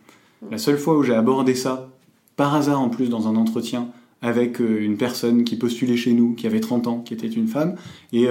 La 0.50 0.58
seule 0.58 0.78
fois 0.78 0.96
où 0.96 1.02
j'ai 1.02 1.14
abordé 1.14 1.54
ça, 1.54 1.93
par 2.36 2.54
hasard 2.54 2.80
en 2.80 2.88
plus 2.88 3.08
dans 3.08 3.28
un 3.28 3.36
entretien, 3.36 3.88
avec 4.22 4.60
euh, 4.60 4.80
une 4.80 4.96
personne 4.96 5.44
qui 5.44 5.56
postulait 5.56 5.96
chez 5.96 6.12
nous, 6.12 6.34
qui 6.34 6.46
avait 6.46 6.60
30 6.60 6.86
ans, 6.86 6.98
qui 7.00 7.14
était 7.14 7.28
une 7.28 7.48
femme, 7.48 7.76
et 8.12 8.26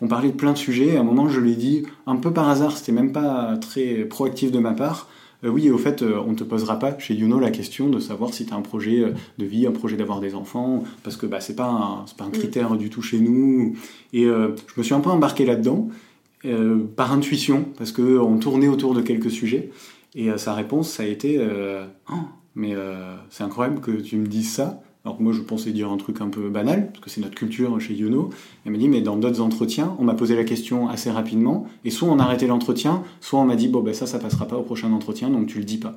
on 0.00 0.08
parlait 0.08 0.30
de 0.30 0.36
plein 0.36 0.52
de 0.52 0.58
sujets, 0.58 0.96
à 0.96 1.00
un 1.00 1.04
moment 1.04 1.28
je 1.28 1.40
lui 1.40 1.52
ai 1.52 1.56
dit, 1.56 1.82
un 2.06 2.16
peu 2.16 2.32
par 2.32 2.48
hasard, 2.48 2.76
c'était 2.76 2.92
même 2.92 3.12
pas 3.12 3.56
très 3.56 4.04
proactif 4.04 4.50
de 4.50 4.58
ma 4.58 4.72
part, 4.72 5.08
euh, 5.44 5.48
oui, 5.48 5.70
au 5.70 5.78
fait, 5.78 6.02
euh, 6.02 6.20
on 6.26 6.32
ne 6.32 6.36
te 6.36 6.44
posera 6.44 6.78
pas 6.78 6.98
chez 6.98 7.14
Youno 7.14 7.38
la 7.38 7.50
question 7.50 7.88
de 7.88 8.00
savoir 8.00 8.34
si 8.34 8.44
tu 8.46 8.52
as 8.52 8.56
un 8.56 8.62
projet 8.62 9.00
euh, 9.00 9.12
de 9.38 9.44
vie, 9.44 9.66
un 9.66 9.72
projet 9.72 9.96
d'avoir 9.96 10.20
des 10.20 10.34
enfants, 10.34 10.82
parce 11.04 11.16
que 11.16 11.26
bah, 11.26 11.40
ce 11.40 11.52
n'est 11.52 11.56
pas, 11.56 11.68
un, 11.68 12.04
pas 12.16 12.24
un 12.24 12.28
mm. 12.28 12.32
critère 12.32 12.76
du 12.76 12.90
tout 12.90 13.02
chez 13.02 13.20
nous. 13.20 13.76
Et 14.12 14.24
je 14.24 14.52
me 14.76 14.82
suis 14.82 14.94
un 14.94 15.00
peu 15.00 15.10
embarqué 15.10 15.44
là-dedans, 15.44 15.88
par 16.96 17.12
intuition, 17.12 17.66
parce 17.76 17.92
qu'on 17.92 18.38
tournait 18.38 18.68
autour 18.68 18.94
de 18.94 19.02
quelques 19.02 19.30
sujets. 19.30 19.70
Et 20.14 20.30
sa 20.38 20.54
réponse, 20.54 20.88
ça 20.88 21.02
a 21.02 21.06
été 21.06 21.38
oh, 22.10 22.14
Mais 22.54 22.74
c'est 23.30 23.44
incroyable 23.44 23.80
que 23.80 23.92
tu 23.92 24.16
me 24.16 24.26
dises 24.26 24.52
ça. 24.52 24.80
Alors 25.04 25.22
moi 25.22 25.32
je 25.32 25.40
pensais 25.40 25.70
dire 25.70 25.90
un 25.90 25.96
truc 25.96 26.20
un 26.20 26.28
peu 26.28 26.50
banal, 26.50 26.88
parce 26.88 27.00
que 27.00 27.08
c'est 27.08 27.20
notre 27.20 27.36
culture 27.36 27.80
chez 27.80 27.94
Yono. 27.94 28.30
Elle 28.66 28.72
m'a 28.72 28.78
dit 28.78 28.88
mais 28.88 29.00
dans 29.00 29.16
d'autres 29.16 29.40
entretiens, 29.40 29.96
on 29.98 30.04
m'a 30.04 30.14
posé 30.14 30.34
la 30.36 30.44
question 30.44 30.88
assez 30.88 31.10
rapidement, 31.10 31.66
et 31.84 31.90
soit 31.90 32.08
on 32.08 32.18
a 32.18 32.24
arrêté 32.24 32.46
l'entretien, 32.46 33.02
soit 33.20 33.38
on 33.38 33.44
m'a 33.44 33.56
dit 33.56 33.68
bon 33.68 33.80
ben 33.80 33.94
ça 33.94 34.06
ça 34.06 34.18
passera 34.18 34.46
pas 34.46 34.56
au 34.56 34.62
prochain 34.62 34.92
entretien, 34.92 35.30
donc 35.30 35.46
tu 35.46 35.58
le 35.58 35.64
dis 35.64 35.78
pas. 35.78 35.94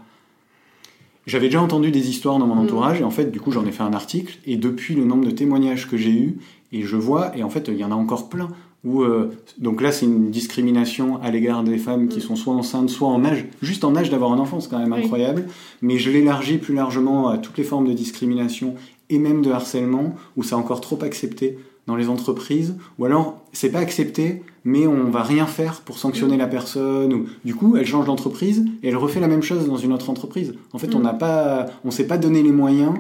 J'avais 1.26 1.48
déjà 1.48 1.62
entendu 1.62 1.92
des 1.92 2.10
histoires 2.10 2.38
dans 2.38 2.48
mon 2.48 2.56
mm. 2.56 2.60
entourage, 2.60 3.02
et 3.02 3.04
en 3.04 3.12
fait 3.12 3.32
du 3.32 3.40
coup 3.40 3.52
j'en 3.52 3.66
ai 3.66 3.72
fait 3.72 3.84
un 3.84 3.94
article, 3.94 4.40
et 4.46 4.56
depuis 4.56 4.96
le 4.96 5.04
nombre 5.04 5.26
de 5.26 5.32
témoignages 5.32 5.90
que 5.90 5.98
j'ai 5.98 6.14
eu, 6.14 6.38
et 6.72 6.84
je 6.84 6.96
vois, 6.96 7.36
et 7.36 7.44
en 7.44 7.50
fait 7.50 7.68
il 7.68 7.78
y 7.78 7.84
en 7.84 7.92
a 7.92 7.96
encore 7.96 8.30
plein, 8.30 8.50
où, 8.84 9.04
euh, 9.04 9.32
donc 9.58 9.82
là, 9.82 9.92
c'est 9.92 10.06
une 10.06 10.32
discrimination 10.32 11.22
à 11.22 11.30
l'égard 11.30 11.64
des 11.64 11.78
femmes 11.78 12.08
qui 12.08 12.20
mm. 12.20 12.24
sont 12.24 12.36
soit 12.36 12.54
enceintes, 12.54 12.90
soit 12.90 13.10
en 13.10 13.24
âge, 13.24 13.46
juste 13.62 13.84
en 13.84 13.96
âge 13.96 14.10
d'avoir 14.10 14.32
un 14.32 14.40
enfant, 14.40 14.60
c'est 14.60 14.70
quand 14.70 14.80
même 14.80 14.94
incroyable. 14.94 15.46
Mais 15.82 15.98
je 15.98 16.10
l'élargis 16.10 16.58
plus 16.58 16.74
largement 16.74 17.28
à 17.28 17.38
toutes 17.38 17.58
les 17.58 17.64
formes 17.64 17.88
de 17.88 17.94
discrimination 17.94 18.76
et 19.10 19.20
même 19.20 19.42
de 19.42 19.52
harcèlement, 19.52 20.16
où 20.36 20.44
c'est 20.44 20.56
encore 20.56 20.82
trop 20.82 21.04
accepté 21.04 21.58
dans 21.88 21.96
les 21.96 22.10
entreprises, 22.10 22.76
ou 23.00 23.06
alors 23.06 23.44
c'est 23.54 23.72
pas 23.72 23.80
accepté, 23.80 24.44
mais 24.64 24.86
on 24.88 25.10
va 25.10 25.24
rien 25.24 25.46
faire 25.46 25.82
pour 25.82 25.98
sanctionner 25.98 26.38
la 26.38 26.48
personne. 26.48 27.14
Ou, 27.14 27.26
du 27.44 27.56
coup, 27.56 27.76
elle 27.76 27.86
change 27.86 28.06
d'entreprise 28.06 28.66
et 28.84 28.90
elle 28.90 28.98
refait 28.98 29.20
la 29.20 29.28
même 29.28 29.42
chose 29.42 29.68
dans 29.68 29.78
une 29.78 29.92
autre 29.92 30.10
entreprise. 30.10 30.54
En 30.74 30.78
fait, 30.78 30.96
on 30.96 31.00
mm. 31.00 31.04
n'a 31.04 31.14
pas, 31.14 31.66
on 31.84 31.92
s'est 31.92 32.08
pas 32.08 32.18
donné 32.18 32.44
les 32.44 32.52
moyens 32.52 32.94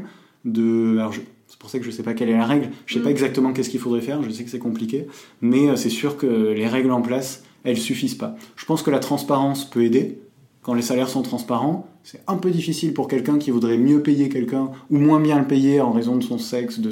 de. 0.45 0.97
Alors, 0.97 1.13
pour 1.61 1.69
ça 1.69 1.77
que 1.77 1.85
je 1.85 1.91
sais 1.91 2.01
pas 2.01 2.15
quelle 2.15 2.29
est 2.29 2.37
la 2.37 2.45
règle. 2.45 2.71
Je 2.87 2.95
sais 2.95 2.99
pas 3.01 3.09
mm. 3.09 3.11
exactement 3.11 3.53
qu'est-ce 3.53 3.69
qu'il 3.69 3.79
faudrait 3.79 4.01
faire. 4.01 4.21
Je 4.23 4.31
sais 4.31 4.43
que 4.43 4.49
c'est 4.49 4.59
compliqué, 4.59 5.05
mais 5.41 5.69
euh, 5.69 5.75
c'est 5.75 5.89
sûr 5.89 6.17
que 6.17 6.25
les 6.25 6.67
règles 6.67 6.91
en 6.91 7.01
place, 7.01 7.43
elles 7.63 7.77
suffisent 7.77 8.15
pas. 8.15 8.35
Je 8.55 8.65
pense 8.65 8.81
que 8.81 8.89
la 8.89 8.99
transparence 8.99 9.69
peut 9.69 9.83
aider 9.83 10.19
quand 10.63 10.73
les 10.73 10.81
salaires 10.81 11.09
sont 11.09 11.23
transparents, 11.23 11.87
c'est 12.03 12.21
un 12.27 12.37
peu 12.37 12.51
difficile 12.51 12.93
pour 12.93 13.07
quelqu'un 13.07 13.39
qui 13.39 13.49
voudrait 13.49 13.79
mieux 13.79 14.01
payer 14.01 14.29
quelqu'un 14.29 14.69
ou 14.91 14.97
moins 14.97 15.19
bien 15.19 15.39
le 15.39 15.47
payer 15.47 15.81
en 15.81 15.91
raison 15.91 16.15
de 16.17 16.23
son 16.23 16.37
sexe, 16.37 16.79
de 16.79 16.91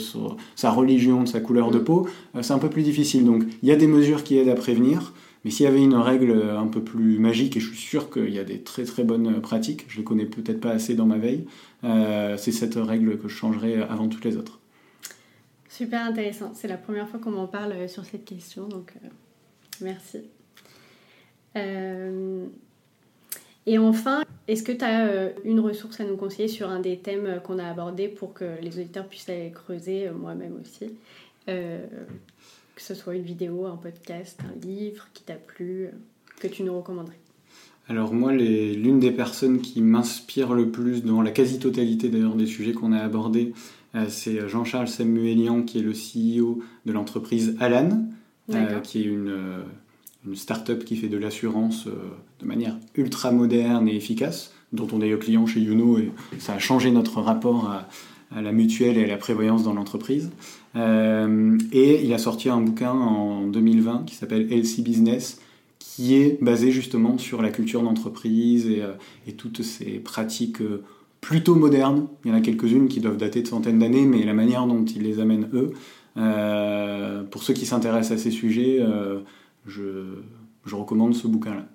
sa 0.56 0.72
religion, 0.72 1.24
de 1.24 1.28
sa 1.28 1.40
couleur 1.40 1.72
de 1.72 1.80
mm. 1.80 1.84
peau. 1.84 2.08
Euh, 2.36 2.44
c'est 2.44 2.54
un 2.54 2.60
peu 2.60 2.70
plus 2.70 2.84
difficile. 2.84 3.26
Donc 3.26 3.44
il 3.64 3.70
y 3.70 3.72
a 3.72 3.76
des 3.76 3.88
mesures 3.88 4.24
qui 4.24 4.38
aident 4.38 4.50
à 4.50 4.56
prévenir. 4.56 5.14
Mais 5.46 5.52
s'il 5.52 5.66
y 5.66 5.68
avait 5.68 5.82
une 5.82 5.96
règle 5.96 6.36
un 6.58 6.68
peu 6.68 6.82
plus 6.82 7.18
magique, 7.18 7.56
et 7.56 7.60
je 7.62 7.70
suis 7.70 7.78
sûr 7.78 8.10
qu'il 8.10 8.34
y 8.34 8.40
a 8.40 8.44
des 8.44 8.60
très 8.60 8.84
très 8.84 9.06
bonnes 9.06 9.40
pratiques, 9.40 9.86
je 9.88 9.96
ne 9.96 10.00
les 10.00 10.04
connais 10.04 10.26
peut-être 10.26 10.60
pas 10.60 10.72
assez 10.72 10.96
dans 10.96 11.06
ma 11.06 11.18
veille, 11.18 11.46
euh, 11.86 12.36
c'est 12.38 12.52
cette 12.52 12.76
règle 12.76 13.18
que 13.18 13.30
je 13.30 13.36
changerais 13.36 13.76
avant 13.90 14.10
toutes 14.10 14.26
les 14.26 14.36
autres. 14.36 14.59
Super 15.80 16.06
intéressant. 16.06 16.54
C'est 16.54 16.68
la 16.68 16.78
première 16.78 17.08
fois 17.10 17.20
qu'on 17.20 17.32
m'en 17.32 17.48
parle 17.48 17.72
euh, 17.72 17.88
sur 17.88 18.06
cette 18.06 18.26
question, 18.26 18.68
donc 18.68 18.94
merci. 19.82 20.20
Et 23.70 23.78
enfin, 23.78 24.24
est-ce 24.48 24.64
que 24.64 24.72
tu 24.72 24.84
as 24.84 25.06
euh, 25.06 25.32
une 25.44 25.60
ressource 25.60 26.00
à 26.00 26.04
nous 26.04 26.18
conseiller 26.18 26.48
sur 26.48 26.72
un 26.72 26.80
des 26.80 26.98
thèmes 26.98 27.28
euh, 27.28 27.40
qu'on 27.40 27.60
a 27.60 27.70
abordé 27.70 28.08
pour 28.08 28.34
que 28.34 28.60
les 28.62 28.80
auditeurs 28.80 29.08
puissent 29.08 29.30
aller 29.30 29.52
creuser, 29.52 30.08
euh, 30.08 30.14
moi-même 30.14 30.60
aussi 30.60 30.96
Que 31.46 32.82
ce 32.82 32.96
soit 32.96 33.14
une 33.14 33.22
vidéo, 33.22 33.68
un 33.68 33.78
podcast, 33.78 34.40
un 34.44 34.60
livre 34.60 35.08
qui 35.14 35.22
t'a 35.22 35.36
plu, 35.36 35.90
que 36.40 36.48
tu 36.48 36.64
nous 36.64 36.76
recommanderais? 36.76 37.20
Alors 37.90 38.14
moi, 38.14 38.32
l'une 38.32 39.00
des 39.00 39.12
personnes 39.12 39.60
qui 39.60 39.82
m'inspire 39.82 40.54
le 40.54 40.70
plus 40.70 41.04
dans 41.04 41.22
la 41.22 41.32
quasi-totalité 41.32 42.10
d'ailleurs 42.10 42.36
des 42.36 42.46
sujets 42.46 42.74
qu'on 42.74 42.94
a 42.94 43.00
abordés, 43.00 43.54
c'est 44.08 44.48
Jean-Charles 44.48 44.88
Samuelian, 44.88 45.64
qui 45.64 45.80
est 45.80 45.82
le 45.82 45.94
CEO 45.94 46.62
de 46.86 46.92
l'entreprise 46.92 47.58
Alan, 47.60 48.04
qui 48.84 49.00
est 49.00 49.06
une, 49.06 49.34
une 50.28 50.36
start-up 50.36 50.86
qui 50.86 50.96
fait 50.96 51.08
de 51.08 51.18
l'assurance 51.18 51.88
de 52.40 52.46
manière 52.46 52.78
ultra 52.94 53.32
moderne 53.32 53.88
et 53.88 53.96
efficace, 53.96 54.54
dont 54.72 54.88
on 54.94 55.02
est 55.02 55.18
client 55.18 55.48
chez 55.48 55.60
Youno 55.60 55.98
et 55.98 56.12
ça 56.38 56.54
a 56.54 56.60
changé 56.60 56.92
notre 56.92 57.22
rapport 57.22 57.72
à, 57.72 57.90
à 58.36 58.42
la 58.42 58.52
mutuelle 58.52 58.98
et 58.98 59.04
à 59.04 59.08
la 59.08 59.18
prévoyance 59.18 59.64
dans 59.64 59.74
l'entreprise. 59.74 60.32
Euh, 60.76 61.58
et 61.72 62.06
il 62.06 62.14
a 62.14 62.18
sorti 62.18 62.50
un 62.50 62.62
bouquin 62.62 62.92
en 62.92 63.48
2020 63.48 64.04
qui 64.06 64.16
s'appelle 64.16 64.48
LC 64.52 64.82
Business, 64.82 65.42
qui 66.00 66.16
est 66.16 66.42
basé 66.42 66.72
justement 66.72 67.18
sur 67.18 67.42
la 67.42 67.50
culture 67.50 67.84
d'entreprise 67.84 68.68
et, 68.68 68.82
euh, 68.82 68.94
toutes 69.36 69.64
ces 69.64 70.00
pratiques 70.00 70.62
euh, 70.62 70.82
plutôt 71.20 71.56
modernes. 71.56 72.08
Il 72.24 72.32
y 72.32 72.34
en 72.34 72.38
a 72.38 72.40
quelques-unes 72.40 72.88
qui 72.88 73.02
doivent 73.02 73.18
dater 73.18 73.42
de 73.42 73.48
centaines 73.50 73.80
d'années, 73.80 74.06
mais 74.06 74.24
la 74.24 74.34
manière 74.34 74.66
dont 74.66 74.86
ils 74.86 75.04
les 75.04 75.20
amènent 75.20 75.50
eux, 75.52 75.74
euh, 76.16 77.24
pour 77.24 77.44
ceux 77.44 77.54
qui 77.54 77.66
s'intéressent 77.66 78.18
à 78.18 78.24
ces 78.24 78.32
sujets, 78.32 78.80
je, 79.66 80.06
recommande 80.72 81.16
ce 81.16 81.28
bouquin-là. 81.28 81.66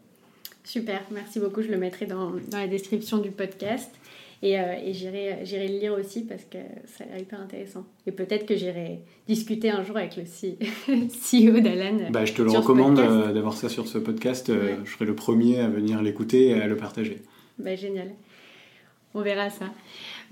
Super, 0.65 1.03
merci 1.11 1.39
beaucoup. 1.39 1.61
Je 1.61 1.69
le 1.69 1.77
mettrai 1.77 2.07
dans 2.07 2.33
la 2.51 2.67
description 2.67 3.19
du 3.19 3.31
podcast. 3.31 3.91
Et, 4.45 4.61
euh, 4.61 4.75
et 4.85 4.93
j'irai, 4.93 5.43
le 5.43 5.79
lire 5.81 5.95
aussi 5.95 6.23
parce 6.23 6.45
que 6.45 6.59
ça 6.87 7.05
a 7.05 7.07
l'air 7.09 7.19
hyper 7.19 7.41
intéressant. 7.41 7.87
Et 8.07 8.13
peut-être 8.13 8.45
que 8.45 8.55
j'irai 8.55 9.01
discuter 9.27 9.71
un 9.71 9.83
jour 9.83 9.97
avec 9.97 10.17
le 10.17 10.25
CEO 10.25 11.61
d'Alan. 11.61 12.11
Bah, 12.11 12.27
je 12.27 12.35
te 12.35 12.43
le 12.43 12.51
recommande 12.51 12.99
euh, 12.99 13.33
d'avoir 13.33 13.55
ça 13.55 13.69
sur 13.69 13.89
ce 13.89 13.99
podcast. 13.99 14.51
Euh, 14.51 14.67
ouais. 14.67 14.77
Je 14.85 14.93
serai 14.93 15.07
le 15.07 15.15
premier 15.15 15.61
à 15.61 15.69
venir 15.69 16.03
l'écouter 16.03 16.49
et 16.49 16.61
à 16.61 16.67
le 16.67 16.77
partager. 16.77 17.23
Bah, 17.59 17.75
génial. 17.75 18.11
On 19.15 19.23
verra 19.23 19.49
ça. 19.49 19.67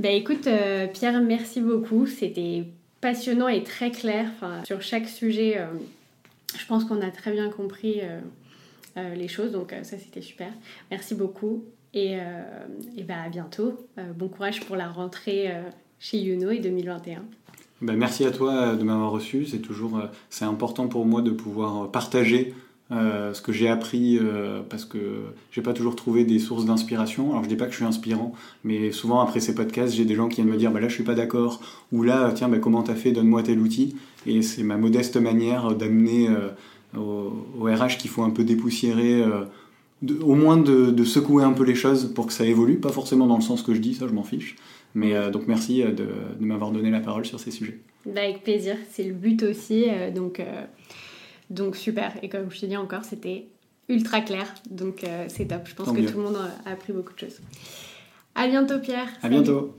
Bah, 0.01 0.11
écoute, 0.11 0.49
euh, 0.49 0.89
Pierre, 0.89 1.21
merci 1.23 1.61
beaucoup. 1.61 2.07
C'était 2.07 2.65
passionnant 3.01 3.47
et 3.47 3.63
très 3.63 3.93
clair. 3.93 4.29
Enfin, 4.35 4.65
sur 4.65 4.83
chaque 4.83 5.09
sujet, 5.09 5.59
euh, 5.59 5.67
je 6.59 6.67
pense 6.67 6.85
qu'on 6.85 7.01
a 7.01 7.11
très 7.11 7.31
bien 7.31 7.49
compris 7.49 8.01
euh, 8.97 9.15
les 9.15 9.29
choses. 9.29 9.53
Donc, 9.53 9.73
ça, 9.85 9.99
c'était 9.99 10.21
super. 10.21 10.53
Merci 10.91 11.15
beaucoup. 11.15 11.65
Et, 11.95 12.17
euh, 12.17 12.43
et 12.97 13.03
bah 13.03 13.23
à 13.25 13.29
bientôt. 13.29 13.87
Euh, 13.99 14.13
bon 14.13 14.29
courage 14.29 14.61
pour 14.61 14.77
la 14.77 14.89
rentrée 14.89 15.51
euh, 15.51 15.63
chez 15.99 16.19
Youno 16.19 16.51
et 16.51 16.59
2021. 16.59 17.23
Ben 17.83 17.97
merci 17.97 18.25
à 18.25 18.31
toi 18.31 18.77
de 18.77 18.83
m'avoir 18.83 19.11
reçu. 19.11 19.45
C'est 19.45 19.59
toujours 19.59 20.01
c'est 20.31 20.45
important 20.45 20.89
pour 20.89 21.05
moi 21.05 21.21
de 21.21 21.31
pouvoir 21.31 21.91
partager 21.91 22.55
ce 22.91 23.41
que 23.41 23.53
j'ai 23.53 23.69
appris 23.69 24.21
parce 24.69 24.85
que 24.85 25.23
j'ai 25.51 25.63
pas 25.63 25.73
toujours 25.73 25.97
trouvé 25.97 26.25
des 26.25 26.39
sources 26.39 26.65
d'inspiration. 26.65 27.31
Alors 27.31 27.43
je 27.43 27.49
dis 27.49 27.57
pas 27.57 27.65
que 27.65 27.73
je 27.73 27.79
suis 27.79 27.85
inspirant, 27.85 28.35
mais 28.63 28.93
souvent 28.93 29.21
après 29.21 29.41
ces 29.41 29.55
podcasts, 29.55 29.95
j'ai 29.95 30.05
des 30.05 30.15
gens 30.15 30.29
qui 30.29 30.37
viennent 30.37 30.53
me 30.53 30.59
dire 30.59 30.71
bah 30.71 30.79
là 30.79 30.87
je 30.87 30.95
suis 30.95 31.03
pas 31.03 31.15
d'accord 31.17 31.61
ou 31.91 32.05
là 32.05 32.31
tiens 32.33 32.49
bah, 32.49 32.59
comment 32.59 32.85
t'as 32.85 32.95
fait, 32.95 33.11
donne-moi 33.11 33.43
tel 33.43 33.59
outil. 33.59 33.97
Et 34.27 34.43
c'est 34.43 34.63
ma 34.63 34.77
modeste 34.77 35.17
manière 35.17 35.75
d'amener 35.75 36.29
euh, 36.29 36.51
au, 36.97 37.65
RH 37.65 37.97
qu'il 37.99 38.11
faut 38.11 38.23
un 38.23 38.31
peu 38.31 38.45
dépoussiérer 38.45 39.25
de, 40.03 40.19
au 40.23 40.35
moins 40.35 40.57
de, 40.57 40.91
de, 40.91 41.05
secouer 41.05 41.45
un 41.45 41.53
peu 41.53 41.65
les 41.65 41.75
choses 41.75 42.13
pour 42.13 42.27
que 42.27 42.33
ça 42.33 42.45
évolue, 42.45 42.79
pas 42.79 42.91
forcément 42.91 43.27
dans 43.27 43.37
le 43.37 43.43
sens 43.43 43.63
que 43.63 43.73
je 43.73 43.81
dis, 43.81 43.95
ça 43.95 44.07
je 44.09 44.13
m'en 44.13 44.25
fiche. 44.25 44.57
Mais 44.95 45.15
euh, 45.15 45.31
donc 45.31 45.47
merci 45.47 45.83
de, 45.83 45.93
de 45.93 46.45
m'avoir 46.45 46.71
donné 46.71 46.91
la 46.91 47.01
parole 47.01 47.25
sur 47.25 47.41
ces 47.41 47.51
sujets. 47.51 47.79
Bah, 48.07 48.23
avec 48.23 48.43
plaisir, 48.43 48.77
c'est 48.91 49.05
le 49.05 49.15
but 49.15 49.43
aussi. 49.43 49.87
Euh, 49.89 50.11
donc, 50.11 50.41
euh, 50.41 50.65
donc 51.51 51.77
super. 51.77 52.13
Et 52.23 52.29
comme 52.29 52.51
je 52.51 52.61
te 52.61 52.67
dis 52.67 52.77
encore, 52.77 53.05
c'était 53.05 53.47
ultra 53.89 54.21
clair. 54.21 54.53
Donc 54.71 55.05
c'est 55.29 55.47
top. 55.47 55.63
Je 55.67 55.75
pense 55.75 55.87
Tant 55.87 55.95
que 55.95 56.01
mieux. 56.01 56.11
tout 56.11 56.19
le 56.19 56.25
monde 56.25 56.39
a 56.67 56.71
appris 56.71 56.93
beaucoup 56.93 57.13
de 57.15 57.19
choses. 57.19 57.41
À 58.35 58.49
bientôt 58.49 58.79
Pierre. 58.81 59.09
À 59.19 59.23
Salut. 59.23 59.37
bientôt. 59.37 59.75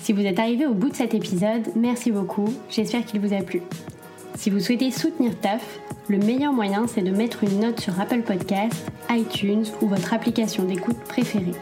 Si 0.00 0.12
vous 0.12 0.24
êtes 0.24 0.38
arrivé 0.38 0.66
au 0.66 0.74
bout 0.74 0.88
de 0.88 0.94
cet 0.94 1.14
épisode, 1.14 1.66
merci 1.76 2.10
beaucoup. 2.10 2.48
J'espère 2.70 3.04
qu'il 3.04 3.20
vous 3.20 3.34
a 3.34 3.42
plu. 3.42 3.60
Si 4.36 4.48
vous 4.48 4.60
souhaitez 4.60 4.90
soutenir 4.90 5.38
TAF, 5.38 5.80
le 6.08 6.18
meilleur 6.18 6.52
moyen 6.52 6.86
c'est 6.86 7.02
de 7.02 7.10
mettre 7.10 7.44
une 7.44 7.60
note 7.60 7.80
sur 7.80 8.00
Apple 8.00 8.22
Podcast, 8.22 8.90
iTunes 9.10 9.66
ou 9.82 9.88
votre 9.88 10.14
application 10.14 10.64
d'écoute 10.64 10.98
préférée. 11.08 11.52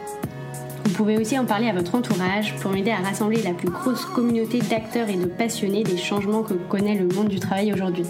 Vous 0.85 0.93
pouvez 0.93 1.17
aussi 1.17 1.37
en 1.37 1.45
parler 1.45 1.67
à 1.67 1.73
votre 1.73 1.95
entourage 1.95 2.55
pour 2.57 2.71
m'aider 2.71 2.91
à 2.91 2.97
rassembler 2.97 3.41
la 3.41 3.53
plus 3.53 3.69
grosse 3.69 4.05
communauté 4.05 4.59
d'acteurs 4.59 5.09
et 5.09 5.17
de 5.17 5.25
passionnés 5.25 5.83
des 5.83 5.97
changements 5.97 6.43
que 6.43 6.53
connaît 6.53 6.95
le 6.95 7.07
monde 7.13 7.27
du 7.27 7.39
travail 7.39 7.73
aujourd'hui. 7.73 8.05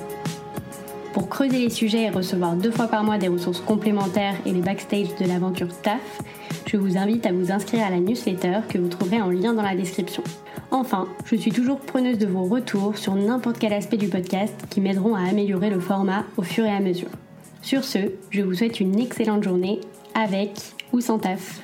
Pour 1.14 1.30
creuser 1.30 1.60
les 1.60 1.70
sujets 1.70 2.04
et 2.04 2.10
recevoir 2.10 2.56
deux 2.56 2.72
fois 2.72 2.88
par 2.88 3.04
mois 3.04 3.18
des 3.18 3.28
ressources 3.28 3.62
complémentaires 3.62 4.36
et 4.46 4.52
les 4.52 4.62
backstage 4.62 5.16
de 5.20 5.26
l'aventure 5.26 5.70
TAF, 5.82 6.22
je 6.68 6.78
vous 6.78 6.98
invite 6.98 7.26
à 7.26 7.32
vous 7.32 7.52
inscrire 7.52 7.86
à 7.86 7.90
la 7.90 8.00
newsletter 8.00 8.60
que 8.70 8.78
vous 8.78 8.90
trouverez 8.90 9.22
en 9.22 9.30
lien 9.30 9.54
dans 9.54 9.64
la 9.64 9.76
description. 9.76 10.24
Enfin, 10.72 11.08
je 11.26 11.36
suis 11.36 11.52
toujours 11.52 11.80
preneuse 11.80 12.20
de 12.20 12.28
vos 12.28 12.44
retours 12.44 12.98
sur 12.98 13.16
n'importe 13.16 13.58
quel 13.58 13.74
aspect 13.74 13.98
du 13.98 14.08
podcast 14.08 14.54
qui 14.70 14.82
m'aideront 14.82 15.16
à 15.16 15.28
améliorer 15.28 15.72
le 15.72 15.80
format 15.80 16.26
au 16.38 16.44
fur 16.44 16.64
et 16.64 16.72
à 16.72 16.80
mesure. 16.80 17.10
Sur 17.64 17.84
ce, 17.84 17.98
je 18.30 18.42
vous 18.42 18.54
souhaite 18.54 18.80
une 18.80 19.00
excellente 19.00 19.44
journée 19.44 19.82
avec 20.14 20.52
ou 20.94 21.02
sans 21.02 21.18
taf. 21.18 21.64